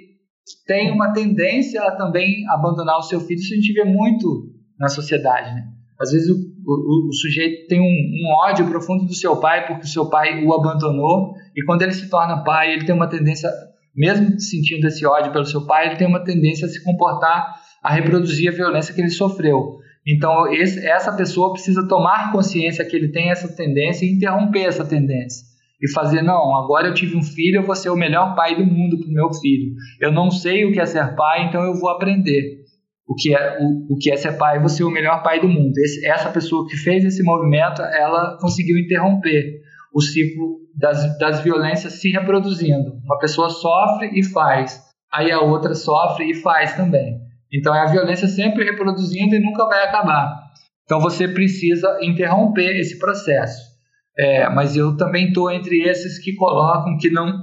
tem 0.67 0.91
uma 0.93 1.13
tendência 1.13 1.83
a 1.83 1.95
também 1.95 2.49
abandonar 2.49 2.97
o 2.97 3.03
seu 3.03 3.21
filho. 3.21 3.39
Isso 3.39 3.53
a 3.53 3.57
gente 3.57 3.75
vê 3.75 3.85
muito 3.85 4.47
na 4.79 4.89
sociedade, 4.89 5.55
né? 5.55 5.67
Às 6.01 6.11
vezes 6.11 6.31
o, 6.31 6.52
o, 6.65 7.09
o 7.09 7.13
sujeito 7.13 7.67
tem 7.69 7.81
um, 7.81 7.85
um, 7.85 8.35
ódio 8.45 8.67
profundo 8.69 9.05
do 9.05 9.15
seu 9.15 9.37
pai 9.37 9.67
porque 9.67 9.85
o 9.85 9.89
seu 9.89 10.09
pai 10.09 10.45
o 10.45 10.53
abandonou 10.55 11.35
e 11.55 11.65
quando 11.65 11.83
ele 11.83 11.93
se 11.93 12.09
torna 12.09 12.43
pai, 12.45 12.73
ele 12.73 12.85
tem 12.85 12.95
uma 12.95 13.09
tendência, 13.09 13.51
mesmo 13.95 14.39
sentindo 14.41 14.87
esse 14.87 15.05
ódio 15.05 15.33
pelo 15.33 15.45
seu 15.45 15.67
pai, 15.67 15.89
ele 15.89 15.97
tem 15.97 16.07
uma 16.07 16.25
tendência 16.25 16.67
a 16.67 16.69
se 16.69 16.83
comportar, 16.83 17.55
a 17.83 17.93
reproduzir 17.93 18.51
a 18.51 18.55
violência 18.55 18.95
que 18.95 19.01
ele 19.01 19.11
sofreu. 19.11 19.79
Então, 20.07 20.53
esse, 20.53 20.85
essa 20.85 21.13
pessoa 21.13 21.53
precisa 21.53 21.87
tomar 21.87 22.33
consciência 22.33 22.85
que 22.85 22.97
ele 22.97 23.09
tem 23.09 23.31
essa 23.31 23.49
tendência 23.55 24.05
e 24.05 24.13
interromper 24.13 24.65
essa 24.65 24.85
tendência. 24.85 25.47
E 25.81 25.91
fazer, 25.91 26.23
não, 26.23 26.57
agora 26.57 26.89
eu 26.89 26.95
tive 26.95 27.17
um 27.17 27.23
filho, 27.23 27.57
eu 27.57 27.67
vou 27.67 27.75
ser 27.75 27.91
o 27.91 27.97
melhor 27.97 28.35
pai 28.37 28.57
do 28.57 28.65
mundo 28.65 28.99
para 28.99 29.09
o 29.09 29.13
meu 29.13 29.33
filho. 29.35 29.75
Eu 30.01 30.13
não 30.13 30.31
sei 30.31 30.65
o 30.65 30.73
que 30.73 30.81
é 30.81 30.87
ser 30.87 31.15
pai, 31.17 31.47
então 31.47 31.63
eu 31.63 31.75
vou 31.75 31.91
aprender 31.91 32.62
o 33.07 33.15
que 33.15 33.35
é, 33.35 33.59
o, 33.61 33.95
o 33.95 33.99
que 33.99 34.11
é 34.11 34.17
ser 34.17 34.37
pai, 34.39 34.59
vou 34.59 34.69
ser 34.69 34.85
o 34.85 34.91
melhor 34.91 35.23
pai 35.23 35.41
do 35.41 35.49
mundo. 35.49 35.73
Esse, 35.79 36.07
essa 36.07 36.31
pessoa 36.31 36.67
que 36.69 36.77
fez 36.77 37.05
esse 37.05 37.23
movimento, 37.23 37.83
ela 37.83 38.39
conseguiu 38.41 38.79
interromper 38.79 39.61
o 39.93 40.01
ciclo 40.01 40.61
das, 40.75 41.19
das 41.19 41.41
violências 41.41 41.95
se 41.95 42.11
reproduzindo. 42.11 42.95
Uma 43.05 43.19
pessoa 43.19 43.51
sofre 43.51 44.11
e 44.15 44.23
faz, 44.23 44.81
aí 45.13 45.31
a 45.31 45.41
outra 45.41 45.75
sofre 45.75 46.31
e 46.31 46.35
faz 46.35 46.75
também. 46.75 47.21
Então 47.53 47.75
é 47.75 47.81
a 47.81 47.91
violência 47.91 48.27
sempre 48.27 48.65
reproduzindo 48.65 49.35
e 49.35 49.41
nunca 49.41 49.67
vai 49.67 49.85
acabar. 49.85 50.51
Então 50.85 51.01
você 51.01 51.29
precisa 51.29 51.99
interromper 52.01 52.79
esse 52.79 52.99
processo. 52.99 53.73
É, 54.17 54.49
mas 54.49 54.77
eu 54.77 54.97
também 54.97 55.29
estou 55.29 55.51
entre 55.51 55.83
esses 55.83 56.19
que 56.19 56.35
colocam 56.35 56.99
que 56.99 57.11
não 57.11 57.41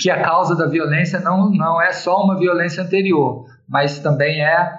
que 0.00 0.10
a 0.10 0.22
causa 0.22 0.54
da 0.54 0.66
violência 0.66 1.18
não, 1.20 1.50
não 1.50 1.80
é 1.80 1.92
só 1.92 2.22
uma 2.22 2.38
violência 2.38 2.82
anterior, 2.82 3.46
mas 3.68 3.98
também 3.98 4.42
é, 4.42 4.70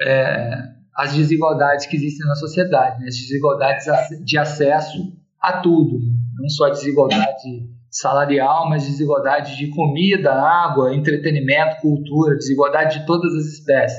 é 0.00 0.78
as 0.96 1.14
desigualdades 1.14 1.86
que 1.86 1.96
existem 1.96 2.26
na 2.26 2.34
sociedade, 2.34 3.00
né? 3.00 3.06
as 3.08 3.16
desigualdades 3.16 3.86
de 4.24 4.38
acesso 4.38 4.98
a 5.40 5.60
tudo, 5.60 5.98
né? 5.98 6.12
não 6.38 6.48
só 6.48 6.66
a 6.66 6.70
desigualdade 6.70 7.68
salarial, 7.90 8.68
mas 8.68 8.86
desigualdade 8.86 9.56
de 9.56 9.68
comida, 9.68 10.32
água, 10.32 10.94
entretenimento, 10.94 11.80
cultura, 11.80 12.36
desigualdade 12.36 13.00
de 13.00 13.06
todas 13.06 13.34
as 13.34 13.44
espécies. 13.44 13.98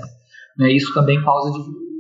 Né? 0.58 0.72
Isso 0.74 0.94
também 0.94 1.22
causa 1.24 1.52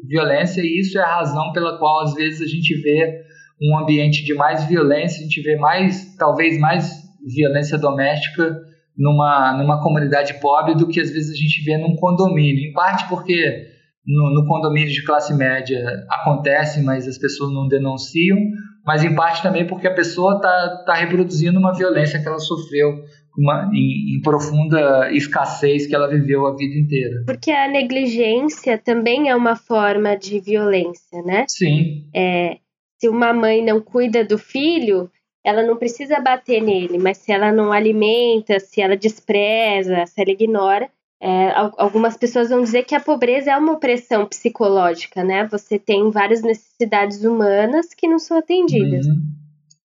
violência 0.08 0.62
e 0.62 0.80
isso 0.80 0.98
é 0.98 1.02
a 1.02 1.16
razão 1.16 1.52
pela 1.54 1.78
qual 1.78 2.02
às 2.02 2.14
vezes 2.14 2.42
a 2.42 2.46
gente 2.46 2.76
vê 2.82 3.24
um 3.62 3.78
ambiente 3.78 4.24
de 4.24 4.34
mais 4.34 4.64
violência, 4.66 5.20
a 5.20 5.24
gente 5.24 5.42
vê 5.42 5.56
mais, 5.56 6.16
talvez 6.16 6.60
mais 6.60 7.04
violência 7.26 7.78
doméstica 7.78 8.69
numa, 9.00 9.58
numa 9.58 9.82
comunidade 9.82 10.40
pobre 10.42 10.76
do 10.76 10.88
que 10.88 11.00
às 11.00 11.10
vezes 11.10 11.32
a 11.32 11.38
gente 11.38 11.64
vê 11.64 11.78
num 11.78 11.96
condomínio. 11.96 12.70
Em 12.70 12.74
parte 12.74 13.08
porque 13.08 13.68
no, 14.06 14.34
no 14.34 14.46
condomínio 14.46 14.92
de 14.92 15.06
classe 15.06 15.34
média 15.34 15.80
acontece, 16.10 16.84
mas 16.84 17.08
as 17.08 17.18
pessoas 17.18 17.54
não 17.54 17.66
denunciam, 17.68 18.38
mas 18.86 19.04
em 19.04 19.16
parte 19.16 19.42
também 19.42 19.66
porque 19.66 19.88
a 19.88 19.94
pessoa 19.94 20.36
está 20.36 20.84
tá 20.86 20.94
reproduzindo 20.96 21.58
uma 21.58 21.74
violência 21.74 22.22
que 22.22 22.28
ela 22.28 22.40
sofreu 22.40 22.90
uma, 23.38 23.70
em, 23.74 24.18
em, 24.18 24.22
profunda 24.22 25.10
escassez 25.14 25.88
que 25.88 25.96
ela 25.96 26.10
viveu 26.10 26.46
a 26.46 26.54
vida 26.54 26.78
inteira. 26.78 27.24
Porque 27.26 27.52
a 27.52 27.70
negligência 27.70 28.78
também 28.78 29.30
é 29.30 29.36
uma 29.36 29.56
forma 29.56 30.18
de 30.18 30.42
violência, 30.42 31.22
né? 31.24 31.46
Sim. 31.48 32.10
É, 32.14 32.58
se 33.00 33.08
uma 33.08 33.32
mãe 33.32 33.64
não 33.64 33.80
cuida 33.80 34.26
do 34.26 34.38
filho, 34.38 35.10
ela 35.44 35.64
não 35.64 35.78
precisa 35.78 36.20
bater 36.20 36.62
nele, 36.62 36.98
mas 36.98 37.18
se 37.18 37.32
ela 37.32 37.52
não 37.52 37.72
alimenta, 37.72 38.60
se 38.60 38.82
ela 38.82 38.96
despreza, 38.96 40.06
se 40.06 40.22
ela 40.22 40.32
ignora, 40.32 40.90
é, 41.22 41.52
algumas 41.78 42.16
pessoas 42.16 42.50
vão 42.50 42.62
dizer 42.64 42.84
que 42.84 42.96
a 42.96 43.00
pobreza 43.00 43.52
é 43.52 43.58
uma 43.58 43.74
opressão 43.74 44.26
psicológica, 44.26 45.24
né? 45.24 45.46
Você 45.48 45.78
tem 45.78 46.10
várias 46.12 46.42
necessidades 46.42 47.24
humanas 47.24 47.94
que 47.94 48.08
não 48.08 48.20
são 48.20 48.38
atendidas. 48.38 49.06
Uhum. 49.06 49.22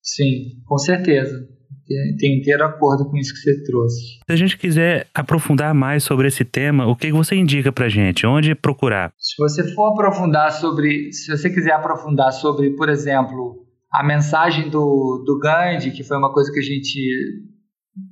Sim, 0.01 0.63
com 0.65 0.79
certeza. 0.79 1.49
Tenho 2.19 2.39
inteiro 2.39 2.65
acordo 2.65 3.11
com 3.11 3.17
isso 3.17 3.35
que 3.35 3.41
você 3.41 3.63
trouxe. 3.63 4.01
Se 4.27 4.33
a 4.33 4.37
gente 4.37 4.57
quiser 4.57 5.07
aprofundar 5.13 5.75
mais 5.75 6.03
sobre 6.03 6.29
esse 6.29 6.45
tema, 6.45 6.87
o 6.87 6.97
que 6.97 7.13
você 7.13 7.35
indica 7.35 7.71
pra 7.71 7.89
gente? 7.89 8.27
Onde 8.27 8.55
procurar? 8.55 9.13
Se 9.19 9.35
você 9.39 9.75
for 9.75 9.93
aprofundar 9.93 10.51
sobre, 10.53 11.13
se 11.13 11.31
você 11.31 11.51
quiser 11.51 11.73
aprofundar 11.73 12.33
sobre, 12.33 12.71
por 12.71 12.89
exemplo, 12.89 13.64
a 13.95 14.03
mensagem 14.03 14.69
do, 14.69 15.23
do 15.25 15.39
Gandhi, 15.39 15.93
que 15.93 16.03
foi 16.03 16.17
uma 16.17 16.33
coisa 16.33 16.51
que 16.53 16.59
a 16.59 16.63
gente 16.63 16.99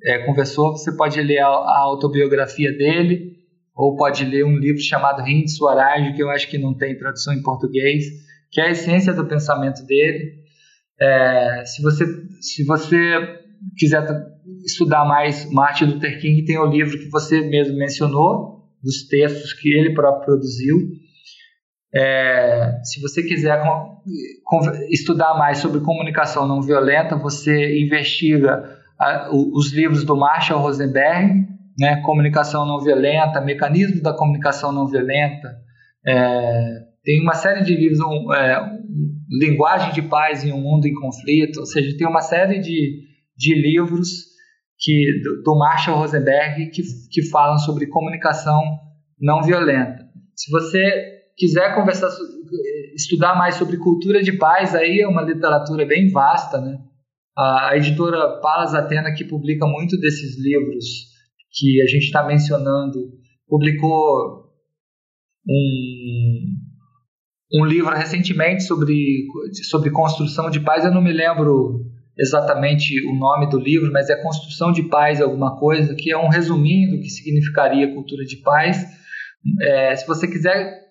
é, 0.04 0.18
conversou, 0.20 0.70
você 0.70 0.96
pode 0.96 1.20
ler 1.20 1.40
a, 1.40 1.48
a, 1.48 1.78
autobiografia 1.80 2.70
dele, 2.70 3.32
ou 3.74 3.96
pode 3.96 4.24
ler 4.24 4.44
um 4.44 4.56
livro 4.56 4.80
chamado 4.80 5.26
Hind 5.26 5.48
Swaraj, 5.48 6.14
que 6.14 6.22
eu 6.22 6.30
acho 6.30 6.48
que 6.48 6.56
não 6.56 6.72
tem 6.72 6.96
tradução 6.96 7.34
em 7.34 7.42
português, 7.42 8.04
que 8.52 8.60
é 8.60 8.68
a 8.68 8.70
essência 8.70 9.12
do 9.12 9.26
pensamento 9.26 9.84
dele. 9.84 10.42
É, 11.00 11.64
se, 11.64 11.82
você, 11.82 12.04
se 12.40 12.64
você 12.64 13.40
quiser 13.76 14.06
estudar 14.64 15.04
mais 15.04 15.50
Martin 15.50 15.86
Luther 15.86 16.20
King, 16.20 16.44
tem 16.44 16.59
o 16.59 16.66
livro 16.66 16.96
que 16.96 17.09
você 17.09 17.40
mesmo 17.40 17.76
mencionou, 17.76 18.70
dos 18.80 19.09
textos 19.09 19.52
que 19.52 19.68
ele 19.68 19.94
próprio 19.94 20.26
produziu. 20.26 20.76
É, 21.94 22.81
se 22.82 23.01
você 23.01 23.23
quiser 23.23 23.62
estudar 24.90 25.35
mais 25.35 25.59
sobre 25.59 25.81
comunicação 25.81 26.48
não 26.48 26.62
violenta, 26.62 27.16
você 27.16 27.81
investiga 27.81 28.78
a, 28.98 29.28
os 29.31 29.73
livros 29.73 30.05
do 30.05 30.16
Marshall 30.16 30.60
Rosenberg, 30.60 31.47
né, 31.78 32.01
Comunicação 32.02 32.66
Não 32.66 32.81
Violenta, 32.81 33.40
Mecanismo 33.40 34.02
da 34.02 34.14
Comunicação 34.14 34.73
Não 34.73 34.86
Violenta. 34.86 35.56
É, 36.06 36.78
tem 37.05 37.20
uma 37.20 37.35
série 37.35 37.62
de 37.62 37.74
livros, 37.74 38.01
um, 38.01 38.32
é, 38.32 38.78
Linguagem 39.31 39.93
de 39.93 40.02
Paz 40.02 40.44
em 40.44 40.52
um 40.52 40.60
Mundo 40.60 40.86
em 40.86 40.94
Conflito, 40.94 41.60
ou 41.60 41.66
seja, 41.66 41.97
tem 41.97 42.06
uma 42.06 42.20
série 42.20 42.59
de, 42.59 43.02
de 43.36 43.55
livros 43.55 44.09
que, 44.78 45.20
do, 45.23 45.43
do 45.43 45.59
Marshall 45.59 45.98
Rosenberg 45.98 46.70
que, 46.70 46.82
que 47.10 47.28
falam 47.31 47.59
sobre 47.59 47.86
comunicação 47.86 48.62
não 49.20 49.43
violenta. 49.43 50.05
Se 50.35 50.51
você 50.51 51.11
quiser 51.36 51.74
conversar, 51.74 52.09
estudar 52.94 53.36
mais 53.36 53.56
sobre 53.56 53.76
cultura 53.76 54.22
de 54.22 54.32
paz, 54.32 54.74
aí 54.74 55.00
é 55.00 55.09
uma 55.09 55.22
literatura 55.22 55.86
bem 55.86 56.10
vasta, 56.10 56.60
né? 56.60 56.78
A 57.36 57.76
editora 57.76 58.40
Palas 58.40 58.74
Atena, 58.74 59.14
que 59.14 59.24
publica 59.24 59.66
muito 59.66 59.98
desses 59.98 60.38
livros 60.38 60.84
que 61.50 61.80
a 61.80 61.86
gente 61.86 62.04
está 62.04 62.24
mencionando, 62.26 63.10
publicou 63.48 64.50
um, 65.48 66.54
um 67.54 67.64
livro 67.64 67.94
recentemente 67.94 68.62
sobre, 68.64 69.26
sobre 69.68 69.90
construção 69.90 70.50
de 70.50 70.60
paz. 70.60 70.84
Eu 70.84 70.92
não 70.92 71.02
me 71.02 71.12
lembro 71.12 71.86
exatamente 72.18 72.94
o 73.06 73.14
nome 73.14 73.48
do 73.48 73.59
livro, 73.59 73.90
mas 73.92 74.10
é 74.10 74.22
Construção 74.22 74.70
de 74.70 74.82
Paz, 74.84 75.20
alguma 75.20 75.59
coisa, 75.59 75.94
que 75.94 76.12
é 76.12 76.18
um 76.18 76.28
resuminho 76.28 76.90
do 76.90 77.02
que 77.02 77.09
significaria 77.09 77.94
cultura 77.94 78.24
de 78.24 78.36
paz. 78.38 78.84
É, 79.62 79.96
se 79.96 80.06
você 80.06 80.28
quiser 80.28 80.82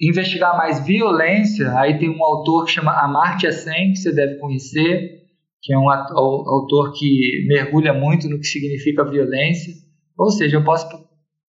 investigar 0.00 0.56
mais 0.56 0.84
violência, 0.86 1.72
aí 1.78 1.98
tem 1.98 2.08
um 2.08 2.22
autor 2.22 2.64
que 2.64 2.72
chama 2.72 2.92
Amartya 2.92 3.52
Sen, 3.52 3.92
que 3.92 3.96
você 3.96 4.12
deve 4.12 4.36
conhecer, 4.36 5.18
que 5.60 5.72
é 5.72 5.78
um 5.78 5.90
autor 5.90 6.92
que 6.96 7.46
mergulha 7.48 7.92
muito 7.92 8.28
no 8.28 8.38
que 8.38 8.46
significa 8.46 9.08
violência. 9.08 9.74
Ou 10.16 10.30
seja, 10.30 10.56
eu 10.56 10.64
posso 10.64 10.86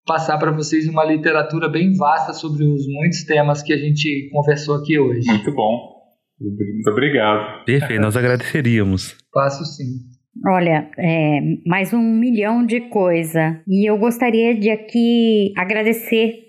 passar 0.06 0.38
para 0.38 0.52
vocês 0.52 0.88
uma 0.88 1.04
literatura 1.04 1.68
bem 1.68 1.94
vasta 1.94 2.34
sobre 2.34 2.64
os 2.64 2.88
muitos 2.88 3.24
temas 3.26 3.62
que 3.62 3.74
a 3.74 3.78
gente 3.78 4.30
conversou 4.32 4.76
aqui 4.76 4.98
hoje. 4.98 5.28
Muito 5.28 5.52
bom. 5.54 5.98
Muito 6.40 6.90
obrigado. 6.90 7.66
Perfeito, 7.66 8.02
nós 8.02 8.16
agradeceríamos. 8.16 9.18
Passo 9.34 9.66
sim. 9.66 10.18
Olha, 10.46 10.90
é, 10.98 11.40
mais 11.66 11.94
um 11.94 12.02
milhão 12.02 12.66
de 12.66 12.82
coisa. 12.90 13.60
E 13.68 13.90
eu 13.90 13.98
gostaria 13.98 14.58
de 14.58 14.70
aqui 14.70 15.52
agradecer 15.58 16.47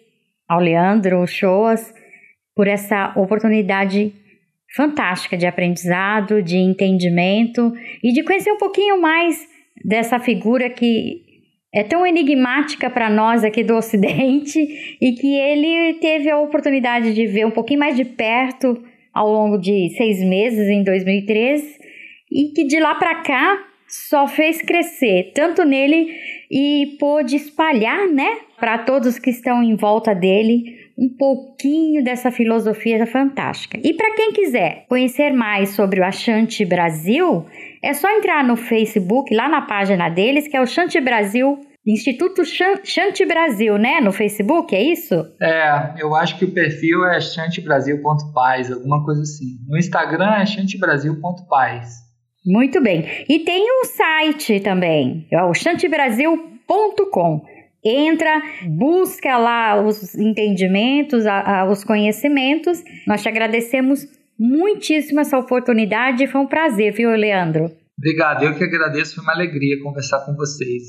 ao 0.49 0.61
Leandro 0.61 1.27
Choas 1.27 1.93
por 2.55 2.67
essa 2.67 3.13
oportunidade 3.17 4.13
fantástica 4.75 5.37
de 5.37 5.47
aprendizado, 5.47 6.43
de 6.43 6.57
entendimento 6.57 7.73
e 8.03 8.13
de 8.13 8.23
conhecer 8.23 8.53
um 8.53 8.59
pouquinho 8.59 9.01
mais 9.01 9.47
dessa 9.85 10.19
figura 10.19 10.69
que 10.69 11.23
é 11.73 11.83
tão 11.83 12.07
enigmática 12.07 12.89
para 12.89 13.11
nós 13.11 13.45
aqui 13.45 13.63
do 13.63 13.77
Ocidente 13.77 14.59
e 15.01 15.13
que 15.13 15.35
ele 15.35 15.95
teve 16.01 16.31
a 16.31 16.39
oportunidade 16.39 17.15
de 17.15 17.27
ver 17.27 17.47
um 17.47 17.51
pouquinho 17.51 17.81
mais 17.81 17.97
de 17.97 18.05
perto 18.05 18.83
ao 19.13 19.31
longo 19.31 19.59
de 19.59 19.91
seis 19.97 20.23
meses 20.23 20.69
em 20.69 20.83
2013 20.83 21.79
e 22.31 22.53
que 22.55 22.65
de 22.67 22.79
lá 22.79 22.95
para 22.95 23.23
cá 23.23 23.65
só 23.87 24.27
fez 24.27 24.61
crescer 24.61 25.33
tanto 25.35 25.65
nele 25.65 26.15
e 26.51 26.97
pôde 26.99 27.37
espalhar, 27.37 28.09
né, 28.09 28.39
para 28.59 28.79
todos 28.79 29.19
que 29.19 29.31
estão 29.31 29.63
em 29.63 29.77
volta 29.77 30.15
dele 30.15 30.77
um 30.99 31.09
pouquinho 31.09 32.03
dessa 32.03 32.31
filosofia 32.31 33.07
fantástica. 33.07 33.79
E 33.85 33.95
para 33.95 34.15
quem 34.17 34.33
quiser 34.33 34.85
conhecer 34.89 35.31
mais 35.31 35.71
sobre 35.71 36.01
o 36.01 36.05
Achante 36.05 36.65
Brasil, 36.65 37.47
é 37.83 37.93
só 37.93 38.11
entrar 38.11 38.43
no 38.43 38.57
Facebook, 38.57 39.33
lá 39.33 39.49
na 39.49 39.63
página 39.63 40.09
deles, 40.09 40.49
que 40.49 40.57
é 40.57 40.61
o 40.61 40.67
Chante 40.67 41.01
Brasil 41.01 41.61
Instituto 41.87 42.43
Chante 42.45 43.25
Brasil, 43.25 43.79
né? 43.79 43.99
No 44.01 44.13
Facebook, 44.13 44.77
é 44.77 44.83
isso? 44.83 45.15
É, 45.41 45.95
eu 45.97 46.15
acho 46.15 46.39
que 46.39 46.45
o 46.45 46.53
perfil 46.53 47.07
é 47.07 47.19
chantebrasil.paz, 47.19 48.71
alguma 48.71 49.03
coisa 49.03 49.23
assim. 49.23 49.57
No 49.67 49.79
Instagram 49.79 50.35
é 50.35 50.45
chantebrasil.paz. 50.45 52.08
Muito 52.51 52.83
bem. 52.83 53.05
E 53.29 53.41
tem 53.41 53.67
um 53.81 53.85
site 53.85 54.61
também, 54.61 55.27
é 55.31 55.43
o 55.43 55.53
chantebrasil.com 55.53 57.43
entra, 57.85 58.43
busca 58.67 59.39
lá 59.39 59.81
os 59.81 60.15
entendimentos, 60.15 61.27
a, 61.27 61.61
a, 61.61 61.71
os 61.71 61.85
conhecimentos. 61.85 62.83
Nós 63.07 63.23
te 63.23 63.29
agradecemos 63.29 64.07
muitíssimo 64.39 65.21
essa 65.21 65.39
oportunidade. 65.39 66.27
Foi 66.27 66.41
um 66.41 66.47
prazer, 66.47 66.93
viu, 66.93 67.11
Leandro? 67.11 67.71
Obrigado, 67.99 68.45
eu 68.45 68.55
que 68.55 68.63
agradeço, 68.63 69.17
foi 69.17 69.25
uma 69.25 69.33
alegria 69.33 69.83
conversar 69.83 70.25
com 70.25 70.33
vocês. 70.37 70.85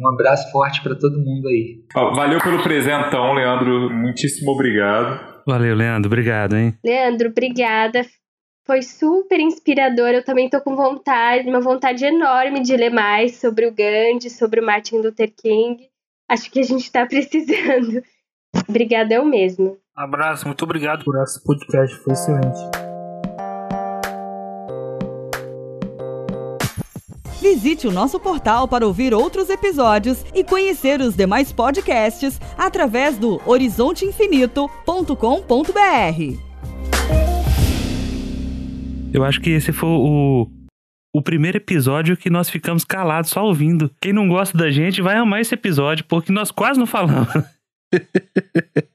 Um 0.00 0.08
abraço 0.08 0.50
forte 0.50 0.82
para 0.82 0.94
todo 0.94 1.18
mundo 1.18 1.48
aí. 1.48 1.84
Valeu 1.94 2.40
pelo 2.40 2.62
presentão, 2.62 3.34
Leandro. 3.34 3.90
Muitíssimo 3.90 4.52
obrigado. 4.52 5.42
Valeu, 5.46 5.74
Leandro. 5.74 6.08
Obrigado, 6.08 6.56
hein? 6.56 6.74
Leandro, 6.82 7.28
obrigada. 7.28 8.06
Foi 8.66 8.82
super 8.82 9.38
inspirador. 9.38 10.08
Eu 10.08 10.24
também 10.24 10.50
tô 10.50 10.60
com 10.60 10.74
vontade, 10.74 11.48
uma 11.48 11.60
vontade 11.60 12.04
enorme 12.04 12.60
de 12.60 12.76
ler 12.76 12.90
mais 12.90 13.36
sobre 13.36 13.66
o 13.66 13.72
Gandhi, 13.72 14.28
sobre 14.28 14.60
o 14.60 14.66
Martin 14.66 14.96
Luther 14.96 15.32
King. 15.32 15.88
Acho 16.28 16.50
que 16.50 16.58
a 16.58 16.64
gente 16.64 16.90
tá 16.90 17.06
precisando. 17.06 18.02
Obrigadão 18.68 19.24
mesmo. 19.24 19.78
Abraço, 19.94 20.46
muito 20.46 20.64
obrigado 20.64 21.04
por 21.04 21.16
esse 21.22 21.40
podcast, 21.44 21.96
foi 21.98 22.12
excelente. 22.12 22.58
Visite 27.40 27.86
o 27.86 27.92
nosso 27.92 28.18
portal 28.18 28.66
para 28.66 28.84
ouvir 28.84 29.14
outros 29.14 29.48
episódios 29.48 30.24
e 30.34 30.42
conhecer 30.42 31.00
os 31.00 31.14
demais 31.14 31.52
podcasts 31.52 32.40
através 32.58 33.16
do 33.16 33.40
horizonteinfinito.com.br. 33.46 36.45
Eu 39.16 39.24
acho 39.24 39.40
que 39.40 39.48
esse 39.48 39.72
foi 39.72 39.88
o, 39.88 40.50
o 41.14 41.22
primeiro 41.22 41.56
episódio 41.56 42.18
que 42.18 42.28
nós 42.28 42.50
ficamos 42.50 42.84
calados 42.84 43.30
só 43.30 43.42
ouvindo. 43.46 43.90
Quem 43.98 44.12
não 44.12 44.28
gosta 44.28 44.58
da 44.58 44.70
gente 44.70 45.00
vai 45.00 45.16
amar 45.16 45.40
esse 45.40 45.54
episódio, 45.54 46.04
porque 46.04 46.30
nós 46.30 46.50
quase 46.50 46.78
não 46.78 46.86
falamos. 46.86 47.32